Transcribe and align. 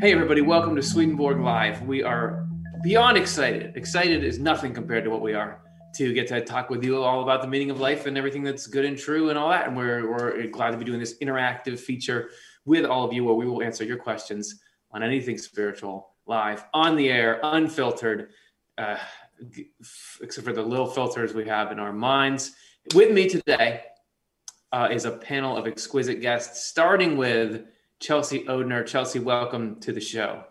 Hey, 0.00 0.12
everybody, 0.12 0.40
welcome 0.40 0.74
to 0.74 0.82
Swedenborg 0.82 1.38
Live. 1.38 1.80
We 1.82 2.02
are 2.02 2.48
beyond 2.82 3.16
excited. 3.16 3.76
Excited 3.76 4.24
is 4.24 4.40
nothing 4.40 4.74
compared 4.74 5.04
to 5.04 5.10
what 5.10 5.22
we 5.22 5.34
are 5.34 5.60
to 5.94 6.12
get 6.12 6.26
to 6.28 6.40
talk 6.40 6.68
with 6.68 6.82
you 6.82 7.00
all 7.00 7.22
about 7.22 7.42
the 7.42 7.46
meaning 7.46 7.70
of 7.70 7.78
life 7.78 8.06
and 8.06 8.18
everything 8.18 8.42
that's 8.42 8.66
good 8.66 8.84
and 8.84 8.98
true 8.98 9.30
and 9.30 9.38
all 9.38 9.48
that. 9.50 9.68
And 9.68 9.76
we're, 9.76 10.10
we're 10.10 10.48
glad 10.48 10.72
to 10.72 10.76
be 10.76 10.84
doing 10.84 10.98
this 10.98 11.16
interactive 11.18 11.78
feature 11.78 12.30
with 12.64 12.84
all 12.84 13.04
of 13.04 13.12
you 13.12 13.24
where 13.24 13.36
we 13.36 13.46
will 13.46 13.62
answer 13.62 13.84
your 13.84 13.96
questions 13.96 14.60
on 14.90 15.04
anything 15.04 15.38
spiritual, 15.38 16.10
live, 16.26 16.64
on 16.74 16.96
the 16.96 17.08
air, 17.08 17.38
unfiltered, 17.44 18.30
uh, 18.76 18.96
except 20.20 20.44
for 20.44 20.52
the 20.52 20.60
little 20.60 20.86
filters 20.86 21.34
we 21.34 21.46
have 21.46 21.70
in 21.70 21.78
our 21.78 21.92
minds. 21.92 22.50
With 22.96 23.12
me 23.12 23.28
today 23.28 23.84
uh, 24.72 24.88
is 24.90 25.04
a 25.04 25.12
panel 25.12 25.56
of 25.56 25.68
exquisite 25.68 26.20
guests, 26.20 26.66
starting 26.66 27.16
with 27.16 27.64
Chelsea 28.00 28.44
Odhner. 28.44 28.86
Chelsea, 28.86 29.18
welcome 29.18 29.80
to 29.80 29.92
the 29.92 30.00
show. 30.00 30.44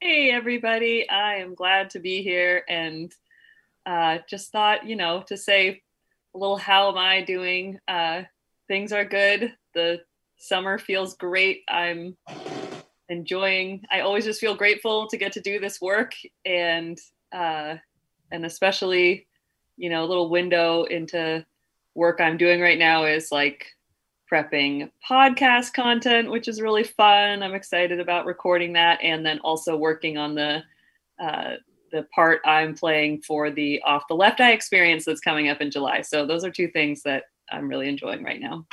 Hey, 0.00 0.30
everybody. 0.30 1.08
I 1.08 1.36
am 1.36 1.54
glad 1.54 1.90
to 1.90 1.98
be 1.98 2.22
here 2.22 2.64
and 2.68 3.12
uh, 3.84 4.18
just 4.28 4.52
thought, 4.52 4.86
you 4.86 4.96
know, 4.96 5.22
to 5.28 5.36
say 5.36 5.82
a 6.34 6.38
little 6.38 6.56
how 6.56 6.90
am 6.90 6.96
I 6.96 7.22
doing? 7.22 7.78
Uh, 7.86 8.22
things 8.68 8.92
are 8.92 9.04
good. 9.04 9.54
The 9.74 10.00
summer 10.38 10.78
feels 10.78 11.14
great. 11.16 11.62
I'm 11.68 12.16
enjoying, 13.08 13.82
I 13.90 14.00
always 14.00 14.24
just 14.24 14.40
feel 14.40 14.54
grateful 14.54 15.06
to 15.08 15.16
get 15.16 15.32
to 15.32 15.40
do 15.40 15.58
this 15.60 15.80
work 15.80 16.12
and, 16.44 16.98
uh, 17.32 17.76
and 18.32 18.44
especially, 18.44 19.26
you 19.76 19.90
know, 19.90 20.04
a 20.04 20.06
little 20.06 20.30
window 20.30 20.84
into 20.84 21.44
work 21.94 22.20
I'm 22.20 22.36
doing 22.36 22.60
right 22.60 22.78
now 22.78 23.04
is 23.04 23.32
like 23.32 23.66
prepping 24.30 24.90
podcast 25.08 25.72
content, 25.72 26.30
which 26.30 26.48
is 26.48 26.60
really 26.60 26.84
fun. 26.84 27.42
I'm 27.42 27.54
excited 27.54 28.00
about 28.00 28.26
recording 28.26 28.72
that, 28.74 29.00
and 29.02 29.24
then 29.24 29.38
also 29.40 29.76
working 29.76 30.16
on 30.18 30.34
the 30.34 30.62
uh, 31.18 31.54
the 31.92 32.02
part 32.14 32.40
I'm 32.44 32.74
playing 32.74 33.22
for 33.22 33.50
the 33.50 33.80
Off 33.82 34.04
the 34.08 34.14
Left 34.14 34.40
Eye 34.40 34.52
experience 34.52 35.04
that's 35.04 35.20
coming 35.20 35.48
up 35.48 35.60
in 35.60 35.70
July. 35.70 36.02
So 36.02 36.26
those 36.26 36.44
are 36.44 36.50
two 36.50 36.68
things 36.68 37.02
that 37.02 37.24
I'm 37.50 37.68
really 37.68 37.88
enjoying 37.88 38.22
right 38.24 38.40
now. 38.40 38.66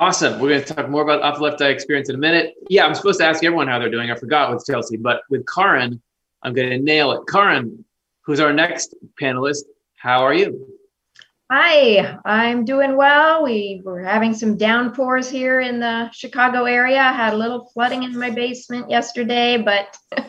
Awesome. 0.00 0.38
We're 0.38 0.50
going 0.50 0.62
to 0.64 0.74
talk 0.74 0.88
more 0.88 1.02
about 1.02 1.22
Off 1.22 1.36
the 1.36 1.42
Left 1.42 1.60
Eye 1.60 1.70
experience 1.70 2.08
in 2.08 2.14
a 2.14 2.18
minute. 2.18 2.54
Yeah, 2.68 2.86
I'm 2.86 2.94
supposed 2.94 3.18
to 3.20 3.26
ask 3.26 3.42
everyone 3.42 3.68
how 3.68 3.78
they're 3.78 3.90
doing. 3.90 4.10
I 4.10 4.16
forgot 4.16 4.52
with 4.52 4.64
Chelsea, 4.64 4.96
but 4.96 5.22
with 5.30 5.44
Karin, 5.52 6.00
I'm 6.42 6.52
going 6.52 6.70
to 6.70 6.78
nail 6.78 7.12
it. 7.12 7.22
Karin, 7.28 7.84
who's 8.22 8.38
our 8.38 8.52
next 8.52 8.94
panelist, 9.20 9.64
how 9.96 10.20
are 10.20 10.34
you? 10.34 10.77
Hi, 11.50 12.18
I'm 12.26 12.66
doing 12.66 12.94
well. 12.94 13.42
We 13.42 13.80
were 13.82 14.02
having 14.02 14.34
some 14.34 14.58
downpours 14.58 15.30
here 15.30 15.60
in 15.60 15.80
the 15.80 16.10
Chicago 16.10 16.66
area. 16.66 17.00
I 17.00 17.14
had 17.14 17.32
a 17.32 17.38
little 17.38 17.70
flooding 17.72 18.02
in 18.02 18.18
my 18.18 18.28
basement 18.28 18.90
yesterday, 18.90 19.56
but 19.56 19.96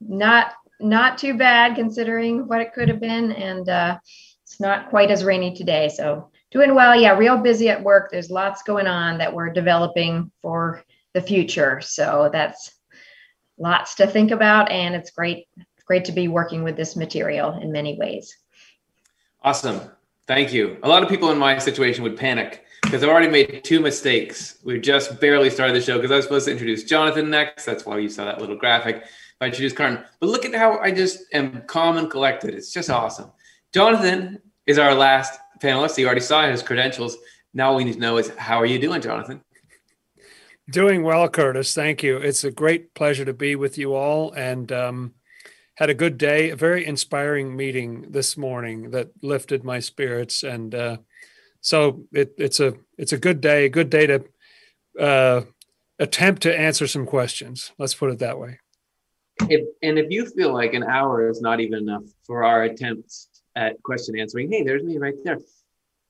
not 0.00 0.52
not 0.78 1.18
too 1.18 1.36
bad 1.36 1.74
considering 1.74 2.46
what 2.46 2.60
it 2.60 2.74
could 2.74 2.88
have 2.88 3.00
been. 3.00 3.32
And 3.32 3.68
uh, 3.68 3.98
it's 4.44 4.60
not 4.60 4.88
quite 4.88 5.10
as 5.10 5.24
rainy 5.24 5.52
today. 5.52 5.88
So 5.88 6.30
doing 6.52 6.76
well. 6.76 6.94
Yeah, 6.94 7.18
real 7.18 7.38
busy 7.38 7.68
at 7.68 7.82
work. 7.82 8.12
There's 8.12 8.30
lots 8.30 8.62
going 8.62 8.86
on 8.86 9.18
that 9.18 9.34
we're 9.34 9.52
developing 9.52 10.30
for 10.42 10.84
the 11.12 11.22
future. 11.22 11.80
So 11.80 12.30
that's 12.32 12.72
lots 13.58 13.96
to 13.96 14.06
think 14.06 14.30
about, 14.30 14.70
and 14.70 14.94
it's 14.94 15.10
great 15.10 15.48
great 15.86 16.04
to 16.04 16.12
be 16.12 16.28
working 16.28 16.62
with 16.62 16.76
this 16.76 16.94
material 16.94 17.58
in 17.60 17.72
many 17.72 17.98
ways. 17.98 18.36
Awesome. 19.42 19.80
Thank 20.26 20.52
you. 20.52 20.78
A 20.82 20.88
lot 20.88 21.02
of 21.02 21.08
people 21.08 21.30
in 21.30 21.38
my 21.38 21.58
situation 21.58 22.04
would 22.04 22.16
panic 22.16 22.64
because 22.82 23.02
I've 23.02 23.08
already 23.08 23.28
made 23.28 23.64
two 23.64 23.80
mistakes. 23.80 24.58
We 24.64 24.78
just 24.78 25.20
barely 25.20 25.50
started 25.50 25.74
the 25.74 25.80
show 25.80 25.96
because 25.96 26.10
I 26.10 26.16
was 26.16 26.24
supposed 26.24 26.44
to 26.46 26.52
introduce 26.52 26.84
Jonathan 26.84 27.30
next. 27.30 27.64
That's 27.64 27.84
why 27.84 27.98
you 27.98 28.08
saw 28.08 28.24
that 28.26 28.40
little 28.40 28.56
graphic. 28.56 29.04
I 29.40 29.46
introduced 29.46 29.76
Karin. 29.76 30.04
But 30.20 30.28
look 30.28 30.44
at 30.44 30.54
how 30.54 30.78
I 30.78 30.92
just 30.92 31.24
am 31.32 31.62
calm 31.62 31.96
and 31.96 32.10
collected. 32.10 32.54
It's 32.54 32.72
just 32.72 32.90
awesome. 32.90 33.32
Jonathan 33.74 34.40
is 34.66 34.78
our 34.78 34.94
last 34.94 35.38
panelist. 35.60 35.98
You 35.98 36.06
already 36.06 36.20
saw 36.20 36.46
his 36.48 36.62
credentials. 36.62 37.16
Now 37.52 37.70
all 37.70 37.76
we 37.76 37.84
need 37.84 37.94
to 37.94 37.98
know 37.98 38.18
is 38.18 38.28
how 38.36 38.58
are 38.60 38.66
you 38.66 38.78
doing, 38.78 39.00
Jonathan? 39.00 39.42
Doing 40.70 41.02
well, 41.02 41.28
Curtis. 41.28 41.74
Thank 41.74 42.04
you. 42.04 42.18
It's 42.18 42.44
a 42.44 42.50
great 42.52 42.94
pleasure 42.94 43.24
to 43.24 43.32
be 43.32 43.56
with 43.56 43.78
you 43.78 43.94
all. 43.94 44.30
And 44.32 44.70
um, 44.70 45.14
had 45.76 45.90
a 45.90 45.94
good 45.94 46.18
day, 46.18 46.50
a 46.50 46.56
very 46.56 46.84
inspiring 46.84 47.56
meeting 47.56 48.06
this 48.10 48.36
morning 48.36 48.90
that 48.90 49.10
lifted 49.22 49.64
my 49.64 49.80
spirits, 49.80 50.42
and 50.42 50.74
uh, 50.74 50.96
so 51.60 52.04
it, 52.12 52.34
it's 52.36 52.60
a 52.60 52.74
it's 52.98 53.12
a 53.12 53.18
good 53.18 53.40
day, 53.40 53.64
a 53.64 53.70
good 53.70 53.90
day 53.90 54.06
to 54.06 54.24
uh, 55.00 55.42
attempt 55.98 56.42
to 56.42 56.58
answer 56.58 56.86
some 56.86 57.06
questions. 57.06 57.72
Let's 57.78 57.94
put 57.94 58.10
it 58.10 58.18
that 58.18 58.38
way. 58.38 58.58
If, 59.48 59.66
and 59.82 59.98
if 59.98 60.10
you 60.10 60.26
feel 60.26 60.52
like 60.52 60.74
an 60.74 60.84
hour 60.84 61.28
is 61.28 61.40
not 61.40 61.60
even 61.60 61.78
enough 61.78 62.04
for 62.26 62.44
our 62.44 62.64
attempts 62.64 63.28
at 63.56 63.82
question 63.82 64.18
answering, 64.18 64.52
hey, 64.52 64.62
there's 64.62 64.82
me 64.82 64.98
right 64.98 65.14
there. 65.24 65.38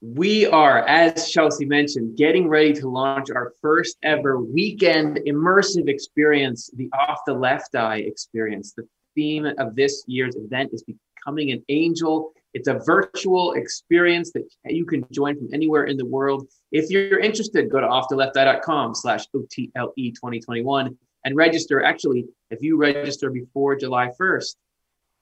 We 0.01 0.47
are, 0.47 0.85
as 0.89 1.31
Chelsea 1.31 1.65
mentioned, 1.65 2.17
getting 2.17 2.49
ready 2.49 2.73
to 2.75 2.89
launch 2.89 3.31
our 3.31 3.53
first 3.63 3.97
ever 4.03 4.41
weekend 4.41 5.21
immersive 5.29 5.89
experience, 5.89 6.69
the 6.75 6.91
Off 6.93 7.21
the 7.25 7.35
Left 7.35 7.77
Eye 7.77 7.99
experience, 7.99 8.73
the 8.73 8.89
theme 9.15 9.47
of 9.59 9.75
this 9.75 10.05
year's 10.07 10.37
event 10.37 10.71
is 10.73 10.85
becoming 10.85 11.53
an 11.53 11.63
angel. 11.69 12.33
It's 12.55 12.69
a 12.69 12.81
virtual 12.85 13.53
experience 13.53 14.33
that 14.33 14.45
you 14.67 14.85
can 14.85 15.05
join 15.11 15.37
from 15.37 15.49
anywhere 15.53 15.85
in 15.85 15.97
the 15.97 16.05
world. 16.05 16.49
If 16.71 16.91
you're 16.91 17.19
interested, 17.19 17.71
go 17.71 17.81
to 17.81 17.87
offthelefteye.com 17.87 18.95
slash 18.95 19.27
OTLE 19.35 19.93
2021 19.97 20.97
and 21.25 21.37
register. 21.37 21.83
Actually, 21.83 22.27
if 22.51 22.63
you 22.63 22.77
register 22.77 23.31
before 23.31 23.77
July 23.77 24.11
1st, 24.21 24.57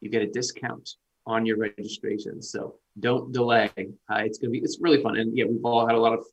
you 0.00 0.10
get 0.10 0.22
a 0.22 0.26
discount 0.26 0.96
on 1.26 1.46
your 1.46 1.58
registration. 1.58 2.42
So 2.42 2.76
don't 2.98 3.32
delay. 3.32 3.70
Uh, 3.76 4.22
it's 4.24 4.38
going 4.38 4.52
to 4.52 4.58
be, 4.58 4.58
it's 4.58 4.78
really 4.80 5.02
fun. 5.02 5.16
And 5.16 5.36
yeah, 5.36 5.44
we've 5.44 5.64
all 5.64 5.86
had 5.86 5.94
a 5.94 6.00
lot 6.00 6.12
of, 6.12 6.24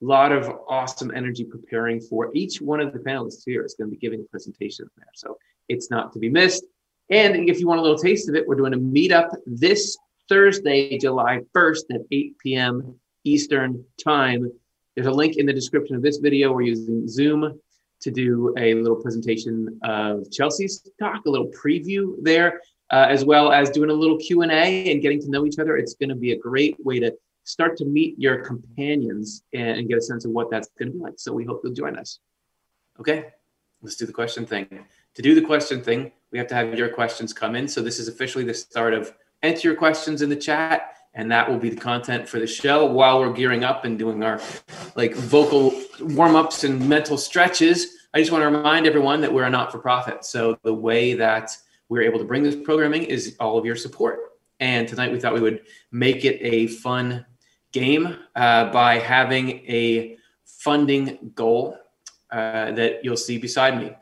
lot 0.00 0.32
of 0.32 0.48
awesome 0.68 1.10
energy 1.14 1.44
preparing 1.44 2.00
for 2.00 2.30
each 2.34 2.60
one 2.60 2.80
of 2.80 2.92
the 2.92 2.98
panelists 2.98 3.42
here. 3.44 3.62
It's 3.62 3.74
going 3.74 3.90
to 3.90 3.94
be 3.94 3.98
giving 3.98 4.20
a 4.20 4.24
presentation 4.24 4.88
there. 4.96 5.08
So 5.14 5.36
it's 5.68 5.90
not 5.90 6.12
to 6.12 6.18
be 6.18 6.28
missed. 6.28 6.64
And 7.08 7.48
if 7.48 7.60
you 7.60 7.68
want 7.68 7.78
a 7.78 7.82
little 7.82 7.98
taste 7.98 8.28
of 8.28 8.34
it, 8.34 8.46
we're 8.46 8.56
doing 8.56 8.74
a 8.74 8.78
meetup 8.78 9.28
this 9.46 9.96
Thursday, 10.28 10.98
July 10.98 11.40
1st 11.54 11.94
at 11.94 12.00
8 12.10 12.38
p.m. 12.38 12.98
Eastern 13.24 13.84
Time. 14.02 14.50
There's 14.94 15.06
a 15.06 15.12
link 15.12 15.36
in 15.36 15.46
the 15.46 15.52
description 15.52 15.94
of 15.94 16.02
this 16.02 16.16
video. 16.16 16.52
We're 16.52 16.62
using 16.62 17.06
Zoom 17.06 17.60
to 18.00 18.10
do 18.10 18.54
a 18.58 18.74
little 18.74 18.96
presentation 18.96 19.78
of 19.84 20.30
Chelsea's 20.32 20.88
talk, 20.98 21.24
a 21.26 21.30
little 21.30 21.50
preview 21.50 22.14
there, 22.22 22.60
uh, 22.90 23.06
as 23.08 23.24
well 23.24 23.52
as 23.52 23.70
doing 23.70 23.90
a 23.90 23.94
little 23.94 24.18
Q&A 24.18 24.90
and 24.90 25.00
getting 25.00 25.20
to 25.20 25.30
know 25.30 25.46
each 25.46 25.58
other. 25.58 25.76
It's 25.76 25.94
going 25.94 26.08
to 26.08 26.16
be 26.16 26.32
a 26.32 26.38
great 26.38 26.76
way 26.84 26.98
to 27.00 27.14
start 27.44 27.76
to 27.76 27.84
meet 27.84 28.18
your 28.18 28.44
companions 28.44 29.44
and, 29.52 29.78
and 29.78 29.88
get 29.88 29.98
a 29.98 30.02
sense 30.02 30.24
of 30.24 30.32
what 30.32 30.50
that's 30.50 30.68
going 30.78 30.90
to 30.90 30.98
be 30.98 31.02
like. 31.02 31.14
So 31.18 31.32
we 31.32 31.44
hope 31.44 31.60
you'll 31.62 31.72
join 31.72 31.96
us. 31.96 32.18
Okay, 32.98 33.26
let's 33.82 33.96
do 33.96 34.06
the 34.06 34.12
question 34.12 34.44
thing. 34.44 34.66
To 35.14 35.22
do 35.22 35.34
the 35.34 35.42
question 35.42 35.82
thing, 35.82 36.12
we 36.32 36.38
have 36.38 36.46
to 36.48 36.54
have 36.54 36.74
your 36.74 36.88
questions 36.88 37.32
come 37.32 37.54
in. 37.54 37.68
So 37.68 37.82
this 37.82 37.98
is 37.98 38.08
officially 38.08 38.44
the 38.44 38.54
start 38.54 38.94
of 38.94 39.12
enter 39.42 39.68
your 39.68 39.76
questions 39.76 40.22
in 40.22 40.28
the 40.28 40.36
chat 40.36 40.92
and 41.16 41.32
that 41.32 41.48
will 41.48 41.58
be 41.58 41.70
the 41.70 41.76
content 41.76 42.28
for 42.28 42.38
the 42.38 42.46
show 42.46 42.84
while 42.84 43.18
we're 43.18 43.32
gearing 43.32 43.64
up 43.64 43.84
and 43.84 43.98
doing 43.98 44.22
our 44.22 44.40
like 44.96 45.14
vocal 45.14 45.72
warm-ups 46.00 46.64
and 46.64 46.86
mental 46.88 47.16
stretches. 47.16 47.86
I 48.12 48.18
just 48.20 48.30
want 48.30 48.42
to 48.42 48.46
remind 48.46 48.86
everyone 48.86 49.22
that 49.22 49.32
we're 49.32 49.44
a 49.44 49.50
not-for-profit. 49.50 50.24
So 50.26 50.58
the 50.62 50.74
way 50.74 51.14
that 51.14 51.56
we're 51.88 52.02
able 52.02 52.18
to 52.18 52.24
bring 52.24 52.42
this 52.42 52.54
programming 52.54 53.04
is 53.04 53.34
all 53.40 53.56
of 53.56 53.64
your 53.64 53.76
support. 53.76 54.18
And 54.60 54.86
tonight 54.86 55.10
we 55.10 55.18
thought 55.18 55.32
we 55.32 55.40
would 55.40 55.62
make 55.90 56.24
it 56.24 56.38
a 56.42 56.66
fun 56.66 57.24
game 57.72 58.18
uh, 58.34 58.70
by 58.70 58.98
having 58.98 59.50
a 59.66 60.18
funding 60.44 61.32
goal 61.34 61.78
uh, 62.30 62.72
that 62.72 63.04
you'll 63.04 63.16
see 63.16 63.38
beside 63.38 63.78
me 63.78 63.92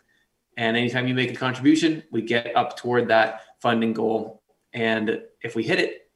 and 0.56 0.76
anytime 0.76 1.08
you 1.08 1.14
make 1.14 1.30
a 1.30 1.36
contribution, 1.36 2.02
we 2.10 2.22
get 2.22 2.56
up 2.56 2.76
toward 2.76 3.08
that 3.08 3.42
funding 3.60 3.92
goal. 3.92 4.42
And 4.72 5.22
if 5.42 5.54
we 5.54 5.62
hit 5.62 5.78
it, 5.78 6.10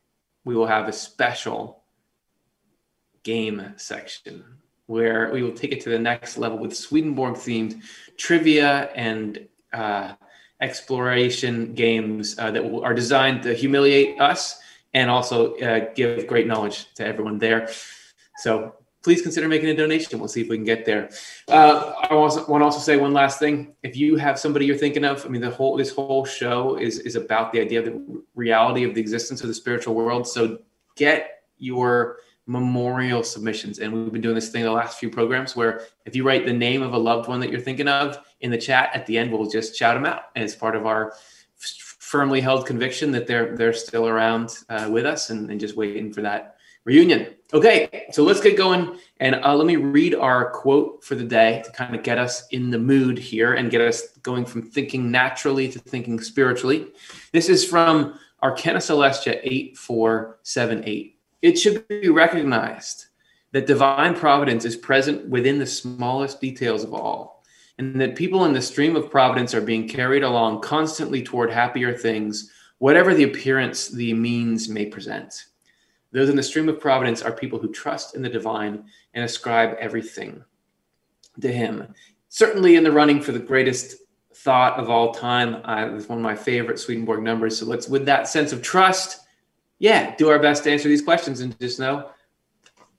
we 0.44 0.54
will 0.54 0.66
have 0.66 0.88
a 0.88 0.92
special 0.92 1.82
game 3.22 3.74
section 3.76 4.44
where 4.86 5.30
we 5.32 5.42
will 5.42 5.52
take 5.52 5.72
it 5.72 5.82
to 5.82 5.90
the 5.90 5.98
next 5.98 6.38
level 6.38 6.58
with 6.58 6.74
Swedenborg 6.74 7.34
themed 7.34 7.82
trivia 8.16 8.90
and 8.94 9.46
uh, 9.72 10.14
exploration 10.60 11.74
games 11.74 12.38
uh, 12.38 12.50
that 12.50 12.64
are 12.82 12.94
designed 12.94 13.42
to 13.42 13.54
humiliate 13.54 14.20
us 14.20 14.58
and 14.94 15.10
also 15.10 15.54
uh, 15.56 15.92
give 15.94 16.26
great 16.26 16.46
knowledge 16.46 16.92
to 16.94 17.06
everyone 17.06 17.38
there. 17.38 17.68
So 18.38 18.74
please 19.02 19.22
consider 19.22 19.48
making 19.48 19.68
a 19.68 19.76
donation. 19.76 20.18
We'll 20.18 20.28
see 20.28 20.42
if 20.42 20.48
we 20.48 20.56
can 20.56 20.64
get 20.64 20.84
there. 20.84 21.10
Uh, 21.48 21.92
I 22.02 22.08
also 22.08 22.46
want 22.46 22.62
to 22.62 22.64
also 22.64 22.80
say 22.80 22.96
one 22.96 23.12
last 23.12 23.38
thing. 23.38 23.74
If 23.82 23.96
you 23.96 24.16
have 24.16 24.38
somebody 24.38 24.66
you're 24.66 24.76
thinking 24.76 25.04
of, 25.04 25.24
I 25.24 25.28
mean, 25.28 25.40
the 25.40 25.50
whole 25.50 25.76
this 25.76 25.90
whole 25.90 26.24
show 26.24 26.76
is 26.76 26.98
is 27.00 27.16
about 27.16 27.52
the 27.52 27.60
idea 27.60 27.80
of 27.80 27.84
the 27.86 28.22
reality 28.34 28.84
of 28.84 28.94
the 28.94 29.00
existence 29.00 29.40
of 29.42 29.48
the 29.48 29.54
spiritual 29.54 29.94
world. 29.94 30.26
So 30.26 30.58
get 30.96 31.42
your 31.58 32.18
memorial 32.46 33.22
submissions. 33.22 33.78
And 33.78 33.92
we've 33.92 34.12
been 34.12 34.22
doing 34.22 34.34
this 34.34 34.48
thing 34.48 34.64
the 34.64 34.72
last 34.72 34.98
few 34.98 35.10
programs 35.10 35.54
where 35.54 35.82
if 36.06 36.16
you 36.16 36.24
write 36.24 36.46
the 36.46 36.52
name 36.52 36.82
of 36.82 36.94
a 36.94 36.98
loved 36.98 37.28
one 37.28 37.40
that 37.40 37.50
you're 37.50 37.60
thinking 37.60 37.88
of 37.88 38.18
in 38.40 38.50
the 38.50 38.56
chat 38.56 38.90
at 38.94 39.04
the 39.06 39.18
end, 39.18 39.30
we'll 39.30 39.50
just 39.50 39.76
shout 39.76 39.94
them 39.94 40.06
out. 40.06 40.22
And 40.34 40.42
it's 40.42 40.54
part 40.54 40.74
of 40.74 40.86
our 40.86 41.12
firmly 41.98 42.40
held 42.40 42.66
conviction 42.66 43.12
that 43.12 43.26
they're 43.26 43.54
they're 43.54 43.74
still 43.74 44.08
around 44.08 44.56
uh, 44.70 44.88
with 44.90 45.04
us 45.04 45.28
and, 45.28 45.50
and 45.50 45.60
just 45.60 45.76
waiting 45.76 46.10
for 46.10 46.22
that 46.22 46.56
reunion. 46.84 47.34
Okay, 47.54 48.08
so 48.12 48.24
let's 48.24 48.42
get 48.42 48.58
going. 48.58 48.98
And 49.20 49.36
uh, 49.36 49.54
let 49.54 49.66
me 49.66 49.76
read 49.76 50.14
our 50.14 50.50
quote 50.50 51.02
for 51.02 51.14
the 51.14 51.24
day 51.24 51.62
to 51.64 51.72
kind 51.72 51.94
of 51.94 52.02
get 52.02 52.18
us 52.18 52.46
in 52.48 52.68
the 52.68 52.78
mood 52.78 53.18
here 53.18 53.54
and 53.54 53.70
get 53.70 53.80
us 53.80 54.08
going 54.18 54.44
from 54.44 54.60
thinking 54.60 55.10
naturally 55.10 55.68
to 55.70 55.78
thinking 55.78 56.20
spiritually. 56.20 56.88
This 57.32 57.48
is 57.48 57.64
from 57.64 58.18
Arcana 58.42 58.80
Coelestia 58.80 59.40
8478. 59.42 61.18
It 61.40 61.58
should 61.58 61.88
be 61.88 62.10
recognized 62.10 63.06
that 63.52 63.66
divine 63.66 64.14
providence 64.14 64.66
is 64.66 64.76
present 64.76 65.26
within 65.30 65.58
the 65.58 65.66
smallest 65.66 66.42
details 66.42 66.84
of 66.84 66.92
all, 66.92 67.42
and 67.78 67.98
that 67.98 68.14
people 68.14 68.44
in 68.44 68.52
the 68.52 68.60
stream 68.60 68.94
of 68.94 69.10
providence 69.10 69.54
are 69.54 69.62
being 69.62 69.88
carried 69.88 70.22
along 70.22 70.60
constantly 70.60 71.22
toward 71.22 71.50
happier 71.50 71.94
things, 71.94 72.52
whatever 72.76 73.14
the 73.14 73.24
appearance 73.24 73.88
the 73.88 74.12
means 74.12 74.68
may 74.68 74.84
present. 74.84 75.46
Those 76.12 76.28
in 76.28 76.36
the 76.36 76.42
stream 76.42 76.68
of 76.68 76.80
providence 76.80 77.22
are 77.22 77.32
people 77.32 77.58
who 77.58 77.70
trust 77.72 78.14
in 78.14 78.22
the 78.22 78.28
divine 78.28 78.84
and 79.14 79.24
ascribe 79.24 79.76
everything 79.78 80.42
to 81.40 81.52
Him. 81.52 81.94
Certainly 82.28 82.76
in 82.76 82.84
the 82.84 82.92
running 82.92 83.20
for 83.20 83.32
the 83.32 83.38
greatest 83.38 83.96
thought 84.34 84.78
of 84.78 84.88
all 84.88 85.12
time. 85.12 85.56
Uh, 85.64 85.94
it's 85.94 86.08
one 86.08 86.18
of 86.18 86.22
my 86.22 86.36
favorite 86.36 86.78
Swedenborg 86.78 87.22
numbers. 87.22 87.58
So 87.58 87.66
let's, 87.66 87.88
with 87.88 88.06
that 88.06 88.28
sense 88.28 88.52
of 88.52 88.62
trust, 88.62 89.20
yeah, 89.78 90.14
do 90.16 90.28
our 90.28 90.38
best 90.38 90.64
to 90.64 90.70
answer 90.70 90.88
these 90.88 91.02
questions 91.02 91.40
and 91.40 91.58
just 91.60 91.78
know 91.78 92.10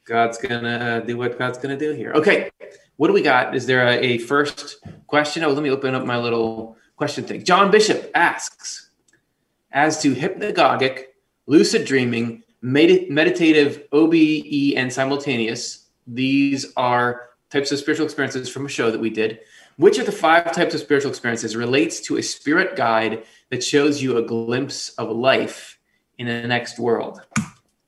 God's 0.05 0.37
gonna 0.37 1.03
do 1.05 1.17
what 1.17 1.37
God's 1.37 1.57
gonna 1.57 1.77
do 1.77 1.91
here. 1.93 2.11
Okay, 2.13 2.49
what 2.97 3.07
do 3.07 3.13
we 3.13 3.21
got? 3.21 3.55
Is 3.55 3.65
there 3.65 3.87
a, 3.87 3.97
a 3.97 4.17
first 4.17 4.77
question? 5.07 5.43
Oh, 5.43 5.49
let 5.49 5.63
me 5.63 5.69
open 5.69 5.95
up 5.95 6.05
my 6.05 6.17
little 6.17 6.77
question 6.95 7.23
thing. 7.23 7.43
John 7.43 7.71
Bishop 7.71 8.11
asks, 8.13 8.89
as 9.71 10.01
to 10.01 10.15
hypnagogic, 10.15 11.05
lucid 11.45 11.85
dreaming, 11.85 12.43
med- 12.61 13.09
meditative, 13.09 13.83
OBE, 13.91 14.75
and 14.75 14.91
simultaneous, 14.91 15.87
these 16.07 16.71
are 16.75 17.29
types 17.49 17.71
of 17.71 17.79
spiritual 17.79 18.05
experiences 18.05 18.49
from 18.49 18.65
a 18.65 18.69
show 18.69 18.91
that 18.91 18.99
we 18.99 19.09
did. 19.09 19.39
Which 19.77 19.97
of 19.97 20.05
the 20.05 20.11
five 20.11 20.51
types 20.51 20.73
of 20.73 20.81
spiritual 20.81 21.09
experiences 21.09 21.55
relates 21.55 22.01
to 22.01 22.17
a 22.17 22.23
spirit 22.23 22.75
guide 22.75 23.23
that 23.49 23.63
shows 23.63 24.01
you 24.01 24.17
a 24.17 24.21
glimpse 24.21 24.89
of 24.89 25.09
life 25.09 25.79
in 26.17 26.27
the 26.27 26.47
next 26.47 26.79
world? 26.79 27.21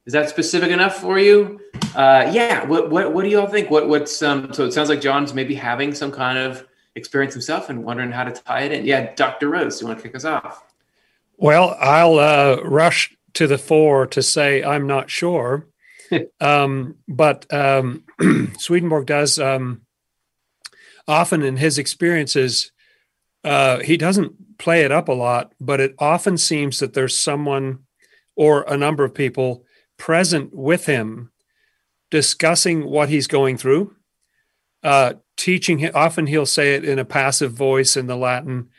Is 0.06 0.14
that 0.14 0.30
specific 0.30 0.72
enough 0.72 0.98
for 0.98 1.20
you? 1.20 1.60
Uh, 1.94 2.32
yeah. 2.34 2.66
What, 2.66 2.90
what 2.90 3.14
What 3.14 3.24
do 3.24 3.30
you 3.30 3.40
all 3.40 3.48
think? 3.48 3.70
What 3.70 3.90
What's 3.90 4.22
um? 4.22 4.54
So 4.54 4.66
it 4.66 4.72
sounds 4.72 4.90
like 4.90 5.02
John's 5.02 5.34
maybe 5.34 5.54
having 5.54 5.94
some 5.94 6.12
kind 6.12 6.38
of 6.38 6.66
experience 6.96 7.34
himself 7.34 7.70
and 7.70 7.84
wondering 7.84 8.12
how 8.12 8.24
to 8.24 8.32
tie 8.32 8.62
it 8.62 8.72
in. 8.72 8.86
Yeah, 8.86 9.14
Dr. 9.16 9.50
Rose, 9.50 9.82
you 9.82 9.88
want 9.88 10.00
to 10.00 10.04
kick 10.04 10.16
us 10.16 10.26
off? 10.26 10.64
Well, 11.38 11.76
I'll 11.80 12.20
uh, 12.20 12.62
rush 12.64 13.16
to 13.34 13.48
the 13.48 13.58
fore 13.58 14.06
to 14.08 14.22
say 14.22 14.64
I'm 14.64 14.88
not 14.88 15.10
sure, 15.10 15.68
um, 16.42 16.96
but 17.08 17.52
um, 17.54 18.04
Swedenborg 18.58 19.06
does 19.06 19.40
um, 19.40 19.82
often 21.08 21.44
in 21.44 21.58
his 21.58 21.78
experiences, 21.78 22.72
uh, 23.44 23.80
he 23.80 23.98
doesn't 23.98 24.58
play 24.58 24.84
it 24.84 24.92
up 24.92 25.08
a 25.08 25.14
lot, 25.14 25.54
but 25.60 25.80
it 25.80 25.96
often 26.00 26.38
seems 26.38 26.80
that 26.80 26.94
there's 26.94 27.18
someone 27.18 27.80
or 28.36 28.64
a 28.64 28.78
number 28.78 29.04
of 29.04 29.14
people 29.14 29.66
present 29.98 30.54
with 30.54 30.86
him 30.86 31.32
discussing 32.10 32.86
what 32.86 33.10
he's 33.10 33.28
going 33.28 33.58
through, 33.58 33.96
uh, 34.84 35.14
teaching 35.38 35.80
him. 35.80 35.92
Often 35.96 36.28
he'll 36.28 36.46
say 36.46 36.76
it 36.76 36.86
in 36.86 37.00
a 37.00 37.06
passive 37.06 37.54
voice 37.54 37.96
in 37.96 38.08
the 38.08 38.18
Latin. 38.18 38.70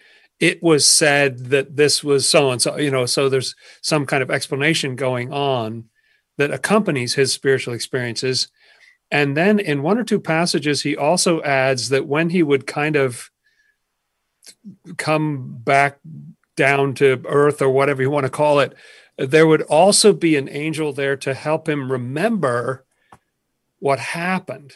It 0.43 0.61
was 0.61 0.85
said 0.85 1.51
that 1.51 1.77
this 1.77 2.03
was 2.03 2.29
so 2.29 2.51
and 2.51 2.61
so, 2.61 2.77
you 2.77 2.91
know, 2.91 3.07
so 3.07 3.29
there's 3.29 3.55
some 3.81 4.07
kind 4.07 4.25
of 4.25 4.31
explanation 4.31 4.97
going 4.97 5.33
on 5.33 5.85
that 6.37 6.51
accompanies 6.51 7.15
his 7.15 7.33
spiritual 7.33 7.75
experiences. 7.75 8.49
And 9.09 9.37
then 9.37 9.61
in 9.61 9.85
one 9.85 9.99
or 9.99 10.03
two 10.03 10.19
passages, 10.19 10.83
he 10.83 10.97
also 10.97 11.41
adds 11.43 11.91
that 11.91 12.09
when 12.09 12.31
he 12.31 12.43
would 12.43 12.67
kind 12.67 12.97
of 12.97 13.31
come 14.97 15.59
back 15.59 16.01
down 16.57 16.95
to 16.95 17.23
earth 17.27 17.63
or 17.63 17.71
whatever 17.71 18.03
you 18.03 18.11
want 18.11 18.27
to 18.27 18.31
call 18.31 18.59
it, 18.59 18.75
there 19.17 19.47
would 19.47 19.63
also 19.63 20.13
be 20.13 20.35
an 20.35 20.49
angel 20.49 20.93
there 20.93 21.17
to 21.19 21.35
help 21.35 21.69
him 21.69 21.93
remember 21.93 22.85
what 23.79 24.01
happened 24.01 24.73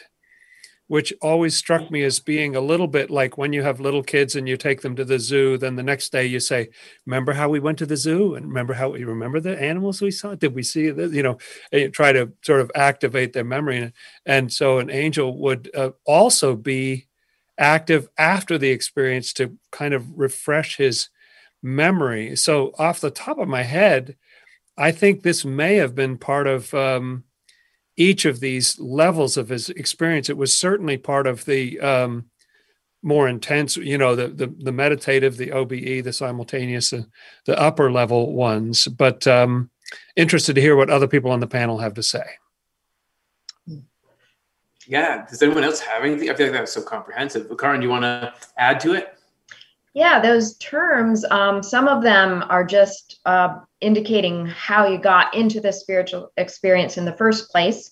which 0.87 1.13
always 1.21 1.55
struck 1.55 1.91
me 1.91 2.03
as 2.03 2.19
being 2.19 2.55
a 2.55 2.61
little 2.61 2.87
bit 2.87 3.09
like 3.09 3.37
when 3.37 3.51
you 3.53 3.61
have 3.61 3.79
little 3.79 4.03
kids 4.03 4.35
and 4.35 4.47
you 4.47 4.55
take 4.55 4.81
them 4.81 4.95
to 4.95 5.03
the 5.03 5.19
zoo 5.19 5.57
then 5.57 5.75
the 5.75 5.83
next 5.83 6.11
day 6.11 6.25
you 6.25 6.39
say 6.39 6.69
remember 7.05 7.33
how 7.33 7.49
we 7.49 7.59
went 7.59 7.77
to 7.77 7.85
the 7.85 7.97
zoo? 7.97 8.35
And 8.35 8.47
remember 8.47 8.73
how 8.73 8.89
we 8.89 9.03
remember 9.03 9.39
the 9.39 9.61
animals 9.61 10.01
we 10.01 10.11
saw? 10.11 10.35
Did 10.35 10.55
we 10.55 10.63
see 10.63 10.89
this 10.89 11.11
you 11.13 11.23
know 11.23 11.37
you 11.71 11.89
try 11.89 12.11
to 12.13 12.31
sort 12.41 12.61
of 12.61 12.71
activate 12.75 13.33
their 13.33 13.43
memory. 13.43 13.91
And 14.25 14.51
so 14.51 14.79
an 14.79 14.89
angel 14.89 15.37
would 15.39 15.69
uh, 15.75 15.91
also 16.05 16.55
be 16.55 17.07
active 17.57 18.07
after 18.17 18.57
the 18.57 18.69
experience 18.69 19.33
to 19.33 19.57
kind 19.71 19.93
of 19.93 20.17
refresh 20.17 20.77
his 20.77 21.09
memory. 21.63 22.35
So 22.35 22.71
off 22.77 23.01
the 23.01 23.11
top 23.11 23.39
of 23.39 23.47
my 23.47 23.63
head 23.63 24.15
i 24.77 24.91
think 24.91 25.23
this 25.23 25.43
may 25.43 25.75
have 25.75 25.95
been 25.95 26.17
part 26.17 26.47
of 26.47 26.73
um, 26.73 27.23
each 27.97 28.25
of 28.25 28.39
these 28.39 28.79
levels 28.79 29.35
of 29.35 29.49
his 29.49 29.69
experience. 29.71 30.29
It 30.29 30.37
was 30.37 30.55
certainly 30.55 30.97
part 30.97 31.27
of 31.27 31.43
the 31.45 31.79
um, 31.79 32.25
more 33.01 33.27
intense, 33.27 33.75
you 33.75 33.97
know, 33.97 34.15
the, 34.15 34.27
the, 34.27 34.47
the 34.59 34.71
meditative, 34.71 35.37
the 35.37 35.51
OBE, 35.51 36.03
the 36.03 36.13
simultaneous, 36.13 36.91
the, 36.91 37.07
the 37.45 37.59
upper 37.59 37.91
level 37.91 38.33
ones. 38.33 38.87
But 38.87 39.25
um, 39.27 39.69
interested 40.15 40.53
to 40.53 40.61
hear 40.61 40.75
what 40.75 40.89
other 40.89 41.07
people 41.07 41.31
on 41.31 41.39
the 41.39 41.47
panel 41.47 41.79
have 41.79 41.95
to 41.95 42.03
say. 42.03 42.23
Yeah. 44.87 45.25
Does 45.27 45.41
anyone 45.41 45.63
else 45.63 45.79
have 45.81 46.03
anything? 46.03 46.29
I 46.29 46.33
feel 46.35 46.47
like 46.47 46.53
that 46.53 46.61
was 46.61 46.71
so 46.71 46.81
comprehensive. 46.81 47.49
But 47.49 47.59
Karin, 47.59 47.81
do 47.81 47.85
you 47.85 47.91
want 47.91 48.03
to 48.03 48.33
add 48.57 48.79
to 48.81 48.93
it? 48.93 49.17
Yeah, 49.93 50.19
those 50.19 50.55
terms, 50.57 51.25
um, 51.31 51.63
some 51.63 51.87
of 51.87 52.03
them 52.03 52.43
are 52.49 52.63
just 52.63 53.19
uh, 53.25 53.61
indicating 53.81 54.45
how 54.45 54.87
you 54.87 54.97
got 54.97 55.33
into 55.35 55.61
the 55.61 55.71
spiritual 55.71 56.31
experience 56.37 56.97
in 56.97 57.05
the 57.05 57.15
first 57.15 57.51
place. 57.51 57.91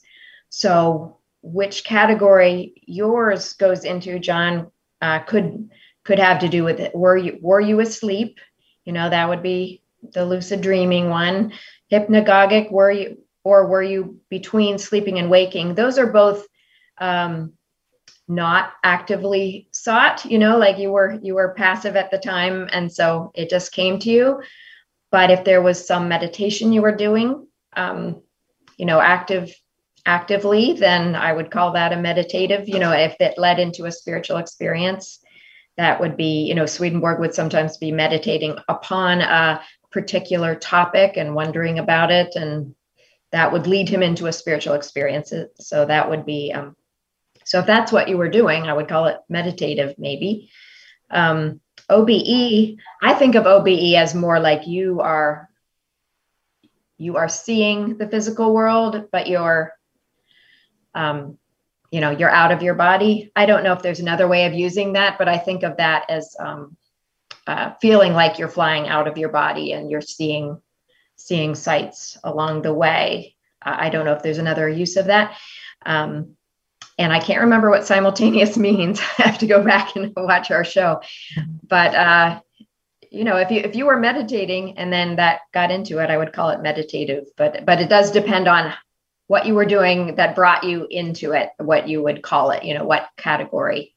So, 0.49 1.17
which 1.41 1.83
category 1.83 2.73
yours 2.85 3.53
goes 3.53 3.85
into, 3.85 4.19
John, 4.19 4.71
uh, 5.01 5.19
could 5.19 5.69
could 6.03 6.19
have 6.19 6.39
to 6.39 6.49
do 6.49 6.63
with 6.63 6.79
it. 6.79 6.95
Were 6.95 7.17
you 7.17 7.37
were 7.41 7.61
you 7.61 7.79
asleep? 7.79 8.39
You 8.85 8.93
know, 8.93 9.09
that 9.09 9.29
would 9.29 9.43
be 9.43 9.81
the 10.13 10.25
lucid 10.25 10.61
dreaming 10.61 11.09
one. 11.09 11.53
Hypnagogic, 11.91 12.71
were 12.71 12.91
you 12.91 13.17
or 13.43 13.67
were 13.67 13.83
you 13.83 14.19
between 14.29 14.77
sleeping 14.77 15.19
and 15.19 15.29
waking? 15.29 15.75
Those 15.75 15.97
are 15.97 16.11
both 16.11 16.47
um, 16.97 17.53
not 18.27 18.73
actively 18.83 19.67
sought 19.71 20.25
you 20.25 20.39
know 20.39 20.57
like 20.57 20.79
you 20.79 20.91
were 20.91 21.19
you 21.21 21.35
were 21.35 21.53
passive 21.53 21.95
at 21.95 22.09
the 22.09 22.17
time 22.17 22.67
and 22.71 22.91
so 22.91 23.31
it 23.35 23.49
just 23.49 23.71
came 23.71 23.99
to 23.99 24.09
you 24.09 24.41
but 25.15 25.31
if 25.31 25.45
there 25.45 25.61
was 25.61 25.87
some 25.87 26.09
meditation 26.09 26.73
you 26.73 26.81
were 26.81 26.95
doing 27.07 27.47
um, 27.77 28.21
you 28.77 28.85
know 28.85 28.99
active 28.99 29.53
actively 30.05 30.73
then 30.73 31.15
i 31.15 31.31
would 31.31 31.49
call 31.49 31.71
that 31.71 31.93
a 31.93 32.01
meditative 32.09 32.67
you 32.67 32.79
know 32.79 32.91
if 32.91 33.15
it 33.19 33.37
led 33.37 33.57
into 33.57 33.85
a 33.85 33.91
spiritual 33.91 34.37
experience 34.37 35.19
that 35.77 35.99
would 36.01 36.17
be 36.17 36.45
you 36.45 36.53
know 36.53 36.65
swedenborg 36.65 37.19
would 37.19 37.33
sometimes 37.33 37.77
be 37.77 37.91
meditating 37.91 38.57
upon 38.67 39.21
a 39.21 39.61
particular 39.89 40.53
topic 40.53 41.17
and 41.17 41.33
wondering 41.33 41.79
about 41.79 42.11
it 42.11 42.35
and 42.35 42.75
that 43.31 43.51
would 43.51 43.67
lead 43.67 43.87
him 43.87 44.03
into 44.03 44.27
a 44.27 44.33
spiritual 44.33 44.73
experience 44.73 45.33
so 45.59 45.85
that 45.85 46.09
would 46.09 46.25
be 46.25 46.51
um, 46.53 46.75
so 47.45 47.59
if 47.59 47.65
that's 47.67 47.91
what 47.91 48.09
you 48.09 48.17
were 48.17 48.29
doing, 48.29 48.63
I 48.63 48.73
would 48.73 48.87
call 48.87 49.05
it 49.05 49.17
meditative, 49.29 49.95
maybe. 49.97 50.49
Um, 51.11 51.61
OBE, 51.89 52.77
I 53.01 53.13
think 53.13 53.35
of 53.35 53.45
OBE 53.45 53.95
as 53.95 54.15
more 54.15 54.39
like 54.39 54.67
you 54.67 55.01
are 55.01 55.49
you 56.97 57.17
are 57.17 57.27
seeing 57.27 57.97
the 57.97 58.07
physical 58.07 58.53
world, 58.53 59.09
but 59.11 59.27
you're 59.27 59.73
um, 60.93 61.37
you 61.91 62.01
know 62.01 62.11
you're 62.11 62.29
out 62.29 62.51
of 62.51 62.63
your 62.63 62.75
body. 62.75 63.31
I 63.35 63.45
don't 63.45 63.63
know 63.63 63.73
if 63.73 63.81
there's 63.81 63.99
another 63.99 64.27
way 64.27 64.45
of 64.45 64.53
using 64.53 64.93
that, 64.93 65.17
but 65.17 65.27
I 65.27 65.37
think 65.37 65.63
of 65.63 65.77
that 65.77 66.09
as 66.09 66.35
um, 66.39 66.77
uh, 67.47 67.73
feeling 67.81 68.13
like 68.13 68.39
you're 68.39 68.47
flying 68.47 68.87
out 68.87 69.07
of 69.07 69.17
your 69.17 69.29
body 69.29 69.73
and 69.73 69.91
you're 69.91 70.01
seeing 70.01 70.61
seeing 71.17 71.55
sights 71.55 72.17
along 72.23 72.61
the 72.61 72.73
way. 72.73 73.35
I 73.61 73.89
don't 73.89 74.05
know 74.05 74.13
if 74.13 74.21
there's 74.21 74.37
another 74.37 74.69
use 74.69 74.95
of 74.95 75.05
that. 75.05 75.37
Um, 75.85 76.35
and 76.97 77.11
I 77.11 77.19
can't 77.19 77.41
remember 77.41 77.69
what 77.69 77.85
simultaneous 77.85 78.57
means. 78.57 78.99
I 79.17 79.23
have 79.23 79.39
to 79.39 79.47
go 79.47 79.63
back 79.63 79.95
and 79.95 80.13
watch 80.15 80.51
our 80.51 80.63
show. 80.63 81.01
But 81.67 81.95
uh, 81.95 82.41
you 83.11 83.23
know, 83.23 83.37
if 83.37 83.51
you 83.51 83.61
if 83.61 83.75
you 83.75 83.85
were 83.85 83.99
meditating 83.99 84.77
and 84.77 84.91
then 84.91 85.15
that 85.17 85.41
got 85.53 85.71
into 85.71 85.99
it, 85.99 86.09
I 86.09 86.17
would 86.17 86.33
call 86.33 86.49
it 86.49 86.61
meditative. 86.61 87.25
But 87.37 87.65
but 87.65 87.81
it 87.81 87.89
does 87.89 88.11
depend 88.11 88.47
on 88.47 88.73
what 89.27 89.45
you 89.45 89.55
were 89.55 89.65
doing 89.65 90.15
that 90.15 90.35
brought 90.35 90.63
you 90.63 90.87
into 90.89 91.31
it, 91.31 91.49
what 91.57 91.87
you 91.87 92.03
would 92.03 92.21
call 92.21 92.51
it, 92.51 92.63
you 92.63 92.73
know, 92.73 92.85
what 92.85 93.09
category. 93.17 93.95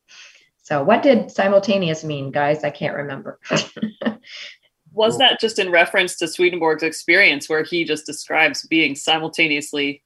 So, 0.63 0.83
what 0.83 1.03
did 1.03 1.31
simultaneous 1.31 2.05
mean, 2.05 2.31
guys? 2.31 2.65
I 2.65 2.71
can't 2.71 2.97
remember. 2.97 3.39
Was 4.93 5.19
that 5.19 5.41
just 5.41 5.59
in 5.59 5.71
reference 5.71 6.17
to 6.17 6.27
Swedenborg's 6.27 6.83
experience, 6.83 7.49
where 7.49 7.63
he 7.63 7.85
just 7.85 8.05
describes 8.05 8.67
being 8.67 8.95
simultaneously 8.95 10.03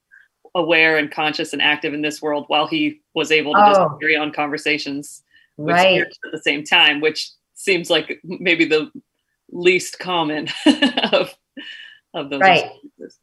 aware 0.54 0.99
and 0.99 1.11
conscious 1.11 1.52
and 1.52 1.62
active 1.62 1.95
in 1.95 2.02
this 2.02 2.21
world 2.21 2.45
while 2.49 2.66
he 2.66 3.00
was 3.14 3.33
able 3.33 3.54
to 3.54 3.61
oh. 3.61 3.66
just 3.69 4.00
carry 4.00 4.16
on 4.16 4.33
conversations 4.33 5.23
right. 5.57 6.02
at 6.02 6.31
the 6.31 6.42
same 6.42 6.62
time, 6.62 7.00
which 7.00 7.31
seems 7.62 7.90
like 7.90 8.21
maybe 8.25 8.64
the 8.64 8.90
least 9.50 9.99
common 9.99 10.49
of 11.12 11.35
of 12.14 12.28
those 12.28 12.40
right. 12.40 12.71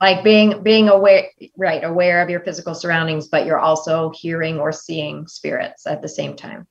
like 0.02 0.24
being 0.24 0.64
being 0.64 0.90
aware 0.90 1.30
right 1.58 1.84
aware 1.84 2.24
of 2.24 2.30
your 2.30 2.40
physical 2.40 2.74
surroundings 2.74 3.28
but 3.28 3.46
you're 3.46 3.60
also 3.60 4.12
hearing 4.16 4.60
or 4.60 4.72
seeing 4.72 5.28
spirits 5.28 5.86
at 5.86 6.02
the 6.02 6.10
same 6.10 6.36
time. 6.36 6.68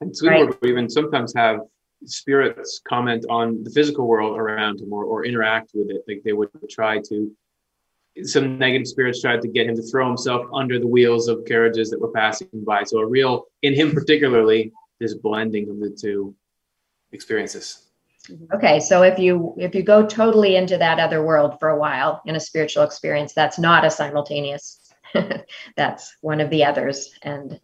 And 0.00 0.16
Swedenborg 0.16 0.58
right. 0.62 0.70
even 0.70 0.88
sometimes 0.88 1.34
have 1.34 1.60
spirits 2.04 2.80
comment 2.88 3.26
on 3.28 3.62
the 3.64 3.70
physical 3.70 4.06
world 4.06 4.38
around 4.38 4.80
him 4.80 4.92
or, 4.92 5.04
or 5.04 5.24
interact 5.24 5.72
with 5.74 5.90
it. 5.90 6.02
Like 6.08 6.22
they 6.24 6.32
would 6.32 6.50
try 6.70 7.00
to 7.08 7.30
some 8.24 8.58
negative 8.58 8.88
spirits 8.88 9.20
tried 9.20 9.42
to 9.42 9.48
get 9.48 9.66
him 9.66 9.76
to 9.76 9.82
throw 9.82 10.06
himself 10.06 10.46
under 10.52 10.78
the 10.78 10.86
wheels 10.86 11.28
of 11.28 11.44
carriages 11.46 11.90
that 11.90 12.00
were 12.00 12.10
passing 12.10 12.48
by. 12.52 12.84
So 12.84 12.98
a 12.98 13.06
real 13.06 13.46
in 13.62 13.74
him 13.74 13.92
particularly 13.92 14.72
this 14.98 15.14
blending 15.14 15.68
of 15.70 15.78
the 15.78 15.90
two 15.90 16.34
experiences. 17.12 17.86
Okay, 18.52 18.80
so 18.80 19.02
if 19.02 19.18
you 19.18 19.54
if 19.56 19.74
you 19.74 19.82
go 19.82 20.06
totally 20.06 20.56
into 20.56 20.76
that 20.76 21.00
other 21.00 21.24
world 21.24 21.58
for 21.58 21.70
a 21.70 21.78
while 21.78 22.22
in 22.26 22.36
a 22.36 22.40
spiritual 22.40 22.84
experience, 22.84 23.32
that's 23.32 23.58
not 23.58 23.84
a 23.84 23.90
simultaneous. 23.90 24.78
that's 25.76 26.16
one 26.20 26.40
of 26.40 26.50
the 26.50 26.64
others, 26.64 27.12
and 27.22 27.58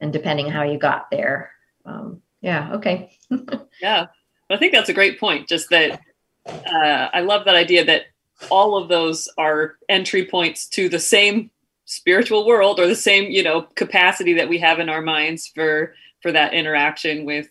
and 0.00 0.12
depending 0.12 0.48
how 0.48 0.62
you 0.62 0.78
got 0.78 1.10
there, 1.10 1.52
um, 1.84 2.22
yeah, 2.40 2.72
okay. 2.74 3.10
yeah, 3.82 4.06
I 4.50 4.56
think 4.56 4.72
that's 4.72 4.90
a 4.90 4.94
great 4.94 5.18
point. 5.18 5.48
Just 5.48 5.70
that 5.70 6.00
uh, 6.46 7.08
I 7.12 7.20
love 7.20 7.44
that 7.46 7.56
idea 7.56 7.84
that 7.86 8.02
all 8.50 8.76
of 8.76 8.88
those 8.88 9.28
are 9.38 9.76
entry 9.88 10.26
points 10.26 10.68
to 10.68 10.88
the 10.88 11.00
same 11.00 11.50
spiritual 11.86 12.46
world 12.46 12.78
or 12.78 12.86
the 12.86 12.94
same 12.94 13.30
you 13.30 13.42
know 13.42 13.62
capacity 13.74 14.34
that 14.34 14.48
we 14.48 14.58
have 14.58 14.78
in 14.78 14.88
our 14.88 15.00
minds 15.00 15.48
for 15.48 15.94
for 16.20 16.30
that 16.30 16.52
interaction 16.52 17.24
with 17.24 17.48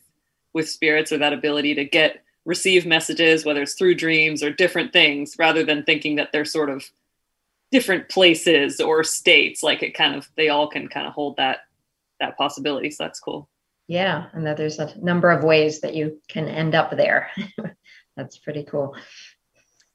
with 0.53 0.69
spirits 0.69 1.11
or 1.11 1.17
that 1.19 1.33
ability 1.33 1.75
to 1.75 1.85
get 1.85 2.23
receive 2.45 2.85
messages, 2.85 3.45
whether 3.45 3.61
it's 3.61 3.73
through 3.73 3.95
dreams 3.95 4.41
or 4.41 4.51
different 4.51 4.93
things, 4.93 5.35
rather 5.37 5.63
than 5.63 5.83
thinking 5.83 6.15
that 6.15 6.31
they're 6.31 6.45
sort 6.45 6.69
of 6.69 6.89
different 7.71 8.07
places 8.09 8.79
or 8.79 9.03
states. 9.03 9.61
Like 9.61 9.83
it 9.83 9.93
kind 9.93 10.15
of, 10.15 10.29
they 10.35 10.49
all 10.49 10.67
can 10.67 10.87
kind 10.87 11.05
of 11.05 11.13
hold 11.13 11.37
that 11.37 11.59
that 12.19 12.37
possibility. 12.37 12.89
So 12.89 13.03
that's 13.03 13.19
cool. 13.19 13.47
Yeah, 13.87 14.25
and 14.33 14.45
that 14.45 14.57
there's 14.57 14.79
a 14.79 14.97
number 14.99 15.29
of 15.29 15.43
ways 15.43 15.81
that 15.81 15.93
you 15.93 16.19
can 16.27 16.47
end 16.47 16.75
up 16.75 16.91
there. 16.91 17.29
that's 18.17 18.37
pretty 18.37 18.63
cool. 18.63 18.95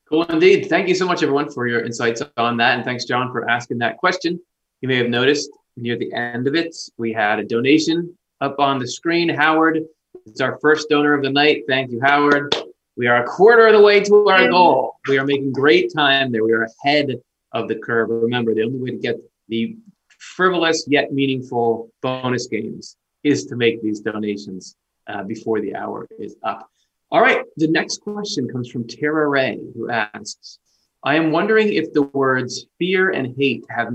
Cool 0.08 0.24
indeed. 0.24 0.68
Thank 0.68 0.88
you 0.88 0.94
so 0.94 1.06
much, 1.06 1.22
everyone, 1.22 1.50
for 1.50 1.66
your 1.66 1.84
insights 1.84 2.22
on 2.36 2.56
that. 2.58 2.76
And 2.76 2.84
thanks, 2.84 3.04
John, 3.04 3.32
for 3.32 3.48
asking 3.48 3.78
that 3.78 3.98
question. 3.98 4.40
You 4.80 4.88
may 4.88 4.96
have 4.96 5.08
noticed 5.08 5.50
near 5.76 5.96
the 5.96 6.12
end 6.12 6.46
of 6.46 6.54
it, 6.54 6.74
we 6.98 7.12
had 7.12 7.38
a 7.38 7.44
donation 7.44 8.16
up 8.40 8.58
on 8.58 8.78
the 8.78 8.86
screen. 8.86 9.28
Howard 9.28 9.80
it's 10.26 10.40
our 10.40 10.58
first 10.60 10.88
donor 10.88 11.14
of 11.14 11.22
the 11.22 11.30
night. 11.30 11.64
Thank 11.68 11.90
you, 11.90 12.00
Howard. 12.02 12.54
We 12.96 13.06
are 13.06 13.22
a 13.22 13.26
quarter 13.26 13.66
of 13.66 13.72
the 13.72 13.80
way 13.80 14.00
to 14.00 14.28
our 14.28 14.48
goal. 14.48 14.96
We 15.08 15.18
are 15.18 15.24
making 15.24 15.52
great 15.52 15.92
time 15.94 16.30
there. 16.30 16.44
We 16.44 16.52
are 16.52 16.68
ahead 16.84 17.20
of 17.52 17.68
the 17.68 17.76
curve. 17.76 18.10
Remember, 18.10 18.54
the 18.54 18.62
only 18.62 18.78
way 18.78 18.90
to 18.90 18.98
get 18.98 19.16
the 19.48 19.76
frivolous 20.18 20.84
yet 20.88 21.12
meaningful 21.12 21.90
bonus 22.02 22.46
games 22.46 22.96
is 23.24 23.46
to 23.46 23.56
make 23.56 23.82
these 23.82 24.00
donations 24.00 24.76
uh, 25.06 25.22
before 25.24 25.60
the 25.60 25.74
hour 25.74 26.06
is 26.18 26.36
up. 26.42 26.68
All 27.10 27.20
right, 27.20 27.44
the 27.56 27.68
next 27.68 28.00
question 28.00 28.48
comes 28.48 28.70
from 28.70 28.86
Tara 28.86 29.28
Ray, 29.28 29.58
who 29.74 29.90
asks 29.90 30.58
I 31.04 31.16
am 31.16 31.32
wondering 31.32 31.72
if 31.72 31.92
the 31.92 32.02
words 32.02 32.66
fear 32.78 33.10
and 33.10 33.34
hate 33.36 33.64
have 33.68 33.92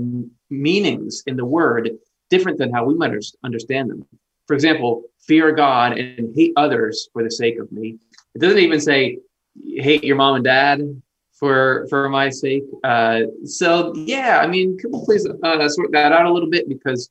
meanings 0.50 1.22
in 1.26 1.36
the 1.36 1.44
word 1.44 1.90
different 2.28 2.58
than 2.58 2.72
how 2.72 2.84
we 2.84 2.94
might 2.94 3.12
understand 3.42 3.90
them. 3.90 4.06
For 4.48 4.54
example, 4.54 5.04
fear 5.20 5.52
God 5.52 5.96
and 5.96 6.34
hate 6.34 6.52
others 6.56 7.08
for 7.12 7.22
the 7.22 7.30
sake 7.30 7.60
of 7.60 7.70
me. 7.70 7.98
It 8.34 8.40
doesn't 8.40 8.58
even 8.58 8.80
say 8.80 9.18
hate 9.64 10.02
your 10.02 10.16
mom 10.16 10.36
and 10.36 10.44
dad 10.44 11.02
for 11.32 11.86
for 11.88 12.08
my 12.08 12.30
sake. 12.30 12.64
Uh, 12.82 13.20
so 13.44 13.94
yeah, 13.94 14.40
I 14.42 14.48
mean, 14.48 14.76
could 14.78 14.90
we 14.92 15.04
please 15.04 15.26
uh, 15.26 15.68
sort 15.68 15.92
that 15.92 16.12
out 16.12 16.26
a 16.26 16.32
little 16.32 16.50
bit 16.50 16.68
because 16.68 17.10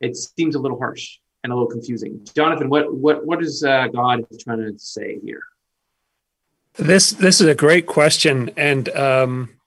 it 0.00 0.16
seems 0.16 0.54
a 0.54 0.58
little 0.58 0.78
harsh 0.78 1.18
and 1.44 1.52
a 1.52 1.56
little 1.56 1.68
confusing. 1.68 2.26
Jonathan, 2.34 2.68
what 2.68 2.94
what 2.94 3.26
what 3.26 3.42
is 3.42 3.62
uh, 3.64 3.88
God 3.88 4.24
trying 4.40 4.58
to 4.58 4.78
say 4.78 5.18
here? 5.22 5.42
This 6.74 7.10
this 7.10 7.40
is 7.40 7.46
a 7.48 7.54
great 7.54 7.86
question, 7.86 8.50
and 8.56 8.88
um, 8.90 9.57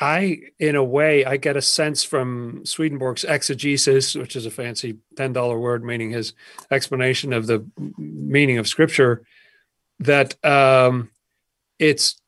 I, 0.00 0.42
in 0.58 0.76
a 0.76 0.84
way, 0.84 1.24
I 1.24 1.36
get 1.38 1.56
a 1.56 1.62
sense 1.62 2.04
from 2.04 2.64
Swedenborg's 2.64 3.24
exegesis, 3.24 4.14
which 4.14 4.36
is 4.36 4.46
a 4.46 4.50
fancy 4.50 4.98
$10 5.16 5.60
word 5.60 5.84
meaning 5.84 6.10
his 6.10 6.34
explanation 6.70 7.32
of 7.32 7.46
the 7.46 7.66
meaning 7.96 8.58
of 8.58 8.68
scripture, 8.68 9.24
that 9.98 10.42
um, 10.44 11.10
it's 11.80 12.20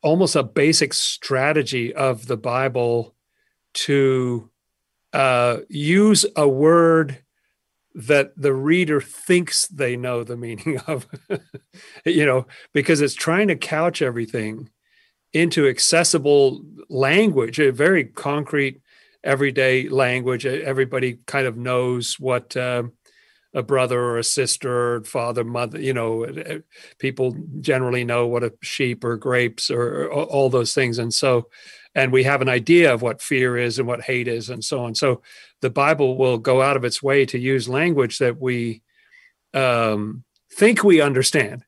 almost 0.00 0.36
a 0.36 0.44
basic 0.44 0.94
strategy 0.94 1.92
of 1.92 2.26
the 2.26 2.36
Bible 2.36 3.16
to 3.74 4.48
uh, 5.12 5.58
use 5.68 6.24
a 6.36 6.46
word 6.46 7.18
that 7.94 8.30
the 8.36 8.54
reader 8.54 9.00
thinks 9.00 9.66
they 9.66 9.96
know 9.96 10.22
the 10.22 10.36
meaning 10.36 10.78
of, 10.86 11.08
you 12.04 12.24
know, 12.24 12.46
because 12.72 13.00
it's 13.00 13.14
trying 13.14 13.48
to 13.48 13.56
couch 13.56 14.02
everything 14.02 14.70
into 15.32 15.68
accessible 15.68 16.62
language, 16.88 17.58
a 17.58 17.70
very 17.70 18.04
concrete, 18.04 18.80
everyday 19.22 19.88
language. 19.88 20.46
Everybody 20.46 21.18
kind 21.26 21.46
of 21.46 21.56
knows 21.56 22.18
what 22.18 22.56
uh, 22.56 22.84
a 23.54 23.62
brother 23.62 24.00
or 24.00 24.18
a 24.18 24.24
sister 24.24 25.02
father, 25.04 25.44
mother, 25.44 25.80
you 25.80 25.92
know, 25.92 26.26
people 26.98 27.36
generally 27.60 28.04
know 28.04 28.26
what 28.26 28.44
a 28.44 28.52
sheep 28.62 29.04
or 29.04 29.16
grapes 29.16 29.70
or, 29.70 30.04
or 30.06 30.24
all 30.24 30.50
those 30.50 30.74
things. 30.74 30.98
And 30.98 31.12
so, 31.12 31.48
and 31.94 32.12
we 32.12 32.22
have 32.24 32.42
an 32.42 32.48
idea 32.48 32.92
of 32.92 33.02
what 33.02 33.22
fear 33.22 33.56
is 33.56 33.78
and 33.78 33.88
what 33.88 34.02
hate 34.02 34.28
is 34.28 34.50
and 34.50 34.62
so 34.62 34.84
on. 34.84 34.94
So 34.94 35.22
the 35.60 35.70
Bible 35.70 36.16
will 36.16 36.38
go 36.38 36.62
out 36.62 36.76
of 36.76 36.84
its 36.84 37.02
way 37.02 37.24
to 37.26 37.38
use 37.38 37.68
language 37.68 38.18
that 38.18 38.40
we 38.40 38.82
um, 39.54 40.24
think 40.52 40.84
we 40.84 41.00
understand 41.00 41.64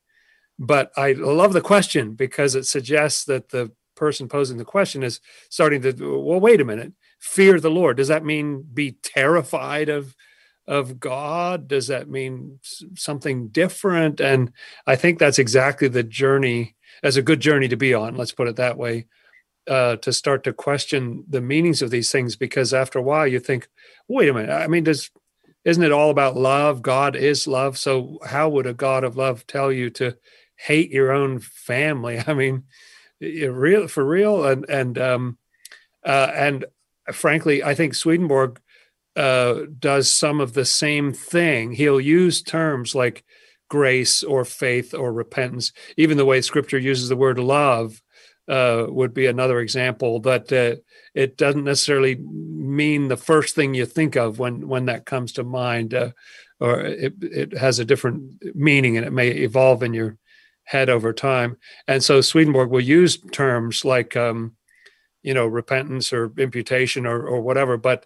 but 0.61 0.91
I 0.95 1.13
love 1.13 1.53
the 1.53 1.61
question 1.61 2.13
because 2.13 2.53
it 2.53 2.67
suggests 2.67 3.25
that 3.25 3.49
the 3.49 3.71
person 3.95 4.29
posing 4.29 4.57
the 4.57 4.63
question 4.63 5.01
is 5.01 5.19
starting 5.49 5.81
to 5.81 6.23
well 6.23 6.39
wait 6.39 6.61
a 6.61 6.65
minute. 6.65 6.93
Fear 7.19 7.59
the 7.59 7.71
lord. 7.71 7.97
Does 7.97 8.09
that 8.09 8.23
mean 8.23 8.63
be 8.71 8.91
terrified 8.91 9.89
of 9.89 10.15
of 10.67 10.99
god? 10.99 11.67
Does 11.67 11.87
that 11.87 12.07
mean 12.07 12.59
something 12.95 13.47
different? 13.47 14.21
And 14.21 14.53
i 14.85 14.95
think 14.95 15.17
that's 15.17 15.39
exactly 15.39 15.87
the 15.87 16.03
journey 16.03 16.75
as 17.01 17.17
a 17.17 17.23
good 17.23 17.39
journey 17.39 17.67
to 17.67 17.75
be 17.75 17.95
on 17.95 18.15
let's 18.15 18.31
put 18.31 18.47
it 18.47 18.57
that 18.57 18.77
way 18.77 19.07
uh, 19.67 19.95
to 19.95 20.13
start 20.13 20.43
to 20.43 20.53
question 20.53 21.23
the 21.27 21.41
meanings 21.41 21.81
of 21.81 21.89
these 21.89 22.11
things 22.11 22.35
because 22.35 22.73
after 22.73 22.99
a 22.99 23.01
while 23.01 23.25
you 23.25 23.39
think 23.39 23.67
wait 24.07 24.29
a 24.29 24.33
minute 24.33 24.51
i 24.51 24.67
mean 24.67 24.83
does 24.83 25.09
isn't 25.63 25.83
it 25.83 25.91
all 25.91 26.09
about 26.09 26.35
love? 26.35 26.81
God 26.81 27.15
is 27.15 27.47
love. 27.47 27.77
So 27.77 28.17
how 28.25 28.49
would 28.49 28.65
a 28.65 28.73
god 28.73 29.03
of 29.03 29.15
love 29.15 29.45
tell 29.45 29.71
you 29.71 29.89
to 29.91 30.17
hate 30.61 30.91
your 30.91 31.11
own 31.11 31.39
family. 31.39 32.21
I 32.27 32.33
mean, 32.33 32.63
real 33.19 33.87
for 33.87 34.05
real, 34.05 34.45
and 34.45 34.65
and 34.69 34.97
um, 34.97 35.37
uh, 36.05 36.31
and 36.33 36.65
frankly, 37.11 37.63
I 37.63 37.75
think 37.75 37.95
Swedenborg 37.95 38.59
uh, 39.15 39.61
does 39.77 40.09
some 40.09 40.39
of 40.39 40.53
the 40.53 40.65
same 40.65 41.13
thing. 41.13 41.73
He'll 41.73 42.01
use 42.01 42.41
terms 42.41 42.95
like 42.95 43.23
grace 43.69 44.23
or 44.23 44.45
faith 44.45 44.93
or 44.93 45.13
repentance. 45.13 45.71
Even 45.97 46.17
the 46.17 46.25
way 46.25 46.41
Scripture 46.41 46.77
uses 46.77 47.09
the 47.09 47.15
word 47.15 47.39
love 47.39 48.01
uh, 48.47 48.85
would 48.87 49.13
be 49.13 49.27
another 49.27 49.59
example. 49.59 50.19
That 50.21 50.51
uh, 50.51 50.81
it 51.13 51.37
doesn't 51.37 51.63
necessarily 51.63 52.15
mean 52.15 53.07
the 53.07 53.17
first 53.17 53.55
thing 53.55 53.73
you 53.73 53.85
think 53.85 54.15
of 54.15 54.39
when 54.39 54.67
when 54.67 54.85
that 54.85 55.05
comes 55.05 55.33
to 55.33 55.43
mind, 55.43 55.93
uh, 55.93 56.11
or 56.59 56.81
it 56.81 57.13
it 57.21 57.57
has 57.57 57.79
a 57.79 57.85
different 57.85 58.43
meaning 58.55 58.97
and 58.97 59.05
it 59.05 59.13
may 59.13 59.29
evolve 59.29 59.83
in 59.83 59.93
your 59.93 60.17
had 60.65 60.89
over 60.89 61.13
time. 61.13 61.57
And 61.87 62.03
so 62.03 62.21
Swedenborg 62.21 62.69
will 62.69 62.81
use 62.81 63.17
terms 63.31 63.83
like, 63.83 64.15
um, 64.15 64.55
you 65.23 65.33
know, 65.33 65.45
repentance 65.45 66.13
or 66.13 66.31
imputation 66.37 67.05
or, 67.05 67.21
or 67.25 67.41
whatever. 67.41 67.77
But 67.77 68.05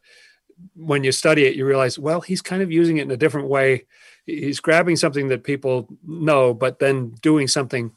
when 0.75 1.03
you 1.03 1.11
study 1.11 1.45
it, 1.45 1.55
you 1.55 1.65
realize, 1.65 1.99
well, 1.99 2.21
he's 2.21 2.41
kind 2.41 2.61
of 2.61 2.71
using 2.71 2.97
it 2.97 3.03
in 3.03 3.11
a 3.11 3.17
different 3.17 3.47
way. 3.47 3.85
He's 4.25 4.59
grabbing 4.59 4.95
something 4.95 5.27
that 5.29 5.43
people 5.43 5.87
know, 6.05 6.53
but 6.53 6.79
then 6.79 7.11
doing 7.21 7.47
something 7.47 7.91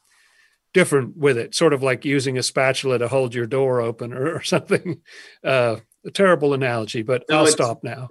different 0.75 1.17
with 1.17 1.39
it, 1.39 1.55
sort 1.55 1.73
of 1.73 1.83
like 1.83 2.05
using 2.05 2.37
a 2.37 2.43
spatula 2.43 2.99
to 2.99 3.09
hold 3.09 3.35
your 3.35 3.47
door 3.47 3.81
open 3.81 4.13
or, 4.13 4.37
or 4.37 4.43
something. 4.55 5.01
Uh, 5.43 5.77
a 6.07 6.11
terrible 6.11 6.55
analogy, 6.55 7.03
but 7.03 7.25
no, 7.29 7.39
I'll 7.39 7.47
stop 7.47 7.83
now. 7.83 8.09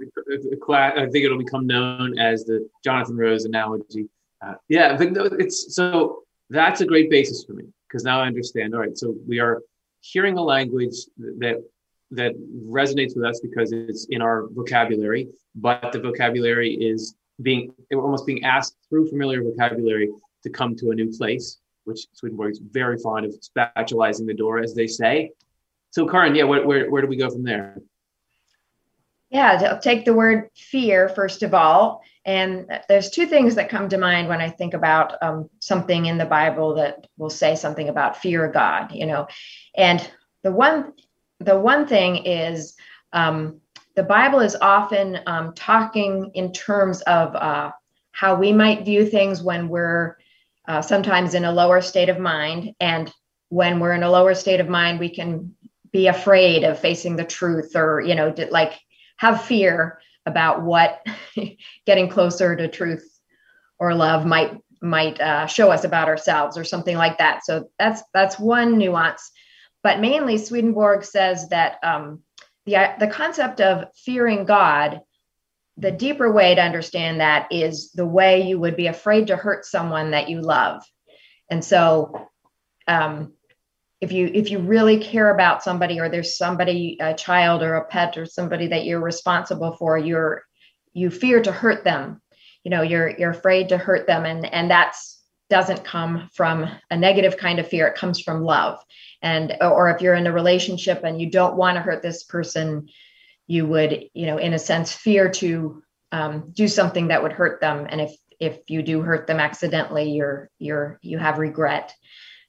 I 0.97 1.05
think 1.09 1.25
it'll 1.25 1.37
become 1.37 1.65
known 1.65 2.19
as 2.19 2.43
the 2.43 2.67
Jonathan 2.83 3.15
Rose 3.15 3.45
analogy. 3.45 4.09
Uh, 4.45 4.55
yeah, 4.67 4.95
but 4.97 5.13
no, 5.13 5.23
it's 5.23 5.73
so 5.73 6.23
that's 6.49 6.81
a 6.81 6.85
great 6.85 7.09
basis 7.09 7.43
for 7.43 7.53
me 7.53 7.65
because 7.87 8.03
now 8.03 8.21
I 8.21 8.27
understand. 8.27 8.73
All 8.73 8.81
right, 8.81 8.97
so 8.97 9.15
we 9.27 9.39
are 9.39 9.61
hearing 10.01 10.37
a 10.37 10.43
language 10.43 10.95
that 11.17 11.63
that 12.11 12.33
resonates 12.65 13.15
with 13.15 13.25
us 13.25 13.39
because 13.41 13.71
it's 13.73 14.05
in 14.09 14.21
our 14.21 14.47
vocabulary, 14.51 15.27
but 15.55 15.91
the 15.91 15.99
vocabulary 15.99 16.73
is 16.73 17.15
being 17.41 17.73
almost 17.93 18.25
being 18.25 18.43
asked 18.43 18.77
through 18.89 19.09
familiar 19.09 19.43
vocabulary 19.43 20.09
to 20.43 20.49
come 20.49 20.75
to 20.75 20.91
a 20.91 20.95
new 20.95 21.15
place, 21.17 21.59
which 21.83 22.07
Swedenborg 22.13 22.51
is 22.51 22.59
very 22.59 22.97
fond 22.97 23.25
of 23.25 23.35
spatulizing 23.41 24.25
the 24.25 24.33
door, 24.33 24.59
as 24.59 24.73
they 24.73 24.87
say. 24.87 25.31
So, 25.91 26.07
Karin, 26.07 26.35
yeah, 26.35 26.43
where, 26.43 26.65
where, 26.65 26.89
where 26.89 27.01
do 27.01 27.07
we 27.07 27.17
go 27.17 27.29
from 27.29 27.43
there? 27.43 27.81
Yeah, 29.29 29.77
take 29.81 30.05
the 30.05 30.13
word 30.13 30.49
fear 30.55 31.09
first 31.09 31.43
of 31.43 31.53
all. 31.53 32.01
And 32.23 32.67
there's 32.89 33.09
two 33.09 33.25
things 33.25 33.55
that 33.55 33.69
come 33.69 33.89
to 33.89 33.97
mind 33.97 34.27
when 34.27 34.41
I 34.41 34.49
think 34.49 34.73
about 34.73 35.21
um, 35.21 35.49
something 35.59 36.05
in 36.05 36.17
the 36.17 36.25
Bible 36.25 36.75
that 36.75 37.07
will 37.17 37.29
say 37.29 37.55
something 37.55 37.87
about 37.89 38.17
fear 38.17 38.45
of 38.45 38.53
God, 38.53 38.91
you 38.91 39.05
know. 39.05 39.27
And 39.75 40.09
the 40.43 40.51
one, 40.51 40.93
the 41.39 41.57
one 41.57 41.87
thing 41.87 42.25
is 42.25 42.75
um, 43.13 43.61
the 43.95 44.03
Bible 44.03 44.41
is 44.41 44.55
often 44.61 45.19
um, 45.25 45.53
talking 45.55 46.31
in 46.33 46.51
terms 46.51 47.01
of 47.01 47.35
uh, 47.35 47.71
how 48.11 48.35
we 48.35 48.51
might 48.51 48.85
view 48.85 49.05
things 49.05 49.41
when 49.41 49.69
we're 49.69 50.17
uh, 50.67 50.81
sometimes 50.81 51.33
in 51.33 51.45
a 51.45 51.51
lower 51.51 51.81
state 51.81 52.09
of 52.09 52.19
mind. 52.19 52.75
And 52.79 53.11
when 53.49 53.79
we're 53.79 53.93
in 53.93 54.03
a 54.03 54.11
lower 54.11 54.35
state 54.35 54.59
of 54.59 54.67
mind, 54.67 54.99
we 54.99 55.09
can 55.09 55.55
be 55.91 56.07
afraid 56.07 56.63
of 56.63 56.79
facing 56.79 57.15
the 57.15 57.23
truth 57.23 57.75
or, 57.75 58.01
you 58.01 58.15
know, 58.15 58.33
like 58.51 58.73
have 59.17 59.43
fear 59.43 59.99
about 60.25 60.61
what 60.61 61.05
getting 61.85 62.09
closer 62.09 62.55
to 62.55 62.67
truth 62.67 63.07
or 63.79 63.93
love 63.93 64.25
might 64.25 64.57
might 64.81 65.19
uh, 65.19 65.47
show 65.47 65.71
us 65.71 65.83
about 65.83 66.07
ourselves 66.07 66.57
or 66.57 66.63
something 66.63 66.95
like 66.95 67.17
that. 67.17 67.43
So 67.45 67.69
that's 67.79 68.03
that's 68.13 68.39
one 68.39 68.77
nuance. 68.77 69.31
But 69.83 69.99
mainly, 69.99 70.37
Swedenborg 70.37 71.03
says 71.03 71.49
that 71.49 71.77
um, 71.83 72.21
the 72.65 72.93
the 72.99 73.07
concept 73.07 73.61
of 73.61 73.85
fearing 73.95 74.45
God, 74.45 75.01
the 75.77 75.91
deeper 75.91 76.31
way 76.31 76.55
to 76.55 76.61
understand 76.61 77.21
that 77.21 77.47
is 77.51 77.91
the 77.91 78.05
way 78.05 78.47
you 78.47 78.59
would 78.59 78.75
be 78.75 78.87
afraid 78.87 79.27
to 79.27 79.35
hurt 79.35 79.65
someone 79.65 80.11
that 80.11 80.29
you 80.29 80.41
love, 80.41 80.83
and 81.49 81.63
so 81.63 82.29
um, 82.87 83.33
if 83.99 84.11
you 84.11 84.29
if 84.33 84.51
you 84.51 84.59
really 84.59 84.99
care 84.99 85.29
about 85.29 85.63
somebody 85.63 85.99
or 85.99 86.09
there's 86.09 86.37
somebody 86.37 86.97
a 86.99 87.13
child 87.13 87.63
or 87.63 87.75
a 87.75 87.85
pet 87.85 88.17
or 88.17 88.25
somebody 88.25 88.67
that 88.67 88.85
you're 88.85 88.99
responsible 88.99 89.75
for 89.75 89.97
you're 89.97 90.43
you 90.93 91.09
fear 91.11 91.41
to 91.41 91.51
hurt 91.51 91.83
them. 91.83 92.21
You 92.63 92.71
know 92.71 92.81
you're 92.81 93.09
you're 93.17 93.31
afraid 93.31 93.69
to 93.69 93.77
hurt 93.77 94.07
them 94.07 94.25
and 94.25 94.45
and 94.45 94.69
that's 94.69 95.21
doesn't 95.49 95.85
come 95.85 96.29
from 96.33 96.69
a 96.91 96.97
negative 96.97 97.37
kind 97.37 97.59
of 97.59 97.67
fear. 97.67 97.87
It 97.87 97.95
comes 97.95 98.19
from 98.19 98.43
love. 98.43 98.83
And 99.21 99.55
or 99.61 99.89
if 99.89 100.01
you're 100.01 100.13
in 100.13 100.27
a 100.27 100.31
relationship 100.33 101.03
and 101.03 101.21
you 101.21 101.31
don't 101.31 101.55
want 101.55 101.75
to 101.77 101.81
hurt 101.81 102.01
this 102.01 102.23
person 102.23 102.89
you 103.47 103.65
would 103.65 104.09
you 104.13 104.25
know 104.25 104.37
in 104.37 104.53
a 104.53 104.59
sense 104.59 104.91
fear 104.91 105.29
to 105.29 105.81
um, 106.11 106.51
do 106.53 106.67
something 106.67 107.07
that 107.07 107.23
would 107.23 107.31
hurt 107.31 107.61
them. 107.61 107.87
And 107.89 108.01
if 108.01 108.15
if 108.39 108.59
you 108.67 108.83
do 108.83 109.01
hurt 109.01 109.25
them 109.25 109.39
accidentally 109.39 110.11
you're 110.11 110.49
you're 110.59 110.99
you 111.01 111.17
have 111.17 111.39
regret 111.39 111.93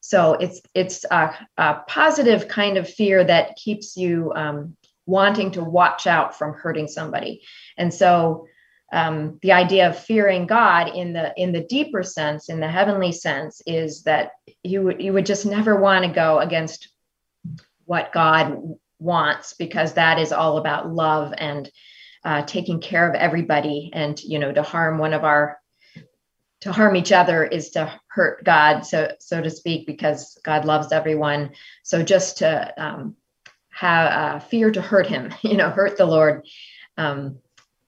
so 0.09 0.33
it's 0.33 0.63
it's 0.73 1.05
a, 1.11 1.35
a 1.59 1.81
positive 1.87 2.49
kind 2.49 2.79
of 2.79 2.89
fear 2.89 3.23
that 3.23 3.57
keeps 3.57 3.95
you 3.95 4.33
um, 4.35 4.75
wanting 5.05 5.51
to 5.51 5.63
watch 5.63 6.07
out 6.07 6.35
from 6.35 6.55
hurting 6.55 6.89
somebody. 6.89 7.43
And 7.77 7.93
so 7.93 8.47
um, 8.91 9.39
the 9.43 9.53
idea 9.53 9.91
of 9.91 9.99
fearing 9.99 10.47
God 10.47 10.97
in 10.97 11.13
the 11.13 11.35
in 11.37 11.53
the 11.53 11.61
deeper 11.61 12.03
sense, 12.03 12.49
in 12.49 12.59
the 12.59 12.69
heavenly 12.71 13.13
sense, 13.13 13.61
is 13.67 14.05
that 14.05 14.31
you 14.63 14.81
would 14.85 15.03
you 15.03 15.13
would 15.13 15.27
just 15.27 15.45
never 15.45 15.79
want 15.79 16.07
to 16.07 16.11
go 16.11 16.39
against 16.39 16.89
what 17.85 18.11
God 18.11 18.63
wants 18.99 19.53
because 19.59 19.93
that 19.93 20.19
is 20.19 20.33
all 20.33 20.57
about 20.57 20.91
love 20.91 21.35
and 21.37 21.71
uh, 22.25 22.41
taking 22.47 22.81
care 22.81 23.07
of 23.07 23.15
everybody 23.15 23.91
and 23.93 24.19
you 24.23 24.39
know 24.39 24.53
to 24.53 24.63
harm 24.63 24.97
one 24.97 25.13
of 25.13 25.25
our 25.25 25.58
to 26.61 26.73
harm 26.73 26.97
each 26.97 27.13
other 27.13 27.45
is 27.45 27.71
to 27.71 27.93
hurt 28.09 28.45
God, 28.45 28.81
so 28.85 29.13
so 29.21 29.41
to 29.41 29.51
speak, 29.51 29.87
because 29.87 30.39
God 30.45 30.65
loves 30.65 30.93
everyone. 30.93 31.51
So 31.83 32.03
just 32.03 32.39
to 32.39 32.75
um, 32.77 33.17
have 33.71 34.13
uh, 34.13 34.39
fear 34.41 34.71
to 34.71 34.83
hurt 34.83 35.07
Him, 35.07 35.33
you 35.43 35.57
know, 35.57 35.71
hurt 35.71 35.97
the 35.97 36.07
Lord, 36.07 36.47
um, 36.97 37.39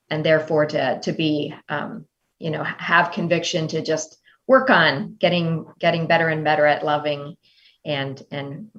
and 0.09 0.25
therefore 0.25 0.67
to 0.67 1.01
to 1.01 1.13
be, 1.13 1.55
um, 1.69 2.07
you 2.39 2.51
know, 2.51 2.63
have 2.63 3.13
conviction 3.13 3.69
to 3.69 3.83
just 3.83 4.19
work 4.47 4.71
on 4.71 5.17
getting 5.19 5.67
getting 5.79 6.07
better 6.07 6.29
and 6.29 6.45
better 6.45 6.67
at 6.67 6.85
loving, 6.85 7.37
and 7.85 8.23
and 8.31 8.71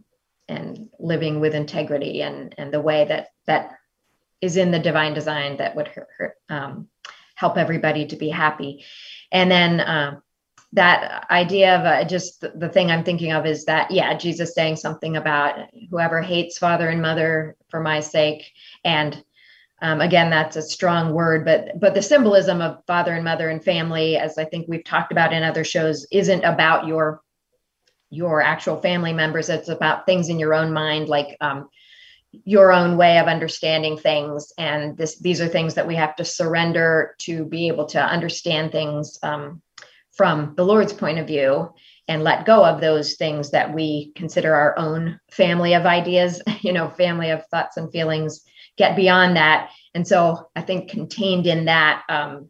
and 0.47 0.89
living 0.99 1.39
with 1.39 1.53
integrity 1.55 2.21
and 2.21 2.55
and 2.57 2.73
the 2.73 2.81
way 2.81 3.05
that 3.05 3.27
that 3.45 3.77
is 4.41 4.57
in 4.57 4.71
the 4.71 4.79
divine 4.79 5.13
design 5.13 5.57
that 5.57 5.75
would 5.75 5.87
hurt, 5.87 6.07
hurt, 6.17 6.35
um, 6.49 6.87
help 7.41 7.57
everybody 7.57 8.05
to 8.05 8.15
be 8.15 8.29
happy 8.29 8.71
and 9.31 9.49
then 9.49 9.79
uh, 9.79 10.19
that 10.73 11.25
idea 11.29 11.75
of 11.77 11.85
uh, 11.85 12.03
just 12.05 12.41
the, 12.41 12.69
thing 12.69 12.91
I'm 12.91 13.03
thinking 13.03 13.31
of 13.33 13.45
is 13.45 13.65
that, 13.65 13.91
yeah, 13.91 14.13
Jesus 14.13 14.53
saying 14.53 14.77
something 14.77 15.17
about 15.17 15.67
whoever 15.89 16.21
hates 16.21 16.57
father 16.57 16.87
and 16.87 17.01
mother 17.01 17.57
for 17.69 17.81
my 17.81 17.99
sake. 17.99 18.51
And 18.85 19.23
um, 19.81 19.99
again, 19.99 20.29
that's 20.29 20.55
a 20.55 20.61
strong 20.61 21.13
word, 21.13 21.43
but 21.43 21.79
but 21.79 21.95
the 21.95 22.03
symbolism 22.03 22.61
of 22.61 22.85
father 22.85 23.13
and 23.13 23.23
mother 23.23 23.49
and 23.49 23.63
family, 23.63 24.15
as 24.15 24.37
I 24.37 24.45
think 24.45 24.67
we've 24.67 24.83
talked 24.83 25.11
about 25.11 25.33
in 25.33 25.41
other 25.41 25.63
shows, 25.63 26.05
isn't 26.11 26.43
about 26.43 26.85
your 26.85 27.21
your 28.11 28.41
actual 28.41 28.79
family 28.79 29.11
members. 29.11 29.49
It's 29.49 29.69
about 29.69 30.05
things 30.05 30.29
in 30.29 30.37
your 30.37 30.53
own 30.53 30.71
mind, 30.71 31.09
like 31.09 31.35
um, 31.41 31.67
your 32.45 32.71
own 32.71 32.97
way 32.97 33.19
of 33.19 33.27
understanding 33.27 33.97
things. 33.97 34.53
And 34.57 34.97
this 34.97 35.19
these 35.19 35.41
are 35.41 35.47
things 35.47 35.73
that 35.75 35.87
we 35.87 35.95
have 35.95 36.15
to 36.15 36.25
surrender 36.25 37.15
to 37.19 37.45
be 37.45 37.67
able 37.67 37.85
to 37.87 38.01
understand 38.01 38.71
things 38.71 39.19
um, 39.21 39.61
from 40.11 40.53
the 40.55 40.65
lord's 40.65 40.93
point 40.93 41.19
of 41.19 41.27
view 41.27 41.73
and 42.07 42.23
let 42.23 42.45
go 42.45 42.65
of 42.65 42.81
those 42.81 43.15
things 43.15 43.51
that 43.51 43.73
we 43.73 44.11
consider 44.15 44.53
our 44.53 44.77
own 44.77 45.19
family 45.31 45.73
of 45.73 45.85
ideas 45.85 46.41
you 46.61 46.73
know 46.73 46.89
family 46.89 47.29
of 47.31 47.45
thoughts 47.47 47.77
and 47.77 47.91
feelings 47.91 48.41
get 48.77 48.95
beyond 48.95 49.35
that. 49.35 49.69
And 49.93 50.07
so 50.07 50.49
i 50.55 50.61
think 50.61 50.89
contained 50.89 51.47
in 51.47 51.65
that 51.65 52.03
um, 52.09 52.49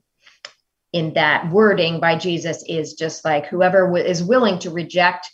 in 0.93 1.13
that 1.13 1.49
wording 1.51 1.99
by 1.99 2.17
jesus 2.17 2.63
is 2.67 2.93
just 2.93 3.23
like 3.23 3.45
whoever 3.45 3.85
w- 3.85 4.03
is 4.03 4.23
willing 4.23 4.59
to 4.59 4.69
reject 4.69 5.31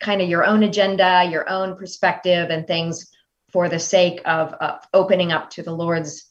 kind 0.00 0.20
of 0.20 0.28
your 0.28 0.44
own 0.44 0.62
agenda 0.64 1.28
your 1.30 1.48
own 1.48 1.76
perspective 1.76 2.50
and 2.50 2.66
things 2.66 3.13
for 3.54 3.68
the 3.68 3.78
sake 3.78 4.20
of, 4.24 4.52
opening 4.92 5.30
up 5.30 5.48
to 5.48 5.62
the 5.62 5.72
Lord's 5.72 6.28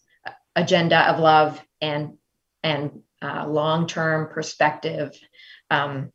agenda 0.57 0.99
of 1.09 1.19
love 1.19 1.59
and 1.79 2.17
and 2.61 3.01
uh, 3.21 3.47
long-term 3.47 4.27
perspective. 4.27 5.17
Um, 5.71 6.11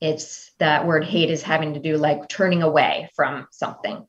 it's 0.00 0.50
that 0.58 0.86
word 0.86 1.04
hate 1.04 1.30
is 1.30 1.42
having 1.42 1.74
to 1.74 1.80
do 1.80 1.98
like 1.98 2.28
turning 2.28 2.62
away 2.62 3.10
from 3.14 3.46
something. 3.50 4.06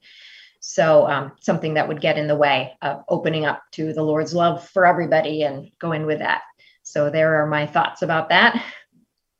So 0.62 1.06
um, 1.06 1.34
something 1.42 1.74
that 1.74 1.90
would 1.90 2.00
get 2.00 2.18
in 2.18 2.28
the 2.28 2.36
way 2.36 2.78
of 2.82 3.04
opening 3.10 3.46
up 3.46 3.62
to 3.74 3.92
the 3.92 4.04
Lord's 4.04 4.34
love 4.34 4.68
for 4.70 4.86
everybody 4.86 5.44
and 5.44 5.72
going 5.80 6.06
with 6.06 6.20
that. 6.20 6.42
So 6.84 7.10
there 7.10 7.42
are 7.42 7.48
my 7.48 7.68
thoughts 7.68 8.02
about 8.02 8.30
that. 8.30 8.64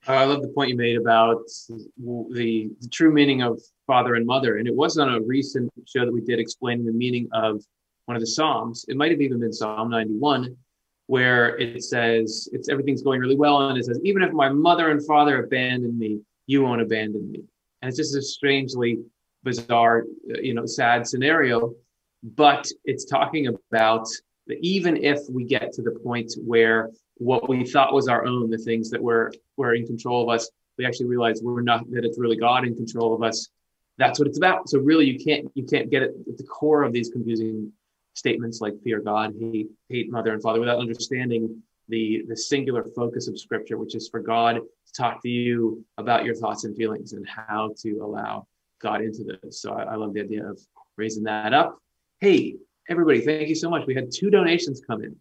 Uh, 0.08 0.14
I 0.14 0.24
love 0.24 0.42
the 0.42 0.48
point 0.48 0.70
you 0.70 0.78
made 0.78 0.98
about 0.98 1.44
the, 1.68 2.70
the 2.80 2.90
true 2.92 3.12
meaning 3.12 3.42
of 3.42 3.62
father 3.86 4.16
and 4.16 4.26
mother. 4.26 4.58
And 4.58 4.68
it 4.68 4.74
was 4.76 4.98
on 4.98 5.14
a 5.14 5.20
recent 5.22 5.70
show 5.86 6.06
that 6.06 6.12
we 6.12 6.22
did 6.22 6.40
explaining 6.40 6.86
the 6.86 6.94
meaning 6.94 7.28
of 7.34 7.62
one 8.06 8.16
of 8.16 8.22
the 8.22 8.28
Psalms. 8.28 8.86
It 8.88 8.96
might 8.96 9.12
have 9.12 9.20
even 9.20 9.40
been 9.40 9.52
Psalm 9.52 9.90
91, 9.90 10.56
where 11.08 11.58
it 11.58 11.84
says, 11.84 12.48
it's 12.54 12.70
everything's 12.70 13.02
going 13.02 13.20
really 13.20 13.36
well. 13.36 13.68
And 13.70 13.78
it 13.78 13.84
says, 13.84 14.00
even 14.04 14.24
if 14.24 14.32
my 14.32 14.50
mother 14.50 14.92
and 14.92 15.06
father 15.06 15.44
abandon 15.44 15.98
me, 16.00 16.22
you 16.46 16.64
won't 16.64 16.82
abandon 16.82 17.30
me. 17.30 17.44
And 17.82 17.90
it's 17.90 17.98
just 17.98 18.16
a 18.16 18.22
strangely 18.22 19.00
bizarre, 19.44 20.06
uh, 20.34 20.40
you 20.40 20.54
know, 20.54 20.66
sad 20.66 21.06
scenario. 21.06 21.74
But 22.24 22.66
it's 22.86 23.06
talking 23.06 23.48
about 23.48 24.08
that 24.48 24.58
even 24.62 24.96
if 24.96 25.20
we 25.30 25.44
get 25.44 25.74
to 25.74 25.82
the 25.82 25.92
point 25.92 26.34
where 26.46 26.92
what 27.20 27.50
we 27.50 27.66
thought 27.66 27.94
was 27.94 28.08
our 28.08 28.26
own, 28.26 28.50
the 28.50 28.58
things 28.58 28.90
that 28.92 29.02
were 29.02 29.32
were 29.56 29.74
in 29.74 29.86
control 29.86 30.24
of 30.24 30.30
us, 30.30 30.50
we 30.78 30.86
actually 30.86 31.08
realize 31.08 31.42
we're 31.42 31.62
not 31.62 31.90
that 31.92 32.06
it's 32.06 32.20
really 32.20 32.38
God 32.38 32.66
in 32.66 32.76
control 32.76 33.14
of 33.14 33.24
us 33.24 33.50
that's 33.98 34.20
what 34.20 34.28
it's 34.28 34.38
about. 34.38 34.70
So 34.70 34.80
really, 34.80 35.06
you 35.06 35.24
can't 35.24 35.52
you 35.56 35.66
can't 35.66 35.90
get 35.90 36.04
at 36.04 36.12
the 36.38 36.44
core 36.44 36.84
of 36.84 36.94
these 36.94 37.10
confusing 37.10 37.72
statements 38.14 38.62
like 38.62 38.74
fear 38.84 39.00
God, 39.00 39.34
hate, 39.40 39.68
hate 39.90 40.12
mother 40.12 40.34
and 40.34 40.42
father, 40.42 40.60
without 40.60 40.80
understanding 40.80 41.62
the 41.90 42.24
the 42.28 42.38
singular 42.38 42.86
focus 42.96 43.28
of 43.28 43.40
Scripture, 43.40 43.78
which 43.78 43.96
is 43.96 44.08
for 44.10 44.20
God 44.20 44.56
to 44.56 44.94
talk 44.96 45.22
to 45.24 45.30
you 45.30 45.84
about 45.98 46.26
your 46.26 46.36
thoughts 46.36 46.64
and 46.64 46.76
feelings 46.76 47.14
and 47.14 47.28
how 47.28 47.72
to 47.82 48.00
allow 48.00 48.48
God 48.82 49.02
into 49.02 49.24
this. 49.24 49.62
So 49.62 49.74
I, 49.74 49.84
I 49.84 49.96
love 49.96 50.14
the 50.14 50.22
idea 50.22 50.48
of 50.48 50.60
raising 50.96 51.24
that 51.24 51.54
up. 51.54 51.78
Hey, 52.20 52.56
everybody, 52.90 53.22
thank 53.22 53.50
you 53.50 53.56
so 53.56 53.70
much. 53.70 53.88
We 53.88 53.96
had 53.96 54.12
two 54.14 54.30
donations 54.30 54.82
come 54.86 55.04
in 55.04 55.16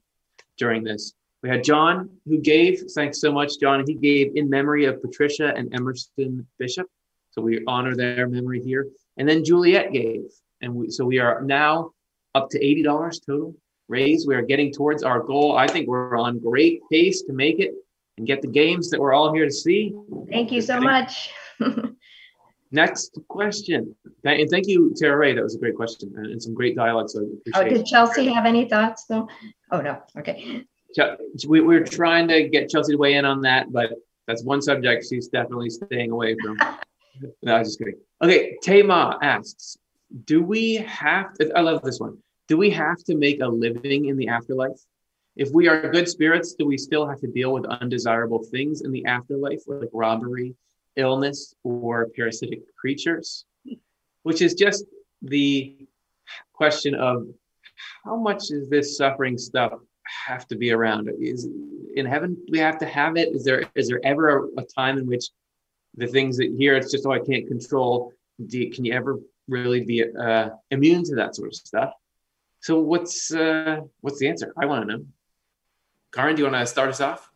during 0.59 0.85
this. 0.85 1.15
We 1.47 1.53
had 1.53 1.63
John 1.63 2.11
who 2.27 2.41
gave. 2.41 2.83
Thanks 2.93 3.21
so 3.21 3.31
much, 3.31 3.61
John. 3.61 3.85
He 3.87 3.95
gave 3.95 4.35
in 4.35 4.51
memory 4.51 4.87
of 4.87 5.01
Patricia 5.01 5.55
and 5.55 5.73
Emerson 5.73 6.45
Bishop. 6.59 6.89
So 7.31 7.41
we 7.41 7.63
honor 7.69 7.95
their 7.95 8.27
memory 8.27 8.61
here. 8.61 8.89
And 9.17 9.29
then 9.29 9.45
Juliet 9.45 9.93
gave. 9.93 10.23
And 10.61 10.75
we, 10.75 10.91
so 10.91 11.05
we 11.05 11.21
are 11.21 11.41
now 11.43 11.93
up 12.35 12.51
to 12.51 12.59
$80 12.59 13.25
total 13.25 13.55
raised. 13.87 14.27
We 14.27 14.35
are 14.35 14.43
getting 14.43 14.73
towards 14.73 15.05
our 15.05 15.21
goal. 15.21 15.57
I 15.57 15.69
think 15.69 15.87
we're 15.87 16.19
on 16.19 16.41
great 16.41 16.81
pace 16.91 17.23
to 17.23 17.33
make 17.33 17.61
it 17.61 17.75
and 18.19 18.27
get 18.27 18.43
the 18.43 18.49
games 18.49 18.91
that 18.91 18.99
we're 18.99 19.13
all 19.13 19.33
here 19.33 19.45
to 19.45 19.53
see. 19.53 19.95
Thank 20.29 20.51
you 20.51 20.61
so 20.61 20.81
much. 20.81 21.31
Next 22.73 23.21
question. 23.29 23.95
And 24.25 24.51
thank 24.51 24.67
you, 24.67 24.93
Tara 24.97 25.17
Ray. 25.17 25.33
That 25.33 25.45
was 25.45 25.55
a 25.55 25.61
great 25.61 25.77
question 25.77 26.13
and 26.17 26.43
some 26.43 26.55
great 26.55 26.75
dialogue. 26.75 27.09
So 27.09 27.29
oh, 27.55 27.63
did 27.63 27.87
Chelsea 27.87 28.27
have 28.33 28.47
any 28.47 28.69
thoughts 28.69 29.05
though? 29.05 29.29
Oh 29.71 29.81
no. 29.81 30.03
Okay. 30.19 30.67
We, 31.47 31.61
we're 31.61 31.85
trying 31.85 32.29
to 32.29 32.49
get 32.49 32.69
Chelsea 32.69 32.93
to 32.93 32.99
weigh 32.99 33.15
in 33.15 33.25
on 33.25 33.43
that, 33.43 33.73
but 33.73 33.91
that's 34.27 34.43
one 34.43 34.63
subject 34.63 35.07
she's 35.09 35.29
definitely 35.29 35.71
staying 35.71 36.11
away 36.11 36.37
from. 36.43 36.57
no, 37.43 37.55
I 37.55 37.59
was 37.61 37.69
just 37.69 37.79
kidding. 37.79 37.99
Okay, 38.23 38.57
Tama 38.63 39.19
asks, 39.23 39.77
do 40.25 40.43
we 40.43 40.77
have 40.77 41.35
to, 41.35 41.53
I 41.55 41.61
love 41.61 41.83
this 41.83 42.01
one. 42.01 42.19
Do 42.49 42.57
we 42.57 42.71
have 42.71 42.99
to 43.05 43.17
make 43.17 43.41
a 43.41 43.47
living 43.47 44.07
in 44.07 44.17
the 44.17 44.29
afterlife? 44.29 44.81
If 45.37 45.51
we 45.51 45.69
are 45.69 45.91
good 45.91 46.09
spirits, 46.09 46.55
do 46.55 46.65
we 46.65 46.79
still 46.79 47.07
have 47.07 47.21
to 47.21 47.27
deal 47.27 47.53
with 47.53 47.67
undesirable 47.67 48.43
things 48.43 48.81
in 48.81 48.93
the 48.93 49.05
afterlife, 49.05 49.61
like 49.67 49.91
robbery, 49.93 50.55
illness, 50.97 51.55
or 51.63 52.09
parasitic 52.17 52.61
creatures? 52.77 53.45
Which 54.23 54.41
is 54.41 54.55
just 54.55 54.87
the 55.23 55.77
question 56.53 56.95
of 56.95 57.27
how 58.05 58.17
much 58.17 58.51
is 58.51 58.71
this 58.71 58.97
suffering 58.97 59.37
stuff 59.37 59.75
have 60.27 60.47
to 60.49 60.57
be 60.57 60.73
around? 60.73 61.11
Is 61.19 61.49
in 61.95 62.07
heaven 62.07 62.37
we 62.51 62.59
have 62.59 62.79
to 62.79 62.87
have 62.87 63.16
it? 63.16 63.35
Is 63.35 63.45
there 63.45 63.64
is 63.75 63.88
there 63.88 64.01
ever 64.05 64.38
a, 64.38 64.61
a 64.61 64.64
time 64.64 64.99
in 64.99 65.07
which 65.07 65.27
the 65.97 66.07
things 66.07 66.37
that 66.38 66.55
here 66.59 66.77
it's 66.77 66.90
just 66.90 67.07
oh 67.07 67.12
I 67.12 67.21
can't 67.21 67.47
control? 67.47 68.12
You, 68.38 68.71
can 68.71 68.85
you 68.85 68.92
ever 68.92 69.19
really 69.49 69.83
be 69.85 70.05
uh, 70.05 70.51
immune 70.71 71.05
to 71.05 71.14
that 71.16 71.35
sort 71.35 71.49
of 71.49 71.55
stuff? 71.55 71.92
So 72.61 72.81
what's 72.81 73.33
uh, 73.33 73.81
what's 74.01 74.19
the 74.19 74.29
answer? 74.29 74.53
I 74.57 74.66
want 74.66 74.88
to 74.88 74.97
know. 74.97 75.05
Karin, 76.12 76.37
do 76.37 76.42
you 76.42 76.51
want 76.51 76.61
to 76.62 76.66
start 76.66 76.88
us 76.88 77.01
off? 77.01 77.31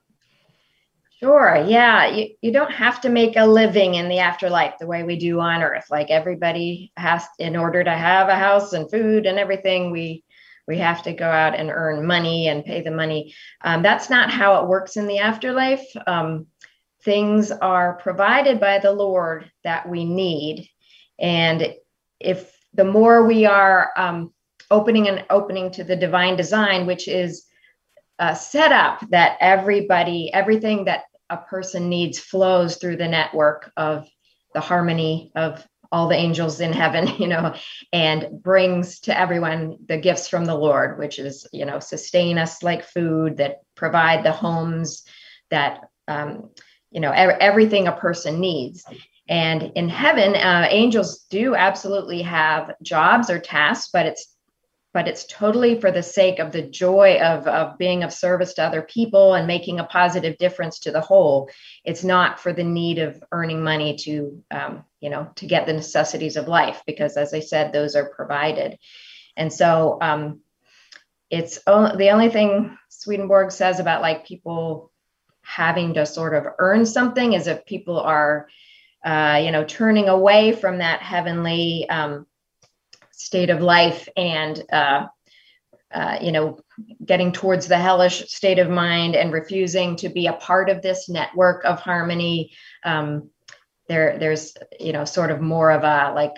Sure. 1.20 1.62
Yeah. 1.68 2.06
You, 2.08 2.30
you 2.40 2.50
don't 2.50 2.72
have 2.72 3.02
to 3.02 3.10
make 3.10 3.36
a 3.36 3.46
living 3.46 3.94
in 3.94 4.08
the 4.08 4.20
afterlife 4.20 4.78
the 4.80 4.86
way 4.86 5.02
we 5.02 5.16
do 5.16 5.38
on 5.38 5.62
earth. 5.62 5.84
Like 5.90 6.10
everybody 6.10 6.92
has, 6.96 7.26
in 7.38 7.56
order 7.56 7.84
to 7.84 7.90
have 7.90 8.28
a 8.28 8.36
house 8.36 8.72
and 8.72 8.90
food 8.90 9.26
and 9.26 9.38
everything, 9.38 9.90
we 9.90 10.24
we 10.66 10.78
have 10.78 11.02
to 11.04 11.12
go 11.12 11.28
out 11.28 11.54
and 11.54 11.70
earn 11.70 12.06
money 12.06 12.48
and 12.48 12.64
pay 12.64 12.82
the 12.82 12.90
money. 12.90 13.34
Um, 13.62 13.82
that's 13.82 14.10
not 14.10 14.30
how 14.30 14.62
it 14.62 14.68
works 14.68 14.96
in 14.96 15.06
the 15.06 15.18
afterlife. 15.18 15.84
Um, 16.06 16.46
things 17.02 17.50
are 17.50 17.94
provided 17.96 18.60
by 18.60 18.78
the 18.78 18.92
Lord 18.92 19.50
that 19.64 19.88
we 19.88 20.04
need. 20.04 20.68
And 21.18 21.74
if 22.18 22.56
the 22.74 22.84
more 22.84 23.26
we 23.26 23.46
are 23.46 23.90
um, 23.96 24.32
opening 24.70 25.08
and 25.08 25.24
opening 25.30 25.70
to 25.72 25.84
the 25.84 25.96
divine 25.96 26.36
design, 26.36 26.86
which 26.86 27.08
is 27.08 27.46
uh, 28.18 28.34
set 28.34 28.70
up 28.70 29.00
that 29.10 29.38
everybody, 29.40 30.32
everything 30.32 30.84
that 30.84 31.04
a 31.30 31.38
person 31.38 31.88
needs 31.88 32.18
flows 32.18 32.76
through 32.76 32.96
the 32.96 33.08
network 33.08 33.72
of 33.76 34.08
the 34.52 34.60
harmony 34.60 35.32
of 35.34 35.66
all 35.92 36.08
the 36.08 36.16
angels 36.16 36.60
in 36.60 36.72
heaven, 36.72 37.08
you 37.18 37.26
know, 37.26 37.54
and 37.92 38.42
brings 38.42 39.00
to 39.00 39.18
everyone 39.18 39.76
the 39.86 39.98
gifts 39.98 40.28
from 40.28 40.44
the 40.44 40.54
Lord, 40.54 40.98
which 40.98 41.18
is, 41.18 41.46
you 41.52 41.64
know, 41.64 41.80
sustain 41.80 42.38
us 42.38 42.62
like 42.62 42.84
food, 42.84 43.38
that 43.38 43.58
provide 43.74 44.24
the 44.24 44.32
homes 44.32 45.04
that, 45.50 45.80
um, 46.08 46.50
you 46.90 47.00
know, 47.00 47.12
everything 47.12 47.86
a 47.86 47.92
person 47.92 48.40
needs. 48.40 48.84
And 49.28 49.72
in 49.76 49.88
heaven, 49.88 50.34
uh, 50.34 50.66
angels 50.68 51.26
do 51.30 51.54
absolutely 51.54 52.22
have 52.22 52.72
jobs 52.82 53.30
or 53.30 53.38
tasks, 53.38 53.90
but 53.92 54.06
it's 54.06 54.34
but 54.92 55.06
it's 55.06 55.24
totally 55.26 55.80
for 55.80 55.90
the 55.90 56.02
sake 56.02 56.38
of 56.38 56.50
the 56.50 56.62
joy 56.62 57.18
of, 57.20 57.46
of 57.46 57.78
being 57.78 58.02
of 58.02 58.12
service 58.12 58.54
to 58.54 58.62
other 58.62 58.82
people 58.82 59.34
and 59.34 59.46
making 59.46 59.78
a 59.78 59.84
positive 59.84 60.36
difference 60.38 60.80
to 60.80 60.90
the 60.90 61.00
whole. 61.00 61.48
It's 61.84 62.02
not 62.02 62.40
for 62.40 62.52
the 62.52 62.64
need 62.64 62.98
of 62.98 63.22
earning 63.30 63.62
money 63.62 63.96
to, 63.98 64.42
um, 64.50 64.84
you 65.00 65.10
know, 65.10 65.30
to 65.36 65.46
get 65.46 65.66
the 65.66 65.72
necessities 65.72 66.36
of 66.36 66.48
life, 66.48 66.82
because 66.86 67.16
as 67.16 67.32
I 67.32 67.40
said, 67.40 67.72
those 67.72 67.94
are 67.94 68.10
provided. 68.10 68.78
And 69.36 69.52
so 69.52 69.98
um, 70.00 70.40
it's 71.30 71.60
only, 71.66 71.96
the 71.96 72.10
only 72.10 72.28
thing 72.28 72.76
Swedenborg 72.88 73.52
says 73.52 73.78
about 73.78 74.02
like 74.02 74.26
people 74.26 74.90
having 75.42 75.94
to 75.94 76.04
sort 76.04 76.34
of 76.34 76.52
earn 76.58 76.84
something 76.84 77.32
is 77.32 77.46
if 77.46 77.64
people 77.64 78.00
are 78.00 78.48
uh, 79.04 79.40
you 79.42 79.50
know, 79.50 79.64
turning 79.64 80.08
away 80.08 80.52
from 80.52 80.78
that 80.78 81.00
heavenly 81.00 81.88
um, 81.88 82.26
state 83.20 83.50
of 83.50 83.60
life 83.60 84.08
and, 84.16 84.62
uh, 84.72 85.06
uh, 85.92 86.18
you 86.22 86.32
know, 86.32 86.58
getting 87.04 87.32
towards 87.32 87.66
the 87.66 87.76
hellish 87.76 88.28
state 88.28 88.58
of 88.58 88.70
mind 88.70 89.14
and 89.14 89.32
refusing 89.32 89.96
to 89.96 90.08
be 90.08 90.26
a 90.26 90.32
part 90.32 90.70
of 90.70 90.82
this 90.82 91.08
network 91.08 91.64
of 91.64 91.80
harmony. 91.80 92.52
Um, 92.84 93.30
there, 93.88 94.18
there's, 94.18 94.54
you 94.78 94.92
know, 94.92 95.04
sort 95.04 95.30
of 95.30 95.40
more 95.40 95.70
of 95.70 95.82
a 95.82 96.14
like 96.14 96.34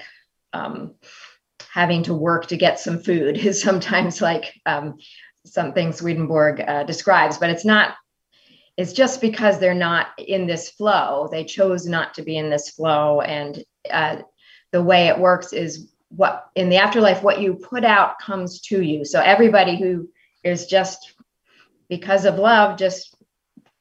um, 0.53 0.95
having 1.71 2.03
to 2.05 2.15
work 2.15 2.47
to 2.47 2.57
get 2.57 2.81
some 2.81 2.99
food 2.99 3.37
is 3.37 3.63
sometimes 3.69 4.21
like 4.21 4.53
um, 4.67 4.97
something 5.47 5.93
Swedenborg 5.93 6.61
uh, 6.61 6.85
describes, 6.85 7.39
but 7.39 7.51
it's 7.51 7.65
not 7.65 7.95
it's 8.79 8.95
just 8.95 9.21
because 9.21 9.59
they're 9.59 9.75
not 9.75 10.09
in 10.19 10.47
this 10.47 10.71
flow. 10.71 11.29
They 11.31 11.45
chose 11.45 11.87
not 11.87 12.15
to 12.15 12.23
be 12.23 12.39
in 12.39 12.49
this 12.49 12.71
flow. 12.71 13.21
And 13.21 13.63
uh, 13.91 14.23
the 14.71 14.83
way 14.83 15.09
it 15.09 15.19
works 15.19 15.53
is 15.53 15.92
what 16.15 16.47
in 16.55 16.69
the 16.69 16.77
afterlife, 16.77 17.23
what 17.23 17.41
you 17.41 17.55
put 17.55 17.85
out 17.85 18.19
comes 18.19 18.61
to 18.61 18.83
you. 18.83 19.05
So 19.05 19.21
everybody 19.21 19.77
who 19.79 20.11
is 20.45 20.67
just 20.67 21.15
because 21.89 22.25
of 22.25 22.37
love, 22.37 22.79
just 22.79 23.17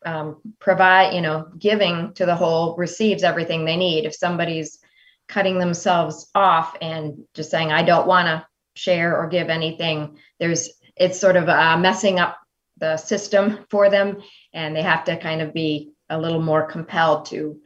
um, 0.06 0.42
provide, 0.60 1.14
you 1.14 1.22
know, 1.22 1.48
giving 1.58 2.14
to 2.14 2.26
the 2.26 2.36
whole 2.36 2.76
receives 2.76 3.24
everything 3.24 3.66
they 3.66 3.78
need. 3.78 4.06
If 4.06 4.16
somebody's 4.16 4.80
cutting 5.28 5.60
themselves 5.60 6.30
off 6.34 6.76
and 6.82 7.24
just 7.34 7.52
saying, 7.52 7.72
I 7.72 7.84
don't 7.84 8.08
want 8.08 8.28
to 8.28 8.46
share 8.76 9.18
or 9.18 9.28
give 9.28 9.50
anything, 9.50 10.18
there's, 10.40 10.70
it's 10.96 11.20
sort 11.20 11.36
of 11.36 11.50
uh, 11.50 11.78
messing 11.78 12.20
up 12.20 12.38
the 12.78 12.98
system 12.98 13.66
for 13.70 13.90
them 13.90 14.22
and 14.54 14.76
they 14.76 14.82
have 14.82 15.04
to 15.06 15.18
kind 15.18 15.42
of 15.42 15.54
be 15.54 15.92
a 16.10 16.20
little 16.20 16.42
more 16.42 16.66
compelled 16.66 17.28
to 17.28 17.62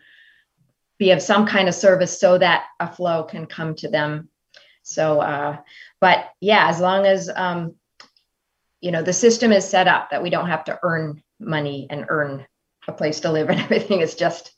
be 0.98 1.12
of 1.12 1.22
some 1.22 1.46
kind 1.46 1.68
of 1.68 1.76
service 1.76 2.20
so 2.20 2.38
that 2.38 2.66
a 2.80 2.92
flow 2.92 3.24
can 3.24 3.46
come 3.46 3.76
to 3.76 3.90
them 3.90 4.30
so 4.86 5.20
uh, 5.20 5.58
but 6.00 6.30
yeah 6.40 6.70
as 6.70 6.80
long 6.80 7.06
as 7.06 7.30
um, 7.36 7.76
you 8.80 8.92
know 8.92 9.02
the 9.02 9.14
system 9.14 9.52
is 9.52 9.68
set 9.68 9.88
up 9.88 10.12
that 10.12 10.24
we 10.24 10.30
don't 10.30 10.48
have 10.48 10.64
to 10.64 10.80
earn 10.84 11.22
money 11.40 11.88
and 11.90 12.06
earn 12.08 12.46
a 12.88 12.94
place 12.94 13.22
to 13.22 13.32
live 13.32 13.50
and 13.50 13.60
everything 13.68 14.00
is 14.00 14.16
just 14.16 14.54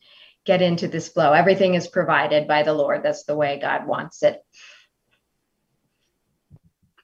get 0.46 0.62
into 0.62 0.88
this 0.88 1.10
flow. 1.10 1.34
Everything 1.34 1.74
is 1.74 1.88
provided 1.88 2.48
by 2.48 2.64
the 2.64 2.74
lord. 2.74 3.04
That's 3.04 3.24
the 3.24 3.36
way 3.36 3.60
god 3.60 3.88
wants 3.88 4.22
it. 4.24 4.44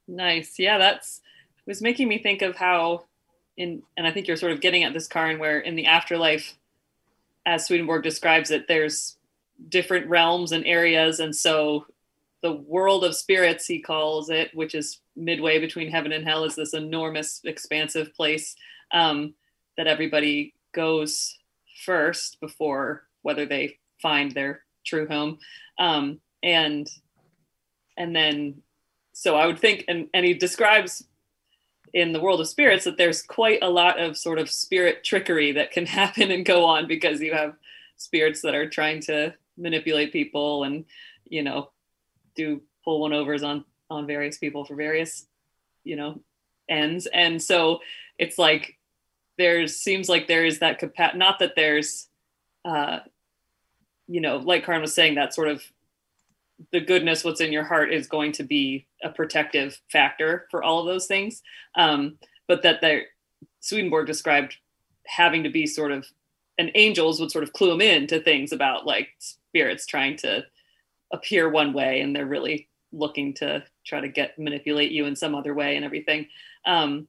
Nice. 0.07 0.59
Yeah 0.59 0.77
that's 0.77 1.21
was 1.65 1.81
making 1.81 2.09
me 2.09 2.17
think 2.17 2.41
of 2.41 2.57
how 2.57 3.05
in 3.55 3.83
and 3.95 4.05
I 4.05 4.11
think 4.11 4.27
you're 4.27 4.37
sort 4.37 4.51
of 4.51 4.61
getting 4.61 4.83
at 4.83 4.93
this, 4.93 5.07
Karin, 5.07 5.39
where 5.39 5.59
in 5.59 5.75
the 5.75 5.85
afterlife, 5.85 6.57
as 7.45 7.65
Swedenborg 7.65 8.03
describes 8.03 8.51
it, 8.51 8.67
there's 8.67 9.17
different 9.69 10.07
realms 10.07 10.51
and 10.51 10.65
areas, 10.65 11.19
and 11.19 11.35
so 11.35 11.85
the 12.43 12.51
world 12.51 13.05
of 13.05 13.15
spirits, 13.15 13.65
he 13.65 13.79
calls 13.79 14.29
it, 14.29 14.53
which 14.53 14.75
is 14.75 14.99
midway 15.15 15.59
between 15.59 15.89
heaven 15.89 16.11
and 16.11 16.25
hell, 16.27 16.43
is 16.43 16.55
this 16.55 16.73
enormous, 16.73 17.39
expansive 17.45 18.13
place 18.13 18.55
um, 18.91 19.33
that 19.77 19.87
everybody 19.87 20.53
goes 20.73 21.37
first 21.85 22.39
before 22.41 23.03
whether 23.21 23.45
they 23.45 23.79
find 24.01 24.33
their 24.33 24.61
true 24.85 25.07
home, 25.07 25.39
um, 25.79 26.19
and 26.43 26.87
and 27.95 28.13
then 28.13 28.61
so 29.13 29.37
I 29.37 29.47
would 29.47 29.59
think, 29.59 29.85
and 29.87 30.09
and 30.13 30.25
he 30.25 30.33
describes 30.33 31.07
in 31.93 32.11
the 32.11 32.19
world 32.19 32.41
of 32.41 32.47
spirits 32.49 32.83
that 32.83 32.97
there's 32.97 33.21
quite 33.21 33.59
a 33.61 33.69
lot 33.69 33.99
of 34.01 34.17
sort 34.17 34.39
of 34.39 34.51
spirit 34.51 35.05
trickery 35.05 35.53
that 35.53 35.71
can 35.71 35.85
happen 36.01 36.29
and 36.29 36.45
go 36.45 36.65
on 36.65 36.87
because 36.87 37.21
you 37.21 37.33
have 37.33 37.55
spirits 37.95 38.41
that 38.41 38.53
are 38.53 38.69
trying 38.69 38.99
to 38.99 39.33
manipulate 39.55 40.11
people 40.11 40.65
and 40.65 40.83
you 41.29 41.41
know 41.41 41.69
do 42.35 42.61
pull 42.83 43.01
one 43.01 43.13
overs 43.13 43.43
on 43.43 43.65
on 43.89 44.07
various 44.07 44.37
people 44.37 44.65
for 44.65 44.75
various 44.75 45.25
you 45.83 45.95
know 45.95 46.19
ends 46.69 47.05
and 47.07 47.41
so 47.41 47.79
it's 48.17 48.37
like 48.37 48.77
there 49.37 49.67
seems 49.67 50.07
like 50.07 50.27
there 50.27 50.45
is 50.45 50.59
that 50.59 50.79
capacity 50.79 51.17
not 51.17 51.39
that 51.39 51.55
there's 51.55 52.07
uh 52.65 52.99
you 54.07 54.21
know 54.21 54.37
like 54.37 54.65
Karin 54.65 54.81
was 54.81 54.93
saying 54.93 55.15
that 55.15 55.33
sort 55.33 55.47
of 55.47 55.63
the 56.71 56.81
goodness, 56.81 57.23
what's 57.23 57.41
in 57.41 57.51
your 57.51 57.63
heart, 57.63 57.91
is 57.91 58.07
going 58.07 58.31
to 58.33 58.43
be 58.43 58.87
a 59.03 59.09
protective 59.09 59.79
factor 59.91 60.47
for 60.51 60.63
all 60.63 60.79
of 60.79 60.85
those 60.85 61.07
things. 61.07 61.41
Um, 61.75 62.17
but 62.47 62.63
that 62.63 62.81
they 62.81 63.03
Swedenborg 63.59 64.07
described 64.07 64.57
having 65.05 65.43
to 65.43 65.49
be 65.49 65.65
sort 65.65 65.91
of, 65.91 66.05
and 66.57 66.71
angels 66.75 67.19
would 67.19 67.31
sort 67.31 67.43
of 67.43 67.53
clue 67.53 67.69
them 67.69 67.81
in 67.81 68.07
to 68.07 68.19
things 68.19 68.51
about 68.51 68.85
like 68.85 69.09
spirits 69.19 69.85
trying 69.85 70.17
to 70.17 70.45
appear 71.13 71.47
one 71.47 71.71
way, 71.71 72.01
and 72.01 72.13
they're 72.13 72.25
really 72.25 72.67
looking 72.91 73.33
to 73.35 73.63
try 73.85 74.01
to 74.01 74.09
get 74.09 74.37
manipulate 74.37 74.91
you 74.91 75.05
in 75.05 75.15
some 75.15 75.33
other 75.35 75.53
way 75.53 75.75
and 75.77 75.85
everything. 75.85 76.27
Um, 76.65 77.07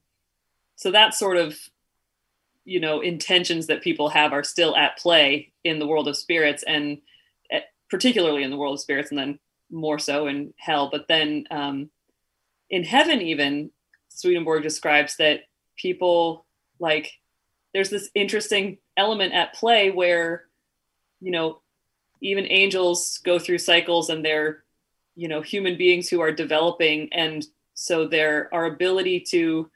so 0.76 0.90
that 0.92 1.14
sort 1.14 1.36
of 1.36 1.58
you 2.64 2.80
know 2.80 3.00
intentions 3.00 3.66
that 3.66 3.82
people 3.82 4.08
have 4.08 4.32
are 4.32 4.44
still 4.44 4.76
at 4.76 4.98
play 4.98 5.52
in 5.62 5.78
the 5.78 5.86
world 5.86 6.08
of 6.08 6.16
spirits 6.16 6.62
and 6.66 6.98
eh, 7.50 7.60
particularly 7.90 8.42
in 8.42 8.50
the 8.50 8.56
world 8.56 8.74
of 8.74 8.80
spirits 8.80 9.10
and 9.10 9.18
then 9.18 9.38
more 9.70 9.98
so 9.98 10.26
in 10.26 10.52
hell 10.56 10.88
but 10.90 11.06
then 11.08 11.44
um, 11.50 11.90
in 12.70 12.84
heaven 12.84 13.20
even 13.20 13.70
swedenborg 14.08 14.62
describes 14.62 15.16
that 15.16 15.40
people 15.76 16.46
like 16.78 17.12
there's 17.72 17.90
this 17.90 18.08
interesting 18.14 18.78
element 18.96 19.34
at 19.34 19.54
play 19.54 19.90
where 19.90 20.44
you 21.20 21.30
know 21.30 21.60
even 22.20 22.46
angels 22.46 23.18
go 23.24 23.38
through 23.38 23.58
cycles 23.58 24.10
and 24.10 24.24
they're 24.24 24.64
you 25.16 25.28
know 25.28 25.40
human 25.40 25.76
beings 25.76 26.08
who 26.08 26.20
are 26.20 26.32
developing. 26.32 27.12
And 27.12 27.46
so 27.74 28.06
their 28.06 28.52
our 28.52 28.66
ability 28.66 29.20
to 29.30 29.70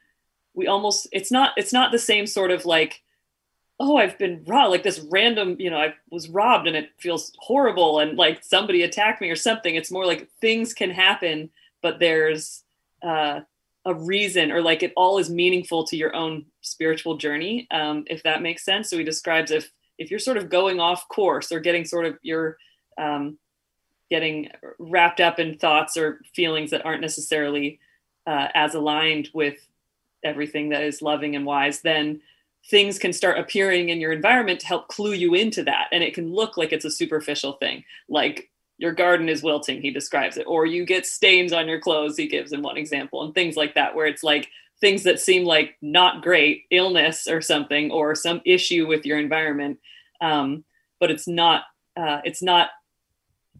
we 0.53 0.67
almost 0.67 1.07
it's 1.11 1.31
not 1.31 1.51
it's 1.57 1.73
not 1.73 1.91
the 1.91 1.99
same 1.99 2.25
sort 2.25 2.51
of 2.51 2.65
like 2.65 3.01
oh 3.79 3.97
i've 3.97 4.17
been 4.17 4.43
robbed 4.47 4.71
like 4.71 4.83
this 4.83 5.05
random 5.11 5.55
you 5.59 5.69
know 5.69 5.77
i 5.77 5.93
was 6.09 6.27
robbed 6.27 6.67
and 6.67 6.75
it 6.75 6.89
feels 6.97 7.31
horrible 7.39 7.99
and 7.99 8.17
like 8.17 8.43
somebody 8.43 8.81
attacked 8.81 9.21
me 9.21 9.29
or 9.29 9.35
something. 9.35 9.75
It's 9.75 9.91
more 9.91 10.05
like 10.05 10.29
things 10.41 10.73
can 10.73 10.89
happen 10.89 11.49
but 11.81 11.99
there's 11.99 12.63
uh, 13.01 13.41
a 13.85 13.93
reason 13.93 14.51
or 14.51 14.61
like 14.61 14.83
it 14.83 14.93
all 14.95 15.17
is 15.17 15.29
meaningful 15.29 15.85
to 15.85 15.95
your 15.95 16.15
own 16.15 16.45
spiritual 16.61 17.17
journey 17.17 17.67
um, 17.71 18.03
if 18.07 18.23
that 18.23 18.41
makes 18.41 18.65
sense. 18.65 18.89
So 18.89 18.97
he 18.97 19.03
describes 19.03 19.51
if 19.51 19.71
if 19.99 20.09
you're 20.09 20.19
sort 20.19 20.37
of 20.37 20.49
going 20.49 20.79
off 20.79 21.07
course 21.09 21.51
or 21.51 21.59
getting 21.59 21.85
sort 21.85 22.05
of 22.05 22.17
your 22.23 22.57
um, 22.97 23.37
getting 24.09 24.49
wrapped 24.79 25.19
up 25.19 25.37
in 25.37 25.57
thoughts 25.57 25.95
or 25.95 26.21
feelings 26.33 26.71
that 26.71 26.85
aren't 26.85 27.01
necessarily 27.01 27.79
uh, 28.25 28.47
as 28.55 28.73
aligned 28.73 29.29
with 29.33 29.57
everything 30.23 30.69
that 30.69 30.81
is 30.81 31.01
loving 31.01 31.35
and 31.35 31.45
wise, 31.45 31.81
then 31.81 32.19
things 32.69 32.97
can 32.97 33.13
start 33.13 33.37
appearing 33.37 33.89
in 33.89 34.01
your 34.01 34.11
environment 34.11 34.59
to 34.59 34.67
help 34.67 34.87
clue 34.87 35.13
you 35.13 35.33
into 35.33 35.63
that. 35.63 35.87
And 35.91 36.03
it 36.03 36.13
can 36.13 36.33
look 36.33 36.57
like 36.57 36.73
it's 36.73 36.85
a 36.85 36.91
superficial 36.91 37.53
thing, 37.53 37.83
like 38.09 38.49
your 38.77 38.91
garden 38.93 39.29
is 39.29 39.43
wilting, 39.43 39.81
he 39.81 39.91
describes 39.91 40.37
it, 40.37 40.45
or 40.47 40.65
you 40.65 40.85
get 40.85 41.05
stains 41.05 41.53
on 41.53 41.67
your 41.67 41.79
clothes, 41.79 42.17
he 42.17 42.27
gives 42.27 42.51
in 42.51 42.61
one 42.61 42.77
example, 42.77 43.23
and 43.23 43.33
things 43.33 43.55
like 43.55 43.75
that, 43.75 43.93
where 43.93 44.07
it's 44.07 44.23
like 44.23 44.49
things 44.81 45.03
that 45.03 45.19
seem 45.19 45.45
like 45.45 45.75
not 45.81 46.21
great, 46.21 46.63
illness 46.71 47.27
or 47.27 47.41
something, 47.41 47.91
or 47.91 48.15
some 48.15 48.41
issue 48.45 48.87
with 48.87 49.05
your 49.05 49.19
environment. 49.19 49.79
Um, 50.21 50.63
but 50.99 51.11
it's 51.11 51.27
not, 51.27 51.63
uh, 51.97 52.21
it's 52.23 52.41
not 52.41 52.69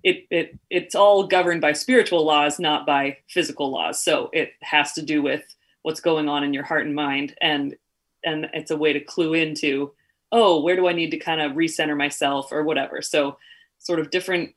it, 0.03 0.25
it 0.29 0.59
it's 0.69 0.95
all 0.95 1.27
governed 1.27 1.61
by 1.61 1.73
spiritual 1.73 2.25
laws 2.25 2.59
not 2.59 2.85
by 2.85 3.17
physical 3.27 3.69
laws. 3.69 4.01
So 4.01 4.29
it 4.33 4.53
has 4.61 4.93
to 4.93 5.01
do 5.01 5.21
with 5.21 5.43
what's 5.81 6.01
going 6.01 6.29
on 6.29 6.43
in 6.43 6.53
your 6.53 6.63
heart 6.63 6.85
and 6.85 6.95
mind. 6.95 7.35
And 7.41 7.75
and 8.23 8.49
it's 8.53 8.71
a 8.71 8.77
way 8.77 8.93
to 8.93 8.99
clue 8.99 9.33
into 9.33 9.91
oh 10.31 10.61
where 10.61 10.75
do 10.75 10.87
i 10.87 10.93
need 10.93 11.11
to 11.11 11.17
kind 11.17 11.41
of 11.41 11.53
recenter 11.53 11.97
myself 11.97 12.51
or 12.51 12.63
whatever. 12.63 13.01
So 13.01 13.37
sort 13.77 13.99
of 13.99 14.09
different 14.09 14.55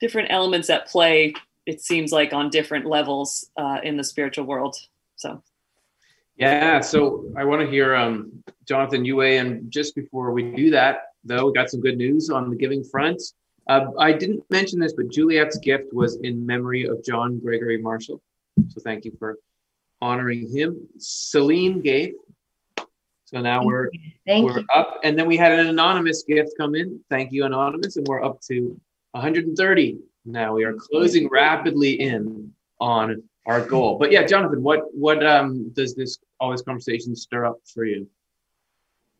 different 0.00 0.30
elements 0.30 0.70
at 0.70 0.88
play 0.88 1.34
it 1.66 1.80
seems 1.80 2.12
like 2.12 2.32
on 2.32 2.50
different 2.50 2.84
levels 2.84 3.46
uh, 3.56 3.78
in 3.82 3.96
the 3.96 4.04
spiritual 4.04 4.44
world. 4.44 4.76
So 5.16 5.42
yeah 6.36 6.80
so 6.80 7.24
i 7.36 7.44
want 7.44 7.60
to 7.60 7.70
hear 7.70 7.94
um, 7.94 8.30
jonathan 8.66 9.04
you 9.04 9.16
weigh 9.16 9.38
and 9.38 9.70
just 9.70 9.94
before 9.94 10.32
we 10.32 10.50
do 10.52 10.70
that 10.70 10.98
though 11.24 11.46
we 11.46 11.52
got 11.52 11.70
some 11.70 11.80
good 11.80 11.96
news 11.96 12.30
on 12.30 12.50
the 12.50 12.56
giving 12.56 12.84
front 12.84 13.22
uh, 13.68 13.86
i 13.98 14.12
didn't 14.12 14.42
mention 14.50 14.78
this 14.78 14.92
but 14.94 15.08
juliet's 15.08 15.58
gift 15.58 15.92
was 15.92 16.16
in 16.22 16.44
memory 16.44 16.84
of 16.84 17.02
john 17.04 17.38
gregory 17.38 17.80
marshall 17.80 18.20
so 18.68 18.80
thank 18.80 19.04
you 19.04 19.12
for 19.18 19.38
honoring 20.00 20.54
him. 20.54 20.86
Celine 20.98 21.80
gave. 21.80 22.14
So 23.24 23.40
now 23.40 23.64
we're 23.64 23.90
Thank 24.26 24.44
we're 24.44 24.60
you. 24.60 24.66
up, 24.74 25.00
and 25.02 25.18
then 25.18 25.26
we 25.26 25.36
had 25.36 25.58
an 25.58 25.66
anonymous 25.66 26.22
gift 26.22 26.50
come 26.58 26.74
in. 26.74 27.00
Thank 27.10 27.32
you, 27.32 27.44
anonymous, 27.44 27.96
and 27.96 28.06
we're 28.06 28.22
up 28.22 28.40
to 28.42 28.78
130. 29.12 29.98
Now 30.26 30.54
we 30.54 30.64
are 30.64 30.74
closing 30.74 31.28
rapidly 31.28 31.92
in 32.00 32.52
on 32.80 33.22
our 33.46 33.64
goal. 33.64 33.98
But 33.98 34.12
yeah, 34.12 34.24
Jonathan, 34.24 34.62
what 34.62 34.82
what 34.92 35.24
um 35.24 35.70
does 35.70 35.94
this 35.94 36.18
all 36.40 36.50
this 36.50 36.62
conversation 36.62 37.14
stir 37.14 37.44
up 37.44 37.58
for 37.72 37.84
you? 37.84 38.08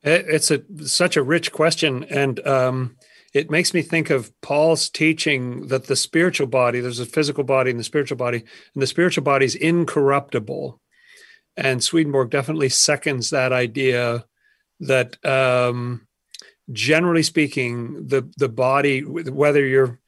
It's 0.02 0.50
a 0.50 0.62
such 0.86 1.16
a 1.16 1.22
rich 1.22 1.50
question, 1.50 2.04
and 2.04 2.46
um, 2.46 2.96
it 3.32 3.50
makes 3.50 3.72
me 3.72 3.82
think 3.82 4.10
of 4.10 4.38
Paul's 4.42 4.90
teaching 4.90 5.68
that 5.68 5.86
the 5.86 5.96
spiritual 5.96 6.46
body, 6.46 6.80
there's 6.80 7.00
a 7.00 7.06
physical 7.06 7.42
body 7.42 7.70
and 7.70 7.80
the 7.80 7.84
spiritual 7.84 8.18
body, 8.18 8.44
and 8.74 8.82
the 8.82 8.86
spiritual 8.86 9.24
body 9.24 9.46
is 9.46 9.54
incorruptible. 9.54 10.80
And 11.56 11.82
Swedenborg 11.82 12.30
definitely 12.30 12.68
seconds 12.68 13.30
that 13.30 13.52
idea 13.52 14.24
that 14.80 15.24
um, 15.24 16.06
generally 16.70 17.22
speaking, 17.22 18.06
the, 18.06 18.28
the 18.36 18.48
body, 18.48 19.00
whether 19.00 19.64
you're 19.64 20.00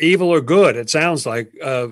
evil 0.00 0.28
or 0.28 0.40
good, 0.40 0.76
it 0.76 0.90
sounds 0.90 1.26
like, 1.26 1.52
uh, 1.62 1.88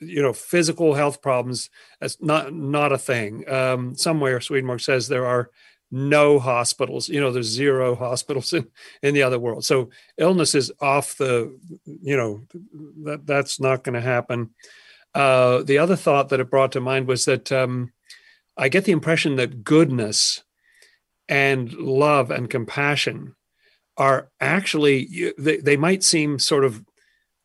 you 0.00 0.22
know, 0.22 0.32
physical 0.32 0.94
health 0.94 1.22
problems, 1.22 1.70
that's 2.00 2.20
not, 2.20 2.52
not 2.52 2.92
a 2.92 2.98
thing. 2.98 3.48
Um, 3.48 3.94
somewhere 3.94 4.40
Swedenborg 4.40 4.80
says 4.80 5.08
there 5.08 5.26
are 5.26 5.50
no 5.90 6.38
hospitals 6.38 7.08
you 7.08 7.20
know 7.20 7.30
there's 7.30 7.46
zero 7.46 7.94
hospitals 8.06 8.52
in 8.52 8.66
in 9.02 9.14
the 9.14 9.22
other 9.22 9.38
world 9.38 9.64
so 9.64 9.88
illness 10.18 10.54
is 10.54 10.72
off 10.80 11.16
the 11.16 11.56
you 12.02 12.16
know 12.16 12.42
that 13.04 13.26
that's 13.26 13.60
not 13.60 13.84
going 13.84 13.94
to 13.94 14.00
happen 14.00 14.50
uh, 15.14 15.62
the 15.62 15.78
other 15.78 15.96
thought 15.96 16.28
that 16.28 16.40
it 16.40 16.50
brought 16.50 16.72
to 16.72 16.80
mind 16.80 17.06
was 17.06 17.24
that 17.24 17.52
um, 17.52 17.92
i 18.56 18.68
get 18.68 18.84
the 18.84 18.92
impression 18.92 19.36
that 19.36 19.62
goodness 19.62 20.42
and 21.28 21.72
love 21.74 22.30
and 22.30 22.50
compassion 22.50 23.34
are 23.96 24.30
actually 24.40 25.32
they, 25.38 25.58
they 25.58 25.76
might 25.76 26.02
seem 26.02 26.38
sort 26.38 26.64
of 26.64 26.84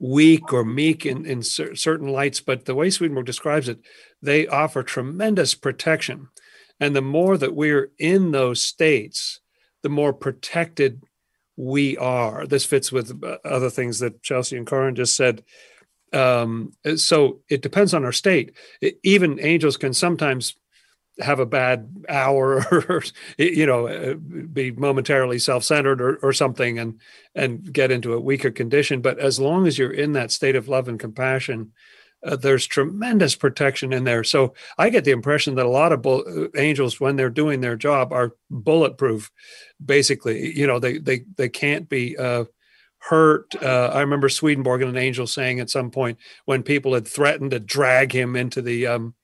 weak 0.04 0.52
or 0.52 0.66
meek 0.66 1.06
in, 1.06 1.26
in 1.26 1.44
certain 1.44 2.08
lights 2.08 2.42
but 2.42 2.66
the 2.66 2.74
way 2.74 2.90
swedenborg 2.90 3.26
describes 3.26 3.70
it 3.70 3.80
they 4.22 4.48
offer 4.48 4.82
tremendous 4.82 5.54
protection 5.54 6.28
and 6.82 6.96
the 6.96 7.02
more 7.02 7.38
that 7.38 7.56
we're 7.56 7.92
in 8.00 8.32
those 8.32 8.60
states, 8.60 9.40
the 9.84 9.90
more 9.90 10.14
protected 10.14 11.04
we 11.56 11.96
are. 11.96 12.48
This 12.48 12.66
fits 12.66 12.92
with 12.92 13.24
uh, 13.24 13.38
other 13.46 13.70
things 13.70 14.00
that 14.00 14.24
Chelsea 14.24 14.58
and 14.58 14.66
Karin 14.66 14.96
just 14.96 15.16
said. 15.16 15.44
Um, 16.12 16.74
so 16.96 17.42
it 17.50 17.62
depends 17.62 17.94
on 17.94 18.04
our 18.04 18.12
state. 18.12 18.54
even 19.04 19.40
angels 19.40 19.78
can 19.78 19.94
sometimes 19.94 20.56
have 21.20 21.40
a 21.40 21.46
bad 21.46 21.94
hour 22.10 22.66
or 22.72 23.04
you 23.38 23.66
know 23.66 23.88
uh, 23.88 24.14
be 24.14 24.72
momentarily 24.72 25.38
self-centered 25.38 26.02
or, 26.02 26.16
or 26.18 26.34
something 26.34 26.80
and 26.80 27.00
and 27.36 27.72
get 27.74 27.92
into 27.92 28.14
a 28.14 28.20
weaker 28.20 28.52
condition 28.52 29.02
but 29.02 29.20
as 29.20 29.40
long 29.40 29.68
as 29.68 29.78
you're 29.78 29.92
in 29.92 30.14
that 30.14 30.32
state 30.32 30.56
of 30.56 30.68
love 30.68 30.88
and 30.88 31.00
compassion 31.00 31.72
uh, 32.24 32.36
there's 32.36 32.68
tremendous 32.68 33.36
protection 33.36 33.92
in 33.94 34.04
there. 34.04 34.24
So 34.24 34.54
I 34.78 34.90
get 34.90 35.06
the 35.06 35.12
impression 35.12 35.56
that 35.56 35.66
a 35.66 35.70
lot 35.70 35.92
of 35.92 36.02
bull- 36.02 36.24
uh, 36.28 36.60
angels, 36.60 37.00
when 37.00 37.16
they're 37.16 37.30
doing 37.30 37.62
their 37.62 37.76
job, 37.76 38.14
are 38.14 38.36
bulletproof. 38.50 39.32
Basically, 39.84 40.56
you 40.56 40.68
know, 40.68 40.80
they 40.80 41.00
they 41.00 41.22
they 41.36 41.50
can't 41.50 41.90
be 41.90 42.16
uh, 42.18 42.46
hurt. 43.00 43.56
Uh, 43.62 43.90
I 43.92 44.02
remember 44.02 44.30
Swedenborg 44.30 44.82
and 44.82 44.92
an 44.92 44.98
angel 44.98 45.26
saying 45.26 45.60
at 45.60 45.72
some 45.72 45.90
point 45.90 46.20
when 46.46 46.62
people 46.62 46.94
had 46.94 47.08
threatened 47.08 47.52
to 47.52 47.60
drag 47.60 48.12
him 48.12 48.36
into 48.36 48.62
the 48.62 48.88
um, 48.88 49.16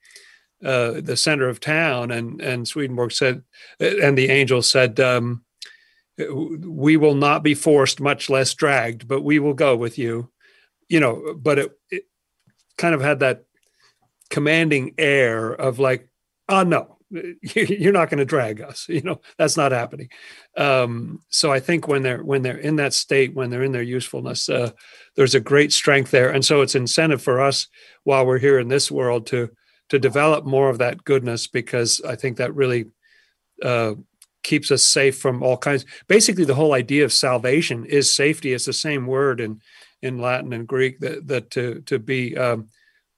uh, 0.64 1.00
the 1.00 1.16
center 1.16 1.48
of 1.48 1.60
town, 1.60 2.10
and 2.10 2.40
and 2.40 2.66
Swedenborg 2.66 3.12
said, 3.12 3.42
and 3.80 4.16
the 4.16 4.30
angel 4.30 4.62
said. 4.62 5.00
Um, 5.00 5.44
we 6.30 6.96
will 6.96 7.14
not 7.14 7.44
be 7.44 7.54
forced, 7.54 8.00
much 8.00 8.28
less 8.28 8.52
dragged, 8.52 9.06
but 9.06 9.22
we 9.22 9.38
will 9.38 9.54
go 9.54 9.76
with 9.76 9.98
you. 9.98 10.28
You 10.88 10.98
know, 10.98 11.34
but 11.40 11.60
it, 11.60 11.78
it 11.92 12.04
kind 12.76 12.92
of 12.92 13.00
had 13.00 13.20
that 13.20 13.44
commanding 14.30 14.94
air 14.98 15.50
of 15.50 15.78
like, 15.78 16.08
oh 16.48 16.62
no, 16.62 16.98
you're 17.10 17.92
not 17.92 18.10
going 18.10 18.18
to 18.18 18.24
drag 18.24 18.60
us. 18.60 18.86
You 18.98 19.02
know, 19.02 19.20
that's 19.36 19.56
not 19.56 19.72
happening. 19.72 20.08
Um, 20.56 21.20
so 21.28 21.52
I 21.52 21.60
think 21.60 21.88
when 21.88 22.02
they're 22.02 22.22
when 22.22 22.42
they're 22.42 22.58
in 22.58 22.76
that 22.76 22.94
state, 22.94 23.34
when 23.34 23.50
they're 23.50 23.62
in 23.62 23.72
their 23.72 23.82
usefulness, 23.82 24.48
uh, 24.48 24.72
there's 25.16 25.34
a 25.34 25.40
great 25.40 25.72
strength 25.72 26.10
there, 26.10 26.30
and 26.30 26.44
so 26.44 26.62
it's 26.62 26.74
incentive 26.74 27.22
for 27.22 27.40
us 27.40 27.68
while 28.04 28.26
we're 28.26 28.38
here 28.38 28.58
in 28.58 28.68
this 28.68 28.90
world 28.90 29.26
to 29.28 29.50
to 29.88 29.98
develop 29.98 30.44
more 30.44 30.68
of 30.68 30.78
that 30.78 31.04
goodness 31.04 31.46
because 31.46 32.00
I 32.02 32.16
think 32.16 32.36
that 32.36 32.54
really 32.54 32.86
uh, 33.62 33.94
keeps 34.42 34.70
us 34.70 34.82
safe 34.82 35.18
from 35.18 35.42
all 35.42 35.56
kinds. 35.56 35.84
Basically, 36.06 36.44
the 36.44 36.54
whole 36.54 36.74
idea 36.74 37.04
of 37.04 37.12
salvation 37.12 37.84
is 37.84 38.12
safety. 38.12 38.52
It's 38.52 38.66
the 38.66 38.72
same 38.72 39.06
word 39.06 39.40
in 39.40 39.60
in 40.02 40.18
Latin 40.18 40.52
and 40.52 40.66
Greek 40.66 41.00
that, 41.00 41.26
that 41.26 41.50
to, 41.50 41.80
to 41.86 41.98
be 41.98 42.36
um, 42.36 42.68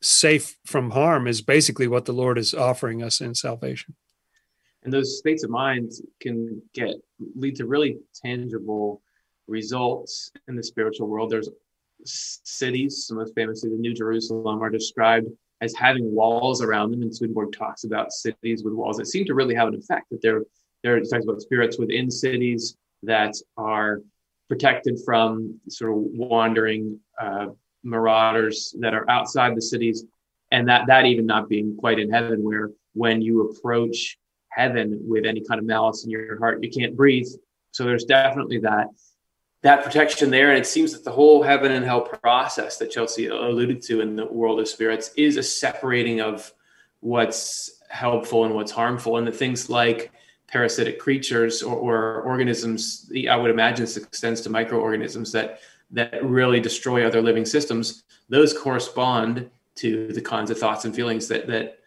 safe 0.00 0.56
from 0.66 0.90
harm 0.90 1.26
is 1.26 1.42
basically 1.42 1.87
what 1.87 2.04
the 2.04 2.12
Lord 2.12 2.38
is 2.38 2.54
offering 2.54 3.02
us 3.02 3.20
in 3.20 3.35
salvation. 3.35 3.94
And 4.83 4.92
those 4.92 5.18
states 5.18 5.44
of 5.44 5.50
mind 5.50 5.92
can 6.20 6.62
get 6.74 6.94
lead 7.37 7.56
to 7.56 7.66
really 7.66 7.98
tangible 8.14 9.02
results 9.46 10.30
in 10.48 10.56
the 10.56 10.62
spiritual 10.62 11.06
world. 11.06 11.30
There's 11.30 11.50
cities, 12.04 13.11
most 13.12 13.35
famously 13.35 13.68
the 13.68 13.76
New 13.76 13.92
Jerusalem, 13.92 14.62
are 14.62 14.70
described 14.70 15.28
as 15.60 15.74
having 15.74 16.14
walls 16.14 16.62
around 16.62 16.90
them. 16.90 17.02
And 17.02 17.14
Swedenborg 17.14 17.52
talks 17.52 17.84
about 17.84 18.12
cities 18.12 18.64
with 18.64 18.74
walls 18.74 18.96
that 18.96 19.06
seem 19.06 19.24
to 19.26 19.34
really 19.34 19.54
have 19.54 19.68
an 19.68 19.74
effect. 19.74 20.10
That 20.10 20.22
they're 20.22 20.42
there, 20.82 20.96
there 20.96 21.00
talks 21.00 21.24
about 21.24 21.42
spirits 21.42 21.78
within 21.78 22.10
cities 22.10 22.76
that 23.02 23.34
are 23.56 24.00
protected 24.48 24.98
from 25.04 25.60
sort 25.68 25.92
of 25.92 25.98
wandering 25.98 26.98
uh, 27.20 27.48
marauders 27.82 28.74
that 28.80 28.94
are 28.94 29.08
outside 29.10 29.54
the 29.54 29.62
cities, 29.62 30.04
and 30.50 30.68
that 30.68 30.86
that 30.86 31.06
even 31.06 31.26
not 31.26 31.48
being 31.48 31.76
quite 31.76 31.98
in 31.98 32.10
heaven, 32.10 32.42
where 32.42 32.70
when 32.94 33.22
you 33.22 33.48
approach 33.48 34.18
heaven 34.50 34.98
with 35.06 35.24
any 35.24 35.42
kind 35.48 35.60
of 35.60 35.66
malice 35.66 36.04
in 36.04 36.10
your 36.10 36.38
heart, 36.38 36.62
you 36.62 36.70
can't 36.70 36.96
breathe. 36.96 37.28
So 37.70 37.84
there's 37.84 38.04
definitely 38.04 38.58
that 38.58 38.88
that 39.62 39.84
protection 39.84 40.30
there. 40.30 40.50
And 40.50 40.58
it 40.58 40.66
seems 40.66 40.92
that 40.92 41.04
the 41.04 41.10
whole 41.10 41.42
heaven 41.42 41.72
and 41.72 41.84
hell 41.84 42.00
process 42.00 42.78
that 42.78 42.90
Chelsea 42.90 43.26
alluded 43.26 43.82
to 43.82 44.00
in 44.00 44.16
the 44.16 44.26
world 44.26 44.60
of 44.60 44.68
spirits 44.68 45.10
is 45.16 45.36
a 45.36 45.42
separating 45.42 46.20
of 46.20 46.52
what's 47.00 47.82
helpful 47.90 48.44
and 48.44 48.54
what's 48.54 48.72
harmful. 48.72 49.16
And 49.18 49.26
the 49.26 49.32
things 49.32 49.68
like 49.68 50.12
parasitic 50.46 50.98
creatures 50.98 51.62
or, 51.62 51.76
or 51.76 52.22
organisms, 52.22 53.10
I 53.28 53.36
would 53.36 53.50
imagine 53.50 53.84
this 53.84 53.96
extends 53.96 54.40
to 54.42 54.50
microorganisms 54.50 55.32
that 55.32 55.60
that 55.92 56.24
really 56.24 56.60
destroy 56.60 57.04
other 57.04 57.20
living 57.20 57.44
systems, 57.44 58.04
those 58.28 58.56
correspond 58.56 59.50
to 59.74 60.12
the 60.12 60.20
kinds 60.20 60.50
of 60.50 60.58
thoughts 60.58 60.84
and 60.84 60.94
feelings 60.94 61.26
that 61.28 61.46
that 61.48 61.80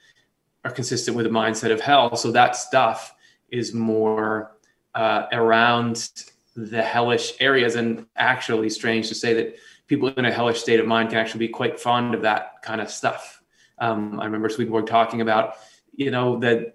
are 0.66 0.72
consistent 0.72 1.16
with 1.16 1.26
the 1.26 1.32
mindset 1.32 1.72
of 1.72 1.82
hell. 1.82 2.16
So 2.16 2.32
that 2.32 2.56
stuff 2.56 3.16
is 3.50 3.74
more 3.74 4.56
uh, 4.96 5.26
around 5.32 6.10
the 6.56 6.82
hellish 6.82 7.34
areas. 7.40 7.76
And 7.76 8.06
actually, 8.16 8.70
strange 8.70 9.10
to 9.10 9.16
say 9.16 9.34
that 9.34 9.56
people 9.88 10.10
in 10.10 10.26
a 10.26 10.32
hellish 10.32 10.60
state 10.60 10.80
of 10.80 10.86
mind 10.86 11.10
can 11.10 11.18
actually 11.18 11.48
be 11.48 11.50
quite 11.50 11.80
fond 11.80 12.16
of 12.16 12.22
that 12.22 12.62
kind 12.62 12.82
of 12.82 12.90
stuff. 12.90 13.42
Um, 13.80 14.20
I 14.20 14.26
remember 14.26 14.50
Swedenborg 14.50 14.88
talking 14.88 15.22
about, 15.22 15.56
you 15.96 16.12
know, 16.12 16.40
that 16.40 16.74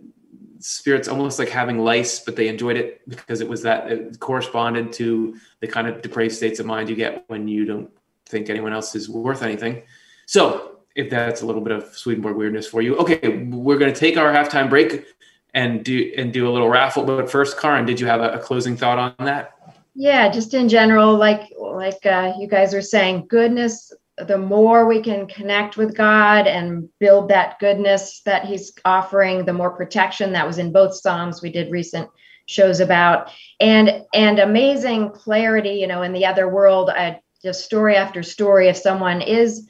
spirits 0.61 1.09
almost 1.09 1.39
like 1.39 1.49
having 1.49 1.79
lice, 1.79 2.21
but 2.21 2.37
they 2.37 2.49
enjoyed 2.49 2.77
it 2.77 3.01
because 3.09 3.41
it 3.41 3.49
was 3.49 3.63
that 3.63 3.91
it 3.91 4.21
corresponded 4.21 4.93
to 4.93 5.37
the 5.61 5.67
kind 5.67 5.87
of 5.87 6.03
depraved 6.03 6.35
states 6.35 6.61
of 6.61 6.67
mind 6.67 6.89
you 6.89 6.97
get 6.97 7.25
when 7.29 7.49
you 7.49 7.65
don't 7.65 7.91
think 8.27 8.51
anyone 8.51 8.73
else 8.73 8.95
is 8.95 9.09
worth 9.09 9.43
anything. 9.43 9.83
So, 10.27 10.75
if 10.95 11.11
that's 11.11 11.43
a 11.43 11.47
little 11.47 11.61
bit 11.61 11.73
of 11.73 11.85
Swedenborg 11.97 12.37
weirdness 12.37 12.67
for 12.67 12.83
you, 12.83 12.97
okay, 12.97 13.47
we're 13.51 13.79
going 13.79 13.93
to 13.93 13.99
take 13.99 14.17
our 14.17 14.33
halftime 14.33 14.69
break 14.69 15.07
and 15.55 15.85
do 15.85 16.13
and 16.17 16.33
do 16.33 16.49
a 16.49 16.51
little 16.51 16.69
raffle. 16.69 17.05
But 17.05 17.31
first, 17.31 17.59
Karin, 17.59 17.87
did 17.87 18.01
you 18.01 18.07
have 18.07 18.21
a, 18.21 18.33
a 18.33 18.39
closing 18.39 18.77
thought 18.77 18.99
on 18.99 19.27
that? 19.27 19.58
Yeah 19.99 20.31
just 20.31 20.55
in 20.55 20.69
general 20.69 21.17
like 21.17 21.53
like 21.59 22.07
uh, 22.07 22.33
you 22.39 22.47
guys 22.47 22.73
are 22.73 22.83
saying 22.83 23.27
goodness 23.29 23.93
the 24.27 24.39
more 24.39 24.87
we 24.87 25.03
can 25.03 25.27
connect 25.27 25.77
with 25.77 25.97
god 25.97 26.47
and 26.47 26.89
build 27.01 27.29
that 27.29 27.59
goodness 27.59 28.23
that 28.25 28.45
he's 28.45 28.73
offering 28.85 29.45
the 29.45 29.53
more 29.53 29.77
protection 29.77 30.33
that 30.33 30.47
was 30.47 30.59
in 30.59 30.73
both 30.73 30.95
psalms 30.95 31.43
we 31.43 31.51
did 31.51 31.71
recent 31.71 32.09
shows 32.49 32.81
about. 32.81 33.31
And 33.61 34.05
and 34.15 34.39
amazing 34.39 35.11
clarity 35.11 35.75
you 35.81 35.87
know 35.87 36.03
in 36.03 36.13
the 36.13 36.27
other 36.27 36.49
world 36.49 36.91
I, 36.91 37.21
just 37.43 37.65
story 37.65 37.95
after 37.95 38.23
story 38.23 38.69
if 38.69 38.77
someone 38.77 39.21
is 39.21 39.69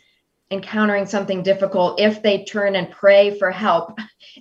encountering 0.51 1.07
something 1.07 1.43
difficult 1.43 2.01
if 2.01 2.23
they 2.23 2.45
turn 2.45 2.75
and 2.75 2.91
pray 2.91 3.39
for 3.39 3.51
help 3.51 3.99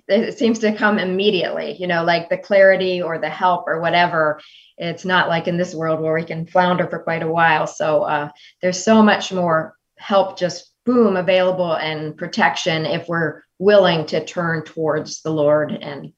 it 0.08 0.38
seems 0.38 0.60
to 0.60 0.74
come 0.74 1.00
immediately 1.00 1.76
you 1.80 1.88
know 1.88 2.04
like 2.04 2.30
the 2.30 2.38
clarity 2.38 3.02
or 3.02 3.20
the 3.20 3.30
help 3.30 3.68
or 3.68 3.80
whatever. 3.80 4.40
It's 4.78 5.06
not 5.06 5.28
like 5.28 5.48
in 5.48 5.58
this 5.58 5.74
world 5.74 6.00
where 6.00 6.14
we 6.14 6.24
can 6.24 6.46
flounder 6.46 6.88
for 6.88 7.00
quite 7.00 7.24
a 7.24 7.32
while. 7.32 7.66
So 7.66 8.04
uh, 8.04 8.30
there's 8.62 8.84
so 8.84 9.02
much 9.02 9.32
more 9.32 9.76
help 9.98 10.38
just 10.38 10.72
boom 10.86 11.18
available 11.18 11.74
and 11.74 12.16
protection 12.16 12.86
if 12.86 13.08
we're 13.08 13.42
willing 13.60 14.06
to 14.06 14.24
turn 14.24 14.64
towards 14.64 15.22
the 15.22 15.32
lord 15.32 15.72
and 15.72 16.14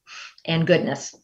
and 0.45 0.67
goodness. 0.67 1.15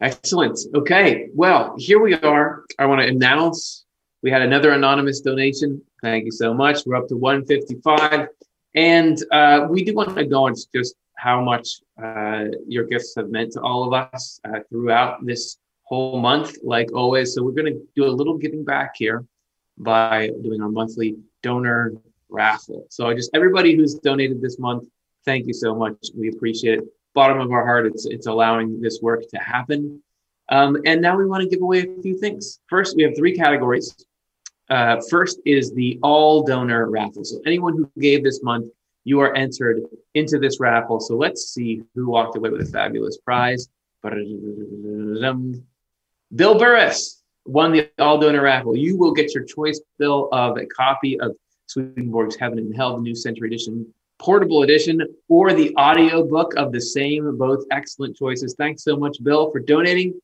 Excellent. 0.00 0.58
Okay. 0.74 1.28
Well 1.34 1.74
here 1.78 2.00
we 2.00 2.14
are. 2.14 2.64
I 2.78 2.86
want 2.86 3.02
to 3.02 3.08
announce 3.08 3.83
we 4.24 4.30
had 4.30 4.42
another 4.42 4.72
anonymous 4.72 5.20
donation 5.20 5.80
Thank 6.04 6.26
you 6.26 6.32
so 6.32 6.52
much. 6.52 6.84
We're 6.84 6.96
up 6.96 7.08
to 7.08 7.16
155. 7.16 8.28
And 8.74 9.16
uh, 9.32 9.66
we 9.70 9.82
do 9.82 9.94
want 9.94 10.10
to 10.10 10.20
acknowledge 10.20 10.58
just 10.74 10.96
how 11.16 11.40
much 11.40 11.80
uh, 12.02 12.44
your 12.68 12.84
gifts 12.84 13.14
have 13.16 13.30
meant 13.30 13.52
to 13.52 13.62
all 13.62 13.86
of 13.86 13.94
us 13.94 14.38
uh, 14.44 14.58
throughout 14.68 15.24
this 15.24 15.56
whole 15.84 16.20
month, 16.20 16.58
like 16.62 16.92
always. 16.92 17.32
So 17.32 17.42
we're 17.42 17.52
going 17.52 17.72
to 17.72 17.80
do 17.96 18.04
a 18.04 18.12
little 18.12 18.36
giving 18.36 18.64
back 18.64 18.96
here 18.96 19.24
by 19.78 20.30
doing 20.42 20.60
our 20.60 20.68
monthly 20.68 21.16
donor 21.42 21.94
raffle. 22.28 22.86
So 22.90 23.14
just 23.14 23.30
everybody 23.32 23.74
who's 23.74 23.94
donated 23.94 24.42
this 24.42 24.58
month, 24.58 24.86
thank 25.24 25.46
you 25.46 25.54
so 25.54 25.74
much. 25.74 25.96
We 26.14 26.28
appreciate 26.28 26.80
it. 26.80 26.84
Bottom 27.14 27.40
of 27.40 27.50
our 27.50 27.64
heart, 27.64 27.86
it's 27.86 28.04
it's 28.04 28.26
allowing 28.26 28.82
this 28.82 28.98
work 29.00 29.26
to 29.30 29.38
happen. 29.38 30.02
Um, 30.50 30.76
and 30.84 31.00
now 31.00 31.16
we 31.16 31.24
want 31.24 31.44
to 31.44 31.48
give 31.48 31.62
away 31.62 31.78
a 31.80 32.02
few 32.02 32.18
things. 32.18 32.60
First, 32.68 32.94
we 32.94 33.04
have 33.04 33.16
three 33.16 33.34
categories. 33.34 34.04
Uh, 34.74 35.00
first 35.08 35.38
is 35.46 35.72
the 35.72 36.00
all 36.02 36.42
donor 36.42 36.90
raffle. 36.90 37.24
So 37.24 37.40
anyone 37.46 37.76
who 37.76 37.88
gave 38.00 38.24
this 38.24 38.42
month, 38.42 38.66
you 39.04 39.20
are 39.20 39.32
entered 39.36 39.82
into 40.14 40.36
this 40.40 40.58
raffle. 40.58 40.98
So 40.98 41.14
let's 41.14 41.54
see 41.54 41.82
who 41.94 42.08
walked 42.08 42.36
away 42.36 42.50
with 42.50 42.62
a 42.62 42.64
fabulous 42.64 43.16
prize. 43.18 43.68
Bill 46.34 46.58
Burris 46.58 47.22
won 47.44 47.70
the 47.70 47.88
all 48.00 48.18
donor 48.18 48.42
raffle. 48.42 48.76
You 48.76 48.98
will 48.98 49.12
get 49.12 49.32
your 49.32 49.44
choice, 49.44 49.80
Bill, 49.96 50.28
of 50.32 50.56
a 50.56 50.66
copy 50.66 51.20
of 51.20 51.36
Swedenborg's 51.66 52.34
Heaven 52.34 52.58
and 52.58 52.74
Hell, 52.74 52.96
the 52.96 53.02
New 53.02 53.14
Century 53.14 53.46
Edition, 53.46 53.86
portable 54.18 54.64
edition, 54.64 55.00
or 55.28 55.52
the 55.52 55.72
audio 55.76 56.26
book 56.26 56.52
of 56.56 56.72
the 56.72 56.80
same. 56.80 57.38
Both 57.38 57.64
excellent 57.70 58.16
choices. 58.16 58.56
Thanks 58.58 58.82
so 58.82 58.96
much, 58.96 59.22
Bill, 59.22 59.52
for 59.52 59.60
donating. 59.60 60.20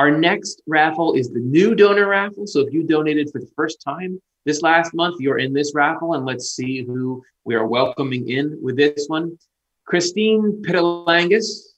Our 0.00 0.10
next 0.10 0.62
raffle 0.66 1.12
is 1.12 1.28
the 1.28 1.40
new 1.40 1.74
donor 1.74 2.08
raffle. 2.08 2.46
So 2.46 2.60
if 2.60 2.72
you 2.72 2.84
donated 2.84 3.28
for 3.30 3.38
the 3.38 3.50
first 3.54 3.82
time 3.82 4.18
this 4.46 4.62
last 4.62 4.94
month, 4.94 5.20
you're 5.20 5.36
in 5.36 5.52
this 5.52 5.72
raffle, 5.74 6.14
and 6.14 6.24
let's 6.24 6.56
see 6.56 6.82
who 6.82 7.22
we 7.44 7.54
are 7.54 7.66
welcoming 7.66 8.30
in 8.30 8.58
with 8.62 8.76
this 8.76 9.04
one. 9.08 9.36
Christine 9.84 10.62
Pitalangus, 10.66 11.74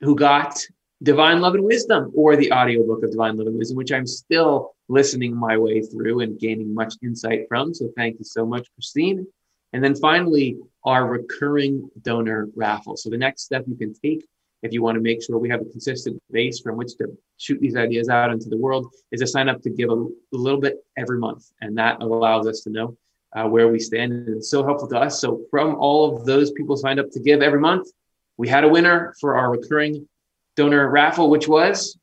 who 0.00 0.16
got 0.16 0.60
Divine 1.04 1.40
Love 1.40 1.54
and 1.54 1.62
Wisdom, 1.62 2.10
or 2.16 2.34
the 2.34 2.50
audiobook 2.50 3.04
of 3.04 3.12
Divine 3.12 3.36
Love 3.36 3.46
and 3.46 3.58
Wisdom, 3.58 3.76
which 3.76 3.92
I'm 3.92 4.08
still 4.08 4.74
listening 4.88 5.32
my 5.36 5.56
way 5.56 5.82
through 5.82 6.22
and 6.22 6.40
gaining 6.40 6.74
much 6.74 6.94
insight 7.00 7.46
from. 7.48 7.72
So 7.72 7.92
thank 7.96 8.18
you 8.18 8.24
so 8.24 8.44
much, 8.44 8.66
Christine. 8.74 9.24
And 9.72 9.84
then 9.84 9.94
finally, 9.94 10.56
our 10.84 11.06
recurring 11.06 11.88
donor 12.02 12.48
raffle. 12.56 12.96
So 12.96 13.08
the 13.08 13.16
next 13.16 13.42
step 13.42 13.66
you 13.68 13.76
can 13.76 13.94
take 13.94 14.26
if 14.66 14.72
you 14.72 14.82
want 14.82 14.96
to 14.96 15.00
make 15.00 15.22
sure 15.22 15.38
we 15.38 15.48
have 15.48 15.62
a 15.62 15.64
consistent 15.64 16.20
base 16.30 16.60
from 16.60 16.76
which 16.76 16.96
to 16.96 17.06
shoot 17.38 17.60
these 17.60 17.76
ideas 17.76 18.08
out 18.08 18.30
into 18.30 18.48
the 18.48 18.58
world, 18.58 18.92
is 19.12 19.20
to 19.20 19.26
sign 19.26 19.48
up 19.48 19.62
to 19.62 19.70
give 19.70 19.90
a, 19.90 19.94
a 19.94 20.08
little 20.32 20.60
bit 20.60 20.84
every 20.96 21.18
month. 21.18 21.50
And 21.60 21.78
that 21.78 22.02
allows 22.02 22.46
us 22.46 22.60
to 22.62 22.70
know 22.70 22.96
uh, 23.34 23.44
where 23.48 23.68
we 23.68 23.78
stand. 23.78 24.12
And 24.12 24.36
it's 24.36 24.50
so 24.50 24.64
helpful 24.64 24.88
to 24.88 24.98
us. 24.98 25.20
So, 25.20 25.42
from 25.50 25.76
all 25.76 26.16
of 26.16 26.26
those 26.26 26.50
people 26.52 26.76
signed 26.76 27.00
up 27.00 27.10
to 27.12 27.20
give 27.20 27.42
every 27.42 27.60
month, 27.60 27.88
we 28.36 28.48
had 28.48 28.64
a 28.64 28.68
winner 28.68 29.14
for 29.20 29.36
our 29.36 29.50
recurring 29.50 30.06
donor 30.56 30.88
raffle, 30.90 31.30
which 31.30 31.48
was 31.48 31.98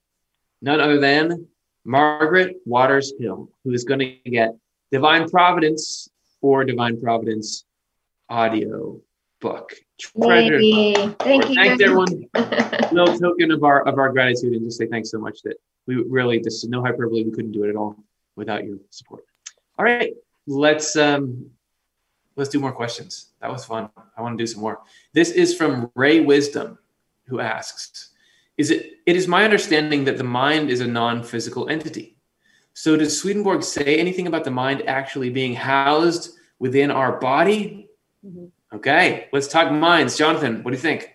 none 0.62 0.80
other 0.80 0.99
than 0.99 1.47
Margaret 1.86 2.58
Waters 2.65 3.13
Hill, 3.19 3.49
who 3.63 3.71
is 3.71 3.84
going 3.84 3.99
to 3.99 4.30
get 4.30 4.56
Divine 4.91 5.30
Providence 5.30 6.10
or 6.41 6.63
Divine 6.63 7.02
Providence 7.02 7.65
audio 8.30 9.00
book. 9.44 9.75
Treasure. 10.00 10.58
Thank 11.19 11.50
you. 11.50 11.56
Thanks 11.56 11.83
everyone. 11.83 12.29
no 12.91 13.06
token 13.19 13.52
of 13.52 13.63
our 13.63 13.85
of 13.87 14.00
our 14.00 14.10
gratitude 14.10 14.54
and 14.54 14.65
just 14.65 14.79
say 14.79 14.87
thanks 14.87 15.12
so 15.12 15.19
much 15.19 15.41
that 15.44 15.58
we 15.85 15.96
really 15.98 16.39
this 16.39 16.56
is 16.63 16.69
no 16.69 16.81
hyperbole. 16.81 17.23
We 17.23 17.31
couldn't 17.31 17.52
do 17.52 17.63
it 17.65 17.69
at 17.69 17.75
all 17.75 17.96
without 18.35 18.63
your 18.63 18.77
support. 18.89 19.25
All 19.77 19.85
right, 19.85 20.13
let's 20.48 20.96
um 20.96 21.52
let's 22.37 22.50
do 22.50 22.60
more 22.60 22.71
questions. 22.71 23.33
That 23.41 23.52
was 23.52 23.65
fun. 23.65 23.89
I 24.17 24.21
want 24.21 24.37
to 24.37 24.41
do 24.41 24.48
some 24.48 24.62
more. 24.62 24.79
This 25.13 25.29
is 25.29 25.54
from 25.54 25.91
Ray 25.94 26.21
Wisdom, 26.21 26.79
who 27.27 27.39
asks, 27.39 28.12
"Is 28.58 28.71
it? 28.71 28.94
It 29.06 29.15
is 29.17 29.27
my 29.27 29.44
understanding 29.44 30.06
that 30.06 30.17
the 30.17 30.23
mind 30.23 30.69
is 30.69 30.79
a 30.79 30.87
non-physical 30.87 31.67
entity. 31.67 32.17
So 32.73 32.98
does 32.98 33.19
Swedenborg 33.19 33.62
say 33.62 33.98
anything 33.98 34.25
about 34.25 34.46
the 34.46 34.52
mind 34.52 34.83
actually 34.87 35.29
being 35.29 35.54
housed 35.54 36.37
within 36.60 36.89
our 36.89 37.19
body?" 37.19 37.89
Mm-hmm. 38.25 38.46
Okay, 38.74 39.28
let's 39.32 39.48
talk 39.48 39.71
minds. 39.71 40.17
Jonathan, 40.17 40.63
what 40.63 40.71
do 40.71 40.78
you 40.78 40.82
think? 40.82 41.13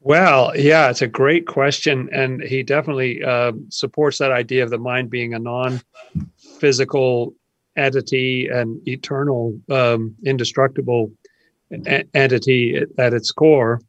Well, 0.00 0.56
yeah, 0.56 0.90
it's 0.90 1.02
a 1.02 1.06
great 1.06 1.46
question. 1.46 2.08
And 2.12 2.42
he 2.42 2.62
definitely 2.62 3.22
uh, 3.22 3.52
supports 3.68 4.18
that 4.18 4.32
idea 4.32 4.64
of 4.64 4.70
the 4.70 4.78
mind 4.78 5.10
being 5.10 5.34
a 5.34 5.38
non 5.38 5.80
physical 6.58 7.34
entity 7.76 8.48
and 8.48 8.86
eternal, 8.88 9.58
um, 9.70 10.16
indestructible 10.24 11.12
a- 11.86 12.04
entity 12.14 12.76
at, 12.76 12.88
at, 12.98 13.14
its 13.14 13.30
core. 13.30 13.80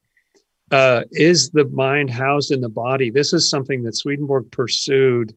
Uh, 0.69 1.03
is 1.11 1.49
the 1.51 1.65
mind 1.65 2.09
housed 2.09 2.51
in 2.51 2.61
the 2.61 2.69
body? 2.69 3.09
This 3.09 3.33
is 3.33 3.49
something 3.49 3.83
that 3.83 3.95
Swedenborg 3.95 4.51
pursued 4.51 5.35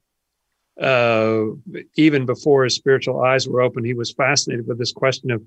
uh, 0.81 1.45
even 1.97 2.27
before 2.27 2.65
his 2.65 2.75
spiritual 2.75 3.23
eyes 3.23 3.49
were 3.49 3.63
open. 3.63 3.85
He 3.85 3.95
was 3.95 4.13
fascinated 4.13 4.67
with 4.67 4.79
this 4.79 4.93
question 4.93 5.31
of 5.31 5.43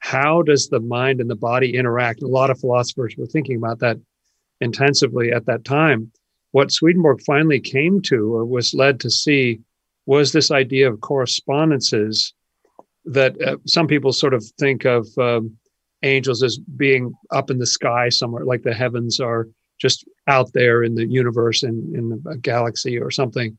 how 0.00 0.42
does 0.42 0.68
the 0.68 0.80
mind 0.80 1.20
and 1.20 1.30
the 1.30 1.36
body 1.36 1.76
interact? 1.76 2.22
A 2.22 2.26
lot 2.26 2.50
of 2.50 2.58
philosophers 2.58 3.14
were 3.16 3.26
thinking 3.26 3.56
about 3.56 3.78
that 3.80 3.98
intensively 4.60 5.30
at 5.30 5.46
that 5.46 5.64
time. 5.64 6.10
What 6.52 6.72
Swedenborg 6.72 7.20
finally 7.22 7.60
came 7.60 8.00
to 8.02 8.34
or 8.34 8.44
was 8.44 8.74
led 8.74 8.98
to 9.00 9.10
see 9.10 9.60
was 10.06 10.32
this 10.32 10.50
idea 10.50 10.90
of 10.90 11.00
correspondences 11.00 12.34
that 13.04 13.40
uh, 13.42 13.56
some 13.66 13.86
people 13.86 14.12
sort 14.12 14.34
of 14.34 14.44
think 14.58 14.84
of 14.84 15.06
um, 15.18 15.56
angels 16.02 16.42
as 16.42 16.58
being 16.58 17.12
up 17.30 17.50
in 17.50 17.58
the 17.58 17.66
sky 17.66 18.08
somewhere, 18.08 18.44
like 18.44 18.62
the 18.62 18.74
heavens 18.74 19.20
are 19.20 19.48
just 19.78 20.04
out 20.26 20.52
there 20.54 20.82
in 20.82 20.94
the 20.94 21.06
universe 21.06 21.62
in, 21.62 21.92
in 21.94 22.22
a 22.30 22.36
galaxy 22.36 22.98
or 22.98 23.10
something. 23.10 23.56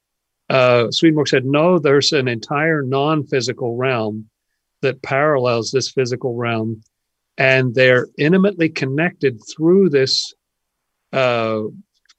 Uh, 0.49 0.91
Swedenborg 0.91 1.27
said, 1.27 1.45
no, 1.45 1.79
there's 1.79 2.11
an 2.11 2.27
entire 2.27 2.83
non 2.83 3.25
physical 3.25 3.77
realm 3.77 4.29
that 4.81 5.01
parallels 5.01 5.71
this 5.71 5.91
physical 5.91 6.35
realm, 6.35 6.81
and 7.37 7.73
they're 7.73 8.07
intimately 8.17 8.69
connected 8.69 9.39
through 9.55 9.89
this 9.89 10.33
uh, 11.13 11.61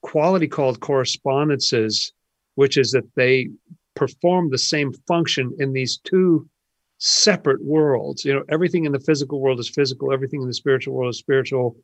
quality 0.02 0.48
called 0.48 0.80
correspondences, 0.80 2.12
which 2.54 2.76
is 2.76 2.90
that 2.92 3.08
they 3.14 3.48
perform 3.94 4.50
the 4.50 4.58
same 4.58 4.92
function 5.06 5.54
in 5.58 5.72
these 5.72 5.98
two 5.98 6.48
separate 6.98 7.62
worlds. 7.64 8.24
You 8.24 8.34
know, 8.34 8.44
everything 8.48 8.84
in 8.84 8.92
the 8.92 9.00
physical 9.00 9.40
world 9.40 9.58
is 9.58 9.68
physical, 9.68 10.12
everything 10.12 10.40
in 10.40 10.48
the 10.48 10.54
spiritual 10.54 10.94
world 10.94 11.10
is 11.10 11.18
spiritual. 11.18 11.76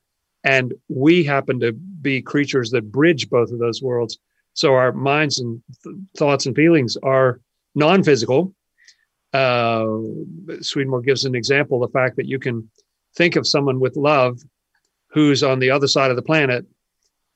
And 0.45 0.73
we 0.89 1.25
happen 1.25 1.59
to 1.61 1.73
be 1.73 2.23
creatures 2.23 2.71
that 2.71 2.93
bridge 2.93 3.29
both 3.29 3.51
of 3.51 3.59
those 3.59 3.83
worlds. 3.83 4.19
So 4.55 4.75
our 4.75 4.93
minds 4.93 5.41
and 5.41 5.61
th- 5.83 5.97
thoughts 6.17 6.47
and 6.47 6.55
feelings 6.55 6.97
are 7.03 7.41
non 7.75 8.03
physical. 8.05 8.55
Uh, 9.39 9.87
Swedenborg 10.61 11.05
gives 11.05 11.25
an 11.25 11.37
example 11.37 11.79
the 11.79 11.89
fact 11.89 12.17
that 12.17 12.27
you 12.27 12.41
can 12.41 12.69
think 13.15 13.37
of 13.37 13.47
someone 13.47 13.79
with 13.79 13.97
love 13.97 14.41
who's 15.07 15.45
on 15.45 15.61
the 15.61 15.71
other 15.71 15.87
side 15.87 16.11
of 16.11 16.17
the 16.17 16.23
planet, 16.23 16.67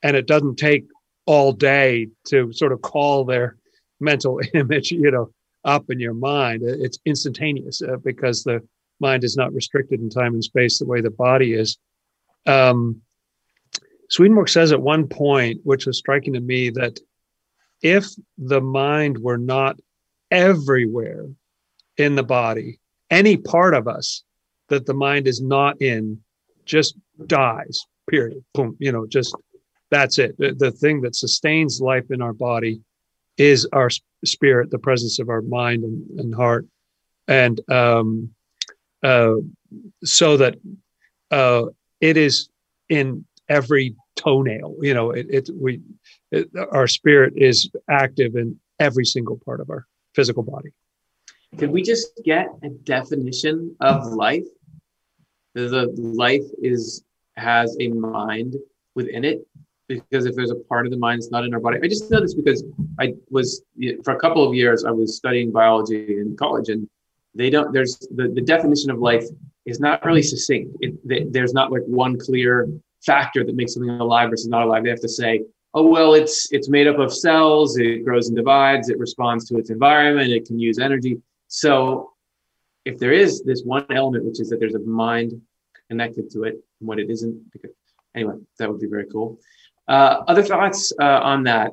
and 0.03 0.17
it 0.17 0.27
doesn't 0.27 0.57
take 0.57 0.85
all 1.27 1.53
day 1.53 2.09
to 2.27 2.53
sort 2.53 2.73
of 2.73 2.83
call 2.83 3.25
their 3.25 3.57
mental 4.01 4.41
image, 4.55 4.91
you 4.91 5.13
know, 5.13 5.31
up 5.65 5.91
in 5.91 6.01
your 6.01 6.15
mind. 6.15 6.63
It's 6.65 6.99
instantaneous 7.07 7.81
uh, 7.83 7.99
because 8.03 8.43
the 8.43 8.67
mind 8.99 9.23
is 9.23 9.37
not 9.37 9.55
restricted 9.55 10.01
in 10.01 10.11
time 10.11 10.35
and 10.35 10.43
space 10.43 10.79
the 10.81 10.87
way 10.87 11.01
the 11.01 11.11
body 11.11 11.55
is. 11.55 11.79
Um, 12.47 13.01
Swedenborg 14.11 14.49
says 14.49 14.73
at 14.73 14.83
one 14.83 15.07
point, 15.07 15.61
which 15.63 15.87
was 15.87 15.99
striking 15.99 16.33
to 16.33 16.41
me, 16.41 16.71
that 16.71 16.99
if 17.81 18.09
the 18.39 18.61
mind 18.61 19.19
were 19.19 19.39
not 19.39 19.79
everywhere 20.33 21.29
in 21.97 22.15
the 22.15 22.23
body, 22.23 22.79
any 23.11 23.37
part 23.37 23.75
of 23.75 23.87
us 23.87 24.23
that 24.69 24.87
the 24.87 24.95
mind 24.95 25.27
is 25.27 25.41
not 25.41 25.81
in 25.81 26.19
just 26.65 26.97
dies, 27.27 27.85
period. 28.09 28.43
Boom, 28.55 28.77
you 28.79 28.93
know, 28.93 29.07
just 29.07 29.37
that's 29.91 30.19
it. 30.19 30.37
The, 30.39 30.55
the 30.55 30.71
thing 30.71 31.03
that 31.03 31.15
sustains 31.15 31.81
life 31.81 32.11
in 32.11 32.23
our 32.23 32.33
body 32.33 32.81
is 33.37 33.69
our 33.73 33.91
spirit, 34.25 34.71
the 34.71 34.79
presence 34.79 35.19
of 35.19 35.29
our 35.29 35.43
mind 35.43 35.85
and, 35.85 36.21
and 36.21 36.35
heart, 36.35 36.67
and 37.29 37.61
um, 37.71 38.31
uh, 39.03 39.35
so 40.05 40.37
that 40.37 40.57
uh, 41.31 41.65
it 42.01 42.17
is 42.17 42.49
in 42.89 43.25
every 43.49 43.95
toenail. 44.17 44.77
You 44.81 44.95
know, 44.95 45.11
it, 45.11 45.27
it 45.29 45.51
we 45.55 45.81
it, 46.31 46.49
our 46.73 46.87
spirit 46.87 47.35
is 47.37 47.71
active 47.91 48.37
in 48.37 48.59
every 48.79 49.05
single 49.05 49.39
part 49.45 49.61
of 49.61 49.71
our 49.71 49.87
physical 50.15 50.43
body. 50.43 50.71
Can 51.59 51.71
we 51.71 51.83
just 51.83 52.21
get 52.25 52.49
a 52.63 52.71
definition 52.71 53.77
of 53.81 54.07
life? 54.07 54.47
The 55.55 55.93
life 55.97 56.45
is 56.63 57.05
has 57.37 57.77
a 57.81 57.89
mind 57.89 58.57
within 58.95 59.25
it 59.25 59.47
because 59.89 60.27
if 60.27 60.35
there's 60.35 60.51
a 60.51 60.57
part 60.57 60.87
of 60.87 60.93
the 60.93 60.99
mind 60.99 61.21
that's 61.21 61.31
not 61.31 61.45
in 61.45 61.53
our 61.53 61.61
body, 61.61 61.79
I 61.83 61.89
just 61.89 62.11
know 62.11 62.21
this 62.21 62.35
because 62.35 62.65
I 62.99 63.15
was 63.31 63.63
for 64.05 64.15
a 64.15 64.19
couple 64.19 64.47
of 64.49 64.55
years 64.55 64.85
I 64.85 64.91
was 64.91 65.17
studying 65.17 65.53
biology 65.53 66.19
in 66.19 66.37
college, 66.37 66.69
and 66.71 66.89
they 67.35 67.51
don't. 67.51 67.73
There's 67.73 67.99
the, 68.15 68.29
the 68.29 68.41
definition 68.41 68.91
of 68.91 68.99
life 68.99 69.25
is 69.67 69.79
not 69.79 70.05
really 70.05 70.23
succinct. 70.23 70.77
It, 70.81 71.33
there's 71.33 71.53
not 71.53 71.71
like 71.71 71.83
one 71.87 72.19
clear 72.19 72.69
factor 73.05 73.45
that 73.45 73.55
makes 73.55 73.75
something 73.75 73.91
alive 73.91 74.31
versus 74.31 74.49
not 74.49 74.63
alive. 74.63 74.85
They 74.85 74.91
have 74.91 75.01
to 75.01 75.09
say, 75.09 75.43
oh 75.75 75.87
well, 75.87 76.15
it's 76.15 76.51
it's 76.51 76.69
made 76.71 76.87
up 76.87 76.99
of 76.99 77.13
cells. 77.13 77.77
It 77.77 78.05
grows 78.05 78.29
and 78.29 78.37
divides. 78.37 78.89
It 78.89 78.99
responds 78.99 79.47
to 79.49 79.59
its 79.59 79.69
environment. 79.69 80.33
It 80.33 80.47
can 80.47 80.59
use 80.59 80.79
energy. 80.79 81.21
So 81.53 82.13
if 82.87 82.99
there 82.99 83.13
is 83.13 83.43
this 83.43 83.63
one 83.63 83.85
element, 83.91 84.25
which 84.25 84.41
is 84.41 84.49
that 84.49 84.59
there's 84.59 84.75
a 84.75 84.79
mind 84.79 85.39
connected 85.91 86.31
to 86.31 86.45
it, 86.45 86.55
and 86.81 86.89
what 86.89 86.99
it 86.99 87.11
isn't, 87.11 87.39
anyway, 88.15 88.37
that 88.59 88.71
would 88.71 88.81
be 88.81 88.87
very 88.87 89.05
cool. 89.13 89.39
Uh, 89.87 90.23
other 90.27 90.43
thoughts 90.43 90.95
uh, 90.99 91.21
on 91.23 91.43
that, 91.45 91.73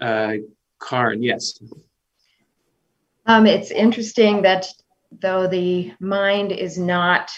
uh, 0.00 0.32
Karin? 0.80 1.22
Yes. 1.22 1.60
Um, 3.26 3.46
it's 3.46 3.70
interesting 3.70 4.40
that 4.42 4.66
though 5.12 5.46
the 5.46 5.92
mind 6.00 6.50
is 6.50 6.78
not 6.78 7.30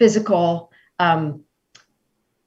physical, 0.00 0.72
um, 0.98 1.44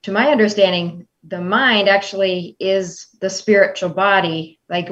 to 0.03 0.11
my 0.11 0.27
understanding, 0.27 1.07
the 1.23 1.39
mind 1.39 1.87
actually 1.87 2.57
is 2.59 3.07
the 3.21 3.29
spiritual 3.29 3.91
body. 3.91 4.59
Like 4.69 4.89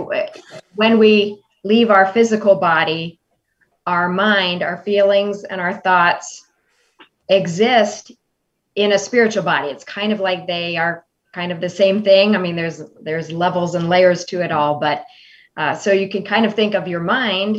when 0.76 0.98
we 0.98 1.44
leave 1.66 1.90
our 1.90 2.06
physical 2.14 2.56
body, 2.56 3.20
our 3.86 4.10
mind, 4.10 4.64
our 4.64 4.78
feelings, 4.78 5.44
and 5.44 5.62
our 5.62 5.74
thoughts 5.74 6.46
exist 7.30 8.12
in 8.76 8.92
a 8.92 9.00
spiritual 9.00 9.44
body. 9.44 9.70
It's 9.70 9.84
kind 9.84 10.12
of 10.12 10.20
like 10.20 10.48
they 10.48 10.78
are 10.78 11.06
kind 11.34 11.52
of 11.52 11.62
the 11.62 11.70
same 11.70 12.04
thing. 12.04 12.36
I 12.36 12.40
mean, 12.40 12.56
there's 12.56 12.82
there's 13.02 13.32
levels 13.32 13.76
and 13.76 13.90
layers 13.90 14.26
to 14.26 14.42
it 14.42 14.52
all, 14.52 14.80
but 14.80 15.06
uh, 15.58 15.76
so 15.76 15.92
you 15.92 16.10
can 16.10 16.24
kind 16.24 16.46
of 16.46 16.54
think 16.54 16.76
of 16.76 16.88
your 16.88 17.00
mind, 17.00 17.58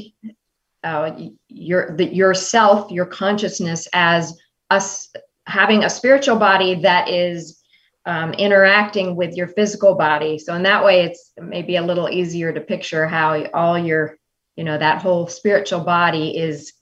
uh, 0.84 1.12
your 1.48 1.96
the, 1.96 2.06
yourself, 2.06 2.90
your 2.90 3.06
consciousness 3.06 3.88
as 3.92 4.38
us 4.70 5.12
having 5.46 5.84
a 5.84 5.90
spiritual 5.90 6.36
body 6.36 6.74
that 6.74 7.08
is 7.08 7.62
um, 8.04 8.32
interacting 8.34 9.16
with 9.16 9.34
your 9.34 9.48
physical 9.48 9.94
body. 9.94 10.38
So 10.38 10.54
in 10.54 10.62
that 10.62 10.84
way, 10.84 11.02
it's 11.02 11.32
maybe 11.38 11.76
a 11.76 11.82
little 11.82 12.08
easier 12.08 12.52
to 12.52 12.60
picture 12.60 13.06
how 13.06 13.44
all 13.46 13.78
your, 13.78 14.18
you 14.56 14.64
know, 14.64 14.78
that 14.78 15.02
whole 15.02 15.26
spiritual 15.26 15.80
body 15.80 16.36
is 16.36 16.72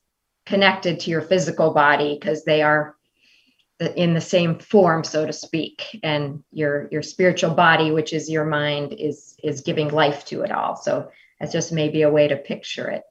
connected 0.47 1.01
to 1.01 1.11
your 1.11 1.23
physical 1.23 1.73
body 1.73 2.17
because 2.19 2.45
they 2.45 2.63
are 2.63 2.97
in 3.97 4.15
the 4.15 4.21
same 4.21 4.59
form 4.59 5.03
so 5.03 5.27
to 5.27 5.33
speak. 5.33 5.99
And 6.03 6.45
your 6.53 6.89
your 6.93 7.03
spiritual 7.03 7.55
body 7.55 7.91
which 7.91 8.13
is 8.13 8.31
your 8.31 8.45
mind 8.45 8.93
is 8.93 9.37
is 9.43 9.63
giving 9.63 9.89
life 9.89 10.25
to 10.27 10.43
it 10.43 10.53
all. 10.53 10.77
So 10.77 11.11
that's 11.41 11.53
just 11.53 11.73
maybe 11.73 12.03
a 12.03 12.11
way 12.11 12.29
to 12.29 12.37
picture 12.37 12.89
it. 12.89 13.03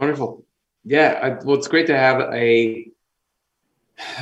Wonderful. 0.00 0.44
Yeah 0.84 1.18
I, 1.22 1.44
well 1.44 1.56
it's 1.56 1.68
great 1.68 1.88
to 1.88 1.98
have 1.98 2.32
a 2.32 2.90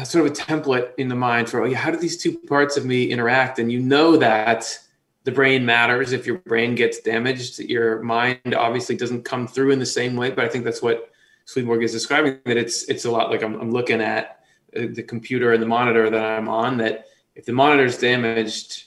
sort 0.04 0.26
of 0.26 0.32
a 0.32 0.34
template 0.34 0.92
in 0.96 1.09
the 1.09 1.14
mind 1.14 1.48
for 1.48 1.62
oh 1.62 1.74
how 1.74 1.90
do 1.90 1.98
these 1.98 2.16
two 2.16 2.38
parts 2.38 2.76
of 2.76 2.84
me 2.84 3.04
interact? 3.04 3.59
And 3.61 3.70
you 3.70 3.80
know 3.80 4.16
that 4.16 4.78
the 5.27 5.33
brain 5.33 5.66
matters 5.66 6.12
if 6.12 6.24
your 6.24 6.39
brain 6.39 6.74
gets 6.74 7.01
damaged 7.01 7.59
your 7.59 8.01
mind 8.03 8.55
obviously 8.55 8.97
doesn't 8.97 9.24
come 9.24 9.47
through 9.47 9.72
in 9.72 9.79
the 9.79 9.87
same 9.87 10.16
way 10.16 10.31
but 10.31 10.45
i 10.45 10.49
think 10.49 10.64
that's 10.64 10.81
what 10.81 11.11
swedenborg 11.45 11.83
is 11.83 11.93
describing 11.93 12.39
that 12.45 12.57
it's 12.57 12.85
it's 12.85 13.05
a 13.05 13.11
lot 13.11 13.31
like 13.31 13.43
i'm, 13.43 13.61
I'm 13.61 13.70
looking 13.70 14.01
at 14.01 14.37
uh, 14.77 14.87
the 14.93 15.03
computer 15.03 15.53
and 15.53 15.62
the 15.62 15.66
monitor 15.66 16.11
that 16.11 16.24
I'm 16.24 16.49
on 16.49 16.79
that 16.79 17.07
if 17.35 17.45
the 17.45 17.53
monitor 17.53 17.85
is 17.85 17.99
damaged, 17.99 18.85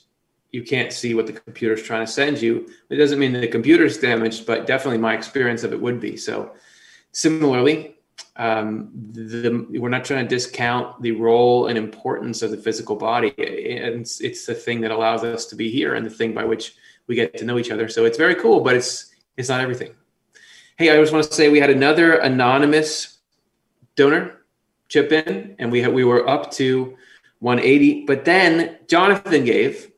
you 0.52 0.64
can't 0.64 0.92
see 0.92 1.14
what 1.14 1.28
the 1.28 1.34
computer 1.34 1.76
is 1.76 1.84
trying 1.84 2.06
to 2.06 2.12
send 2.12 2.42
you. 2.42 2.70
It 2.90 2.96
doesn't 2.96 3.20
mean 3.20 3.34
the 3.34 3.48
computer 3.48 3.86
is 3.86 3.98
damaged, 3.98 4.46
but 4.46 4.66
definitely 4.66 4.98
my 4.98 5.14
experience 5.14 5.64
of 5.64 5.72
it 5.72 5.80
would 5.80 6.00
be. 6.00 6.18
So, 6.18 6.54
similarly, 7.12 7.99
um, 8.40 8.90
the, 9.12 9.68
we're 9.80 9.90
not 9.90 10.06
trying 10.06 10.24
to 10.26 10.30
discount 10.30 11.02
the 11.02 11.12
role 11.12 11.68
and 11.68 11.78
importance 11.78 12.42
of 12.42 12.52
the 12.52 12.58
physical 12.58 12.96
body. 12.96 13.34
And 13.38 14.02
it's, 14.02 14.22
it's 14.22 14.46
the 14.46 14.56
thing 14.56 14.80
that 14.82 14.92
allows 14.92 15.26
us 15.26 15.46
to 15.48 15.58
be 15.58 15.70
here 15.70 15.94
and 15.94 16.06
the 16.06 16.10
thing 16.10 16.34
by 16.34 16.46
which 16.46 16.76
we 17.08 17.16
get 17.16 17.38
to 17.38 17.46
know 17.46 17.58
each 17.58 17.70
other. 17.70 17.90
So 17.90 18.06
it's 18.06 18.18
very 18.18 18.36
cool, 18.36 18.62
but 18.62 18.76
it's 18.76 19.14
it's 19.36 19.50
not 19.50 19.62
everything. 19.62 19.94
Hey, 20.78 20.90
I 20.90 21.00
just 21.02 21.12
want 21.12 21.26
to 21.26 21.34
say 21.34 21.50
we 21.50 21.60
had 21.60 21.70
another 21.70 22.14
anonymous 22.14 23.20
donor 23.96 24.46
chip 24.88 25.12
in, 25.12 25.56
and 25.60 25.72
we 25.72 25.82
had, 25.82 25.94
we 25.94 26.04
were 26.04 26.28
up 26.28 26.52
to 26.52 26.98
180. 27.40 28.06
But 28.06 28.26
then 28.26 28.78
Jonathan 28.88 29.46
gave, 29.46 29.92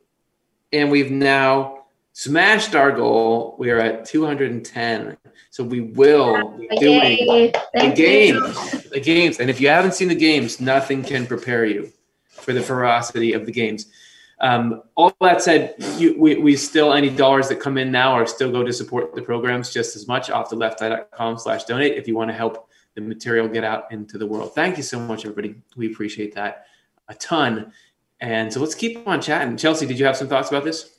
and 0.72 0.90
we've 0.90 1.10
now 1.10 1.84
smashed 2.12 2.74
our 2.74 2.92
goal. 2.92 3.56
We 3.58 3.70
are 3.70 3.78
at 3.78 4.04
210. 4.04 5.16
So 5.52 5.62
we 5.62 5.82
will 5.82 6.56
be 6.56 6.66
doing 6.78 7.52
the 7.74 7.92
games. 7.94 8.84
The 8.84 9.00
games. 9.00 9.38
And 9.38 9.50
if 9.50 9.60
you 9.60 9.68
haven't 9.68 9.92
seen 9.92 10.08
the 10.08 10.14
games, 10.14 10.62
nothing 10.62 11.02
can 11.02 11.26
prepare 11.26 11.66
you 11.66 11.92
for 12.26 12.54
the 12.54 12.62
ferocity 12.62 13.34
of 13.34 13.44
the 13.44 13.52
games. 13.52 13.92
Um, 14.40 14.82
all 14.94 15.14
that 15.20 15.42
said, 15.42 15.74
you, 15.98 16.18
we, 16.18 16.36
we 16.36 16.56
still, 16.56 16.94
any 16.94 17.10
dollars 17.10 17.50
that 17.50 17.60
come 17.60 17.76
in 17.76 17.92
now 17.92 18.14
are 18.14 18.26
still 18.26 18.50
go 18.50 18.64
to 18.64 18.72
support 18.72 19.14
the 19.14 19.20
programs 19.20 19.70
just 19.70 19.94
as 19.94 20.08
much 20.08 20.30
off 20.30 20.48
the 20.48 20.56
lefteye.com 20.56 21.36
slash 21.36 21.64
donate 21.64 21.98
if 21.98 22.08
you 22.08 22.16
want 22.16 22.30
to 22.30 22.34
help 22.34 22.70
the 22.94 23.02
material 23.02 23.46
get 23.46 23.62
out 23.62 23.92
into 23.92 24.16
the 24.16 24.26
world. 24.26 24.54
Thank 24.54 24.78
you 24.78 24.82
so 24.82 24.98
much, 24.98 25.26
everybody. 25.26 25.56
We 25.76 25.92
appreciate 25.92 26.34
that 26.34 26.64
a 27.08 27.14
ton. 27.16 27.74
And 28.22 28.50
so 28.50 28.58
let's 28.58 28.74
keep 28.74 29.06
on 29.06 29.20
chatting. 29.20 29.58
Chelsea, 29.58 29.84
did 29.84 29.98
you 29.98 30.06
have 30.06 30.16
some 30.16 30.28
thoughts 30.28 30.48
about 30.48 30.64
this? 30.64 30.91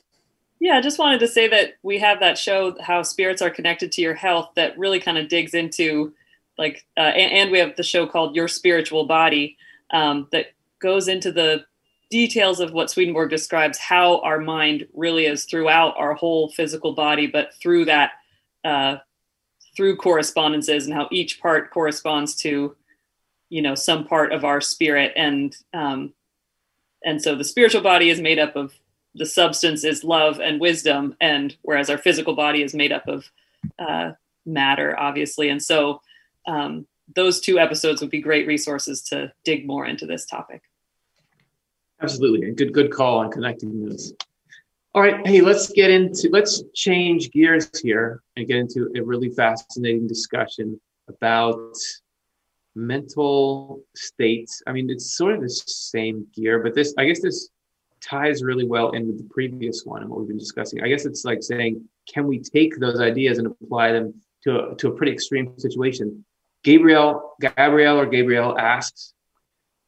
Yeah, 0.63 0.77
I 0.77 0.81
just 0.81 0.97
wanted 0.97 1.19
to 1.19 1.27
say 1.27 1.49
that 1.49 1.73
we 1.83 1.99
have 1.99 2.21
that 2.21 2.37
show, 2.37 2.73
How 2.79 3.01
Spirits 3.01 3.41
Are 3.41 3.49
Connected 3.49 3.91
to 3.91 4.01
Your 4.01 4.13
Health, 4.13 4.51
that 4.55 4.77
really 4.77 4.97
kind 4.97 5.17
of 5.17 5.27
digs 5.27 5.53
into 5.53 6.13
like, 6.57 6.85
uh, 6.95 7.01
and, 7.01 7.33
and 7.33 7.51
we 7.51 7.59
have 7.59 7.75
the 7.75 7.83
show 7.83 8.07
called 8.07 8.33
Your 8.33 8.47
Spiritual 8.47 9.05
Body 9.05 9.57
um, 9.91 10.29
that 10.31 10.53
goes 10.79 11.09
into 11.09 11.33
the 11.33 11.65
details 12.09 12.61
of 12.61 12.71
what 12.71 12.89
Swedenborg 12.89 13.29
describes 13.29 13.77
how 13.77 14.21
our 14.21 14.39
mind 14.39 14.87
really 14.93 15.25
is 15.25 15.43
throughout 15.43 15.95
our 15.97 16.13
whole 16.13 16.49
physical 16.51 16.93
body, 16.93 17.27
but 17.27 17.53
through 17.55 17.83
that, 17.83 18.11
uh, 18.63 18.99
through 19.75 19.97
correspondences 19.97 20.85
and 20.85 20.93
how 20.93 21.09
each 21.11 21.41
part 21.41 21.71
corresponds 21.71 22.37
to, 22.37 22.73
you 23.49 23.61
know, 23.61 23.75
some 23.75 24.05
part 24.05 24.31
of 24.31 24.45
our 24.45 24.61
spirit. 24.61 25.11
And, 25.17 25.53
um, 25.73 26.13
and 27.03 27.21
so 27.21 27.35
the 27.35 27.43
spiritual 27.43 27.81
body 27.81 28.09
is 28.09 28.21
made 28.21 28.39
up 28.39 28.55
of 28.55 28.73
the 29.15 29.25
substance 29.25 29.83
is 29.83 30.03
love 30.03 30.39
and 30.39 30.59
wisdom 30.59 31.15
and 31.21 31.55
whereas 31.61 31.89
our 31.89 31.97
physical 31.97 32.35
body 32.35 32.63
is 32.63 32.73
made 32.73 32.91
up 32.91 33.07
of 33.07 33.29
uh, 33.79 34.11
matter 34.45 34.97
obviously 34.99 35.49
and 35.49 35.61
so 35.61 36.01
um, 36.47 36.85
those 37.15 37.39
two 37.39 37.59
episodes 37.59 38.01
would 38.01 38.09
be 38.09 38.21
great 38.21 38.47
resources 38.47 39.01
to 39.01 39.31
dig 39.43 39.65
more 39.65 39.85
into 39.85 40.05
this 40.05 40.25
topic 40.25 40.63
Absolutely. 42.03 42.49
A 42.49 42.51
good 42.51 42.73
good 42.73 42.91
call 42.91 43.19
on 43.19 43.31
connecting 43.31 43.85
those. 43.85 44.13
All 44.93 45.01
right. 45.01 45.25
Hey, 45.25 45.41
let's 45.41 45.71
get 45.71 45.89
into 45.89 46.29
let's 46.31 46.61
change 46.75 47.31
gears 47.31 47.69
here 47.81 48.21
and 48.35 48.45
get 48.45 48.57
into 48.57 48.91
a 48.95 49.01
really 49.01 49.29
fascinating 49.29 50.05
discussion 50.05 50.79
about 51.07 51.77
mental 52.75 53.81
states. 53.95 54.61
I 54.67 54.73
mean, 54.73 54.89
it's 54.89 55.15
sort 55.15 55.35
of 55.35 55.41
the 55.41 55.49
same 55.49 56.27
gear, 56.35 56.59
but 56.59 56.75
this 56.75 56.93
I 56.97 57.05
guess 57.05 57.21
this 57.21 57.49
ties 58.03 58.43
really 58.43 58.65
well 58.65 58.91
in 58.91 59.07
with 59.07 59.17
the 59.17 59.29
previous 59.29 59.83
one 59.85 60.01
and 60.01 60.09
what 60.09 60.19
we've 60.19 60.27
been 60.27 60.37
discussing. 60.37 60.83
I 60.83 60.87
guess 60.87 61.05
it's 61.05 61.25
like 61.25 61.41
saying, 61.41 61.83
can 62.11 62.27
we 62.27 62.39
take 62.39 62.79
those 62.79 62.99
ideas 62.99 63.37
and 63.37 63.47
apply 63.47 63.93
them 63.93 64.13
to 64.43 64.71
a, 64.71 64.75
to 64.75 64.89
a 64.89 64.91
pretty 64.91 65.11
extreme 65.11 65.57
situation? 65.57 66.25
Gabriel, 66.63 67.33
Gabriel 67.41 67.99
or 67.99 68.05
Gabriel 68.05 68.57
asks, 68.57 69.13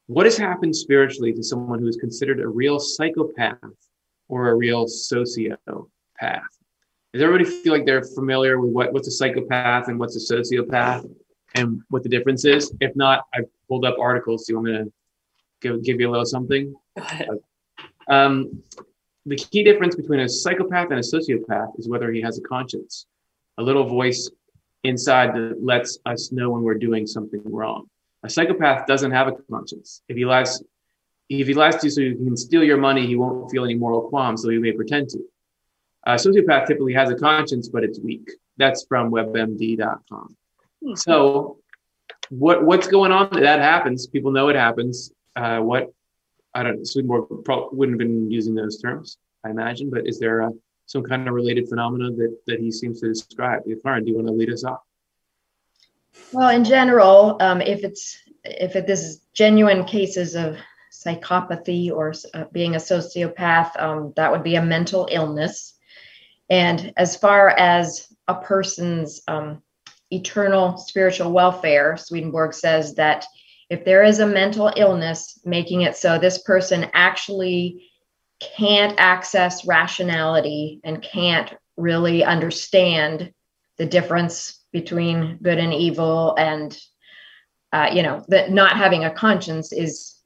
what 0.06 0.26
has 0.26 0.36
happened 0.36 0.74
spiritually 0.74 1.32
to 1.32 1.42
someone 1.42 1.80
who 1.80 1.88
is 1.88 1.96
considered 1.96 2.40
a 2.40 2.48
real 2.48 2.78
psychopath 2.78 3.58
or 4.28 4.50
a 4.50 4.54
real 4.54 4.86
sociopath? 4.86 5.58
Does 7.12 7.22
everybody 7.22 7.44
feel 7.44 7.72
like 7.72 7.86
they're 7.86 8.04
familiar 8.04 8.60
with 8.60 8.70
what, 8.72 8.92
what's 8.92 9.08
a 9.08 9.10
psychopath 9.10 9.88
and 9.88 9.98
what's 9.98 10.16
a 10.16 10.34
sociopath 10.34 11.10
and 11.54 11.80
what 11.88 12.02
the 12.02 12.08
difference 12.08 12.44
is? 12.44 12.72
If 12.80 12.94
not, 12.94 13.24
I've 13.34 13.46
pulled 13.68 13.84
up 13.84 13.96
articles. 13.98 14.44
Do 14.44 14.52
you 14.52 14.56
want 14.58 14.66
me 14.66 14.72
to 14.78 14.92
give, 15.60 15.82
give 15.82 16.00
you 16.00 16.08
a 16.08 16.12
little 16.12 16.26
something? 16.26 16.74
Um, 18.08 18.62
the 19.24 19.36
key 19.36 19.64
difference 19.64 19.96
between 19.96 20.20
a 20.20 20.28
psychopath 20.28 20.90
and 20.90 21.00
a 21.00 21.02
sociopath 21.02 21.78
is 21.78 21.88
whether 21.88 22.12
he 22.12 22.20
has 22.22 22.38
a 22.38 22.42
conscience, 22.42 23.06
a 23.58 23.62
little 23.62 23.84
voice 23.84 24.30
inside 24.84 25.34
that 25.34 25.58
lets 25.62 25.98
us 26.06 26.30
know 26.30 26.50
when 26.50 26.62
we're 26.62 26.78
doing 26.78 27.06
something 27.06 27.42
wrong. 27.44 27.88
A 28.22 28.30
psychopath 28.30 28.86
doesn't 28.86 29.10
have 29.10 29.28
a 29.28 29.32
conscience. 29.50 30.02
If 30.08 30.16
he 30.16 30.24
lies, 30.24 30.62
if 31.28 31.46
he 31.46 31.54
lies 31.54 31.76
to 31.76 31.86
you 31.86 31.90
so 31.90 32.00
he 32.02 32.14
can 32.14 32.36
steal 32.36 32.62
your 32.62 32.76
money, 32.76 33.06
he 33.06 33.16
won't 33.16 33.50
feel 33.50 33.64
any 33.64 33.74
moral 33.74 34.02
qualms, 34.02 34.42
so 34.42 34.48
he 34.48 34.58
may 34.58 34.72
pretend 34.72 35.10
to. 35.10 35.18
A 36.06 36.14
sociopath 36.14 36.66
typically 36.66 36.94
has 36.94 37.10
a 37.10 37.16
conscience, 37.16 37.68
but 37.68 37.82
it's 37.82 37.98
weak. 37.98 38.30
That's 38.58 38.84
from 38.84 39.10
WebMD.com. 39.10 40.36
So, 40.94 41.58
what 42.28 42.64
what's 42.64 42.86
going 42.86 43.12
on? 43.12 43.40
That 43.40 43.60
happens. 43.60 44.06
People 44.06 44.30
know 44.30 44.48
it 44.48 44.56
happens. 44.56 45.10
Uh, 45.34 45.58
what 45.60 45.92
I 46.56 46.62
don't. 46.62 46.86
Swedenborg 46.86 47.44
probably 47.44 47.76
wouldn't 47.76 48.00
have 48.00 48.08
been 48.08 48.30
using 48.30 48.54
those 48.54 48.80
terms, 48.80 49.18
I 49.44 49.50
imagine. 49.50 49.90
But 49.90 50.08
is 50.08 50.18
there 50.18 50.40
a, 50.40 50.50
some 50.86 51.02
kind 51.02 51.28
of 51.28 51.34
related 51.34 51.68
phenomena 51.68 52.10
that 52.12 52.38
that 52.46 52.60
he 52.60 52.72
seems 52.72 53.00
to 53.00 53.08
describe? 53.08 53.62
Karin, 53.82 54.04
do 54.04 54.10
you 54.10 54.16
want 54.16 54.28
to 54.28 54.32
lead 54.32 54.50
us 54.50 54.64
off? 54.64 54.80
Well, 56.32 56.48
in 56.48 56.64
general, 56.64 57.36
um, 57.40 57.60
if 57.60 57.84
it's 57.84 58.18
if 58.44 58.74
it, 58.74 58.86
this 58.86 59.02
is 59.02 59.20
genuine 59.34 59.84
cases 59.84 60.34
of 60.34 60.56
psychopathy 60.90 61.90
or 61.90 62.14
uh, 62.32 62.44
being 62.52 62.74
a 62.74 62.78
sociopath, 62.78 63.78
um, 63.78 64.14
that 64.16 64.32
would 64.32 64.42
be 64.42 64.56
a 64.56 64.62
mental 64.62 65.06
illness. 65.10 65.74
And 66.48 66.94
as 66.96 67.16
far 67.16 67.50
as 67.50 68.08
a 68.28 68.34
person's 68.34 69.20
um, 69.28 69.62
eternal 70.10 70.78
spiritual 70.78 71.32
welfare, 71.32 71.98
Swedenborg 71.98 72.54
says 72.54 72.94
that 72.94 73.26
if 73.68 73.84
there 73.84 74.02
is 74.02 74.20
a 74.20 74.26
mental 74.26 74.72
illness 74.76 75.38
making 75.44 75.82
it 75.82 75.96
so 75.96 76.18
this 76.18 76.38
person 76.42 76.86
actually 76.92 77.90
can't 78.40 78.94
access 78.98 79.66
rationality 79.66 80.80
and 80.84 81.02
can't 81.02 81.54
really 81.76 82.24
understand 82.24 83.32
the 83.78 83.86
difference 83.86 84.64
between 84.72 85.38
good 85.42 85.58
and 85.58 85.72
evil 85.72 86.34
and 86.38 86.78
uh, 87.72 87.90
you 87.92 88.02
know 88.02 88.24
that 88.28 88.50
not 88.50 88.76
having 88.76 89.04
a 89.04 89.10
conscience 89.10 89.72
is 89.72 90.22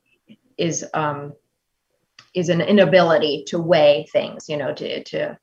is 0.59 0.84
um, 0.95 1.32
is 2.34 2.49
an 2.49 2.61
inability 2.61 3.45
to 3.47 3.59
weigh 3.59 4.07
things 4.12 4.49
you 4.49 4.57
know 4.57 4.72
to 4.74 5.03
to 5.05 5.38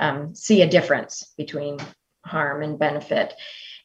um, 0.00 0.34
see 0.34 0.62
a 0.62 0.68
difference 0.68 1.32
between 1.36 1.78
harm 2.24 2.62
and 2.62 2.78
benefit 2.78 3.32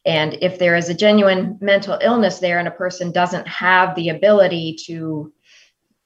and 0.05 0.37
if 0.41 0.59
there 0.59 0.75
is 0.75 0.89
a 0.89 0.93
genuine 0.93 1.57
mental 1.61 1.97
illness 2.01 2.39
there 2.39 2.59
and 2.59 2.67
a 2.67 2.71
person 2.71 3.11
doesn't 3.11 3.47
have 3.47 3.95
the 3.95 4.09
ability 4.09 4.77
to 4.85 5.33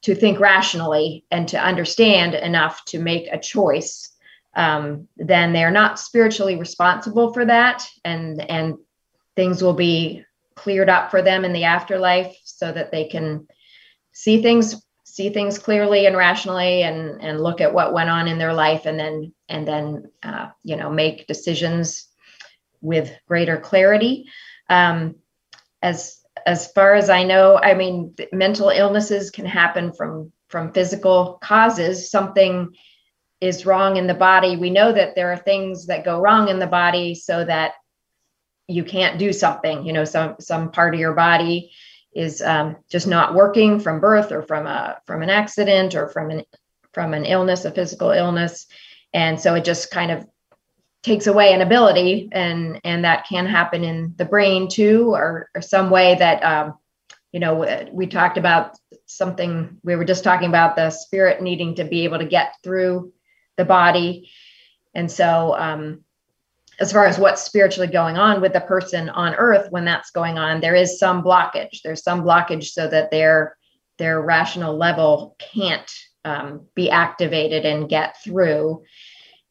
to 0.04 0.14
think 0.14 0.39
rationally 0.39 1.26
and 1.32 1.48
to 1.48 1.60
understand 1.60 2.36
enough 2.36 2.86
to 2.86 3.00
make 3.00 3.28
a 3.32 3.39
choice 3.39 4.12
um, 4.58 5.08
then 5.18 5.54
they're 5.54 5.72
not 5.72 6.00
spiritually 6.00 6.58
responsible 6.58 7.32
for 7.32 7.45
that. 7.45 7.88
And 8.04 8.41
and 8.41 8.76
things 9.36 9.62
will 9.62 9.76
be 9.76 10.26
cleared 10.56 10.89
up 10.89 11.12
for 11.12 11.22
them 11.22 11.45
in 11.45 11.54
the 11.54 11.66
afterlife 11.66 12.36
so 12.43 12.72
that 12.72 12.91
they 12.91 13.08
can 13.08 13.48
see 14.12 14.41
things 14.41 14.84
see 15.04 15.30
things 15.30 15.60
clearly 15.60 16.08
and 16.08 16.18
rationally 16.18 16.82
and 16.82 17.22
and 17.22 17.39
look 17.39 17.62
at 17.62 17.74
what 17.74 17.93
went 17.93 18.10
on 18.10 18.28
in 18.28 18.39
their 18.39 18.54
life 18.54 18.88
and 18.88 19.00
then 19.00 19.32
and 19.48 19.68
then 19.68 20.12
uh, 20.24 20.48
you 20.64 20.76
know 20.76 20.89
make 20.89 21.28
decisions 21.28 22.08
with 22.82 23.11
greater 23.28 23.57
clarity. 23.57 24.25
Um, 24.69 25.15
as 25.82 26.19
as 26.45 26.71
far 26.71 26.95
as 26.95 27.09
i 27.09 27.23
know 27.23 27.57
i 27.57 27.75
mean 27.75 28.15
mental 28.32 28.69
illnesses 28.69 29.30
can 29.30 29.45
happen 29.45 29.93
from 29.93 30.32
from 30.49 30.71
physical 30.71 31.39
causes. 31.41 32.09
Something 32.09 32.75
is 33.39 33.65
wrong 33.65 33.97
in 33.97 34.07
the 34.07 34.13
body. 34.13 34.55
We 34.55 34.69
know 34.69 34.91
that 34.91 35.15
there 35.15 35.32
are 35.32 35.38
things 35.38 35.88
that 35.88 36.05
go 36.05 36.19
wrong 36.19 36.49
in 36.49 36.59
the 36.59 36.67
body 36.67 37.15
so 37.15 37.43
that 37.45 37.73
you 38.67 38.84
can't 38.84 39.19
do 39.19 39.32
something. 39.32 39.86
You 39.86 39.93
know 39.93 40.05
some 40.05 40.36
some 40.39 40.71
part 40.71 40.93
of 40.93 40.99
your 40.99 41.13
body 41.13 41.71
is 42.13 42.41
um, 42.41 42.78
just 42.89 43.07
not 43.07 43.36
working 43.36 43.80
from 43.80 43.99
birth 43.99 44.32
or 44.32 44.41
from 44.41 44.65
a 44.65 44.97
from 45.05 45.21
an 45.21 45.30
accident 45.30 45.95
or 45.95 46.07
from 46.07 46.32
an 46.32 46.43
from 46.93 47.13
an 47.13 47.25
illness 47.25 47.65
a 47.65 47.71
physical 47.71 48.11
illness. 48.11 48.65
And 49.13 49.39
so 49.39 49.55
it 49.55 49.65
just 49.65 49.91
kind 49.91 50.11
of 50.11 50.28
takes 51.08 51.26
away 51.26 51.53
an 51.53 51.62
ability 51.62 52.28
and 52.34 52.82
and 52.84 53.05
that 53.05 53.26
can 53.26 53.45
happen 53.45 53.84
in 53.84 54.14
the 54.18 54.26
brain 54.26 54.68
too 54.68 55.14
or, 55.14 55.49
or 55.55 55.62
some 55.62 55.89
way 55.89 56.16
that 56.16 56.43
um, 56.43 56.78
you 57.32 57.39
know 57.39 57.88
we 57.93 58.05
talked 58.05 58.38
about 58.38 58.78
something 59.05 59.80
we 59.84 59.95
were 59.95 60.03
just 60.03 60.24
talking 60.24 60.49
about 60.49 60.76
the 60.76 60.89
spirit 60.89 61.41
needing 61.41 61.76
to 61.76 61.86
be 61.86 62.03
able 62.03 62.20
to 62.20 62.26
get 62.26 62.55
through 62.62 63.12
the 63.55 63.64
body. 63.64 64.30
And 64.93 65.10
so 65.10 65.55
um, 65.58 66.03
as 66.80 66.91
far 66.91 67.05
as 67.05 67.18
what's 67.18 67.41
spiritually 67.41 67.88
going 67.88 68.18
on 68.18 68.41
with 68.41 68.51
the 68.51 68.60
person 68.60 69.10
on 69.10 69.34
earth 69.36 69.72
when 69.72 69.86
that's 69.86 70.12
going 70.12 70.38
on 70.38 70.60
there 70.60 70.76
is 70.76 70.99
some 70.99 71.24
blockage. 71.24 71.82
There's 71.84 72.03
some 72.03 72.24
blockage 72.24 72.66
so 72.66 72.88
that 72.88 73.12
their 73.12 73.58
their 73.97 74.22
rational 74.22 74.78
level 74.78 75.38
can't 75.39 75.89
um, 76.26 76.68
be 76.76 76.89
activated 76.89 77.66
and 77.66 77.88
get 77.88 78.22
through 78.22 78.84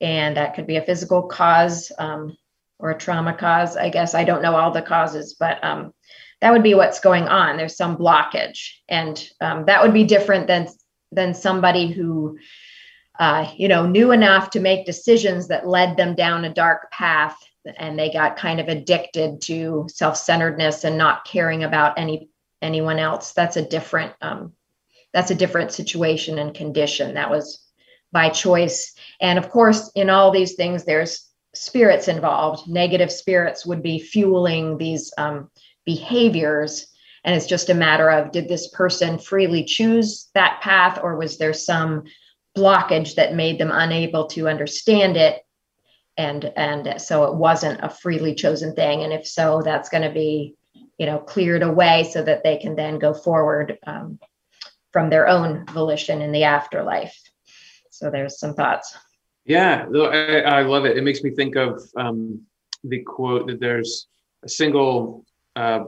and 0.00 0.36
that 0.36 0.54
could 0.54 0.66
be 0.66 0.76
a 0.76 0.84
physical 0.84 1.22
cause 1.22 1.92
um, 1.98 2.36
or 2.78 2.90
a 2.90 2.98
trauma 2.98 3.34
cause 3.34 3.76
i 3.76 3.88
guess 3.88 4.14
i 4.14 4.24
don't 4.24 4.42
know 4.42 4.54
all 4.54 4.70
the 4.70 4.82
causes 4.82 5.34
but 5.38 5.62
um, 5.64 5.92
that 6.40 6.52
would 6.52 6.62
be 6.62 6.74
what's 6.74 7.00
going 7.00 7.24
on 7.24 7.56
there's 7.56 7.76
some 7.76 7.96
blockage 7.96 8.72
and 8.88 9.28
um, 9.40 9.64
that 9.66 9.82
would 9.82 9.94
be 9.94 10.04
different 10.04 10.46
than 10.46 10.68
than 11.12 11.34
somebody 11.34 11.90
who 11.90 12.36
uh, 13.18 13.50
you 13.56 13.68
know, 13.68 13.86
knew 13.86 14.12
enough 14.12 14.50
to 14.50 14.60
make 14.60 14.86
decisions 14.86 15.48
that 15.48 15.66
led 15.66 15.96
them 15.96 16.14
down 16.14 16.44
a 16.44 16.52
dark 16.52 16.90
path, 16.90 17.36
and 17.76 17.98
they 17.98 18.12
got 18.12 18.36
kind 18.36 18.60
of 18.60 18.68
addicted 18.68 19.40
to 19.40 19.86
self-centeredness 19.88 20.84
and 20.84 20.98
not 20.98 21.24
caring 21.24 21.64
about 21.64 21.98
any 21.98 22.28
anyone 22.62 22.98
else. 22.98 23.32
That's 23.32 23.56
a 23.56 23.66
different 23.66 24.12
um, 24.20 24.52
that's 25.12 25.30
a 25.30 25.34
different 25.34 25.72
situation 25.72 26.38
and 26.38 26.54
condition. 26.54 27.14
That 27.14 27.30
was 27.30 27.64
by 28.12 28.28
choice, 28.28 28.94
and 29.20 29.38
of 29.38 29.50
course, 29.50 29.90
in 29.94 30.10
all 30.10 30.30
these 30.30 30.54
things, 30.54 30.84
there's 30.84 31.30
spirits 31.54 32.08
involved. 32.08 32.68
Negative 32.68 33.10
spirits 33.10 33.64
would 33.64 33.82
be 33.82 33.98
fueling 33.98 34.76
these 34.76 35.12
um, 35.16 35.50
behaviors. 35.84 36.86
And 37.24 37.34
it's 37.34 37.46
just 37.46 37.70
a 37.70 37.74
matter 37.74 38.10
of 38.10 38.30
did 38.30 38.48
this 38.48 38.68
person 38.68 39.18
freely 39.18 39.64
choose 39.64 40.28
that 40.34 40.60
path, 40.62 41.00
or 41.02 41.16
was 41.16 41.38
there 41.38 41.52
some 41.52 42.04
blockage 42.56 43.16
that 43.16 43.34
made 43.34 43.58
them 43.58 43.70
unable 43.72 44.26
to 44.28 44.48
understand 44.48 45.16
it 45.16 45.42
and 46.16 46.52
and 46.56 47.00
so 47.00 47.24
it 47.24 47.34
wasn't 47.34 47.78
a 47.82 47.90
freely 47.90 48.34
chosen 48.34 48.74
thing 48.74 49.02
and 49.02 49.12
if 49.12 49.26
so 49.26 49.60
that's 49.62 49.88
going 49.88 50.02
to 50.02 50.10
be 50.10 50.54
you 50.98 51.06
know 51.06 51.18
cleared 51.18 51.62
away 51.62 52.08
so 52.10 52.22
that 52.22 52.42
they 52.42 52.56
can 52.56 52.74
then 52.74 52.98
go 52.98 53.12
forward 53.12 53.78
um, 53.86 54.18
from 54.92 55.10
their 55.10 55.28
own 55.28 55.66
volition 55.66 56.22
in 56.22 56.32
the 56.32 56.44
afterlife 56.44 57.20
so 57.90 58.10
there's 58.10 58.38
some 58.38 58.54
thoughts 58.54 58.96
yeah 59.46 59.86
I, 59.94 60.40
I 60.40 60.62
love 60.62 60.84
it. 60.84 60.96
It 60.96 61.04
makes 61.04 61.22
me 61.22 61.30
think 61.30 61.56
of 61.56 61.82
um, 61.96 62.42
the 62.84 63.02
quote 63.02 63.46
that 63.46 63.60
there's 63.60 64.08
a 64.42 64.48
single 64.48 65.24
uh, 65.54 65.84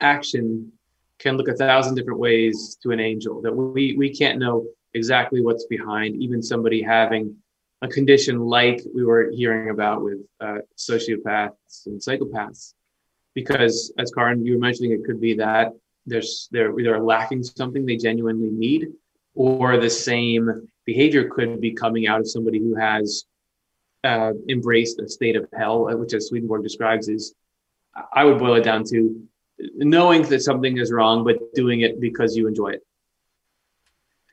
action 0.00 0.72
can 1.18 1.36
look 1.36 1.48
a 1.48 1.54
thousand 1.54 1.94
different 1.94 2.18
ways 2.18 2.76
to 2.82 2.90
an 2.90 3.00
angel 3.00 3.40
that 3.42 3.54
we 3.54 3.96
we 3.96 4.14
can't 4.14 4.38
know 4.38 4.66
exactly 4.94 5.40
what's 5.40 5.66
behind 5.66 6.16
even 6.16 6.42
somebody 6.42 6.82
having 6.82 7.34
a 7.82 7.88
condition 7.88 8.40
like 8.40 8.80
we 8.94 9.04
were 9.04 9.30
hearing 9.30 9.70
about 9.70 10.02
with 10.02 10.18
uh, 10.40 10.58
sociopaths 10.76 11.86
and 11.86 12.00
psychopaths. 12.00 12.72
Because 13.34 13.92
as 13.98 14.10
Karin 14.10 14.44
you 14.44 14.54
were 14.54 14.58
mentioning 14.58 14.92
it 14.92 15.04
could 15.04 15.20
be 15.20 15.34
that 15.34 15.72
there's 16.06 16.48
they're 16.52 16.78
either 16.78 16.98
lacking 17.00 17.42
something 17.42 17.84
they 17.84 17.96
genuinely 17.96 18.50
need 18.50 18.88
or 19.34 19.76
the 19.76 19.90
same 19.90 20.68
behavior 20.86 21.28
could 21.28 21.60
be 21.60 21.72
coming 21.72 22.06
out 22.06 22.20
of 22.20 22.28
somebody 22.28 22.58
who 22.58 22.74
has 22.74 23.24
uh, 24.04 24.32
embraced 24.48 25.00
a 25.00 25.08
state 25.08 25.36
of 25.36 25.46
hell 25.56 25.84
which 25.98 26.14
as 26.14 26.28
swedenborg 26.28 26.62
describes 26.62 27.08
is 27.08 27.34
i 28.12 28.24
would 28.24 28.38
boil 28.38 28.54
it 28.54 28.64
down 28.64 28.84
to 28.84 29.20
knowing 29.76 30.22
that 30.22 30.40
something 30.40 30.78
is 30.78 30.92
wrong 30.92 31.24
but 31.24 31.36
doing 31.54 31.80
it 31.80 32.00
because 32.00 32.36
you 32.36 32.46
enjoy 32.46 32.68
it 32.68 32.82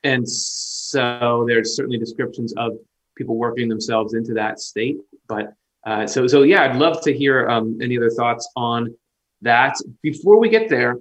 and 0.03 0.29
so 0.29 1.45
there's 1.47 1.75
certainly 1.75 1.97
descriptions 1.97 2.53
of 2.57 2.73
people 3.15 3.35
working 3.37 3.69
themselves 3.69 4.13
into 4.13 4.33
that 4.33 4.59
state. 4.59 4.97
But 5.27 5.53
uh, 5.85 6.07
so 6.07 6.27
so 6.27 6.43
yeah, 6.43 6.63
I'd 6.63 6.75
love 6.75 7.01
to 7.03 7.13
hear 7.13 7.47
um, 7.49 7.79
any 7.81 7.97
other 7.97 8.09
thoughts 8.09 8.49
on 8.55 8.95
that. 9.41 9.75
Before 10.01 10.39
we 10.39 10.49
get 10.49 10.69
there, 10.69 10.97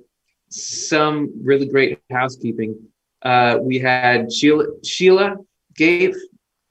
some 0.48 1.32
really 1.42 1.66
great 1.66 1.98
housekeeping. 2.10 2.78
Uh, 3.22 3.58
we 3.60 3.78
had 3.78 4.32
Sheila 4.32 4.66
Sheila 4.84 5.36
gave 5.74 6.14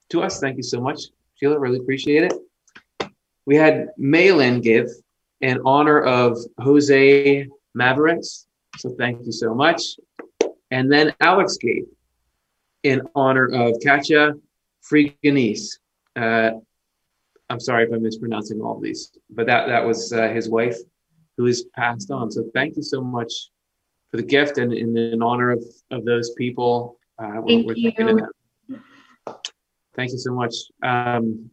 to 0.10 0.22
us. 0.22 0.40
Thank 0.40 0.58
you 0.58 0.64
so 0.64 0.82
much, 0.82 1.02
Sheila. 1.36 1.60
Really 1.60 1.80
appreciate 1.80 2.24
it. 2.24 3.12
We 3.46 3.56
had 3.56 3.90
Malin 3.98 4.62
give 4.62 4.88
in 5.42 5.60
honor 5.66 6.02
of 6.02 6.38
Jose 6.60 7.48
Mavericks. 7.74 8.48
So 8.78 8.94
thank 8.98 9.26
you 9.26 9.32
so 9.32 9.54
much. 9.54 9.82
And 10.70 10.92
then 10.92 11.14
Alex 11.20 11.58
gave 11.58 11.86
in 12.84 13.02
honor 13.16 13.48
of 13.48 13.76
Katja 13.84 14.34
Friganese. 14.90 15.80
Uh, 16.16 16.52
I'm 17.50 17.60
sorry 17.60 17.84
if 17.84 17.92
I'm 17.92 18.02
mispronouncing 18.02 18.62
all 18.62 18.78
of 18.78 18.84
these, 18.84 19.12
but 19.30 19.46
that, 19.48 19.68
that 19.68 19.86
was 19.86 20.14
uh, 20.14 20.30
his 20.30 20.50
wife 20.50 20.78
who 21.38 21.48
is 21.48 21.66
passed 21.76 22.12
on. 22.12 22.32
So 22.32 22.46
thank 22.54 22.78
you 22.78 22.84
so 22.84 23.02
much 23.02 23.51
for 24.12 24.18
the 24.18 24.24
gift 24.24 24.58
and, 24.58 24.74
and 24.74 24.98
in 24.98 25.24
honor 25.24 25.52
of, 25.52 25.64
of 25.90 26.06
those 26.06 26.32
people. 26.32 27.00
Uh, 27.18 27.42
thank 27.48 27.66
we're, 27.66 27.76
you. 27.76 27.92
Thank 29.96 30.12
you 30.12 30.18
so 30.18 30.34
much. 30.34 30.54
Um, 30.84 31.50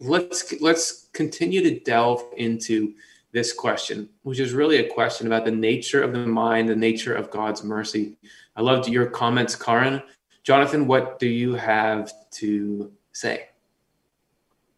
let's 0.00 0.60
let's 0.60 1.08
continue 1.12 1.62
to 1.62 1.80
delve 1.80 2.24
into 2.36 2.94
this 3.32 3.52
question, 3.52 4.08
which 4.22 4.40
is 4.40 4.52
really 4.52 4.78
a 4.78 4.88
question 4.88 5.26
about 5.26 5.44
the 5.44 5.50
nature 5.50 6.02
of 6.02 6.12
the 6.12 6.26
mind, 6.26 6.68
the 6.68 6.76
nature 6.76 7.14
of 7.14 7.30
God's 7.30 7.62
mercy. 7.62 8.16
I 8.56 8.62
loved 8.62 8.88
your 8.88 9.06
comments, 9.06 9.54
Karin. 9.54 10.02
Jonathan, 10.44 10.86
what 10.86 11.18
do 11.18 11.28
you 11.28 11.54
have 11.54 12.10
to 12.32 12.90
say? 13.12 13.48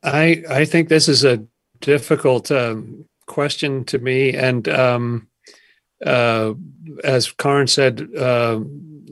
I 0.02 0.42
I 0.48 0.64
think 0.64 0.88
this 0.88 1.08
is 1.08 1.24
a 1.24 1.44
difficult 1.80 2.50
um, 2.50 3.04
question 3.26 3.84
to 3.84 3.98
me, 3.98 4.34
and 4.34 4.68
um, 4.68 5.28
uh, 6.05 6.55
as 7.05 7.32
Karin 7.32 7.66
said, 7.66 8.09
uh, 8.16 8.61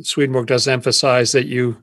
Swedenborg 0.03 0.47
does 0.47 0.69
emphasize 0.69 1.33
that 1.33 1.47
you 1.47 1.83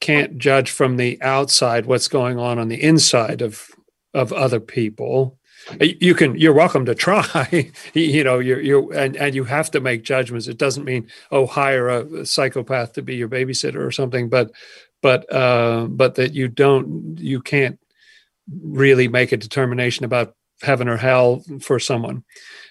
can't 0.00 0.38
judge 0.38 0.70
from 0.70 0.96
the 0.96 1.20
outside 1.22 1.86
what's 1.86 2.08
going 2.08 2.38
on 2.38 2.58
on 2.58 2.68
the 2.68 2.82
inside 2.82 3.40
of 3.42 3.68
of 4.14 4.32
other 4.32 4.60
people. 4.60 5.38
You 5.80 6.14
can 6.14 6.34
you're 6.36 6.52
welcome 6.52 6.84
to 6.86 6.94
try 6.94 7.70
you 7.94 8.24
know 8.24 8.40
you're 8.40 8.60
you're 8.60 8.92
and, 8.94 9.16
and 9.16 9.34
you 9.34 9.44
have 9.44 9.70
to 9.70 9.80
make 9.80 10.02
judgments. 10.02 10.48
It 10.48 10.58
doesn't 10.58 10.84
mean 10.84 11.08
oh 11.30 11.46
hire 11.46 11.88
a 11.88 12.26
psychopath 12.26 12.94
to 12.94 13.02
be 13.02 13.14
your 13.14 13.28
babysitter 13.28 13.86
or 13.86 13.92
something 13.92 14.28
but 14.28 14.50
but 15.02 15.32
uh 15.32 15.86
but 15.88 16.16
that 16.16 16.34
you 16.34 16.48
don't 16.48 17.16
you 17.18 17.40
can't 17.40 17.78
really 18.60 19.06
make 19.06 19.30
a 19.30 19.36
determination 19.36 20.04
about 20.04 20.34
heaven 20.62 20.88
or 20.88 20.96
hell 20.96 21.42
for 21.60 21.78
someone 21.78 22.24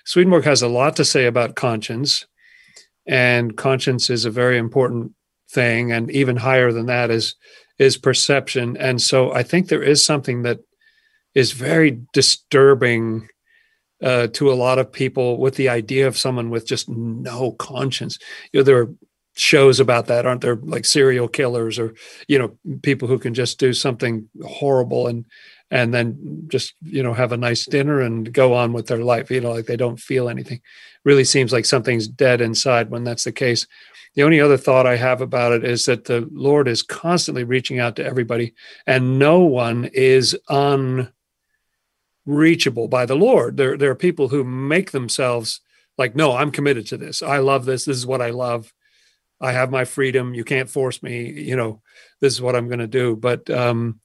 swedenborg 0.06 0.44
has 0.44 0.62
a 0.62 0.68
lot 0.68 0.96
to 0.96 1.06
say 1.06 1.26
about 1.26 1.56
conscience 1.56 2.26
and 3.06 3.58
conscience 3.58 4.10
is 4.10 4.26
a 4.26 4.32
very 4.32 4.58
important 4.58 5.14
thing 5.50 5.92
and 5.92 6.10
even 6.12 6.38
higher 6.38 6.72
than 6.72 6.86
that 6.86 7.12
is 7.12 7.36
is 7.78 7.98
perception 7.98 8.78
and 8.78 9.02
so 9.02 9.34
i 9.34 9.44
think 9.44 9.68
there 9.68 9.84
is 9.84 10.04
something 10.04 10.44
that 10.44 10.60
is 11.34 11.52
very 11.52 12.02
disturbing 12.14 13.28
uh, 14.02 14.28
to 14.28 14.52
a 14.52 14.56
lot 14.56 14.80
of 14.80 14.92
people 14.92 15.38
with 15.38 15.56
the 15.56 15.70
idea 15.70 16.08
of 16.08 16.18
someone 16.18 16.50
with 16.50 16.66
just 16.66 16.90
no 16.90 17.52
conscience. 17.54 18.18
You 18.52 18.60
know, 18.60 18.64
there 18.64 18.80
are 18.80 18.94
shows 19.36 19.80
about 19.80 20.08
that, 20.08 20.26
aren't 20.26 20.42
there? 20.42 20.56
Like 20.56 20.86
serial 20.86 21.28
killers 21.28 21.80
or 21.80 21.94
you 22.28 22.38
know 22.38 22.58
people 22.82 23.08
who 23.08 23.20
can 23.20 23.34
just 23.34 23.60
do 23.60 23.74
something 23.74 24.28
horrible 24.44 25.08
and 25.08 25.26
and 25.72 25.94
then 25.94 26.44
just 26.48 26.76
you 26.84 27.02
know 27.02 27.14
have 27.14 27.32
a 27.32 27.38
nice 27.38 27.66
dinner 27.66 28.02
and 28.02 28.32
go 28.32 28.54
on 28.54 28.74
with 28.74 28.88
their 28.88 29.04
life. 29.04 29.32
You 29.32 29.42
know, 29.42 29.54
like 29.54 29.66
they 29.66 29.78
don't 29.78 30.00
feel 30.00 30.30
anything. 30.30 30.62
Really 31.04 31.24
seems 31.24 31.52
like 31.52 31.66
something's 31.66 32.08
dead 32.08 32.42
inside 32.42 32.92
when 32.92 33.04
that's 33.04 33.24
the 33.24 33.32
case. 33.32 33.66
The 34.14 34.24
only 34.24 34.42
other 34.42 34.58
thought 34.58 34.86
I 34.86 34.98
have 34.98 35.22
about 35.22 35.54
it 35.54 35.64
is 35.64 35.86
that 35.86 36.04
the 36.04 36.28
Lord 36.34 36.68
is 36.68 36.84
constantly 36.84 37.46
reaching 37.46 37.80
out 37.80 37.96
to 37.96 38.06
everybody, 38.06 38.54
and 38.86 39.18
no 39.18 39.40
one 39.40 39.86
is 39.94 40.38
unreachable 42.26 42.90
by 42.90 43.06
the 43.06 43.16
Lord. 43.16 43.56
There, 43.56 43.78
there 43.78 43.90
are 43.90 43.96
people 43.96 44.28
who 44.28 44.44
make 44.44 44.92
themselves 44.92 45.62
like, 45.98 46.14
no, 46.14 46.36
I'm 46.36 46.52
committed 46.52 46.88
to 46.88 46.98
this. 46.98 47.24
I 47.24 47.38
love 47.38 47.64
this. 47.64 47.86
This 47.86 47.98
is 47.98 48.06
what 48.06 48.22
I 48.22 48.32
love. 48.32 48.74
I 49.40 49.54
have 49.54 49.72
my 49.72 49.86
freedom. 49.86 50.34
You 50.34 50.44
can't 50.44 50.70
force 50.70 51.02
me. 51.02 51.30
You 51.30 51.56
know, 51.56 51.82
this 52.20 52.34
is 52.34 52.42
what 52.42 52.56
I'm 52.56 52.68
going 52.68 52.80
to 52.80 52.88
do. 52.88 53.16
But, 53.16 53.50
um, 53.50 54.02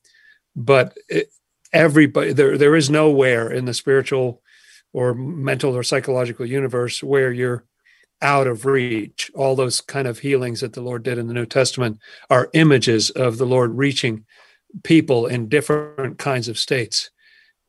but 0.55 0.97
it, 1.09 1.31
everybody, 1.77 2.33
there, 2.33 2.59
there 2.59 2.77
is 2.77 2.91
nowhere 2.91 3.51
in 3.51 3.65
the 3.65 3.75
spiritual 3.75 4.43
or 4.93 5.15
mental 5.15 5.77
or 5.77 5.83
psychological 5.83 6.47
universe 6.47 7.03
where 7.03 7.33
you're 7.33 7.65
out 8.23 8.47
of 8.47 8.65
reach. 8.65 9.31
All 9.35 9.55
those 9.55 9.81
kind 9.81 10.09
of 10.09 10.19
healings 10.19 10.61
that 10.61 10.73
the 10.73 10.81
Lord 10.81 11.03
did 11.03 11.19
in 11.19 11.27
the 11.27 11.35
New 11.35 11.47
Testament 11.47 11.99
are 12.31 12.51
images 12.55 13.11
of 13.11 13.39
the 13.39 13.47
Lord 13.47 13.77
reaching 13.77 14.25
people 14.83 15.27
in 15.27 15.49
different 15.49 16.19
kinds 16.19 16.49
of 16.49 16.59
states 16.59 17.11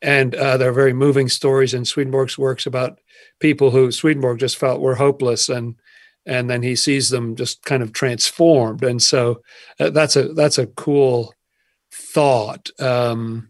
and 0.01 0.35
uh, 0.35 0.57
there 0.57 0.69
are 0.69 0.73
very 0.73 0.93
moving 0.93 1.29
stories 1.29 1.73
in 1.73 1.85
Swedenborg's 1.85 2.37
works 2.37 2.65
about 2.65 2.99
people 3.39 3.71
who 3.71 3.91
Swedenborg 3.91 4.39
just 4.39 4.57
felt 4.57 4.81
were 4.81 4.95
hopeless, 4.95 5.49
and 5.49 5.75
and 6.25 6.49
then 6.49 6.61
he 6.61 6.75
sees 6.75 7.09
them 7.09 7.35
just 7.35 7.63
kind 7.63 7.81
of 7.81 7.93
transformed, 7.93 8.83
and 8.83 9.01
so 9.01 9.41
uh, 9.79 9.89
that's 9.89 10.15
a 10.15 10.33
that's 10.33 10.57
a 10.57 10.67
cool 10.67 11.33
thought. 11.91 12.69
Um, 12.79 13.49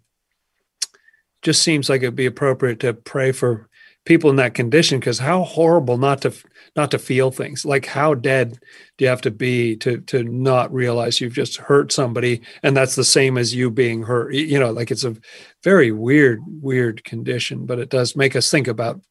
just 1.42 1.62
seems 1.62 1.90
like 1.90 2.02
it'd 2.02 2.16
be 2.16 2.26
appropriate 2.26 2.80
to 2.82 2.94
pray 2.94 3.32
for 3.32 3.70
people 4.06 4.30
in 4.30 4.38
that 4.38 4.54
condition 4.54 5.00
because 5.00 5.20
how 5.20 5.44
horrible 5.44 5.98
not 5.98 6.22
to 6.22 6.34
not 6.76 6.92
to 6.92 7.00
feel 7.00 7.30
things. 7.30 7.66
Like 7.66 7.86
how 7.86 8.14
dead 8.14 8.58
do 8.98 9.06
you 9.06 9.10
have 9.10 9.22
to 9.22 9.32
be 9.32 9.76
to 9.78 10.00
to 10.02 10.24
not 10.24 10.74
realize 10.74 11.20
you've 11.20 11.34
just 11.34 11.58
hurt 11.58 11.92
somebody 11.92 12.42
and 12.64 12.76
that's 12.76 12.96
the 12.96 13.04
same 13.04 13.38
as 13.38 13.54
you 13.54 13.70
being 13.70 14.04
hurt? 14.04 14.34
You 14.34 14.60
know 14.60 14.72
like 14.72 14.92
it's 14.92 15.04
a 15.04 15.18
very 15.64 15.92
weird 15.92 16.42
weird 16.46 17.04
condition 17.04 17.66
but 17.66 17.80
it 17.80 17.90
does 17.90 18.16
make 18.16 18.36
us 18.36 18.50
think 18.50 18.68
about 18.68 19.02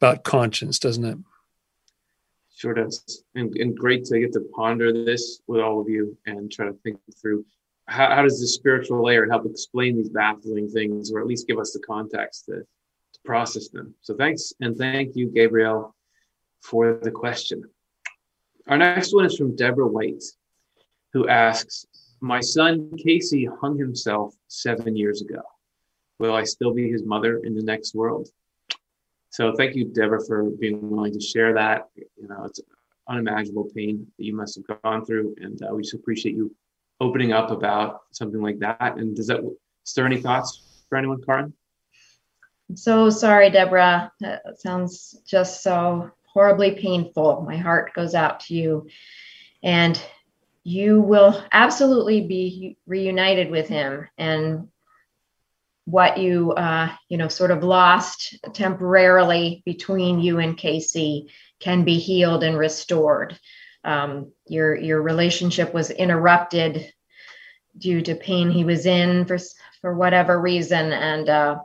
about 0.00 0.24
conscience 0.24 0.78
doesn't 0.78 1.04
it? 1.04 1.18
Sure 2.56 2.74
does. 2.74 3.22
And, 3.36 3.54
and 3.56 3.76
great 3.76 4.04
to 4.06 4.18
get 4.18 4.32
to 4.32 4.40
ponder 4.56 4.92
this 4.92 5.40
with 5.46 5.60
all 5.60 5.80
of 5.80 5.88
you 5.88 6.18
and 6.26 6.50
try 6.50 6.66
to 6.66 6.72
think 6.82 6.98
through 7.20 7.44
how, 7.88 8.14
how 8.14 8.22
does 8.22 8.38
the 8.38 8.46
spiritual 8.46 9.02
layer 9.02 9.26
help 9.28 9.46
explain 9.46 9.96
these 9.96 10.10
baffling 10.10 10.68
things, 10.68 11.10
or 11.10 11.20
at 11.20 11.26
least 11.26 11.48
give 11.48 11.58
us 11.58 11.72
the 11.72 11.80
context 11.80 12.44
to, 12.44 12.56
to 12.56 13.20
process 13.24 13.68
them? 13.68 13.94
So 14.02 14.14
thanks, 14.14 14.52
and 14.60 14.76
thank 14.76 15.16
you, 15.16 15.28
Gabriel, 15.28 15.94
for 16.60 17.00
the 17.02 17.10
question. 17.10 17.64
Our 18.66 18.76
next 18.76 19.14
one 19.14 19.24
is 19.24 19.36
from 19.36 19.56
Deborah 19.56 19.86
White, 19.86 20.22
who 21.14 21.28
asks, 21.28 21.86
"My 22.20 22.40
son 22.40 22.92
Casey 22.98 23.46
hung 23.46 23.78
himself 23.78 24.34
seven 24.48 24.94
years 24.94 25.22
ago. 25.22 25.40
Will 26.18 26.34
I 26.34 26.44
still 26.44 26.74
be 26.74 26.90
his 26.90 27.04
mother 27.04 27.38
in 27.38 27.54
the 27.54 27.62
next 27.62 27.94
world?" 27.94 28.28
So 29.30 29.54
thank 29.54 29.74
you, 29.74 29.86
Deborah, 29.86 30.24
for 30.26 30.50
being 30.50 30.90
willing 30.90 31.14
to 31.14 31.20
share 31.20 31.54
that. 31.54 31.88
You 31.96 32.28
know, 32.28 32.44
it's 32.44 32.60
unimaginable 33.08 33.70
pain 33.74 34.06
that 34.18 34.24
you 34.24 34.36
must 34.36 34.56
have 34.56 34.82
gone 34.82 35.06
through, 35.06 35.36
and 35.38 35.58
uh, 35.62 35.74
we 35.74 35.82
just 35.82 35.94
appreciate 35.94 36.34
you 36.34 36.54
opening 37.00 37.32
up 37.32 37.50
about 37.50 38.02
something 38.12 38.40
like 38.40 38.58
that. 38.60 38.96
And 38.96 39.14
does 39.14 39.28
that 39.28 39.40
stir 39.84 40.06
any 40.06 40.20
thoughts 40.20 40.82
for 40.88 40.98
anyone, 40.98 41.22
Karin? 41.22 41.52
I'm 42.68 42.76
so 42.76 43.10
sorry, 43.10 43.50
Deborah. 43.50 44.12
That 44.20 44.60
sounds 44.60 45.18
just 45.26 45.62
so 45.62 46.10
horribly 46.24 46.72
painful. 46.72 47.42
My 47.46 47.56
heart 47.56 47.94
goes 47.94 48.14
out 48.14 48.40
to 48.40 48.54
you. 48.54 48.88
And 49.62 50.00
you 50.64 51.00
will 51.00 51.42
absolutely 51.50 52.26
be 52.26 52.76
reunited 52.86 53.50
with 53.50 53.68
him. 53.68 54.06
And 54.18 54.68
what 55.86 56.18
you, 56.18 56.52
uh, 56.52 56.92
you 57.08 57.16
know, 57.16 57.28
sort 57.28 57.50
of 57.50 57.64
lost 57.64 58.36
temporarily 58.52 59.62
between 59.64 60.20
you 60.20 60.38
and 60.38 60.58
Casey 60.58 61.28
can 61.60 61.84
be 61.84 61.98
healed 61.98 62.44
and 62.44 62.58
restored 62.58 63.38
um, 63.88 64.32
your 64.46 64.76
your 64.76 65.00
relationship 65.00 65.72
was 65.72 65.90
interrupted 65.90 66.92
due 67.78 68.02
to 68.02 68.14
pain 68.14 68.50
he 68.50 68.64
was 68.64 68.84
in 68.84 69.24
for 69.24 69.38
for 69.80 69.94
whatever 69.94 70.38
reason. 70.38 70.92
And 70.92 71.28
uh, 71.28 71.58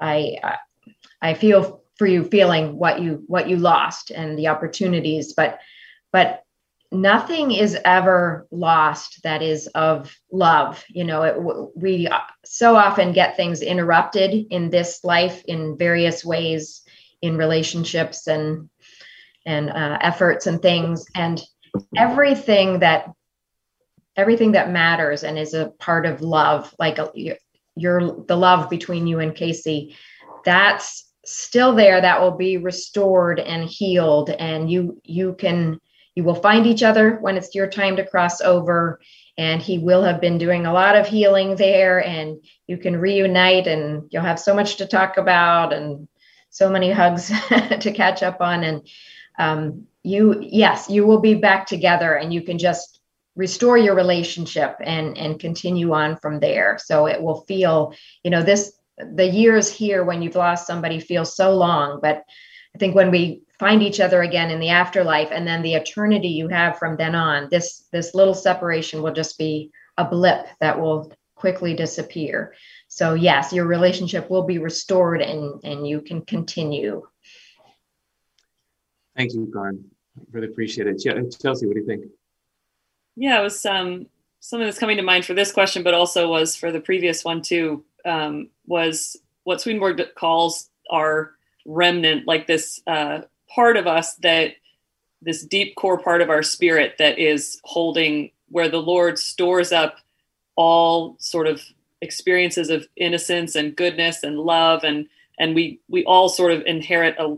I 0.00 0.38
I 1.22 1.34
feel 1.34 1.84
for 1.96 2.06
you 2.06 2.24
feeling 2.24 2.76
what 2.76 3.00
you 3.00 3.22
what 3.28 3.48
you 3.48 3.56
lost 3.56 4.10
and 4.10 4.38
the 4.38 4.48
opportunities 4.48 5.32
but 5.34 5.60
but 6.12 6.42
nothing 6.90 7.52
is 7.52 7.76
ever 7.84 8.46
lost 8.50 9.22
that 9.22 9.42
is 9.42 9.66
of 9.68 10.16
love. 10.32 10.84
You 10.88 11.04
know 11.04 11.22
it, 11.22 11.36
we 11.76 12.08
so 12.44 12.74
often 12.74 13.12
get 13.12 13.36
things 13.36 13.62
interrupted 13.62 14.46
in 14.50 14.70
this 14.70 15.04
life 15.04 15.44
in 15.44 15.78
various 15.78 16.24
ways 16.24 16.82
in 17.22 17.36
relationships 17.36 18.26
and 18.26 18.70
and 19.48 19.70
uh, 19.70 19.98
efforts 20.00 20.46
and 20.46 20.62
things. 20.62 21.04
And 21.14 21.40
everything 21.96 22.80
that 22.80 23.10
everything 24.16 24.52
that 24.52 24.70
matters 24.70 25.22
and 25.22 25.38
is 25.38 25.54
a 25.54 25.72
part 25.78 26.04
of 26.04 26.20
love 26.20 26.74
like 26.78 26.98
your 27.76 28.24
the 28.26 28.36
love 28.36 28.68
between 28.68 29.06
you 29.06 29.20
and 29.20 29.34
casey 29.34 29.96
that's 30.44 31.08
still 31.28 31.74
there 31.74 32.00
that 32.00 32.20
will 32.20 32.36
be 32.36 32.56
restored 32.56 33.38
and 33.38 33.68
healed. 33.68 34.30
And 34.30 34.70
you 34.70 35.00
you 35.04 35.34
can 35.38 35.80
you 36.14 36.24
will 36.24 36.34
find 36.34 36.66
each 36.66 36.82
other 36.82 37.18
when 37.20 37.36
it's 37.36 37.54
your 37.54 37.68
time 37.68 37.96
to 37.96 38.06
cross 38.06 38.40
over. 38.40 39.00
And 39.36 39.62
he 39.62 39.78
will 39.78 40.02
have 40.02 40.20
been 40.20 40.38
doing 40.38 40.66
a 40.66 40.72
lot 40.72 40.96
of 40.96 41.06
healing 41.06 41.54
there. 41.54 42.04
And 42.04 42.42
you 42.66 42.76
can 42.76 42.96
reunite 42.96 43.68
and 43.68 44.08
you'll 44.10 44.24
have 44.24 44.40
so 44.40 44.52
much 44.52 44.76
to 44.76 44.86
talk 44.86 45.16
about 45.16 45.72
and 45.72 46.08
so 46.50 46.70
many 46.70 46.90
hugs 46.90 47.28
to 47.80 47.92
catch 47.92 48.22
up 48.22 48.40
on. 48.40 48.64
And 48.64 48.88
um, 49.38 49.86
you 50.02 50.38
yes 50.40 50.88
you 50.88 51.06
will 51.06 51.20
be 51.20 51.34
back 51.34 51.66
together 51.66 52.14
and 52.14 52.32
you 52.32 52.42
can 52.42 52.58
just 52.58 53.00
restore 53.36 53.78
your 53.78 53.94
relationship 53.94 54.76
and 54.84 55.16
and 55.16 55.40
continue 55.40 55.92
on 55.92 56.16
from 56.16 56.40
there. 56.40 56.78
So 56.80 57.06
it 57.06 57.22
will 57.22 57.42
feel 57.42 57.94
you 58.24 58.30
know 58.30 58.42
this 58.42 58.78
the 58.98 59.26
years 59.26 59.70
here 59.70 60.04
when 60.04 60.22
you've 60.22 60.34
lost 60.34 60.66
somebody 60.66 61.00
feel 61.00 61.24
so 61.24 61.54
long 61.54 62.00
but 62.02 62.24
i 62.74 62.78
think 62.78 62.94
when 62.94 63.10
we 63.10 63.42
find 63.58 63.82
each 63.82 64.00
other 64.00 64.22
again 64.22 64.50
in 64.50 64.60
the 64.60 64.70
afterlife 64.70 65.28
and 65.32 65.46
then 65.46 65.62
the 65.62 65.74
eternity 65.74 66.28
you 66.28 66.48
have 66.48 66.78
from 66.78 66.96
then 66.96 67.14
on 67.14 67.48
this 67.50 67.86
this 67.92 68.14
little 68.14 68.34
separation 68.34 69.02
will 69.02 69.12
just 69.12 69.38
be 69.38 69.70
a 69.96 70.04
blip 70.04 70.46
that 70.60 70.78
will 70.80 71.12
quickly 71.34 71.74
disappear. 71.74 72.54
So 72.88 73.14
yes 73.14 73.52
your 73.52 73.66
relationship 73.66 74.28
will 74.30 74.44
be 74.44 74.58
restored 74.58 75.20
and 75.22 75.60
and 75.64 75.86
you 75.86 76.00
can 76.00 76.22
continue 76.22 77.02
Thank 79.18 79.34
you, 79.34 79.50
Karin. 79.52 79.84
Really 80.30 80.46
appreciate 80.46 80.86
it. 80.86 80.98
Chelsea, 80.98 81.66
what 81.66 81.74
do 81.74 81.80
you 81.80 81.86
think? 81.86 82.04
Yeah, 83.16 83.40
it 83.40 83.42
was 83.42 83.66
um, 83.66 84.06
something 84.38 84.64
that's 84.64 84.78
coming 84.78 84.96
to 84.96 85.02
mind 85.02 85.24
for 85.24 85.34
this 85.34 85.50
question, 85.50 85.82
but 85.82 85.92
also 85.92 86.28
was 86.28 86.54
for 86.54 86.70
the 86.70 86.78
previous 86.78 87.24
one 87.24 87.42
too. 87.42 87.84
Um, 88.04 88.50
was 88.66 89.16
what 89.42 89.60
Swedenborg 89.60 90.00
calls 90.14 90.70
our 90.88 91.32
remnant, 91.66 92.28
like 92.28 92.46
this 92.46 92.80
uh, 92.86 93.22
part 93.52 93.76
of 93.76 93.88
us 93.88 94.14
that 94.16 94.52
this 95.20 95.44
deep 95.44 95.74
core 95.74 95.98
part 95.98 96.20
of 96.20 96.30
our 96.30 96.44
spirit 96.44 96.94
that 97.00 97.18
is 97.18 97.60
holding 97.64 98.30
where 98.50 98.68
the 98.68 98.80
Lord 98.80 99.18
stores 99.18 99.72
up 99.72 99.96
all 100.54 101.16
sort 101.18 101.48
of 101.48 101.60
experiences 102.02 102.70
of 102.70 102.86
innocence 102.96 103.56
and 103.56 103.74
goodness 103.74 104.22
and 104.22 104.38
love 104.38 104.84
and 104.84 105.08
and 105.40 105.56
we 105.56 105.80
we 105.88 106.04
all 106.04 106.28
sort 106.28 106.52
of 106.52 106.62
inherit 106.64 107.16
a 107.18 107.36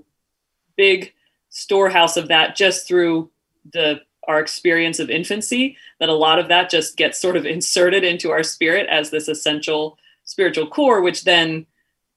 big 0.77 1.15
storehouse 1.51 2.17
of 2.17 2.29
that 2.29 2.57
just 2.57 2.87
through 2.87 3.31
the 3.73 4.01
our 4.29 4.41
experience 4.41 5.01
of 5.01 5.11
infancy 5.11 5.77
that 5.99 6.09
a 6.09 6.15
lot 6.15 6.39
of 6.39 6.49
that 6.49 6.71
just 6.71 6.97
gets 6.97 7.21
sort 7.21 7.37
of 7.37 7.45
inserted 7.57 8.05
into 8.05 8.31
our 8.31 8.43
spirit 8.43 8.87
as 8.89 9.11
this 9.11 9.29
essential 9.29 9.99
spiritual 10.25 10.67
core 10.67 11.01
which 11.01 11.25
then 11.25 11.67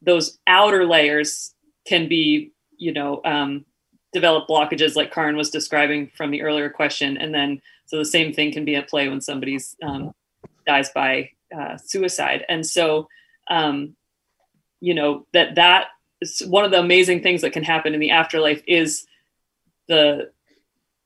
those 0.01 0.37
outer 0.47 0.85
layers 0.85 1.53
can 1.85 2.07
be 2.07 2.51
you 2.77 2.91
know 2.91 3.21
um, 3.25 3.65
develop 4.13 4.47
blockages 4.47 4.95
like 4.95 5.11
Karin 5.11 5.35
was 5.35 5.49
describing 5.49 6.09
from 6.15 6.31
the 6.31 6.43
earlier 6.43 6.69
question. 6.69 7.17
And 7.17 7.33
then 7.33 7.61
so 7.85 7.97
the 7.97 8.05
same 8.05 8.31
thing 8.31 8.53
can 8.53 8.63
be 8.63 8.75
at 8.75 8.87
play 8.87 9.09
when 9.09 9.19
somebody's 9.19 9.75
um, 9.83 10.13
dies 10.65 10.89
by 10.91 11.31
uh, 11.55 11.77
suicide. 11.77 12.45
And 12.47 12.65
so 12.65 13.09
um, 13.49 13.95
you 14.79 14.93
know 14.93 15.25
that 15.33 15.55
that 15.55 15.87
is 16.21 16.41
one 16.47 16.63
of 16.63 16.71
the 16.71 16.79
amazing 16.79 17.21
things 17.21 17.41
that 17.41 17.51
can 17.51 17.63
happen 17.63 17.93
in 17.93 17.99
the 17.99 18.11
afterlife 18.11 18.61
is 18.67 19.05
the 19.87 20.31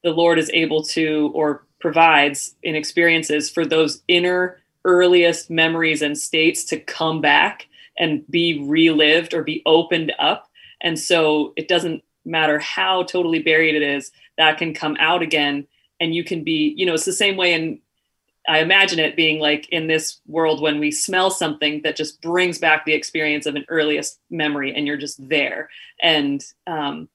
the 0.04 0.12
Lord 0.12 0.40
is 0.40 0.52
able 0.54 0.84
to 0.84 1.32
or 1.34 1.66
provides 1.80 2.56
in 2.64 2.76
experiences 2.76 3.50
for 3.50 3.66
those 3.66 4.02
inner 4.08 4.60
earliest 4.86 5.50
memories 5.50 6.02
and 6.02 6.18
states 6.18 6.64
to 6.66 6.80
come 6.80 7.20
back 7.20 7.68
and 7.98 8.26
be 8.30 8.64
relived 8.64 9.34
or 9.34 9.44
be 9.44 9.62
opened 9.66 10.14
up. 10.18 10.50
And 10.82 10.98
so 10.98 11.54
it 11.58 11.68
doesn't 11.68 12.04
matter 12.24 12.60
how 12.60 13.04
totally 13.04 13.42
buried 13.42 13.76
it 13.76 13.82
is, 13.82 14.12
that 14.38 14.58
can 14.58 14.74
come 14.74 14.96
out 15.00 15.22
again. 15.22 15.68
And 16.00 16.16
you 16.16 16.24
can 16.24 16.44
be, 16.44 16.74
you 16.78 16.86
know, 16.86 16.94
it's 16.94 17.06
the 17.06 17.12
same 17.12 17.38
way 17.38 17.54
in, 17.54 17.80
I 18.48 18.60
imagine 18.60 19.00
it 19.00 19.18
being 19.18 19.40
like 19.40 19.68
in 19.70 19.88
this 19.88 20.20
world 20.26 20.62
when 20.62 20.80
we 20.80 20.92
smell 20.92 21.32
something 21.32 21.82
that 21.84 21.98
just 21.98 22.22
brings 22.22 22.60
back 22.60 22.86
the 22.86 22.94
experience 22.94 23.46
of 23.46 23.56
an 23.56 23.66
earliest 23.68 24.20
memory 24.30 24.74
and 24.74 24.88
you're 24.88 24.96
just 24.96 25.28
there. 25.28 25.70
And 26.02 26.42
um, 26.66 27.10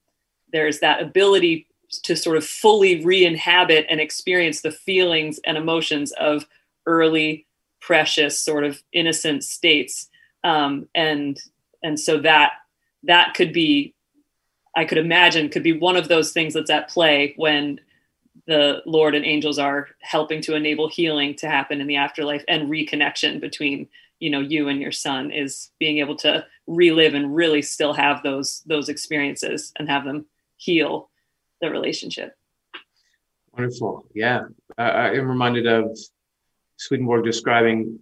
there's 0.53 0.79
that 0.79 1.01
ability 1.01 1.67
to 2.03 2.15
sort 2.15 2.37
of 2.37 2.45
fully 2.45 3.03
re-inhabit 3.03 3.85
and 3.89 3.99
experience 3.99 4.61
the 4.61 4.71
feelings 4.71 5.39
and 5.45 5.57
emotions 5.57 6.11
of 6.13 6.45
early 6.85 7.45
precious 7.81 8.39
sort 8.39 8.63
of 8.63 8.81
innocent 8.93 9.43
states. 9.43 10.09
Um, 10.43 10.87
and 10.95 11.37
and 11.83 11.99
so 11.99 12.17
that 12.19 12.53
that 13.03 13.33
could 13.35 13.53
be 13.53 13.93
i 14.75 14.85
could 14.85 14.97
imagine 14.97 15.49
could 15.49 15.63
be 15.63 15.77
one 15.77 15.95
of 15.95 16.07
those 16.07 16.31
things 16.31 16.53
that's 16.53 16.69
at 16.69 16.89
play 16.89 17.33
when 17.35 17.79
the 18.47 18.81
lord 18.85 19.13
and 19.13 19.25
angels 19.25 19.59
are 19.59 19.89
helping 19.99 20.41
to 20.41 20.55
enable 20.55 20.89
healing 20.89 21.35
to 21.35 21.47
happen 21.47 21.81
in 21.81 21.87
the 21.87 21.97
afterlife 21.97 22.43
and 22.47 22.69
reconnection 22.69 23.39
between 23.39 23.87
you 24.19 24.29
know 24.29 24.39
you 24.39 24.69
and 24.69 24.81
your 24.81 24.91
son 24.91 25.31
is 25.31 25.69
being 25.79 25.99
able 25.99 26.15
to 26.15 26.45
relive 26.65 27.13
and 27.13 27.35
really 27.35 27.61
still 27.61 27.93
have 27.93 28.23
those 28.23 28.61
those 28.65 28.89
experiences 28.89 29.71
and 29.77 29.89
have 29.89 30.05
them 30.05 30.25
heal 30.63 31.09
the 31.61 31.69
relationship. 31.69 32.33
Wonderful. 33.57 34.05
Yeah. 34.15 34.43
Uh, 34.77 34.81
I 34.81 35.13
am 35.13 35.27
reminded 35.27 35.67
of 35.67 35.97
Swedenborg 36.77 37.25
describing 37.25 37.99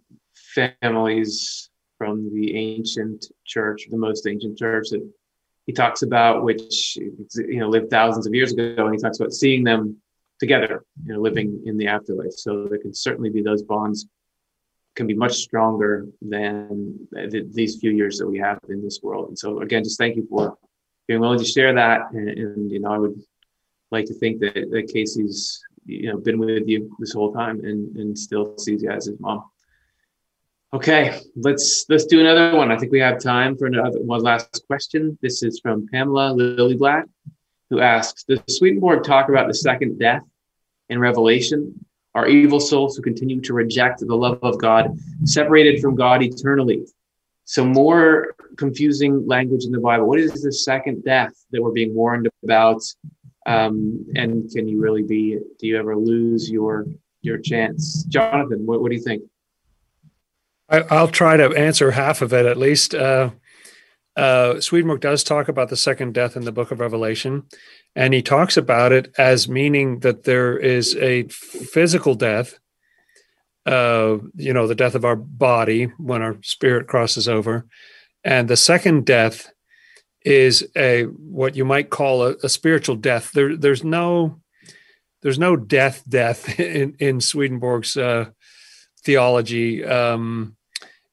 families 0.55 1.69
from 1.97 2.33
the 2.33 2.55
ancient 2.55 3.25
church, 3.45 3.87
the 3.89 3.97
most 3.97 4.27
ancient 4.27 4.57
church 4.57 4.89
that 4.89 5.07
he 5.67 5.73
talks 5.73 6.01
about, 6.01 6.43
which 6.43 6.97
you 6.97 7.59
know 7.59 7.69
lived 7.69 7.89
thousands 7.89 8.25
of 8.25 8.33
years 8.33 8.53
ago, 8.53 8.85
and 8.85 8.95
he 8.95 9.01
talks 9.01 9.19
about 9.19 9.33
seeing 9.33 9.63
them 9.63 9.97
together, 10.39 10.83
you 11.05 11.13
know, 11.13 11.19
living 11.19 11.61
in 11.65 11.77
the 11.77 11.87
afterlife. 11.87 12.33
So 12.33 12.65
there 12.67 12.79
can 12.79 12.93
certainly 12.93 13.29
be 13.29 13.41
those 13.41 13.61
bonds 13.61 14.07
can 14.95 15.07
be 15.07 15.13
much 15.13 15.33
stronger 15.33 16.07
than 16.21 17.07
these 17.53 17.77
few 17.79 17.91
years 17.91 18.17
that 18.17 18.27
we 18.27 18.39
have 18.39 18.59
in 18.69 18.83
this 18.83 18.99
world. 19.01 19.29
And 19.29 19.39
so 19.39 19.61
again, 19.61 19.83
just 19.83 19.97
thank 19.97 20.15
you 20.15 20.25
for 20.29 20.57
being 21.07 21.19
willing 21.19 21.39
to 21.39 21.45
share 21.45 21.73
that. 21.73 22.11
And, 22.11 22.29
and, 22.29 22.71
you 22.71 22.79
know, 22.79 22.91
I 22.91 22.97
would 22.97 23.21
like 23.91 24.05
to 24.05 24.13
think 24.13 24.39
that, 24.39 24.53
that 24.71 24.89
Casey's 24.93 25.61
you 25.85 26.11
know 26.11 26.17
been 26.17 26.39
with 26.39 26.67
you 26.67 26.95
this 26.99 27.13
whole 27.13 27.33
time 27.33 27.59
and 27.63 27.95
and 27.97 28.17
still 28.17 28.57
sees 28.57 28.83
you 28.83 28.89
as 28.89 29.05
his 29.05 29.19
mom. 29.19 29.43
Okay, 30.73 31.19
let's 31.35 31.85
let's 31.89 32.05
do 32.05 32.19
another 32.21 32.55
one. 32.55 32.71
I 32.71 32.77
think 32.77 32.91
we 32.91 32.99
have 32.99 33.19
time 33.19 33.57
for 33.57 33.67
another 33.67 33.99
one 34.01 34.21
last 34.21 34.63
question. 34.67 35.17
This 35.21 35.43
is 35.43 35.59
from 35.59 35.87
Pamela 35.91 36.33
Lillyblad, 36.33 37.03
who 37.69 37.81
asks: 37.81 38.23
Does 38.23 38.39
Swedenborg 38.47 39.03
talk 39.03 39.29
about 39.29 39.47
the 39.47 39.53
second 39.53 39.99
death 39.99 40.23
in 40.89 40.99
Revelation? 40.99 41.85
Are 42.13 42.27
evil 42.27 42.59
souls 42.59 42.95
who 42.95 43.01
continue 43.01 43.39
to 43.41 43.53
reject 43.53 43.99
the 43.99 44.15
love 44.15 44.39
of 44.43 44.59
God 44.59 44.97
separated 45.23 45.81
from 45.81 45.95
God 45.95 46.21
eternally? 46.21 46.85
So 47.45 47.65
more 47.65 48.35
confusing 48.57 49.27
language 49.27 49.65
in 49.65 49.71
the 49.71 49.79
Bible. 49.79 50.07
What 50.07 50.19
is 50.19 50.41
the 50.41 50.53
second 50.53 51.03
death 51.03 51.33
that 51.51 51.61
we're 51.61 51.71
being 51.71 51.93
warned 51.93 52.29
about? 52.43 52.81
Um, 53.45 54.05
and 54.15 54.49
can 54.51 54.67
you 54.67 54.79
really 54.79 55.03
be? 55.03 55.37
Do 55.59 55.67
you 55.67 55.77
ever 55.77 55.95
lose 55.95 56.49
your 56.49 56.85
your 57.21 57.37
chance, 57.37 58.03
Jonathan? 58.03 58.65
What, 58.65 58.81
what 58.81 58.89
do 58.89 58.95
you 58.95 59.03
think? 59.03 59.23
I, 60.69 61.01
will 61.01 61.09
try 61.09 61.37
to 61.37 61.49
answer 61.49 61.91
half 61.91 62.21
of 62.21 62.33
it 62.33 62.45
at 62.45 62.57
least. 62.57 62.95
Uh, 62.95 63.31
uh, 64.15 64.59
Swedenborg 64.59 65.01
does 65.01 65.23
talk 65.23 65.47
about 65.47 65.69
the 65.69 65.77
second 65.77 66.13
death 66.13 66.35
in 66.35 66.45
the 66.45 66.51
Book 66.51 66.71
of 66.71 66.79
Revelation, 66.79 67.43
and 67.95 68.13
he 68.13 68.21
talks 68.21 68.57
about 68.57 68.91
it 68.91 69.13
as 69.17 69.49
meaning 69.49 69.99
that 69.99 70.23
there 70.23 70.57
is 70.57 70.95
a 70.97 71.23
physical 71.29 72.15
death 72.15 72.59
uh, 73.65 74.17
you 74.35 74.53
know, 74.53 74.67
the 74.67 74.75
death 74.75 74.95
of 74.95 75.05
our 75.05 75.15
body 75.15 75.85
when 75.97 76.21
our 76.21 76.37
spirit 76.41 76.87
crosses 76.87 77.27
over. 77.27 77.65
And 78.23 78.47
the 78.47 78.57
second 78.57 79.05
death 79.05 79.51
is 80.23 80.67
a 80.75 81.03
what 81.03 81.55
you 81.55 81.65
might 81.65 81.89
call 81.89 82.23
a, 82.23 82.35
a 82.43 82.49
spiritual 82.49 82.95
death. 82.95 83.31
There, 83.31 83.55
there's 83.55 83.83
no 83.83 84.39
there's 85.21 85.39
no 85.39 85.55
death 85.55 86.03
death 86.07 86.59
in, 86.59 86.95
in 86.99 87.21
Swedenborg's 87.21 87.97
uh, 87.97 88.29
theology, 89.03 89.83
um, 89.83 90.55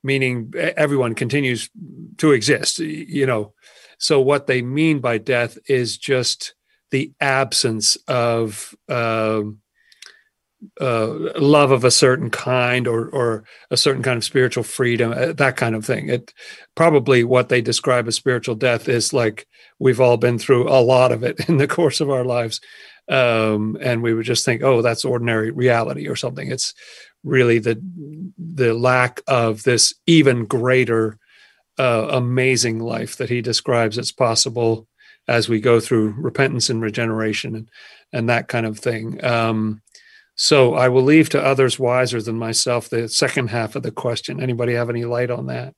meaning 0.02 0.52
everyone 0.56 1.14
continues 1.14 1.70
to 2.18 2.32
exist, 2.32 2.78
you 2.78 3.26
know. 3.26 3.54
So 3.98 4.20
what 4.20 4.46
they 4.46 4.62
mean 4.62 5.00
by 5.00 5.18
death 5.18 5.58
is 5.68 5.98
just 5.98 6.54
the 6.90 7.12
absence 7.20 7.96
of 8.06 8.74
um, 8.88 9.58
uh, 10.80 11.06
love 11.38 11.70
of 11.70 11.84
a 11.84 11.90
certain 11.90 12.30
kind 12.30 12.88
or 12.88 13.08
or 13.08 13.44
a 13.70 13.76
certain 13.76 14.02
kind 14.02 14.16
of 14.16 14.24
spiritual 14.24 14.64
freedom, 14.64 15.12
uh, 15.12 15.32
that 15.32 15.56
kind 15.56 15.74
of 15.74 15.84
thing. 15.84 16.08
It 16.08 16.32
probably 16.74 17.24
what 17.24 17.48
they 17.48 17.60
describe 17.60 18.08
as 18.08 18.16
spiritual 18.16 18.54
death 18.54 18.88
is 18.88 19.12
like 19.12 19.46
we've 19.78 20.00
all 20.00 20.16
been 20.16 20.38
through 20.38 20.68
a 20.68 20.80
lot 20.82 21.12
of 21.12 21.22
it 21.22 21.40
in 21.48 21.58
the 21.58 21.68
course 21.68 22.00
of 22.00 22.10
our 22.10 22.24
lives, 22.24 22.60
um, 23.08 23.76
and 23.80 24.02
we 24.02 24.14
would 24.14 24.26
just 24.26 24.44
think, 24.44 24.62
oh, 24.62 24.82
that's 24.82 25.04
ordinary 25.04 25.50
reality 25.50 26.08
or 26.08 26.16
something. 26.16 26.50
It's 26.50 26.74
really 27.24 27.58
the 27.58 27.80
the 28.36 28.74
lack 28.74 29.20
of 29.26 29.62
this 29.62 29.94
even 30.06 30.44
greater 30.44 31.18
uh, 31.78 32.08
amazing 32.10 32.80
life 32.80 33.16
that 33.16 33.30
he 33.30 33.40
describes 33.40 33.98
as 33.98 34.10
possible 34.10 34.88
as 35.28 35.48
we 35.48 35.60
go 35.60 35.78
through 35.78 36.14
repentance 36.18 36.70
and 36.70 36.82
regeneration 36.82 37.54
and 37.54 37.68
and 38.12 38.28
that 38.28 38.48
kind 38.48 38.66
of 38.66 38.78
thing. 38.78 39.22
Um, 39.24 39.82
so 40.40 40.74
I 40.74 40.88
will 40.88 41.02
leave 41.02 41.28
to 41.30 41.44
others 41.44 41.80
wiser 41.80 42.22
than 42.22 42.38
myself 42.38 42.88
the 42.88 43.08
second 43.08 43.48
half 43.48 43.74
of 43.74 43.82
the 43.82 43.90
question. 43.90 44.40
Anybody 44.40 44.74
have 44.74 44.88
any 44.88 45.04
light 45.04 45.32
on 45.32 45.46
that? 45.46 45.74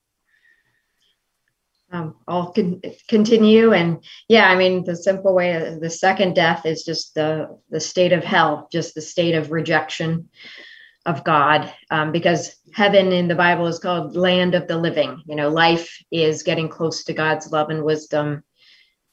Um, 1.91 2.17
I'll 2.29 2.53
con- 2.53 2.83
continue, 3.09 3.73
and 3.73 4.05
yeah, 4.29 4.51
I 4.51 4.57
mean 4.57 4.85
the 4.85 4.95
simple 4.95 5.35
way 5.35 5.79
the 5.81 5.89
second 5.89 6.35
death 6.35 6.67
is 6.67 6.85
just 6.85 7.15
the 7.15 7.59
the 7.71 7.81
state 7.81 8.13
of 8.13 8.23
hell, 8.23 8.69
just 8.71 8.95
the 8.95 9.01
state 9.01 9.35
of 9.35 9.51
rejection 9.51 10.29
of 11.07 11.25
God, 11.25 11.73
um, 11.91 12.13
because 12.13 12.55
heaven 12.75 13.13
in 13.13 13.29
the 13.29 13.35
Bible 13.35 13.67
is 13.67 13.79
called 13.79 14.15
land 14.15 14.55
of 14.55 14.69
the 14.69 14.77
living. 14.77 15.23
You 15.27 15.37
know, 15.37 15.49
life 15.49 15.91
is 16.13 16.43
getting 16.43 16.69
close 16.69 17.03
to 17.05 17.15
God's 17.15 17.51
love 17.51 17.71
and 17.71 17.83
wisdom, 17.83 18.45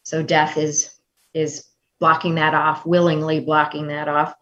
so 0.04 0.22
death 0.22 0.58
is 0.58 0.94
is 1.34 1.64
blocking 2.02 2.36
that 2.36 2.54
off, 2.54 2.86
willingly 2.86 3.40
blocking 3.40 3.88
that 3.88 4.10
off. 4.10 4.36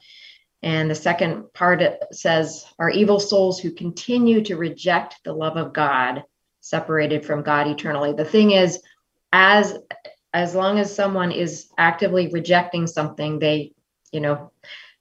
And 0.66 0.89
the 0.89 0.95
second 0.95 1.53
part 1.53 1.84
says, 2.11 2.66
Are 2.80 2.89
evil 2.89 3.20
souls 3.20 3.59
who 3.59 3.70
continue 3.72 4.43
to 4.45 4.57
reject 4.57 5.20
the 5.24 5.32
love 5.32 5.57
of 5.57 5.74
God, 5.74 6.24
separated 6.59 7.24
from 7.24 7.43
God 7.43 7.68
eternally. 7.68 8.13
The 8.13 8.26
thing 8.26 8.51
is, 8.51 8.82
as 9.32 9.78
as 10.34 10.55
long 10.55 10.80
as 10.80 10.93
someone 10.93 11.32
is 11.32 11.70
actively 11.78 12.30
rejecting 12.30 12.88
something, 12.88 13.39
they, 13.39 13.72
you 14.11 14.20
know, 14.20 14.51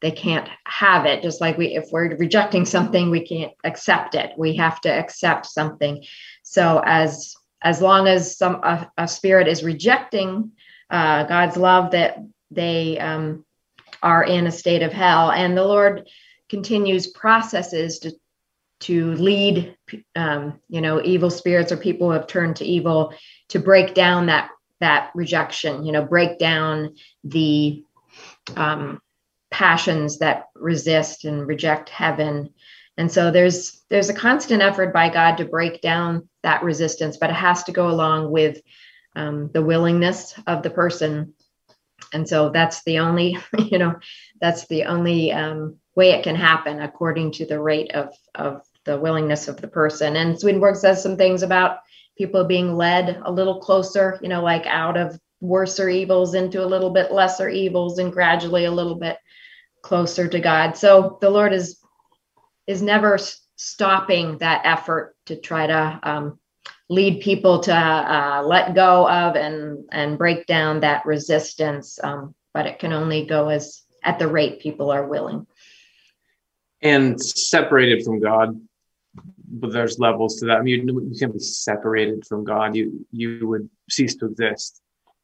they 0.00 0.12
can't 0.12 0.48
have 0.66 1.06
it. 1.06 1.22
Just 1.22 1.40
like 1.40 1.56
we, 1.56 1.74
if 1.74 1.88
we're 1.90 2.14
rejecting 2.16 2.66
something, 2.66 3.10
we 3.10 3.26
can't 3.26 3.52
accept 3.64 4.14
it. 4.14 4.32
We 4.36 4.54
have 4.56 4.82
to 4.82 4.90
accept 4.90 5.46
something. 5.46 6.04
So 6.42 6.82
as 6.84 7.34
as 7.62 7.80
long 7.80 8.06
as 8.06 8.36
some 8.36 8.56
a, 8.56 8.90
a 8.98 9.08
spirit 9.08 9.48
is 9.48 9.64
rejecting 9.64 10.52
uh, 10.90 11.24
God's 11.24 11.56
love, 11.56 11.92
that 11.92 12.18
they 12.50 12.98
um, 12.98 13.43
are 14.04 14.22
in 14.22 14.46
a 14.46 14.52
state 14.52 14.82
of 14.82 14.92
hell. 14.92 15.32
And 15.32 15.56
the 15.56 15.64
Lord 15.64 16.06
continues 16.48 17.08
processes 17.08 17.98
to 18.00 18.12
to 18.80 19.12
lead 19.14 19.76
um, 20.14 20.60
you 20.68 20.80
know 20.80 21.02
evil 21.02 21.30
spirits 21.30 21.72
or 21.72 21.76
people 21.76 22.08
who 22.08 22.12
have 22.12 22.26
turned 22.26 22.56
to 22.56 22.64
evil 22.64 23.14
to 23.48 23.58
break 23.58 23.94
down 23.94 24.26
that 24.26 24.50
that 24.80 25.10
rejection 25.14 25.84
you 25.84 25.92
know 25.92 26.04
break 26.04 26.38
down 26.38 26.94
the 27.22 27.82
um, 28.56 29.00
passions 29.50 30.18
that 30.18 30.48
resist 30.54 31.24
and 31.24 31.46
reject 31.46 31.88
heaven 31.88 32.50
and 32.98 33.10
so 33.10 33.30
there's 33.30 33.82
there's 33.88 34.10
a 34.10 34.14
constant 34.14 34.60
effort 34.60 34.92
by 34.92 35.08
god 35.08 35.36
to 35.36 35.44
break 35.44 35.80
down 35.80 36.28
that 36.42 36.62
resistance 36.62 37.16
but 37.16 37.30
it 37.30 37.36
has 37.36 37.62
to 37.62 37.72
go 37.72 37.88
along 37.88 38.30
with 38.30 38.60
um, 39.16 39.50
the 39.52 39.62
willingness 39.62 40.34
of 40.46 40.62
the 40.62 40.70
person 40.70 41.33
and 42.12 42.28
so 42.28 42.50
that's 42.50 42.82
the 42.84 42.98
only 42.98 43.38
you 43.58 43.78
know 43.78 43.94
that's 44.40 44.66
the 44.66 44.84
only 44.84 45.32
um, 45.32 45.76
way 45.94 46.10
it 46.10 46.24
can 46.24 46.36
happen 46.36 46.80
according 46.80 47.32
to 47.32 47.46
the 47.46 47.60
rate 47.60 47.92
of 47.92 48.14
of 48.34 48.62
the 48.84 48.98
willingness 48.98 49.48
of 49.48 49.60
the 49.60 49.68
person. 49.68 50.16
And 50.16 50.38
swedenborg 50.38 50.76
says 50.76 51.02
some 51.02 51.16
things 51.16 51.42
about 51.42 51.78
people 52.18 52.44
being 52.44 52.76
led 52.76 53.20
a 53.24 53.32
little 53.32 53.60
closer 53.60 54.18
you 54.22 54.28
know 54.28 54.42
like 54.42 54.66
out 54.66 54.96
of 54.96 55.18
worser 55.40 55.88
evils 55.88 56.34
into 56.34 56.64
a 56.64 56.66
little 56.66 56.90
bit 56.90 57.12
lesser 57.12 57.48
evils 57.48 57.98
and 57.98 58.12
gradually 58.12 58.64
a 58.64 58.70
little 58.70 58.94
bit 58.94 59.18
closer 59.82 60.28
to 60.28 60.40
god. 60.40 60.76
So 60.76 61.18
the 61.20 61.30
lord 61.30 61.52
is 61.52 61.78
is 62.66 62.82
never 62.82 63.18
stopping 63.56 64.38
that 64.38 64.62
effort 64.64 65.14
to 65.26 65.36
try 65.36 65.66
to 65.66 66.00
um, 66.02 66.38
lead 66.88 67.22
people 67.22 67.60
to 67.60 67.74
uh, 67.74 68.42
let 68.44 68.74
go 68.74 69.08
of 69.08 69.36
and 69.36 69.84
and 69.90 70.18
break 70.18 70.46
down 70.46 70.80
that 70.80 71.06
resistance 71.06 71.98
um, 72.02 72.34
but 72.52 72.66
it 72.66 72.78
can 72.78 72.92
only 72.92 73.26
go 73.26 73.48
as 73.48 73.82
at 74.02 74.18
the 74.18 74.28
rate 74.28 74.60
people 74.60 74.90
are 74.90 75.06
willing. 75.06 75.46
And 76.82 77.20
separated 77.20 78.04
from 78.04 78.20
god 78.20 78.60
but 79.56 79.72
there's 79.72 79.98
levels 79.98 80.36
to 80.36 80.46
that. 80.46 80.58
I 80.58 80.62
mean 80.62 80.88
you, 80.88 81.08
you 81.10 81.18
can't 81.18 81.32
be 81.32 81.38
separated 81.38 82.26
from 82.26 82.44
god. 82.44 82.74
You 82.74 83.06
you 83.12 83.46
would 83.48 83.68
cease 83.90 84.16
to 84.16 84.26
exist. 84.26 84.80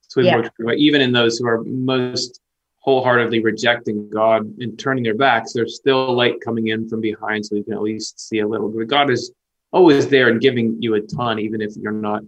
So 0.08 0.20
yeah. 0.20 0.42
even 0.76 1.00
in 1.00 1.12
those 1.12 1.38
who 1.38 1.46
are 1.46 1.62
most 1.64 2.40
wholeheartedly 2.80 3.40
rejecting 3.40 4.08
god 4.08 4.42
and 4.58 4.78
turning 4.78 5.04
their 5.04 5.14
backs 5.14 5.52
there's 5.52 5.76
still 5.76 6.14
light 6.14 6.40
coming 6.42 6.68
in 6.68 6.88
from 6.88 6.98
behind 6.98 7.44
so 7.44 7.54
you 7.54 7.62
can 7.62 7.74
at 7.74 7.82
least 7.82 8.18
see 8.18 8.38
a 8.38 8.48
little 8.48 8.68
bit. 8.70 8.88
God 8.88 9.10
is 9.10 9.32
always 9.72 10.08
there 10.08 10.28
and 10.28 10.40
giving 10.40 10.80
you 10.80 10.94
a 10.94 11.00
ton, 11.00 11.38
even 11.38 11.60
if 11.60 11.76
you're 11.76 11.92
not. 11.92 12.22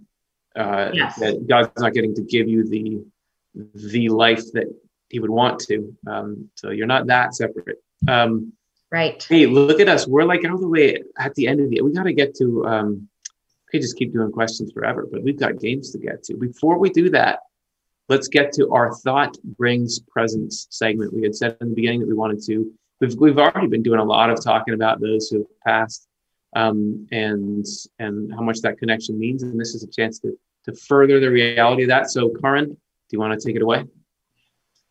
Uh, 0.55 0.91
yes. 0.93 1.19
That 1.19 1.47
God's 1.47 1.71
not 1.77 1.93
getting 1.93 2.13
to 2.15 2.21
give 2.21 2.47
you 2.47 2.67
the 2.67 3.03
the 3.75 4.09
life 4.09 4.43
that 4.53 4.67
He 5.09 5.19
would 5.19 5.29
want 5.29 5.59
to. 5.61 5.95
Um, 6.07 6.49
so 6.55 6.69
you're 6.69 6.87
not 6.87 7.07
that 7.07 7.35
separate. 7.35 7.77
Um, 8.07 8.53
right. 8.91 9.23
Hey, 9.27 9.45
look 9.45 9.79
at 9.79 9.89
us. 9.89 10.07
We're 10.07 10.25
like 10.25 10.45
all 10.45 10.57
the 10.57 10.67
way 10.67 11.03
at 11.17 11.33
the 11.35 11.47
end 11.47 11.59
of 11.59 11.69
the. 11.69 11.81
We 11.81 11.91
got 11.91 12.03
to 12.03 12.13
get 12.13 12.35
to. 12.37 12.65
Um, 12.65 13.09
we 13.71 13.79
just 13.79 13.97
keep 13.97 14.13
doing 14.13 14.31
questions 14.31 14.71
forever, 14.71 15.07
but 15.11 15.23
we've 15.23 15.39
got 15.39 15.59
games 15.59 15.91
to 15.93 15.97
get 15.97 16.21
to. 16.25 16.37
Before 16.37 16.77
we 16.77 16.91
do 16.91 17.09
that, 17.09 17.39
let's 18.07 18.27
get 18.27 18.53
to 18.53 18.69
our 18.69 18.93
thought 18.97 19.35
brings 19.57 19.99
presence 19.99 20.67
segment. 20.69 21.11
We 21.11 21.23
had 21.23 21.35
said 21.35 21.57
in 21.59 21.69
the 21.69 21.75
beginning 21.75 22.01
that 22.01 22.07
we 22.07 22.13
wanted 22.13 22.43
to. 22.45 22.71
We've 23.01 23.15
we've 23.15 23.39
already 23.39 23.67
been 23.67 23.81
doing 23.81 23.99
a 23.99 24.03
lot 24.03 24.29
of 24.29 24.43
talking 24.43 24.75
about 24.75 25.01
those 25.01 25.29
who 25.29 25.39
have 25.39 25.59
passed 25.65 26.07
um, 26.55 27.07
and 27.11 27.65
and 27.99 28.33
how 28.33 28.41
much 28.41 28.59
that 28.61 28.77
connection 28.77 29.19
means. 29.19 29.43
And 29.43 29.59
this 29.59 29.75
is 29.75 29.83
a 29.83 29.87
chance 29.87 30.19
to 30.19 30.37
to 30.65 30.73
further 30.73 31.19
the 31.19 31.29
reality 31.29 31.83
of 31.83 31.89
that. 31.89 32.09
So, 32.09 32.29
Karin, 32.29 32.69
do 32.69 32.77
you 33.11 33.19
want 33.19 33.39
to 33.39 33.45
take 33.45 33.55
it 33.55 33.61
away? 33.61 33.85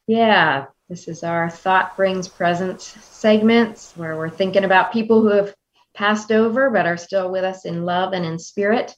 Yeah, 0.06 0.66
this 0.88 1.08
is 1.08 1.22
our 1.22 1.48
thought 1.48 1.96
brings 1.96 2.28
presence 2.28 2.84
segments 2.84 3.92
where 3.96 4.16
we're 4.16 4.28
thinking 4.28 4.64
about 4.64 4.92
people 4.92 5.22
who 5.22 5.28
have 5.28 5.54
passed 5.94 6.32
over 6.32 6.70
but 6.70 6.86
are 6.86 6.96
still 6.96 7.30
with 7.30 7.44
us 7.44 7.64
in 7.64 7.84
love 7.84 8.12
and 8.12 8.24
in 8.24 8.38
spirit. 8.38 8.94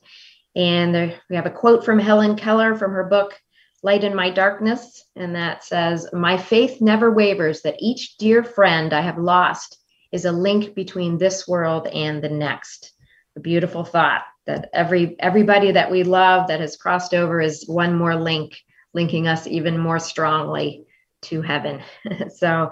And 0.57 0.95
there, 0.95 1.21
we 1.29 1.37
have 1.37 1.47
a 1.47 1.51
quote 1.51 1.85
from 1.85 1.99
Helen 1.99 2.37
Keller 2.37 2.75
from 2.75 2.93
her 2.93 3.05
book 3.05 3.39
Light 3.83 4.03
in 4.03 4.15
My 4.15 4.31
Darkness. 4.31 5.05
And 5.15 5.37
that 5.37 5.63
says, 5.63 6.09
My 6.13 6.39
faith 6.39 6.81
never 6.81 7.13
wavers 7.13 7.63
that 7.63 7.77
each 7.79 8.17
dear 8.17 8.43
friend 8.43 8.93
I 8.93 9.03
have 9.03 9.19
lost 9.19 9.79
is 10.15 10.25
a 10.25 10.33
link 10.33 10.77
between 10.77 11.19
this 11.19 11.47
world 11.49 11.89
and 11.89 12.23
the 12.23 12.29
next. 12.29 12.93
A 13.37 13.41
beautiful 13.41 13.85
thought 13.85 14.23
that 14.47 14.71
every 14.73 15.17
everybody 15.19 15.73
that 15.73 15.91
we 15.91 16.05
love 16.05 16.47
that 16.47 16.61
has 16.61 16.77
crossed 16.77 17.15
over 17.15 17.41
is 17.41 17.67
one 17.67 17.99
more 17.99 18.15
link 18.15 18.55
linking 18.93 19.27
us 19.27 19.49
even 19.49 19.77
more 19.77 19.99
strongly 19.99 20.85
to 21.23 21.43
heaven. 21.43 21.83
so 22.37 22.71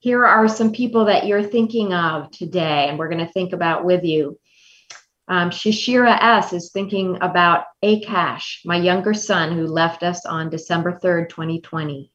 here 0.00 0.26
are 0.26 0.48
some 0.48 0.72
people 0.72 1.04
that 1.04 1.26
you're 1.26 1.44
thinking 1.44 1.92
of 1.92 2.28
today, 2.32 2.88
and 2.88 2.98
we're 2.98 3.08
going 3.08 3.24
to 3.24 3.32
think 3.32 3.52
about 3.52 3.84
with 3.84 4.02
you. 4.02 4.40
Um, 5.28 5.50
Shashira 5.50 6.20
S 6.20 6.52
is 6.52 6.72
thinking 6.72 7.18
about 7.20 7.66
Akash, 7.84 8.64
my 8.64 8.78
younger 8.78 9.14
son 9.14 9.52
who 9.52 9.68
left 9.68 10.02
us 10.02 10.26
on 10.26 10.50
December 10.50 10.98
3rd, 11.00 11.28
2020. 11.28 12.10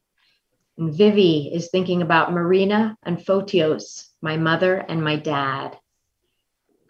And 0.78 0.94
Vivi 0.94 1.50
is 1.52 1.70
thinking 1.70 2.02
about 2.02 2.32
Marina 2.32 2.96
and 3.02 3.18
Photios, 3.18 4.08
my 4.20 4.36
mother 4.36 4.76
and 4.76 5.02
my 5.02 5.16
dad. 5.16 5.78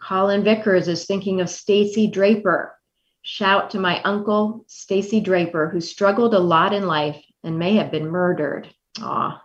Colin 0.01 0.43
Vickers 0.43 0.87
is 0.87 1.05
thinking 1.05 1.41
of 1.41 1.49
Stacy 1.49 2.07
Draper. 2.07 2.77
Shout 3.21 3.71
to 3.71 3.79
my 3.79 4.01
uncle, 4.03 4.65
Stacy 4.67 5.19
Draper, 5.19 5.69
who 5.69 5.81
struggled 5.81 6.33
a 6.33 6.39
lot 6.39 6.73
in 6.73 6.87
life 6.87 7.21
and 7.43 7.59
may 7.59 7.75
have 7.75 7.91
been 7.91 8.09
murdered. 8.09 8.69
Aw. 9.01 9.41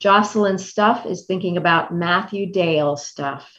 Jocelyn 0.00 0.58
Stuff 0.58 1.06
is 1.06 1.26
thinking 1.26 1.56
about 1.56 1.94
Matthew 1.94 2.52
Dale 2.52 2.96
Stuff. 2.96 3.50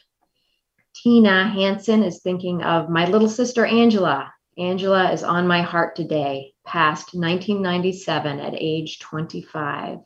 Tina 0.94 1.48
Hanson 1.48 2.02
is 2.02 2.20
thinking 2.20 2.62
of 2.62 2.88
my 2.88 3.06
little 3.06 3.28
sister 3.28 3.66
Angela. 3.66 4.32
Angela 4.56 5.12
is 5.12 5.22
on 5.22 5.46
my 5.46 5.62
heart 5.62 5.96
today, 5.96 6.54
past 6.66 7.14
1997 7.14 8.40
at 8.40 8.54
age 8.54 8.98
25. 8.98 10.00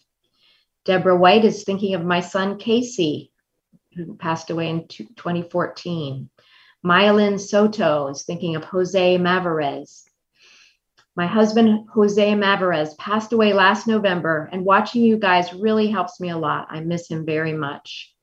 Deborah 0.85 1.17
White 1.17 1.45
is 1.45 1.65
thinking 1.65 1.95
of 1.95 2.05
my 2.05 2.21
son 2.21 2.59
Casey, 2.59 3.33
who 3.97 4.15
passed 4.17 4.51
away 4.51 4.69
in 4.69 4.87
2014. 4.87 6.31
Mayelin 6.85 7.41
Soto 7.41 8.09
is 8.09 8.23
thinking 8.23 8.57
of 8.57 8.65
Jose 8.65 9.19
Mavarez. 9.19 10.05
My 11.17 11.27
husband, 11.27 11.89
Jose 11.93 12.35
Mavarez, 12.35 12.97
passed 12.97 13.33
away 13.33 13.53
last 13.53 13.87
November, 13.87 14.49
and 14.53 14.65
watching 14.65 15.03
you 15.03 15.19
guys 15.19 15.53
really 15.53 15.89
helps 15.89 16.21
me 16.21 16.31
a 16.31 16.39
lot. 16.39 16.69
I 16.71 16.81
miss 16.81 17.09
him 17.09 17.27
very 17.27 17.53
much. 17.53 18.15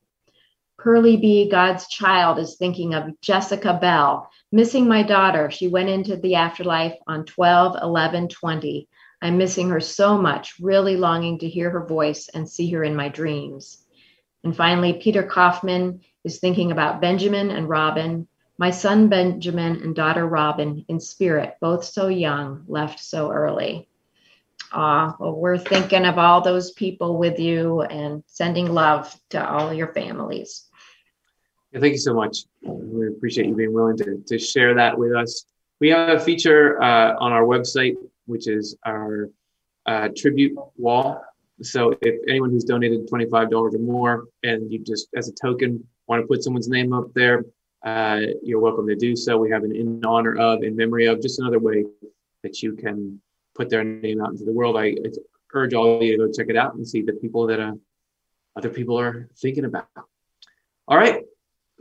Pearly 0.78 1.16
B, 1.16 1.48
God's 1.50 1.88
child, 1.88 2.38
is 2.38 2.54
thinking 2.54 2.94
of 2.94 3.20
Jessica 3.20 3.74
Bell, 3.80 4.30
missing 4.52 4.86
my 4.86 5.02
daughter. 5.02 5.50
She 5.50 5.66
went 5.66 5.88
into 5.88 6.16
the 6.16 6.36
afterlife 6.36 6.94
on 7.08 7.24
12 7.24 7.76
11 7.82 8.28
20. 8.28 8.88
I'm 9.20 9.38
missing 9.38 9.70
her 9.70 9.80
so 9.80 10.16
much, 10.16 10.54
really 10.60 10.96
longing 10.96 11.40
to 11.40 11.48
hear 11.48 11.68
her 11.70 11.84
voice 11.84 12.28
and 12.28 12.48
see 12.48 12.70
her 12.70 12.84
in 12.84 12.94
my 12.94 13.08
dreams. 13.08 13.84
And 14.44 14.56
finally, 14.56 14.92
Peter 14.92 15.24
Kaufman 15.24 16.00
is 16.22 16.38
thinking 16.38 16.70
about 16.70 17.00
Benjamin 17.00 17.50
and 17.50 17.68
Robin, 17.68 18.28
my 18.56 18.70
son 18.70 19.08
Benjamin 19.08 19.82
and 19.82 19.96
daughter 19.96 20.26
Robin 20.26 20.84
in 20.88 21.00
spirit, 21.00 21.56
both 21.60 21.84
so 21.84 22.06
young, 22.06 22.64
left 22.68 23.00
so 23.00 23.32
early. 23.32 23.88
Ah, 24.70 25.16
well, 25.18 25.34
we're 25.34 25.58
thinking 25.58 26.04
of 26.04 26.18
all 26.18 26.40
those 26.40 26.70
people 26.70 27.18
with 27.18 27.40
you 27.40 27.82
and 27.82 28.22
sending 28.26 28.72
love 28.72 29.12
to 29.30 29.44
all 29.44 29.72
your 29.72 29.92
families. 29.92 30.67
Yeah, 31.72 31.80
thank 31.80 31.92
you 31.92 31.98
so 31.98 32.14
much. 32.14 32.44
We 32.62 33.08
appreciate 33.08 33.46
you 33.46 33.54
being 33.54 33.74
willing 33.74 33.96
to, 33.98 34.22
to 34.26 34.38
share 34.38 34.74
that 34.74 34.96
with 34.96 35.14
us. 35.14 35.44
We 35.80 35.90
have 35.90 36.20
a 36.20 36.20
feature 36.20 36.82
uh, 36.82 37.14
on 37.18 37.32
our 37.32 37.42
website, 37.42 37.96
which 38.26 38.48
is 38.48 38.76
our 38.86 39.28
uh, 39.86 40.08
tribute 40.16 40.56
wall. 40.76 41.22
So 41.62 41.94
if 42.00 42.20
anyone 42.28 42.50
who's 42.50 42.64
donated 42.64 43.08
$25 43.08 43.52
or 43.52 43.70
more 43.78 44.24
and 44.42 44.72
you 44.72 44.78
just, 44.78 45.08
as 45.16 45.28
a 45.28 45.32
token, 45.32 45.84
want 46.06 46.22
to 46.22 46.26
put 46.26 46.42
someone's 46.42 46.68
name 46.68 46.92
up 46.92 47.12
there, 47.14 47.44
uh, 47.84 48.20
you're 48.42 48.60
welcome 48.60 48.86
to 48.88 48.96
do 48.96 49.14
so. 49.14 49.36
We 49.36 49.50
have 49.50 49.64
an 49.64 49.74
in 49.74 50.04
honor 50.04 50.36
of, 50.36 50.62
in 50.62 50.74
memory 50.74 51.06
of, 51.06 51.20
just 51.20 51.38
another 51.38 51.58
way 51.58 51.84
that 52.42 52.62
you 52.62 52.74
can 52.74 53.20
put 53.54 53.68
their 53.68 53.84
name 53.84 54.20
out 54.22 54.30
into 54.30 54.44
the 54.44 54.52
world. 54.52 54.76
I, 54.76 54.86
I 54.86 55.10
urge 55.52 55.74
all 55.74 55.96
of 55.96 56.02
you 56.02 56.12
to 56.12 56.26
go 56.26 56.32
check 56.32 56.48
it 56.48 56.56
out 56.56 56.74
and 56.74 56.86
see 56.86 57.02
the 57.02 57.12
people 57.12 57.46
that 57.48 57.60
uh, 57.60 57.72
other 58.56 58.70
people 58.70 58.98
are 58.98 59.28
thinking 59.36 59.64
about. 59.64 59.88
All 60.86 60.96
right. 60.96 61.24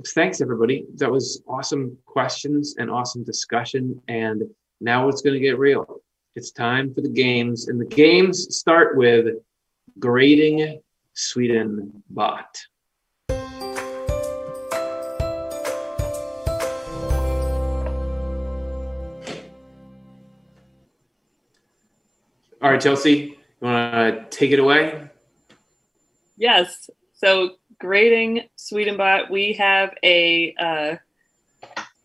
Thanks, 0.06 0.42
everybody. 0.42 0.86
That 0.98 1.12
was 1.12 1.42
awesome 1.48 1.98
questions 2.06 2.76
and 2.78 2.92
awesome 2.92 3.24
discussion. 3.24 4.00
And 4.08 4.44
now 4.80 5.08
it's 5.10 5.24
going 5.24 5.34
to 5.34 5.40
get 5.40 5.58
real. 5.58 6.02
It's 6.36 6.52
time 6.52 6.94
for 6.94 7.02
the 7.02 7.10
games. 7.10 7.68
And 7.68 7.82
the 7.82 7.86
games 7.86 8.56
start 8.56 8.96
with 8.96 9.38
grading 9.98 10.82
Swedenbot. 11.16 12.46
All 22.62 22.72
right, 22.72 22.82
Chelsea, 22.82 23.16
you 23.16 23.36
want 23.62 24.32
to 24.32 24.38
take 24.38 24.52
it 24.52 24.60
away? 24.60 25.10
Yes. 26.38 26.88
So, 27.16 27.56
grading 27.80 28.44
Swedenbot, 28.58 29.30
we 29.30 29.54
have 29.54 29.94
a 30.04 30.54
uh, 30.60 30.96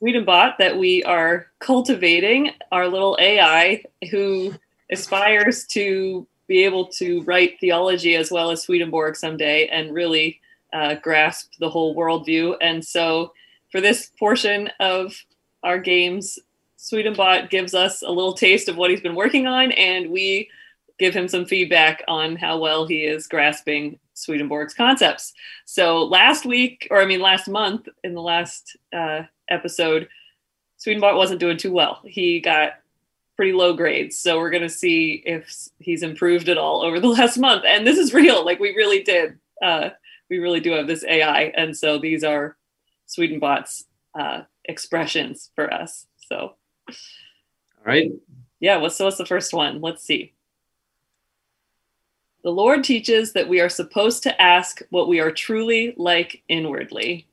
Swedenbot 0.03 0.59
that 0.59 0.79
we 0.79 1.03
are 1.05 1.47
cultivating, 1.59 2.51
our 2.71 2.89
little 2.89 3.17
AI 3.21 3.85
who 4.11 4.55
aspires 4.91 5.67
to 5.69 6.27
be 6.49 6.65
able 6.65 6.87
to 6.87 7.23
write 7.23 7.59
theology 7.61 8.17
as 8.17 8.31
well 8.31 8.51
as 8.51 8.63
Swedenborg 8.63 9.17
someday 9.17 9.69
and 9.69 9.95
really 9.95 10.41
uh, 10.73 10.97
grasp 10.97 11.53
the 11.61 11.71
whole 11.71 11.95
worldview. 11.95 12.57
And 12.61 12.85
so, 12.85 13.33
for 13.71 13.81
this 13.81 14.11
portion 14.19 14.69
of 14.81 15.15
our 15.63 15.79
games, 15.79 16.39
Swedenbot 16.79 17.49
gives 17.49 17.75
us 17.75 18.03
a 18.03 18.11
little 18.11 18.35
taste 18.35 18.69
of 18.69 18.77
what 18.77 18.91
he's 18.91 19.01
been 19.01 19.15
working 19.15 19.47
on, 19.47 19.73
and 19.73 20.11
we 20.11 20.51
give 20.99 21.15
him 21.15 21.29
some 21.29 21.47
feedback 21.47 22.03
on 22.09 22.37
how 22.37 22.59
well 22.59 22.87
he 22.87 23.05
is 23.05 23.27
grasping 23.27 23.99
Swedenborg's 24.23 24.75
concepts. 24.75 25.33
So 25.65 26.05
last 26.05 26.47
week, 26.47 26.89
or 26.91 27.01
I 27.01 27.07
mean 27.07 27.21
last 27.21 27.49
month, 27.49 27.89
in 28.05 28.15
the 28.15 28.21
last 28.21 28.77
uh, 28.93 29.23
episode, 29.49 30.09
Swedenborg 30.77 31.17
wasn't 31.17 31.41
doing 31.41 31.57
too 31.57 31.73
well. 31.73 32.01
He 32.05 32.41
got 32.41 32.75
pretty 33.37 33.53
low 33.53 33.73
grades. 33.73 34.19
So 34.19 34.39
we're 34.39 34.51
going 34.51 34.63
to 34.63 34.69
see 34.69 35.23
if 35.27 35.69
he's 35.79 36.03
improved 36.03 36.49
at 36.49 36.59
all 36.59 36.83
over 36.83 37.01
the 37.01 37.09
last 37.19 37.39
month. 37.39 37.65
And 37.67 37.87
this 37.87 37.99
is 37.99 38.15
real. 38.15 38.45
Like 38.45 38.61
we 38.61 38.75
really 38.75 39.03
did. 39.03 39.39
Uh, 39.61 39.91
we 40.31 40.39
really 40.39 40.61
do 40.61 40.73
have 40.73 40.87
this 40.87 41.05
AI. 41.05 41.53
And 41.57 41.77
so 41.77 41.99
these 41.99 42.25
are 42.25 42.57
Swedenbot's 43.07 43.85
uh, 44.19 44.43
expressions 44.65 45.51
for 45.55 45.73
us. 45.73 46.07
So 46.29 46.55
all 46.89 46.95
right. 47.85 48.11
Yeah. 48.61 48.77
What's 48.77 48.97
so 48.97 49.05
what's 49.07 49.19
the 49.19 49.27
first 49.27 49.53
one? 49.53 49.81
Let's 49.81 50.05
see. 50.05 50.33
The 52.43 52.51
Lord 52.51 52.83
teaches 52.83 53.33
that 53.35 53.49
we 53.49 53.61
are 53.61 53.69
supposed 53.69 54.23
to 54.25 54.43
ask 54.43 54.83
what 54.91 55.09
we 55.09 55.21
are 55.21 55.31
truly 55.31 55.95
like 55.97 56.43
inwardly. 56.49 57.27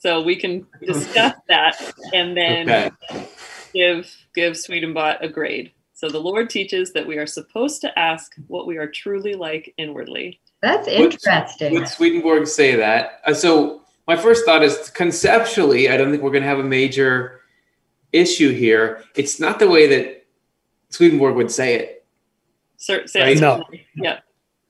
So 0.00 0.22
we 0.22 0.36
can 0.36 0.66
discuss 0.84 1.34
that 1.48 1.76
and 2.14 2.36
then 2.36 2.70
okay. 2.70 3.26
give 3.74 4.14
give 4.34 4.54
Swedenbot 4.54 5.18
a 5.20 5.28
grade. 5.28 5.72
So 5.92 6.08
the 6.08 6.20
Lord 6.20 6.48
teaches 6.48 6.92
that 6.92 7.06
we 7.06 7.18
are 7.18 7.26
supposed 7.26 7.80
to 7.80 7.98
ask 7.98 8.34
what 8.46 8.66
we 8.66 8.76
are 8.76 8.86
truly 8.86 9.34
like 9.34 9.74
inwardly. 9.76 10.40
That's 10.62 10.86
interesting. 10.86 11.72
Would, 11.72 11.80
would 11.80 11.88
Swedenborg 11.88 12.46
say 12.46 12.76
that? 12.76 13.20
Uh, 13.26 13.34
so 13.34 13.82
my 14.06 14.16
first 14.16 14.44
thought 14.44 14.62
is 14.62 14.90
conceptually, 14.90 15.90
I 15.90 15.96
don't 15.96 16.10
think 16.10 16.22
we're 16.22 16.30
going 16.30 16.44
to 16.44 16.48
have 16.48 16.60
a 16.60 16.64
major 16.64 17.40
issue 18.12 18.52
here. 18.52 19.02
It's 19.16 19.38
not 19.40 19.58
the 19.58 19.68
way 19.68 19.86
that 19.88 20.26
Swedenborg 20.90 21.34
would 21.36 21.50
say 21.50 21.74
it. 21.74 21.97
Sir, 22.78 23.04
right? 23.16 23.38
No. 23.38 23.64
Yeah. 23.94 24.20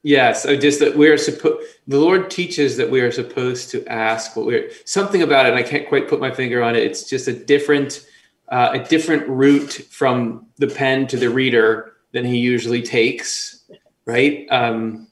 Yes, 0.03 0.47
I 0.47 0.57
just 0.57 0.81
that 0.81 0.97
we 0.97 1.09
are 1.09 1.19
supposed. 1.19 1.67
The 1.87 1.99
Lord 1.99 2.31
teaches 2.31 2.77
that 2.79 2.91
we 2.91 3.01
are 3.01 3.13
supposed 3.13 3.71
to 3.71 3.87
ask 3.87 4.35
what 4.35 4.47
we're 4.47 4.71
something 4.85 5.23
about 5.23 5.47
it. 5.47 5.51
And 5.51 5.59
I 5.59 5.63
can't 5.63 5.89
quite 5.89 6.09
put 6.09 6.19
my 6.19 6.31
finger 6.31 6.63
on 6.63 6.75
it. 6.75 6.83
It's 6.83 7.09
just 7.09 7.29
a 7.29 7.33
different, 7.33 8.07
uh, 8.49 8.71
a 8.73 8.79
different 8.79 9.29
route 9.29 9.73
from 9.91 10.47
the 10.57 10.69
pen 10.69 11.07
to 11.09 11.17
the 11.17 11.29
reader 11.29 11.93
than 12.13 12.25
he 12.25 12.39
usually 12.39 12.81
takes. 12.81 13.69
Right. 14.07 14.47
Um, 14.51 15.09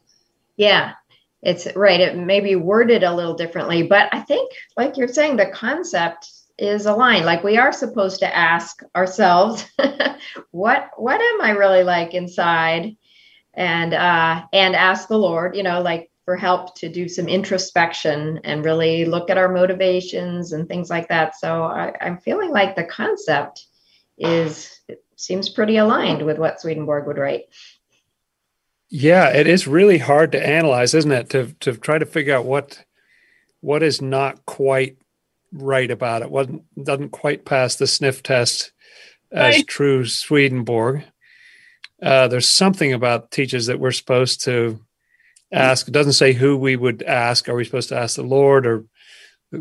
yeah, 0.57 0.93
it's 1.43 1.67
right. 1.77 2.01
It 2.01 2.17
may 2.17 2.41
be 2.41 2.57
worded 2.57 3.03
a 3.03 3.15
little 3.15 3.35
differently, 3.35 3.83
but 3.83 4.09
I 4.13 4.21
think, 4.21 4.51
like 4.79 4.97
you're 4.97 5.09
saying, 5.09 5.37
the 5.37 5.51
concept 5.51 6.31
is 6.59 6.87
aligned 6.87 7.27
like 7.27 7.45
we 7.45 7.59
are 7.59 7.73
supposed 7.73 8.21
to 8.21 8.37
ask 8.37 8.83
ourselves 8.95 9.65
what 10.51 10.91
what 10.97 11.21
am 11.21 11.41
i 11.43 11.51
really 11.51 11.83
like 11.83 12.15
inside 12.15 12.97
and 13.55 13.93
uh 13.93 14.43
and 14.53 14.75
ask 14.75 15.09
the 15.09 15.19
lord 15.19 15.55
you 15.55 15.63
know 15.63 15.83
like 15.83 16.11
for 16.25 16.37
help 16.37 16.75
to 16.75 16.89
do 16.89 17.09
some 17.09 17.29
introspection 17.29 18.41
and 18.43 18.65
really 18.65 19.05
look 19.05 19.31
at 19.31 19.39
our 19.39 19.53
motivations 19.53 20.53
and 20.53 20.67
things 20.67 20.91
like 20.91 21.09
that 21.09 21.37
so 21.37 21.65
I, 21.65 21.95
i'm 22.01 22.19
feeling 22.19 22.51
like 22.51 22.75
the 22.75 22.85
concept 22.85 23.67
is 24.19 24.81
seems 25.17 25.49
pretty 25.49 25.79
aligned 25.79 26.25
with 26.25 26.39
what 26.39 26.61
Swedenborg 26.61 27.07
would 27.07 27.19
write. 27.19 27.45
Yeah, 28.89 29.31
it 29.31 29.47
is 29.47 29.67
really 29.67 29.99
hard 29.99 30.33
to 30.33 30.47
analyze, 30.47 30.95
isn't 30.95 31.11
it? 31.11 31.31
To 31.31 31.53
to 31.61 31.77
try 31.77 31.99
to 31.99 32.07
figure 32.07 32.37
out 32.37 32.45
what 32.45 32.85
what 33.61 33.83
is 33.83 34.01
not 34.01 34.47
quite 34.47 34.97
right 35.53 35.91
about 35.91 36.23
it. 36.23 36.31
What 36.31 36.49
doesn't 36.83 37.11
quite 37.11 37.45
pass 37.45 37.77
the 37.77 37.87
sniff 37.87 38.23
test 38.23 38.73
as 39.33 39.57
Right. 39.57 39.67
true 39.67 40.05
Swedenborg. 40.05 41.05
Uh, 42.03 42.29
there's 42.29 42.49
something 42.49 42.93
about 42.93 43.31
teachers 43.31 43.67
that 43.67 43.81
we're 43.81 43.91
supposed 43.93 44.43
to 44.45 44.81
ask. 45.53 45.89
It 45.89 45.93
doesn't 45.93 46.13
say 46.13 46.33
who 46.33 46.57
we 46.57 46.77
would 46.77 47.03
ask. 47.03 47.49
Are 47.49 47.55
we 47.55 47.65
supposed 47.65 47.89
to 47.89 47.97
ask 47.99 48.17
the 48.17 48.23
Lord 48.23 48.67
or 48.67 48.85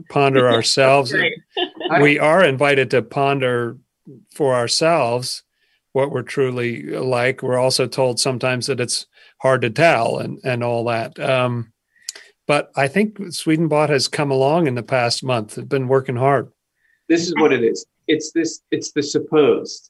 ponder 0.10 0.50
ourselves? 0.52 1.14
Right. 1.14 1.32
we 2.02 2.20
are 2.20 2.44
invited 2.44 2.92
to 2.92 3.02
ponder 3.02 3.78
for 4.34 4.54
ourselves 4.54 5.44
what 5.94 6.12
we're 6.12 6.24
truly 6.24 6.84
like. 6.84 7.42
We're 7.42 7.58
also 7.58 7.88
told 7.88 8.20
sometimes 8.20 8.68
that 8.68 8.82
it's 8.82 9.06
hard 9.42 9.62
to 9.62 9.70
tell 9.70 10.18
and, 10.20 10.40
and 10.44 10.64
all 10.64 10.84
that. 10.86 11.18
Um, 11.20 11.72
but 12.48 12.72
I 12.76 12.88
think 12.88 13.18
Swedenbot 13.18 13.90
has 13.90 14.08
come 14.08 14.32
along 14.32 14.68
in 14.68 14.76
the 14.76 14.84
past 14.84 15.24
month. 15.24 15.58
It's 15.58 15.68
been 15.68 15.88
working 15.88 16.16
hard. 16.16 16.52
this 17.10 17.28
is 17.28 17.34
what 17.40 17.52
it 17.54 17.64
is. 17.64 17.86
It's 18.08 18.32
this. 18.32 18.62
It's 18.72 18.92
the 18.92 19.02
supposed, 19.04 19.90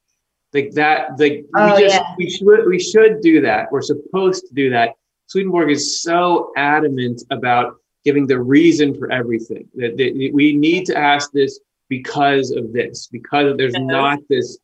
like 0.54 0.72
that. 0.72 1.20
Like 1.20 1.46
Oh, 1.56 1.76
we 1.76 1.82
just 1.82 1.96
yeah. 1.96 2.16
we 2.18 2.30
should 2.30 2.66
we 2.68 2.80
should 2.80 3.22
do 3.22 3.42
that. 3.42 3.72
We're 3.72 3.82
supposed 3.82 4.48
to 4.48 4.54
do 4.54 4.70
that. 4.70 4.90
Swedenborg 5.28 5.72
is 5.72 6.02
so 6.02 6.52
adamant 6.56 7.24
about 7.32 7.76
giving 8.06 8.28
the 8.28 8.40
reason 8.40 8.94
for 8.98 9.12
everything 9.12 9.68
that, 9.76 9.98
that 9.98 10.32
we 10.34 10.56
need 10.56 10.86
to 10.86 10.96
ask 10.98 11.32
this 11.32 11.60
because 11.90 12.52
of 12.52 12.72
this 12.74 13.08
because 13.08 13.58
there's 13.58 13.74
Yes. 13.74 13.84
not 14.00 14.20
this 14.30 14.58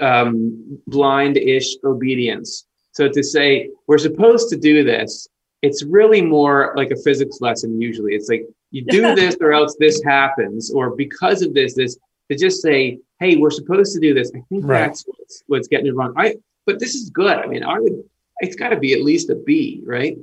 um, 0.00 0.78
blind-ish 0.86 1.76
obedience. 1.84 2.66
So 2.92 3.08
to 3.08 3.22
say 3.22 3.70
we're 3.88 3.98
supposed 3.98 4.48
to 4.50 4.56
do 4.56 4.84
this, 4.84 5.26
it's 5.62 5.82
really 5.84 6.22
more 6.22 6.72
like 6.76 6.90
a 6.90 6.96
physics 6.96 7.40
lesson. 7.40 7.80
Usually, 7.80 8.14
it's 8.14 8.28
like 8.28 8.44
you 8.70 8.84
do 8.84 9.14
this 9.16 9.36
or 9.40 9.52
else 9.52 9.76
this 9.78 10.02
happens, 10.04 10.72
or 10.72 10.94
because 10.96 11.42
of 11.42 11.54
this, 11.54 11.74
this. 11.74 11.96
To 12.28 12.36
just 12.36 12.60
say, 12.60 12.98
"Hey, 13.20 13.36
we're 13.36 13.50
supposed 13.50 13.94
to 13.94 14.00
do 14.00 14.12
this," 14.12 14.30
I 14.34 14.40
think 14.48 14.64
Right. 14.64 14.80
that's 14.80 15.04
what's, 15.06 15.42
what's 15.46 15.68
getting 15.68 15.86
it 15.86 15.94
wrong. 15.94 16.12
I, 16.16 16.34
but 16.66 16.80
this 16.80 16.96
is 16.96 17.08
good. 17.10 17.38
I 17.38 17.46
mean, 17.46 17.62
I 17.62 17.78
would. 17.78 18.02
It's 18.40 18.56
got 18.56 18.70
to 18.70 18.76
be 18.76 18.92
at 18.94 19.02
least 19.02 19.30
a 19.30 19.36
B, 19.36 19.80
right? 19.86 20.18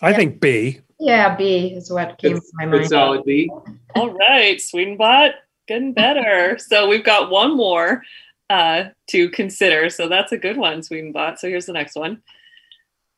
I 0.00 0.14
think 0.14 0.40
B. 0.40 0.80
Yeah, 0.98 1.36
B 1.36 1.74
is 1.74 1.90
what 1.92 2.16
came 2.16 2.32
Good, 2.32 2.40
to 2.40 2.46
my 2.54 2.64
good 2.64 2.72
mind. 2.72 2.88
solid 2.88 3.24
B. 3.24 3.50
All 3.94 4.10
right, 4.10 4.56
Swedenbot, 4.56 5.32
getting 5.68 5.92
better. 5.92 6.56
so 6.70 6.88
we've 6.88 7.04
got 7.04 7.30
one 7.30 7.54
more 7.54 8.02
uh, 8.48 8.84
to 9.10 9.28
consider. 9.28 9.90
So 9.90 10.08
that's 10.08 10.32
a 10.32 10.38
good 10.38 10.56
one, 10.56 10.80
Swedenbot. 10.80 11.38
So 11.38 11.48
here's 11.48 11.66
the 11.66 11.74
next 11.74 11.96
one. 11.96 12.22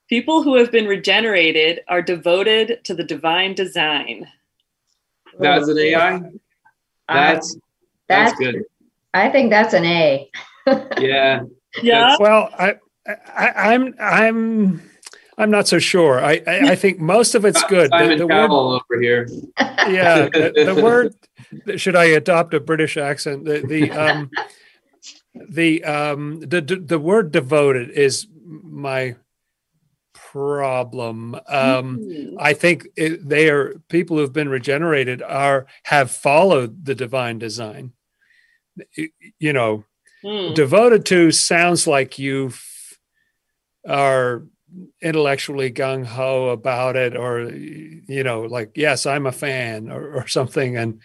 People 0.09 0.43
who 0.43 0.57
have 0.57 0.73
been 0.73 0.87
regenerated 0.87 1.81
are 1.89 2.01
devoted 2.01 2.83
to 2.85 2.95
the 2.95 3.05
divine 3.05 3.55
design. 3.55 4.27
That's 5.39 5.69
an 5.69 5.79
AI. 5.79 6.21
That's 7.09 7.55
that's, 8.09 8.33
that's 8.33 8.39
good. 8.39 8.65
I 9.13 9.29
think 9.29 9.51
that's 9.51 9.75
an 9.75 9.85
A. 9.85 10.31
Yeah. 10.99 11.45
Yeah. 11.83 12.17
Well, 12.21 12.51
I, 12.59 12.77
I 13.07 13.73
I'm 13.73 13.95
I'm 13.99 14.83
I'm 15.39 15.51
not 15.51 15.67
so 15.67 15.79
sure. 15.79 16.23
I 16.23 16.43
I, 16.47 16.73
I 16.73 16.75
think 16.75 17.01
most 17.01 17.35
of 17.35 17.47
it's 17.47 17.63
good. 17.65 17.91
The- 17.91 17.99
Simon 17.99 18.19
the 18.19 18.27
word- 18.27 18.49
Cowell 18.49 18.73
over 18.91 19.01
here. 19.01 19.27
yeah 19.59 20.29
the, 20.29 20.53
the 20.75 20.83
word 20.83 21.15
should 21.81 21.97
i 21.97 22.05
adopt 22.05 22.53
a 22.53 22.61
british 22.61 22.99
accent 22.99 23.47
the 23.47 23.61
the 23.67 23.91
um 24.05 24.31
the 25.49 25.83
um 25.85 26.41
the 26.41 26.61
the 26.61 26.77
the 26.77 26.99
word 26.99 27.33
devoted 27.33 27.89
is 27.91 28.27
my 28.45 29.15
problem 30.39 31.35
um 31.49 31.99
Hmm. 31.99 32.35
i 32.39 32.53
think 32.53 32.87
it, 32.97 33.29
they 33.29 33.49
are 33.51 33.65
people 33.89 34.17
who've 34.17 34.33
been 34.33 34.49
regenerated 34.49 35.21
are 35.23 35.67
have 35.85 36.11
followed 36.11 36.85
the 36.85 36.95
divine 36.95 37.39
design 37.39 37.93
you 39.39 39.53
know 39.53 39.85
Hmm. 40.23 40.53
devoted 40.55 41.07
to 41.07 41.31
sounds 41.31 41.87
like 41.87 42.19
you 42.19 42.51
are 43.87 44.43
intellectually 45.01 45.71
gung 45.71 46.05
ho 46.05 46.49
about 46.49 46.97
it, 46.97 47.17
or 47.17 47.49
you 47.55 48.25
know, 48.25 48.41
like 48.43 48.71
yes, 48.75 49.07
I'm 49.07 49.27
a 49.27 49.33
fan, 49.33 49.91
or, 49.91 50.03
or 50.19 50.27
something. 50.27 50.77
And 50.77 51.01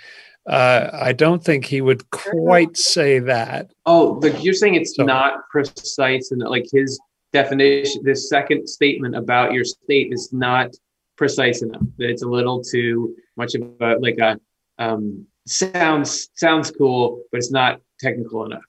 uh, 0.50 0.90
I 0.92 1.14
don't 1.14 1.44
think 1.44 1.66
he 1.66 1.80
would 1.80 2.10
quite 2.10 2.76
say 2.76 3.20
that. 3.20 3.72
Oh, 3.86 4.20
you're 4.42 4.56
saying 4.56 4.76
it's 4.76 4.96
So- 4.96 5.06
not 5.06 5.48
precise 5.52 6.32
and 6.32 6.42
like 6.42 6.66
his 6.74 7.00
definition, 7.34 8.02
this 8.04 8.30
second 8.30 8.68
statement 8.68 9.16
about 9.16 9.54
your 9.54 9.66
state 9.66 10.14
is 10.14 10.32
not 10.32 10.70
precise 11.18 11.62
enough. 11.62 11.82
That 11.98 12.10
it's 12.10 12.24
a 12.24 12.28
little 12.28 12.64
too 12.64 13.16
much 13.36 13.56
of 13.56 13.64
a 13.82 13.96
like 14.00 14.18
a 14.20 14.40
um, 14.80 15.26
sounds 15.46 16.30
sounds 16.36 16.72
cool, 16.72 17.24
but 17.32 17.40
it's 17.40 17.52
not 17.52 17.82
technical 18.00 18.46
enough. 18.46 18.62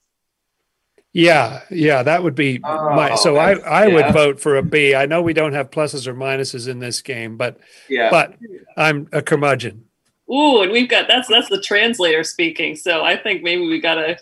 Yeah, 1.12 1.60
yeah, 1.70 2.02
that 2.02 2.24
would 2.24 2.34
be 2.34 2.58
my. 2.58 3.10
Oh, 3.12 3.16
So 3.16 3.36
I 3.36 3.54
that's- 3.54 3.66
I 3.66 3.86
yeah. 3.86 3.94
would 3.94 4.12
vote 4.12 4.40
for 4.40 4.56
a 4.56 4.62
B. 4.64 4.94
I 4.96 5.06
know 5.06 5.22
we 5.22 5.32
don't 5.32 5.52
have 5.52 5.70
pluses 5.70 6.08
or 6.08 6.14
minuses 6.14 6.66
in 6.66 6.80
this 6.80 7.00
game, 7.02 7.36
but 7.36 7.58
Yeah. 7.88 8.10
but 8.10 8.34
I'm 8.76 9.08
a 9.12 9.22
curmudgeon. 9.22 9.84
Ooh, 10.32 10.62
and 10.62 10.72
we've 10.72 10.88
got 10.88 11.06
that's 11.06 11.28
that's 11.28 11.48
the 11.48 11.60
translator 11.60 12.24
speaking. 12.24 12.74
So 12.74 13.04
I 13.04 13.16
think 13.16 13.42
maybe 13.42 13.64
we 13.68 13.80
gotta 13.80 14.18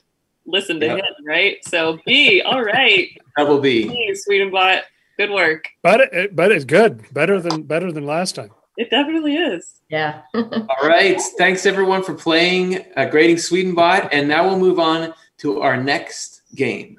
listen 0.47 0.81
to 0.81 0.87
Yep. 0.87 0.97
him, 0.99 1.05
right? 1.27 1.57
So 1.67 1.99
B, 2.07 2.43
all 2.43 2.63
right. 2.63 3.09
Double 3.37 3.61
B. 3.61 3.89
B, 3.89 4.15
Swedenbot, 4.29 4.83
good 5.17 5.31
work. 5.31 5.69
But 5.83 6.01
it, 6.13 6.37
but 6.37 6.53
it's 6.53 6.65
good, 6.65 7.05
better 7.13 7.41
than 7.41 7.63
better 7.63 7.91
than 7.93 8.05
last 8.07 8.35
time. 8.35 8.51
It 8.79 8.89
definitely 8.91 9.37
is. 9.37 9.81
Yeah. 9.91 10.23
All 10.35 10.89
right. 10.89 11.21
Thanks 11.37 11.67
everyone 11.67 12.03
for 12.03 12.15
playing 12.15 12.83
uh, 12.97 13.05
Grading 13.05 13.37
Swedenbot. 13.37 14.09
And 14.13 14.27
now 14.27 14.47
we'll 14.49 14.59
move 14.59 14.79
on 14.79 15.13
to 15.39 15.61
our 15.61 15.77
next 15.77 16.41
game. 16.55 16.99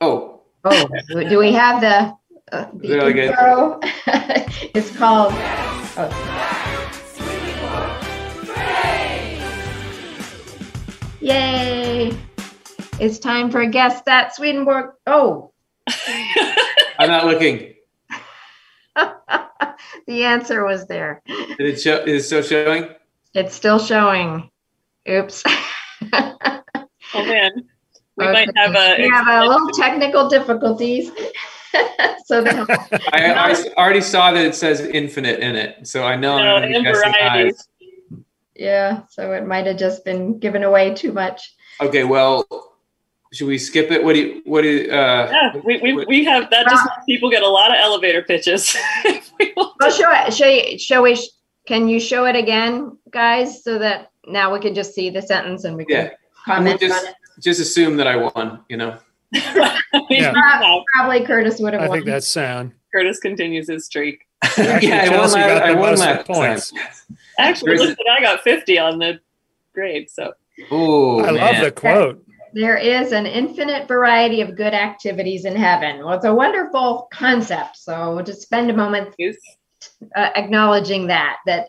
Oh, 0.00 0.42
oh, 0.64 0.88
do 1.10 1.36
we 1.38 1.52
have 1.52 1.80
the, 1.80 2.16
uh, 2.56 2.66
the 2.74 2.88
Really 2.94 3.12
good. 3.12 3.34
it's 4.72 4.96
called. 4.96 5.32
Oh. 5.34 6.58
Yay! 11.22 12.12
It's 12.98 13.20
time 13.20 13.48
for 13.52 13.60
a 13.60 13.68
guest 13.68 14.02
at 14.08 14.34
Swedenborg. 14.34 14.90
Oh, 15.06 15.52
I'm 16.98 17.08
not 17.08 17.26
looking. 17.26 17.74
the 18.96 20.24
answer 20.24 20.64
was 20.64 20.88
there. 20.88 21.22
Did 21.26 21.60
it 21.60 21.80
show? 21.80 22.02
Is 22.02 22.24
it 22.24 22.26
still 22.26 22.42
showing? 22.42 22.88
It's 23.34 23.54
still 23.54 23.78
showing. 23.78 24.50
Oops. 25.08 25.42
Oh 27.14 27.26
man, 27.26 27.50
we 28.16 28.24
Okay. 28.24 28.32
might 28.32 28.48
have 28.56 28.74
a. 28.74 28.96
we 29.02 29.10
have 29.10 29.26
a 29.28 29.46
little 29.46 29.68
technical 29.74 30.28
difficulties. 30.30 31.10
so 32.24 32.40
the, 32.42 32.66
I, 33.12 33.32
I 33.34 33.54
already 33.76 34.00
saw 34.00 34.32
that 34.32 34.42
it 34.46 34.54
says 34.54 34.80
infinite 34.80 35.40
in 35.40 35.54
it, 35.54 35.86
so 35.86 36.04
I 36.04 36.16
know 36.16 36.38
No, 36.38 36.56
I'm 36.56 36.64
in 36.72 36.82
guessing 36.82 37.12
variety. 37.12 37.48
eyes. 37.50 37.68
Yeah, 38.62 39.02
so 39.10 39.32
it 39.32 39.46
might 39.46 39.66
have 39.66 39.76
just 39.78 40.04
been 40.04 40.38
given 40.38 40.62
away 40.62 40.94
too 40.94 41.12
much. 41.12 41.54
Okay, 41.80 42.04
well, 42.04 42.46
should 43.32 43.48
we 43.48 43.58
skip 43.58 43.90
it? 43.90 44.04
What 44.04 44.12
do 44.14 44.20
you? 44.20 44.42
What 44.44 44.62
do? 44.62 44.68
You, 44.68 44.92
uh, 44.92 45.28
Yeah, 45.30 45.60
we, 45.64 45.80
we, 45.82 46.04
we 46.06 46.24
have 46.24 46.48
that. 46.50 46.68
Just 46.68 46.84
makes 46.84 47.04
people 47.06 47.30
get 47.30 47.42
a 47.42 47.48
lot 47.48 47.70
of 47.70 47.76
elevator 47.80 48.22
pitches. 48.22 48.76
We 49.40 49.52
will- 49.56 49.74
Well, 49.80 49.90
show 49.90 50.10
it. 50.10 50.32
Show 50.32 50.46
you. 50.46 50.78
Show 50.78 51.02
we. 51.02 51.16
Can 51.66 51.88
you 51.88 51.98
show 52.00 52.24
it 52.26 52.36
again, 52.36 52.96
guys, 53.10 53.62
so 53.64 53.78
that 53.78 54.10
now 54.26 54.52
we 54.52 54.60
can 54.60 54.74
just 54.74 54.94
see 54.94 55.10
the 55.10 55.22
sentence 55.22 55.64
and 55.64 55.76
we 55.76 55.84
can 55.84 55.96
Yeah. 56.06 56.10
comment 56.44 56.80
We'll 56.80 56.90
just- 56.90 57.02
on 57.04 57.10
it. 57.10 57.16
Just 57.40 57.60
assume 57.60 57.96
that 57.96 58.06
I 58.06 58.16
won. 58.16 58.60
You 58.68 58.76
know. 58.76 58.98
Yeah. 60.10 60.32
yeah, 60.32 60.80
Probably 60.94 61.24
Curtis 61.24 61.58
would 61.60 61.72
have 61.74 61.82
I 61.82 61.88
won. 61.88 61.96
think 61.98 62.06
that's 62.06 62.26
sound. 62.28 62.72
Curtis 62.94 63.18
continues 63.18 63.68
his 63.68 63.86
streak. 63.86 64.26
Actually, 64.42 64.88
yeah, 64.88 64.96
I 64.96 65.08
won, 65.08 65.18
Chelsea 65.18 65.40
la- 65.40 65.46
got 65.46 65.58
the 65.58 65.64
I 65.64 65.72
won 65.74 65.90
most 65.90 66.00
last 66.00 66.26
points. 66.26 66.70
time. 66.72 66.80
Actually, 67.38 67.68
Where's 67.70 67.80
listen, 67.80 67.96
I 68.10 68.20
got 68.20 68.40
50 68.42 68.78
on 68.78 68.98
the 68.98 69.20
grade. 69.74 70.10
So 70.10 70.32
Oh, 70.70 71.20
I 71.24 71.32
man. 71.32 71.34
love 71.36 71.64
the 71.64 71.70
quote. 71.72 72.24
There 72.54 72.76
is 72.76 73.12
an 73.12 73.24
infinite 73.24 73.88
variety 73.88 74.42
of 74.42 74.54
good 74.56 74.74
activities 74.74 75.46
in 75.46 75.56
heaven. 75.56 76.04
Well, 76.04 76.12
it's 76.14 76.26
a 76.26 76.34
wonderful 76.34 77.08
concept. 77.10 77.78
So 77.78 78.20
just 78.22 78.42
spend 78.42 78.70
a 78.70 78.74
moment 78.76 79.14
uh, 80.14 80.30
acknowledging 80.36 81.06
that 81.08 81.38
that 81.46 81.68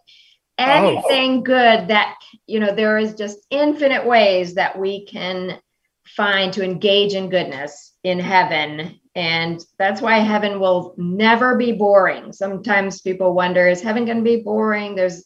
Oh. 0.60 0.64
anything 1.10 1.44
good 1.44 1.88
that 1.88 2.16
you 2.45 2.60
know 2.60 2.76
there 2.76 3.00
is 3.00 3.16
just 3.16 3.40
infinite 3.50 4.06
ways 4.06 4.54
that 4.54 4.78
we 4.78 5.04
can 5.08 5.60
find 6.06 6.54
to 6.54 6.64
engage 6.64 7.14
in 7.16 7.30
goodness 7.30 7.94
in 8.04 8.20
heaven 8.20 9.00
and 9.15 9.64
that's 9.77 10.02
why 10.02 10.19
heaven 10.19 10.60
will 10.60 10.95
never 10.98 11.56
be 11.56 11.72
boring. 11.72 12.34
Sometimes 12.34 13.02
people 13.02 13.34
wonder 13.34 13.68
is 13.68 13.81
heaven 13.81 14.06
going 14.06 14.18
to 14.18 14.23
be 14.23 14.41
boring? 14.41 14.95
There's 14.95 15.26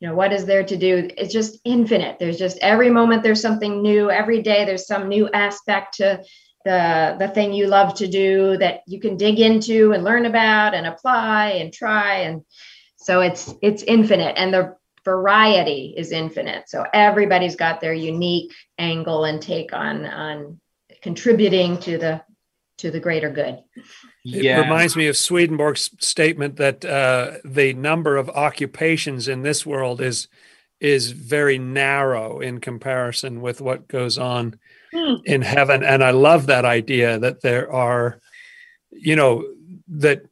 you 0.00 0.08
know 0.08 0.14
what 0.14 0.32
is 0.32 0.46
there 0.46 0.64
to 0.64 0.76
do? 0.76 1.08
It's 1.16 1.32
just 1.32 1.60
infinite. 1.64 2.18
There's 2.18 2.38
just 2.38 2.58
every 2.58 2.90
moment 2.90 3.22
there's 3.22 3.40
something 3.40 3.82
new. 3.82 4.10
Every 4.10 4.42
day 4.42 4.64
there's 4.64 4.86
some 4.86 5.08
new 5.08 5.30
aspect 5.30 5.98
to 5.98 6.22
the 6.64 7.16
the 7.18 7.28
thing 7.28 7.52
you 7.52 7.68
love 7.68 7.94
to 7.94 8.08
do 8.08 8.56
that 8.58 8.80
you 8.86 9.00
can 9.00 9.16
dig 9.16 9.38
into 9.38 9.92
and 9.92 10.04
learn 10.04 10.26
about 10.26 10.74
and 10.74 10.86
apply 10.86 11.50
and 11.50 11.72
try. 11.72 12.18
And 12.18 12.42
so 12.96 13.20
it's 13.20 13.54
it's 13.62 13.82
infinite 13.84 14.34
and 14.36 14.52
the 14.52 14.76
variety 15.04 15.94
is 15.96 16.12
infinite. 16.12 16.68
So 16.68 16.84
everybody's 16.92 17.56
got 17.56 17.80
their 17.80 17.94
unique 17.94 18.52
angle 18.78 19.24
and 19.24 19.40
take 19.40 19.72
on 19.72 20.04
on 20.04 20.60
contributing 21.00 21.78
to 21.78 21.98
the 21.98 22.22
to 22.78 22.90
the 22.90 23.00
greater 23.00 23.30
good 23.30 23.58
yeah. 24.24 24.58
It 24.58 24.62
reminds 24.62 24.96
me 24.96 25.08
of 25.08 25.16
Swedenborg's 25.16 25.90
statement 25.98 26.56
that 26.56 26.84
uh, 26.84 27.38
the 27.44 27.74
number 27.74 28.16
of 28.16 28.30
occupations 28.30 29.28
in 29.28 29.42
this 29.42 29.66
world 29.66 30.00
is 30.00 30.28
is 30.80 31.12
very 31.12 31.58
narrow 31.58 32.40
in 32.40 32.60
comparison 32.60 33.40
with 33.40 33.60
what 33.60 33.86
goes 33.86 34.18
on 34.18 34.58
hmm. 34.92 35.14
in 35.24 35.40
heaven. 35.42 35.84
And 35.84 36.02
I 36.02 36.10
love 36.10 36.46
that 36.46 36.64
idea 36.64 37.20
that 37.20 37.40
there 37.40 37.70
are, 37.72 38.20
you 38.90 39.14
know, 39.14 39.44
that 39.88 40.24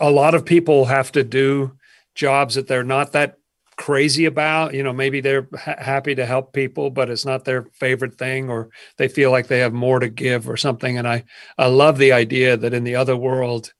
a 0.00 0.10
lot 0.10 0.34
of 0.34 0.44
people 0.44 0.84
have 0.86 1.10
to 1.12 1.24
do 1.24 1.72
jobs 2.14 2.56
that 2.56 2.68
they're 2.68 2.84
not 2.84 3.12
that 3.12 3.38
crazy 3.82 4.26
about. 4.26 4.74
You 4.74 4.84
know, 4.84 4.92
maybe 4.92 5.20
they're 5.20 5.48
ha- 5.58 5.74
happy 5.76 6.14
to 6.14 6.24
help 6.24 6.52
people, 6.52 6.88
but 6.88 7.10
it's 7.10 7.24
not 7.24 7.44
their 7.44 7.64
favorite 7.72 8.16
thing, 8.16 8.48
or 8.48 8.68
they 8.96 9.08
feel 9.08 9.32
like 9.32 9.48
they 9.48 9.58
have 9.58 9.72
more 9.72 9.98
to 9.98 10.08
give 10.08 10.48
or 10.48 10.56
something. 10.56 10.98
And 10.98 11.08
I, 11.08 11.24
I 11.58 11.66
love 11.66 11.98
the 11.98 12.12
idea 12.12 12.56
that 12.56 12.74
in 12.74 12.84
the 12.84 12.94
other 12.94 13.16
world, 13.16 13.72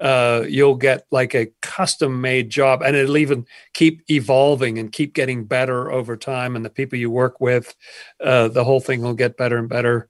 uh, 0.00 0.44
you'll 0.48 0.74
get 0.74 1.06
like 1.12 1.36
a 1.36 1.52
custom 1.62 2.20
made 2.20 2.50
job 2.50 2.82
and 2.82 2.96
it'll 2.96 3.16
even 3.16 3.46
keep 3.74 4.02
evolving 4.10 4.76
and 4.76 4.90
keep 4.90 5.14
getting 5.14 5.44
better 5.44 5.92
over 5.92 6.16
time. 6.16 6.56
And 6.56 6.64
the 6.64 6.70
people 6.70 6.98
you 6.98 7.12
work 7.12 7.40
with, 7.40 7.76
uh, 8.20 8.48
the 8.48 8.64
whole 8.64 8.80
thing 8.80 9.02
will 9.02 9.14
get 9.14 9.36
better 9.36 9.56
and 9.56 9.68
better. 9.68 10.08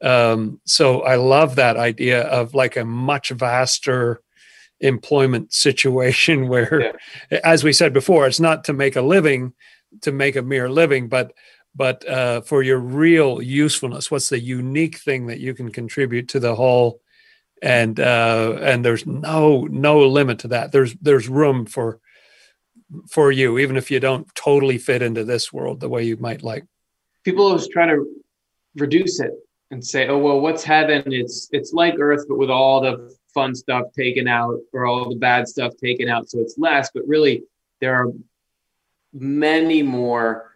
Um, 0.00 0.58
so 0.64 1.02
I 1.02 1.16
love 1.16 1.56
that 1.56 1.76
idea 1.76 2.22
of 2.22 2.54
like 2.54 2.78
a 2.78 2.84
much 2.86 3.28
vaster 3.28 4.22
employment 4.80 5.52
situation 5.52 6.48
where 6.48 6.92
yeah. 7.30 7.40
as 7.44 7.64
we 7.64 7.72
said 7.72 7.92
before 7.92 8.26
it's 8.26 8.40
not 8.40 8.64
to 8.64 8.72
make 8.72 8.96
a 8.96 9.02
living 9.02 9.52
to 10.02 10.12
make 10.12 10.36
a 10.36 10.42
mere 10.42 10.68
living 10.68 11.08
but 11.08 11.32
but 11.76 12.08
uh, 12.08 12.40
for 12.40 12.62
your 12.62 12.78
real 12.78 13.42
usefulness 13.42 14.10
what's 14.10 14.30
the 14.30 14.40
unique 14.40 14.98
thing 14.98 15.26
that 15.26 15.40
you 15.40 15.54
can 15.54 15.70
contribute 15.70 16.28
to 16.28 16.40
the 16.40 16.54
whole? 16.54 17.00
And 17.62 18.00
uh, 18.00 18.58
and 18.60 18.84
there's 18.84 19.06
no 19.06 19.62
no 19.70 20.00
limit 20.06 20.40
to 20.40 20.48
that. 20.48 20.72
There's 20.72 20.94
there's 20.96 21.28
room 21.28 21.66
for 21.66 22.00
for 23.10 23.32
you 23.32 23.58
even 23.58 23.76
if 23.76 23.90
you 23.90 23.98
don't 23.98 24.32
totally 24.34 24.78
fit 24.78 25.02
into 25.02 25.24
this 25.24 25.52
world 25.52 25.80
the 25.80 25.88
way 25.88 26.04
you 26.04 26.16
might 26.18 26.42
like. 26.42 26.64
People 27.24 27.46
always 27.46 27.68
try 27.68 27.86
to 27.86 28.04
reduce 28.76 29.20
it 29.20 29.32
and 29.70 29.84
say 29.84 30.06
oh 30.06 30.18
well 30.18 30.40
what's 30.40 30.64
heaven? 30.64 31.02
It's 31.06 31.48
it's 31.50 31.72
like 31.72 31.94
earth 31.98 32.26
but 32.28 32.36
with 32.36 32.50
all 32.50 32.80
the 32.80 33.14
fun 33.36 33.54
stuff 33.54 33.84
taken 33.92 34.26
out 34.26 34.58
or 34.72 34.86
all 34.86 35.10
the 35.10 35.22
bad 35.30 35.46
stuff 35.46 35.72
taken 35.76 36.08
out 36.08 36.28
so 36.30 36.40
it's 36.40 36.58
less 36.58 36.90
but 36.94 37.06
really 37.06 37.42
there 37.80 37.94
are 37.94 38.08
many 39.12 39.82
more 39.82 40.52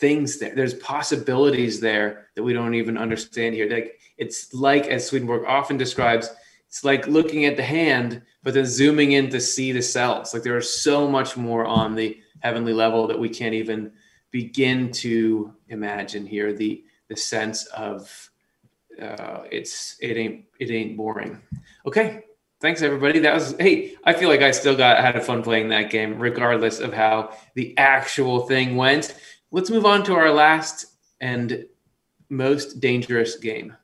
things 0.00 0.38
there. 0.38 0.54
There's 0.54 0.74
possibilities 0.74 1.80
there 1.80 2.28
that 2.34 2.42
we 2.42 2.52
don't 2.52 2.74
even 2.74 2.96
understand 2.96 3.54
here. 3.54 3.68
Like 3.68 3.98
it's 4.16 4.52
like 4.54 4.86
as 4.86 5.06
swedenborg 5.06 5.44
often 5.46 5.76
describes 5.76 6.30
it's 6.68 6.84
like 6.84 7.06
looking 7.08 7.44
at 7.44 7.56
the 7.56 7.62
hand 7.62 8.22
but 8.42 8.54
then 8.54 8.64
zooming 8.64 9.12
in 9.12 9.28
to 9.30 9.40
see 9.40 9.72
the 9.72 9.82
cells. 9.82 10.32
Like 10.32 10.42
there 10.42 10.56
is 10.56 10.82
so 10.82 11.08
much 11.08 11.36
more 11.36 11.66
on 11.66 11.94
the 11.94 12.18
heavenly 12.40 12.72
level 12.72 13.06
that 13.08 13.18
we 13.18 13.28
can't 13.28 13.54
even 13.54 13.92
begin 14.30 14.92
to 14.92 15.54
imagine 15.68 16.26
here 16.26 16.52
the 16.52 16.84
the 17.08 17.16
sense 17.16 17.66
of 17.66 18.29
uh, 19.00 19.44
it's 19.50 19.96
it 20.00 20.16
ain't 20.16 20.44
it 20.58 20.70
ain't 20.70 20.96
boring. 20.96 21.40
Okay, 21.86 22.24
thanks 22.60 22.82
everybody. 22.82 23.18
That 23.20 23.34
was 23.34 23.54
hey. 23.58 23.94
I 24.04 24.12
feel 24.12 24.28
like 24.28 24.42
I 24.42 24.50
still 24.50 24.76
got 24.76 24.98
had 24.98 25.22
fun 25.24 25.42
playing 25.42 25.68
that 25.68 25.90
game, 25.90 26.18
regardless 26.18 26.80
of 26.80 26.92
how 26.92 27.36
the 27.54 27.76
actual 27.78 28.46
thing 28.46 28.76
went. 28.76 29.14
Let's 29.50 29.70
move 29.70 29.86
on 29.86 30.04
to 30.04 30.14
our 30.14 30.30
last 30.30 30.86
and 31.20 31.66
most 32.28 32.80
dangerous 32.80 33.36
game. 33.36 33.74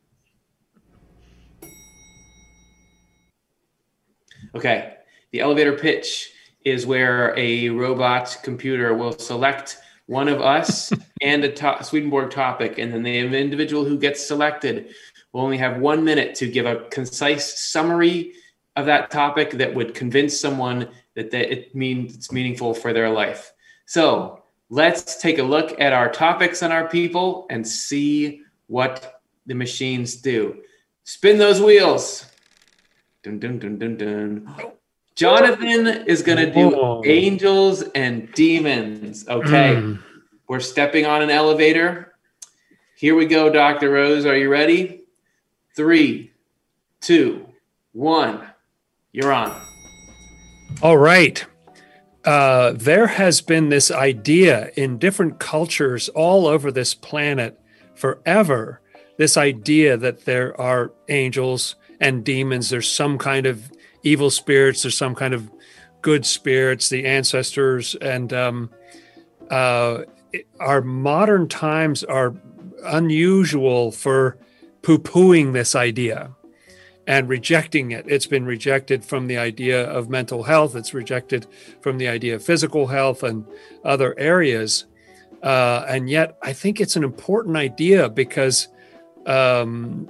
Okay, 4.54 4.94
the 5.32 5.40
elevator 5.40 5.72
pitch 5.72 6.30
is 6.64 6.86
where 6.86 7.36
a 7.36 7.68
robot 7.68 8.38
computer 8.42 8.94
will 8.94 9.12
select 9.12 9.78
one 10.06 10.28
of 10.28 10.40
us 10.40 10.92
and 11.22 11.44
a 11.44 11.52
to- 11.52 11.82
Swedenborg 11.82 12.30
topic, 12.30 12.78
and 12.78 12.92
then 12.92 13.02
the 13.02 13.38
individual 13.38 13.84
who 13.84 13.98
gets 13.98 14.26
selected 14.26 14.94
will 15.36 15.42
only 15.42 15.58
have 15.58 15.76
one 15.76 16.02
minute 16.02 16.34
to 16.34 16.50
give 16.50 16.64
a 16.64 16.76
concise 16.90 17.60
summary 17.60 18.32
of 18.74 18.86
that 18.86 19.10
topic 19.10 19.50
that 19.50 19.74
would 19.74 19.94
convince 19.94 20.40
someone 20.40 20.88
that, 21.14 21.30
that 21.30 21.52
it 21.52 21.74
means 21.74 22.14
it's 22.14 22.32
meaningful 22.32 22.72
for 22.72 22.94
their 22.94 23.10
life. 23.10 23.52
So 23.84 24.42
let's 24.70 25.20
take 25.20 25.36
a 25.36 25.42
look 25.42 25.78
at 25.78 25.92
our 25.92 26.10
topics 26.10 26.62
and 26.62 26.72
our 26.72 26.88
people 26.88 27.46
and 27.50 27.68
see 27.68 28.44
what 28.68 29.20
the 29.44 29.54
machines 29.54 30.16
do. 30.16 30.62
Spin 31.04 31.36
those 31.36 31.60
wheels. 31.60 32.24
Dun, 33.22 33.38
dun, 33.38 33.58
dun, 33.58 33.78
dun, 33.78 33.96
dun. 33.98 34.56
Jonathan 35.16 35.86
is 36.06 36.22
going 36.22 36.38
to 36.38 36.50
do 36.50 36.70
Whoa. 36.70 37.02
angels 37.04 37.82
and 37.94 38.32
demons. 38.32 39.28
Okay. 39.28 39.74
Mm. 39.74 40.02
We're 40.48 40.60
stepping 40.60 41.04
on 41.04 41.20
an 41.20 41.28
elevator. 41.28 42.14
Here 42.96 43.14
we 43.14 43.26
go, 43.26 43.50
Dr. 43.50 43.90
Rose. 43.90 44.24
Are 44.24 44.36
you 44.36 44.48
ready? 44.48 45.02
Three, 45.76 46.32
two, 47.00 47.46
one. 47.92 48.48
You're 49.12 49.32
on. 49.32 49.60
All 50.82 50.98
right. 50.98 51.44
Uh, 52.24 52.72
there 52.72 53.06
has 53.06 53.40
been 53.40 53.68
this 53.68 53.90
idea 53.90 54.72
in 54.76 54.98
different 54.98 55.38
cultures 55.38 56.08
all 56.08 56.48
over 56.48 56.72
this 56.72 56.92
planet 56.92 57.60
forever 57.94 58.80
this 59.16 59.36
idea 59.36 59.96
that 59.96 60.24
there 60.24 60.58
are 60.60 60.92
angels 61.08 61.76
and 62.00 62.24
demons, 62.24 62.70
there's 62.70 62.90
some 62.90 63.18
kind 63.18 63.46
of 63.46 63.70
evil 64.02 64.30
spirits, 64.30 64.82
there's 64.82 64.96
some 64.96 65.14
kind 65.14 65.34
of 65.34 65.50
good 66.02 66.26
spirits, 66.26 66.88
the 66.88 67.04
ancestors, 67.06 67.94
and 67.96 68.32
um, 68.32 68.70
uh, 69.50 70.02
our 70.60 70.82
modern 70.82 71.48
times 71.48 72.04
are 72.04 72.34
unusual 72.84 73.90
for 73.90 74.38
poo 74.86 74.98
pooing 74.98 75.52
this 75.52 75.74
idea 75.74 76.30
and 77.08 77.28
rejecting 77.28 77.90
it. 77.90 78.04
It's 78.06 78.26
been 78.26 78.46
rejected 78.46 79.04
from 79.04 79.26
the 79.26 79.36
idea 79.36 79.82
of 79.90 80.08
mental 80.08 80.44
health, 80.44 80.76
it's 80.76 80.94
rejected 80.94 81.48
from 81.80 81.98
the 81.98 82.06
idea 82.06 82.36
of 82.36 82.44
physical 82.44 82.86
health 82.86 83.24
and 83.24 83.44
other 83.84 84.16
areas. 84.16 84.84
Uh, 85.42 85.84
and 85.88 86.08
yet, 86.08 86.38
I 86.40 86.52
think 86.52 86.80
it's 86.80 86.94
an 86.94 87.02
important 87.02 87.56
idea 87.56 88.08
because 88.08 88.68
um, 89.26 90.08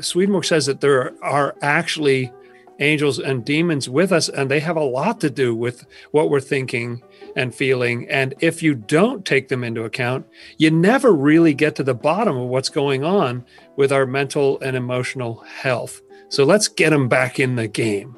Swedenborg 0.00 0.44
says 0.44 0.66
that 0.66 0.80
there 0.80 1.12
are 1.20 1.56
actually 1.60 2.32
angels 2.78 3.18
and 3.18 3.44
demons 3.44 3.88
with 3.88 4.12
us, 4.12 4.28
and 4.28 4.48
they 4.48 4.60
have 4.60 4.76
a 4.76 4.84
lot 4.84 5.20
to 5.22 5.30
do 5.30 5.52
with 5.52 5.84
what 6.12 6.30
we're 6.30 6.38
thinking 6.38 7.02
and 7.36 7.54
feeling. 7.54 8.08
And 8.08 8.34
if 8.40 8.62
you 8.62 8.74
don't 8.74 9.24
take 9.24 9.48
them 9.48 9.62
into 9.62 9.84
account, 9.84 10.26
you 10.58 10.70
never 10.70 11.12
really 11.12 11.54
get 11.54 11.76
to 11.76 11.84
the 11.84 11.94
bottom 11.94 12.36
of 12.36 12.48
what's 12.48 12.68
going 12.68 13.04
on 13.04 13.44
with 13.76 13.92
our 13.92 14.06
mental 14.06 14.58
and 14.60 14.76
emotional 14.76 15.36
health. 15.42 16.00
So 16.28 16.44
let's 16.44 16.66
get 16.66 16.90
them 16.90 17.08
back 17.08 17.38
in 17.38 17.54
the 17.54 17.68
game. 17.68 18.16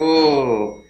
Oh, 0.00 0.82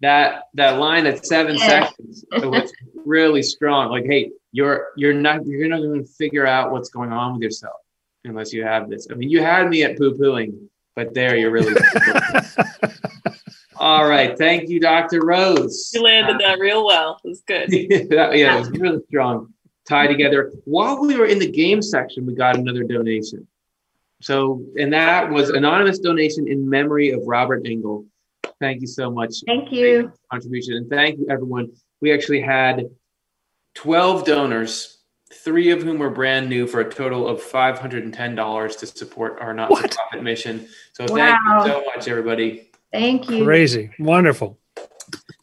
that 0.00 0.44
that 0.54 0.78
line 0.78 1.06
at 1.06 1.24
seven 1.24 1.56
yeah. 1.56 1.88
seconds 1.88 2.24
was 2.32 2.72
really 3.06 3.42
strong. 3.42 3.90
Like, 3.90 4.04
hey, 4.04 4.32
you're 4.52 4.88
you're 4.96 5.14
not 5.14 5.46
you're 5.46 5.68
not 5.68 5.80
going 5.80 6.04
to 6.04 6.10
figure 6.10 6.46
out 6.46 6.72
what's 6.72 6.90
going 6.90 7.12
on 7.12 7.34
with 7.34 7.42
yourself 7.42 7.76
unless 8.24 8.52
you 8.52 8.64
have 8.64 8.90
this. 8.90 9.06
I 9.10 9.14
mean, 9.14 9.30
you 9.30 9.40
had 9.40 9.70
me 9.70 9.84
at 9.84 9.96
poo 9.96 10.12
pooing 10.12 10.68
but 10.98 11.14
there 11.14 11.36
you're 11.36 11.52
really. 11.52 11.72
All 13.88 14.06
right. 14.06 14.36
Thank 14.36 14.68
you, 14.68 14.80
Dr. 14.80 15.24
Rose. 15.24 15.90
You 15.94 16.02
landed 16.02 16.38
that 16.40 16.58
real 16.58 16.84
well. 16.84 17.18
It 17.24 17.28
was 17.28 17.40
good. 17.40 17.70
that, 18.10 18.36
yeah, 18.36 18.56
it 18.56 18.58
was 18.58 18.70
really 18.72 19.00
strong. 19.08 19.54
Tie 19.88 20.06
together. 20.06 20.52
While 20.66 21.00
we 21.00 21.16
were 21.16 21.24
in 21.24 21.38
the 21.38 21.50
game 21.50 21.80
section, 21.80 22.26
we 22.26 22.34
got 22.34 22.58
another 22.58 22.84
donation. 22.84 23.48
So, 24.20 24.62
and 24.78 24.92
that 24.92 25.30
was 25.30 25.48
anonymous 25.48 26.00
donation 26.00 26.46
in 26.48 26.68
memory 26.68 27.12
of 27.12 27.22
Robert 27.24 27.66
Engel. 27.66 28.04
Thank 28.60 28.82
you 28.82 28.86
so 28.86 29.10
much. 29.10 29.36
Thank 29.46 29.72
you. 29.72 30.12
Contribution. 30.30 30.74
And 30.74 30.90
thank 30.90 31.18
you, 31.18 31.26
everyone. 31.30 31.72
We 32.02 32.12
actually 32.12 32.42
had 32.42 32.90
12 33.74 34.26
donors 34.26 34.98
three 35.32 35.70
of 35.70 35.82
whom 35.82 35.98
were 35.98 36.10
brand 36.10 36.50
new 36.50 36.66
for 36.66 36.80
a 36.80 36.90
total 36.90 37.26
of 37.26 37.40
$510 37.40 38.78
to 38.80 38.86
support 38.86 39.38
our 39.40 39.54
not 39.54 39.70
for 39.70 39.88
profit 39.88 40.22
mission. 40.22 40.68
So 40.92 41.06
wow. 41.08 41.16
thank 41.16 41.66
you 41.66 41.72
so 41.72 41.84
much, 41.94 42.06
everybody. 42.06 42.67
Thank 42.92 43.28
you. 43.28 43.44
Crazy. 43.44 43.90
Wonderful. 43.98 44.58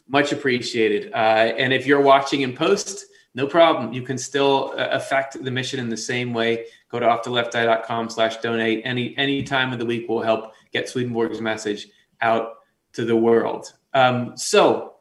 Much 0.08 0.32
appreciated. 0.32 1.12
Uh, 1.14 1.16
and 1.58 1.74
if 1.74 1.86
you're 1.86 2.02
watching 2.02 2.42
in 2.42 2.56
post, 2.56 3.06
no 3.34 3.46
problem. 3.46 3.92
You 3.94 4.02
can 4.02 4.18
still 4.18 4.74
uh, 4.78 4.88
affect 4.92 5.44
the 5.44 5.52
mission 5.52 5.80
in 5.80 5.90
the 5.90 5.98
same 5.98 6.34
way. 6.34 6.68
Go 6.90 7.00
to 7.00 7.06
offtheLefteye.com 7.06 8.10
slash 8.10 8.38
donate. 8.38 8.82
Any, 8.86 9.16
any 9.18 9.44
time 9.44 9.74
of 9.74 9.80
the 9.80 9.86
week 9.86 10.08
will 10.08 10.22
help 10.22 10.54
get 10.72 10.88
Swedenborg's 10.88 11.42
message 11.42 11.88
out 12.22 12.60
to 12.94 13.04
the 13.04 13.16
world. 13.16 13.74
Um, 13.94 14.38
so 14.38 14.96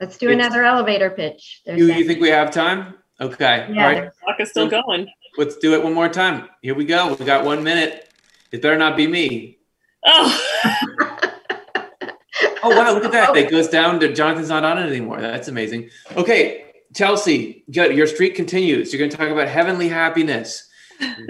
let's 0.00 0.16
do 0.16 0.30
another 0.30 0.64
elevator 0.64 1.10
pitch. 1.10 1.62
You, 1.66 1.86
you, 1.86 2.04
think 2.06 2.20
we 2.20 2.28
have 2.28 2.50
time? 2.50 2.94
Okay. 3.20 3.68
Yeah, 3.70 3.86
All 3.86 3.92
right. 3.92 4.10
clock 4.22 4.40
is 4.40 4.50
still 4.50 4.68
going. 4.68 5.08
Let's 5.36 5.56
do 5.56 5.74
it 5.74 5.82
one 5.82 5.94
more 5.94 6.08
time. 6.08 6.48
Here 6.62 6.74
we 6.74 6.84
go. 6.84 7.14
We 7.14 7.24
got 7.24 7.44
one 7.44 7.62
minute. 7.64 8.12
It 8.52 8.62
better 8.62 8.78
not 8.78 8.96
be 8.96 9.06
me. 9.06 9.58
Oh. 10.04 11.18
oh 12.62 12.70
wow! 12.70 12.92
Look 12.92 13.04
at 13.04 13.12
that. 13.12 13.34
That 13.34 13.50
goes 13.50 13.68
down 13.68 14.00
to 14.00 14.12
Jonathan's 14.12 14.48
not 14.48 14.64
on 14.64 14.78
it 14.78 14.86
anymore. 14.86 15.20
That's 15.20 15.48
amazing. 15.48 15.90
Okay, 16.16 16.64
Chelsea, 16.94 17.64
your 17.68 18.06
streak 18.06 18.34
continues. 18.34 18.92
You're 18.92 18.98
going 18.98 19.10
to 19.10 19.16
talk 19.16 19.28
about 19.28 19.48
heavenly 19.48 19.88
happiness. 19.88 20.68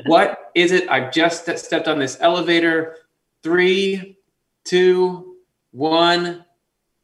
what 0.07 0.51
is 0.55 0.73
it? 0.73 0.89
I've 0.91 1.13
just 1.13 1.49
stepped 1.59 1.89
on 1.89 1.99
this 1.99 2.17
elevator. 2.21 2.97
Three, 3.43 4.19
two, 4.65 5.37
one, 5.73 6.45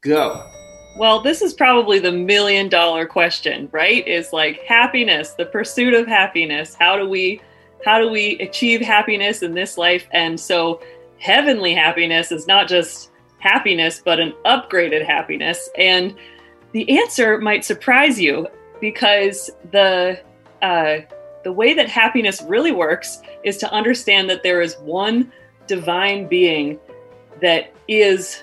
go. 0.03 0.45
Well, 0.99 1.21
this 1.21 1.43
is 1.43 1.55
probably 1.55 2.01
the 2.01 2.13
million 2.13 2.69
dollar 2.69 3.07
question, 3.07 3.69
right? 3.71 4.07
Is 4.07 4.33
like 4.33 4.63
happiness, 4.65 5.33
the 5.33 5.47
pursuit 5.47 5.95
of 5.95 6.07
happiness. 6.07 6.75
How 6.75 6.97
do 6.97 7.09
we 7.09 7.41
how 7.85 8.01
do 8.01 8.11
we 8.11 8.39
achieve 8.41 8.81
happiness 8.81 9.43
in 9.43 9.55
this 9.55 9.79
life? 9.79 10.09
And 10.11 10.39
so 10.39 10.81
heavenly 11.19 11.75
happiness 11.75 12.33
is 12.33 12.49
not 12.49 12.69
just 12.69 13.08
happiness, 13.39 14.01
but 14.05 14.20
an 14.20 14.35
upgraded 14.44 15.05
happiness. 15.05 15.69
And 15.77 16.15
the 16.73 16.98
answer 16.98 17.39
might 17.39 17.65
surprise 17.65 18.20
you 18.20 18.47
because 18.81 19.51
the 19.70 20.20
uh, 20.62 20.98
the 21.44 21.52
way 21.52 21.73
that 21.73 21.89
happiness 21.89 22.43
really 22.43 22.73
works 22.73 23.23
is 23.44 23.56
to 23.59 23.73
understand 23.73 24.28
that 24.28 24.43
there 24.43 24.60
is 24.60 24.77
one 24.81 25.32
divine 25.66 26.27
being 26.27 26.78
that 27.40 27.73
is 27.86 28.43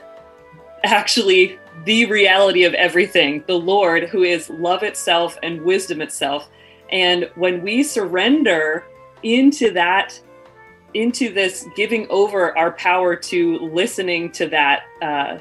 actually 0.84 1.60
the 1.84 2.06
reality 2.06 2.64
of 2.64 2.74
everything, 2.74 3.44
the 3.48 3.60
Lord, 3.60 4.04
who 4.04 4.24
is 4.24 4.50
love 4.50 4.82
itself 4.82 5.38
and 5.44 5.62
wisdom 5.62 6.02
itself. 6.02 6.50
And 6.90 7.30
when 7.36 7.62
we 7.62 7.84
surrender 7.84 8.86
into 9.24 9.72
that, 9.72 10.20
into 10.96 11.32
this 11.32 11.68
giving 11.76 12.08
over 12.10 12.58
our 12.58 12.72
power 12.72 13.16
to 13.16 13.60
listening 13.60 14.32
to 14.32 14.48
that, 14.48 14.84
uh, 15.02 15.38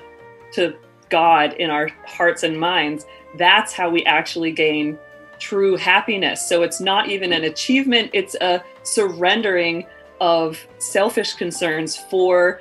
to 0.52 0.76
God 1.08 1.54
in 1.54 1.70
our 1.70 1.88
hearts 2.06 2.42
and 2.42 2.58
minds, 2.58 3.06
that's 3.38 3.72
how 3.72 3.88
we 3.88 4.04
actually 4.04 4.52
gain 4.52 4.98
true 5.38 5.76
happiness. 5.76 6.46
So 6.46 6.62
it's 6.62 6.80
not 6.80 7.08
even 7.08 7.32
an 7.32 7.44
achievement, 7.44 8.10
it's 8.12 8.34
a 8.40 8.62
surrendering 8.82 9.86
of 10.20 10.58
selfish 10.78 11.34
concerns 11.34 11.96
for 11.96 12.60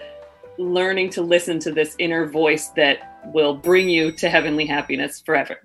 learning 0.58 1.10
to 1.12 1.22
listen 1.22 1.60
to 1.60 1.72
this 1.72 1.96
inner 1.98 2.28
voice 2.28 2.70
that 2.70 3.22
will 3.34 3.56
bring 3.56 3.90
you 3.90 4.12
to 4.12 4.30
heavenly 4.30 4.66
happiness 4.66 5.22
forever. 5.26 5.58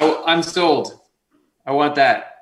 Oh, 0.00 0.24
I'm 0.26 0.42
sold. 0.42 1.00
I 1.64 1.72
want 1.72 1.94
that. 1.94 2.37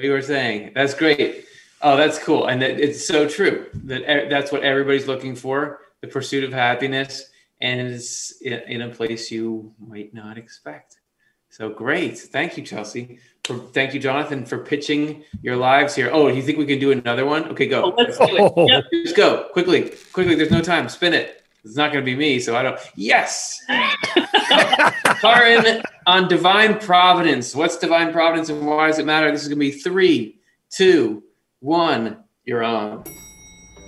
What 0.00 0.06
you 0.06 0.12
were 0.12 0.22
saying. 0.22 0.72
That's 0.74 0.94
great. 0.94 1.44
Oh, 1.82 1.94
that's 1.94 2.18
cool. 2.18 2.46
And 2.46 2.62
it's 2.62 3.06
so 3.06 3.28
true 3.28 3.66
that 3.84 4.30
that's 4.30 4.50
what 4.50 4.62
everybody's 4.62 5.06
looking 5.06 5.36
for 5.36 5.80
the 6.00 6.08
pursuit 6.08 6.42
of 6.42 6.54
happiness 6.54 7.28
and 7.60 7.78
it's 7.82 8.32
in 8.40 8.80
a 8.80 8.88
place 8.88 9.30
you 9.30 9.74
might 9.78 10.14
not 10.14 10.38
expect. 10.38 11.00
So 11.50 11.68
great. 11.68 12.18
Thank 12.18 12.56
you, 12.56 12.64
Chelsea. 12.64 13.18
For, 13.44 13.58
thank 13.58 13.92
you, 13.92 14.00
Jonathan, 14.00 14.46
for 14.46 14.56
pitching 14.56 15.22
your 15.42 15.56
lives 15.56 15.94
here. 15.94 16.08
Oh, 16.10 16.30
do 16.30 16.34
you 16.34 16.42
think 16.42 16.56
we 16.56 16.64
can 16.64 16.78
do 16.78 16.92
another 16.92 17.26
one? 17.26 17.44
Okay, 17.50 17.66
go. 17.66 17.92
Oh, 17.92 17.94
let's 17.98 18.16
do 18.16 18.24
it. 18.24 18.70
Yep. 18.70 18.84
Just 19.04 19.16
go 19.16 19.48
quickly, 19.52 19.92
quickly. 20.14 20.34
There's 20.34 20.50
no 20.50 20.62
time. 20.62 20.88
Spin 20.88 21.12
it. 21.12 21.42
It's 21.64 21.76
not 21.76 21.92
going 21.92 22.04
to 22.04 22.10
be 22.10 22.16
me, 22.16 22.40
so 22.40 22.56
I 22.56 22.62
don't. 22.62 22.78
Yes. 22.96 23.60
Karin 25.20 25.82
on 26.06 26.28
divine 26.28 26.78
providence. 26.78 27.54
What's 27.54 27.76
divine 27.76 28.12
providence 28.12 28.48
and 28.48 28.66
why 28.66 28.86
does 28.86 28.98
it 28.98 29.06
matter? 29.06 29.30
This 29.30 29.42
is 29.42 29.48
going 29.48 29.58
to 29.58 29.60
be 29.60 29.72
three, 29.72 30.40
two, 30.70 31.22
one. 31.60 32.24
You're 32.44 32.64
on. 32.64 33.04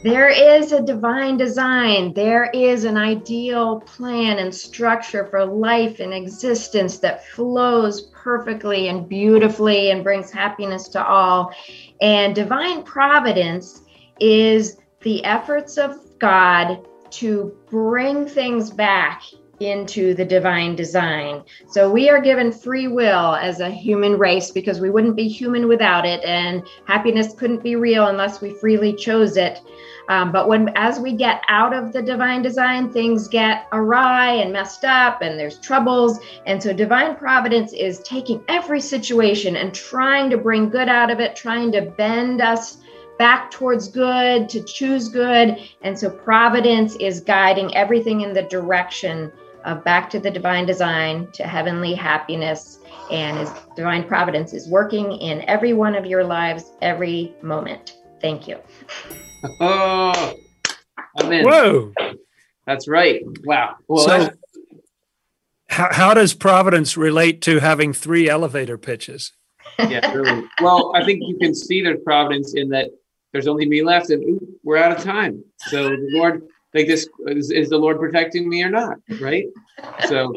There 0.04 0.28
is 0.28 0.72
a 0.72 0.82
divine 0.82 1.36
design. 1.36 2.12
There 2.12 2.50
is 2.52 2.82
an 2.84 2.96
ideal 2.96 3.80
plan 3.80 4.38
and 4.38 4.52
structure 4.52 5.26
for 5.26 5.44
life 5.44 6.00
and 6.00 6.12
existence 6.12 6.98
that 6.98 7.24
flows 7.28 8.10
perfectly 8.12 8.88
and 8.88 9.08
beautifully 9.08 9.92
and 9.92 10.02
brings 10.02 10.30
happiness 10.30 10.88
to 10.88 11.06
all. 11.06 11.54
And 12.00 12.34
divine 12.34 12.82
providence 12.82 13.82
is 14.18 14.76
the 15.02 15.24
efforts 15.24 15.78
of 15.78 15.96
God 16.18 16.84
to 17.12 17.56
bring 17.68 18.26
things 18.26 18.70
back 18.70 19.22
into 19.60 20.14
the 20.14 20.24
divine 20.24 20.74
design. 20.74 21.42
So 21.68 21.90
we 21.90 22.08
are 22.10 22.20
given 22.20 22.50
free 22.50 22.88
will 22.88 23.34
as 23.36 23.60
a 23.60 23.70
human 23.70 24.18
race 24.18 24.50
because 24.50 24.80
we 24.80 24.90
wouldn't 24.90 25.16
be 25.16 25.28
human 25.28 25.68
without 25.68 26.04
it, 26.04 26.24
and 26.24 26.66
happiness 26.86 27.34
couldn't 27.34 27.62
be 27.62 27.76
real 27.76 28.08
unless 28.08 28.40
we 28.40 28.54
freely 28.54 28.94
chose 28.94 29.36
it. 29.36 29.60
Um, 30.08 30.32
but 30.32 30.48
when 30.48 30.70
as 30.74 30.98
we 30.98 31.12
get 31.12 31.42
out 31.48 31.72
of 31.72 31.92
the 31.92 32.02
divine 32.02 32.42
design, 32.42 32.92
things 32.92 33.28
get 33.28 33.68
awry 33.72 34.32
and 34.32 34.52
messed 34.52 34.84
up, 34.84 35.22
and 35.22 35.38
there's 35.38 35.60
troubles. 35.60 36.18
And 36.44 36.60
so 36.60 36.72
divine 36.72 37.14
providence 37.14 37.72
is 37.72 38.00
taking 38.00 38.42
every 38.48 38.80
situation 38.80 39.56
and 39.56 39.72
trying 39.72 40.28
to 40.30 40.38
bring 40.38 40.70
good 40.70 40.88
out 40.88 41.10
of 41.10 41.20
it, 41.20 41.36
trying 41.36 41.70
to 41.72 41.82
bend 41.82 42.40
us 42.40 42.78
back 43.18 43.50
towards 43.50 43.88
good, 43.88 44.48
to 44.48 44.62
choose 44.62 45.08
good. 45.08 45.58
And 45.82 45.98
so 45.98 46.10
providence 46.10 46.96
is 46.96 47.20
guiding 47.20 47.74
everything 47.74 48.22
in 48.22 48.32
the 48.32 48.42
direction 48.42 49.32
of 49.64 49.84
back 49.84 50.10
to 50.10 50.18
the 50.18 50.30
divine 50.30 50.66
design, 50.66 51.28
to 51.32 51.44
heavenly 51.44 51.94
happiness. 51.94 52.80
And 53.10 53.38
his 53.38 53.50
divine 53.76 54.04
providence 54.04 54.52
is 54.52 54.68
working 54.68 55.12
in 55.12 55.42
every 55.48 55.72
one 55.72 55.94
of 55.94 56.06
your 56.06 56.24
lives 56.24 56.72
every 56.80 57.34
moment. 57.42 57.96
Thank 58.20 58.48
you. 58.48 58.58
Oh, 59.58 60.34
I'm 61.18 61.32
in. 61.32 61.44
Whoa. 61.44 61.92
That's 62.64 62.86
right. 62.86 63.22
Wow. 63.42 63.74
Well, 63.88 64.06
so, 64.06 64.30
how, 65.68 65.88
how 65.92 66.14
does 66.14 66.32
Providence 66.32 66.96
relate 66.96 67.42
to 67.42 67.58
having 67.58 67.92
three 67.92 68.28
elevator 68.28 68.78
pitches? 68.78 69.32
Yeah, 69.78 70.12
really. 70.12 70.46
well, 70.60 70.92
I 70.94 71.04
think 71.04 71.22
you 71.26 71.38
can 71.38 71.54
see 71.54 71.82
there's 71.82 72.00
Providence 72.04 72.54
in 72.54 72.68
that 72.68 72.90
there's 73.32 73.46
only 73.46 73.66
me 73.66 73.82
left 73.82 74.10
and 74.10 74.22
ooh, 74.22 74.46
we're 74.62 74.76
out 74.76 74.96
of 74.96 75.02
time. 75.02 75.42
So 75.58 75.90
the 75.90 76.08
Lord, 76.12 76.42
like 76.74 76.86
this, 76.86 77.08
is, 77.26 77.50
is 77.50 77.70
the 77.70 77.78
Lord 77.78 77.98
protecting 77.98 78.48
me 78.48 78.62
or 78.62 78.70
not? 78.70 78.98
Right. 79.20 79.46
So 80.08 80.34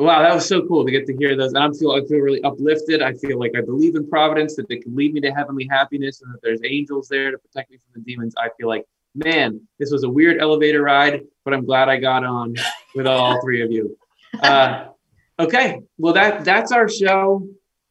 Wow, 0.00 0.22
that 0.22 0.34
was 0.34 0.46
so 0.46 0.66
cool 0.66 0.86
to 0.86 0.90
get 0.90 1.06
to 1.08 1.16
hear 1.18 1.36
those. 1.36 1.52
And 1.52 1.62
i'm 1.62 1.74
feel 1.74 1.90
I 1.90 2.00
feel 2.06 2.20
really 2.20 2.42
uplifted. 2.42 3.02
I 3.02 3.12
feel 3.12 3.38
like 3.38 3.52
I 3.54 3.60
believe 3.60 3.96
in 3.96 4.08
providence 4.08 4.56
that 4.56 4.66
they 4.66 4.78
can 4.78 4.96
lead 4.96 5.12
me 5.12 5.20
to 5.20 5.30
heavenly 5.30 5.68
happiness 5.70 6.22
and 6.22 6.32
that 6.32 6.40
there's 6.42 6.60
angels 6.64 7.06
there 7.08 7.30
to 7.30 7.36
protect 7.36 7.70
me 7.70 7.76
from 7.76 8.00
the 8.00 8.10
demons. 8.10 8.34
I 8.38 8.48
feel 8.58 8.66
like, 8.66 8.86
man, 9.14 9.60
this 9.78 9.90
was 9.92 10.02
a 10.04 10.08
weird 10.08 10.40
elevator 10.40 10.80
ride, 10.80 11.20
but 11.44 11.52
I'm 11.52 11.66
glad 11.66 11.90
I 11.90 11.98
got 11.98 12.24
on 12.24 12.54
with 12.94 13.06
all 13.06 13.42
three 13.42 13.60
of 13.60 13.70
you. 13.70 13.94
Uh, 14.42 14.86
okay, 15.38 15.82
well 15.98 16.14
that 16.14 16.46
that's 16.46 16.72
our 16.72 16.88
show 16.88 17.46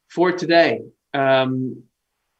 for 0.07 0.31
today. 0.31 0.81
Um, 1.14 1.84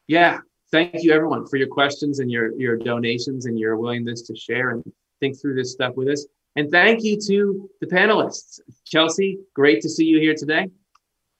yeah, 0.08 0.38
thank 0.72 1.02
you 1.02 1.12
everyone 1.12 1.46
for 1.46 1.56
your 1.56 1.68
questions 1.68 2.20
and 2.20 2.30
your 2.30 2.58
your 2.58 2.76
donations 2.76 3.46
and 3.46 3.58
your 3.58 3.76
willingness 3.76 4.22
to 4.22 4.36
share 4.36 4.70
and 4.70 4.92
think 5.20 5.40
through 5.40 5.54
this 5.54 5.72
stuff 5.72 5.94
with 5.96 6.08
us. 6.08 6.26
And 6.56 6.70
thank 6.70 7.04
you 7.04 7.18
to 7.28 7.70
the 7.80 7.86
panelists. 7.86 8.60
Chelsea, 8.84 9.38
great 9.54 9.80
to 9.82 9.88
see 9.88 10.04
you 10.04 10.18
here 10.18 10.34
today. 10.34 10.70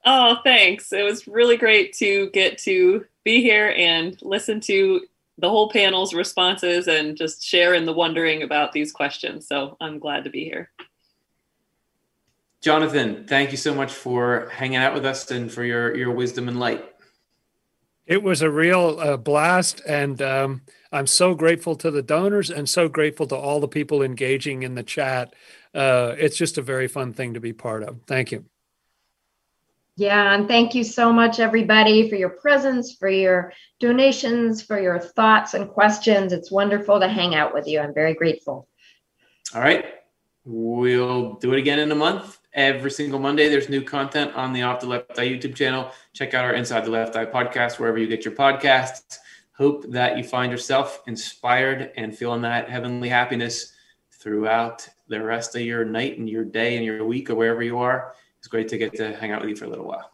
Oh, 0.04 0.38
thanks. 0.44 0.92
It 0.92 1.02
was 1.02 1.26
really 1.26 1.56
great 1.56 1.94
to 1.94 2.30
get 2.30 2.58
to 2.58 3.04
be 3.24 3.42
here 3.42 3.74
and 3.76 4.16
listen 4.22 4.60
to 4.60 5.02
the 5.36 5.48
whole 5.48 5.70
panel's 5.70 6.14
responses 6.14 6.86
and 6.86 7.16
just 7.16 7.42
share 7.42 7.74
in 7.74 7.86
the 7.86 7.92
wondering 7.92 8.42
about 8.42 8.72
these 8.72 8.92
questions. 8.92 9.48
So 9.48 9.76
I'm 9.80 9.98
glad 9.98 10.24
to 10.24 10.30
be 10.30 10.44
here. 10.44 10.70
Jonathan, 12.62 13.26
thank 13.26 13.50
you 13.50 13.56
so 13.56 13.74
much 13.74 13.92
for 13.92 14.48
hanging 14.50 14.76
out 14.76 14.92
with 14.94 15.06
us 15.06 15.30
and 15.30 15.50
for 15.50 15.64
your, 15.64 15.96
your 15.96 16.12
wisdom 16.12 16.46
and 16.46 16.60
light. 16.60 16.84
It 18.10 18.24
was 18.24 18.42
a 18.42 18.50
real 18.50 18.98
uh, 18.98 19.16
blast, 19.16 19.82
and 19.86 20.20
um, 20.20 20.62
I'm 20.90 21.06
so 21.06 21.32
grateful 21.32 21.76
to 21.76 21.92
the 21.92 22.02
donors 22.02 22.50
and 22.50 22.68
so 22.68 22.88
grateful 22.88 23.24
to 23.28 23.36
all 23.36 23.60
the 23.60 23.68
people 23.68 24.02
engaging 24.02 24.64
in 24.64 24.74
the 24.74 24.82
chat. 24.82 25.32
Uh, 25.72 26.16
it's 26.18 26.36
just 26.36 26.58
a 26.58 26.62
very 26.62 26.88
fun 26.88 27.12
thing 27.12 27.34
to 27.34 27.40
be 27.40 27.52
part 27.52 27.84
of. 27.84 28.00
Thank 28.08 28.32
you. 28.32 28.46
Yeah, 29.94 30.34
and 30.34 30.48
thank 30.48 30.74
you 30.74 30.82
so 30.82 31.12
much, 31.12 31.38
everybody, 31.38 32.10
for 32.10 32.16
your 32.16 32.30
presence, 32.30 32.96
for 32.96 33.08
your 33.08 33.52
donations, 33.78 34.60
for 34.60 34.80
your 34.80 34.98
thoughts 34.98 35.54
and 35.54 35.70
questions. 35.70 36.32
It's 36.32 36.50
wonderful 36.50 36.98
to 36.98 37.06
hang 37.06 37.36
out 37.36 37.54
with 37.54 37.68
you. 37.68 37.78
I'm 37.78 37.94
very 37.94 38.14
grateful. 38.14 38.66
all 39.54 39.60
right. 39.60 39.84
We'll 40.44 41.34
do 41.34 41.52
it 41.52 41.60
again 41.60 41.78
in 41.78 41.92
a 41.92 41.94
month. 41.94 42.39
Every 42.52 42.90
single 42.90 43.20
Monday, 43.20 43.48
there's 43.48 43.68
new 43.68 43.82
content 43.82 44.34
on 44.34 44.52
the 44.52 44.62
Off 44.62 44.80
the 44.80 44.86
Left 44.86 45.16
Eye 45.16 45.28
YouTube 45.28 45.54
channel. 45.54 45.92
Check 46.12 46.34
out 46.34 46.44
our 46.44 46.54
Inside 46.54 46.84
the 46.84 46.90
Left 46.90 47.14
Eye 47.14 47.26
podcast 47.26 47.78
wherever 47.78 47.96
you 47.96 48.08
get 48.08 48.24
your 48.24 48.34
podcasts. 48.34 49.18
Hope 49.52 49.84
that 49.90 50.18
you 50.18 50.24
find 50.24 50.50
yourself 50.50 51.00
inspired 51.06 51.92
and 51.96 52.16
feeling 52.16 52.42
that 52.42 52.68
heavenly 52.68 53.08
happiness 53.08 53.72
throughout 54.10 54.88
the 55.06 55.22
rest 55.22 55.54
of 55.54 55.62
your 55.62 55.84
night 55.84 56.18
and 56.18 56.28
your 56.28 56.44
day 56.44 56.76
and 56.76 56.84
your 56.84 57.04
week 57.04 57.30
or 57.30 57.36
wherever 57.36 57.62
you 57.62 57.78
are. 57.78 58.14
It's 58.38 58.48
great 58.48 58.66
to 58.68 58.78
get 58.78 58.96
to 58.96 59.14
hang 59.16 59.30
out 59.30 59.42
with 59.42 59.50
you 59.50 59.56
for 59.56 59.66
a 59.66 59.68
little 59.68 59.86
while. 59.86 60.10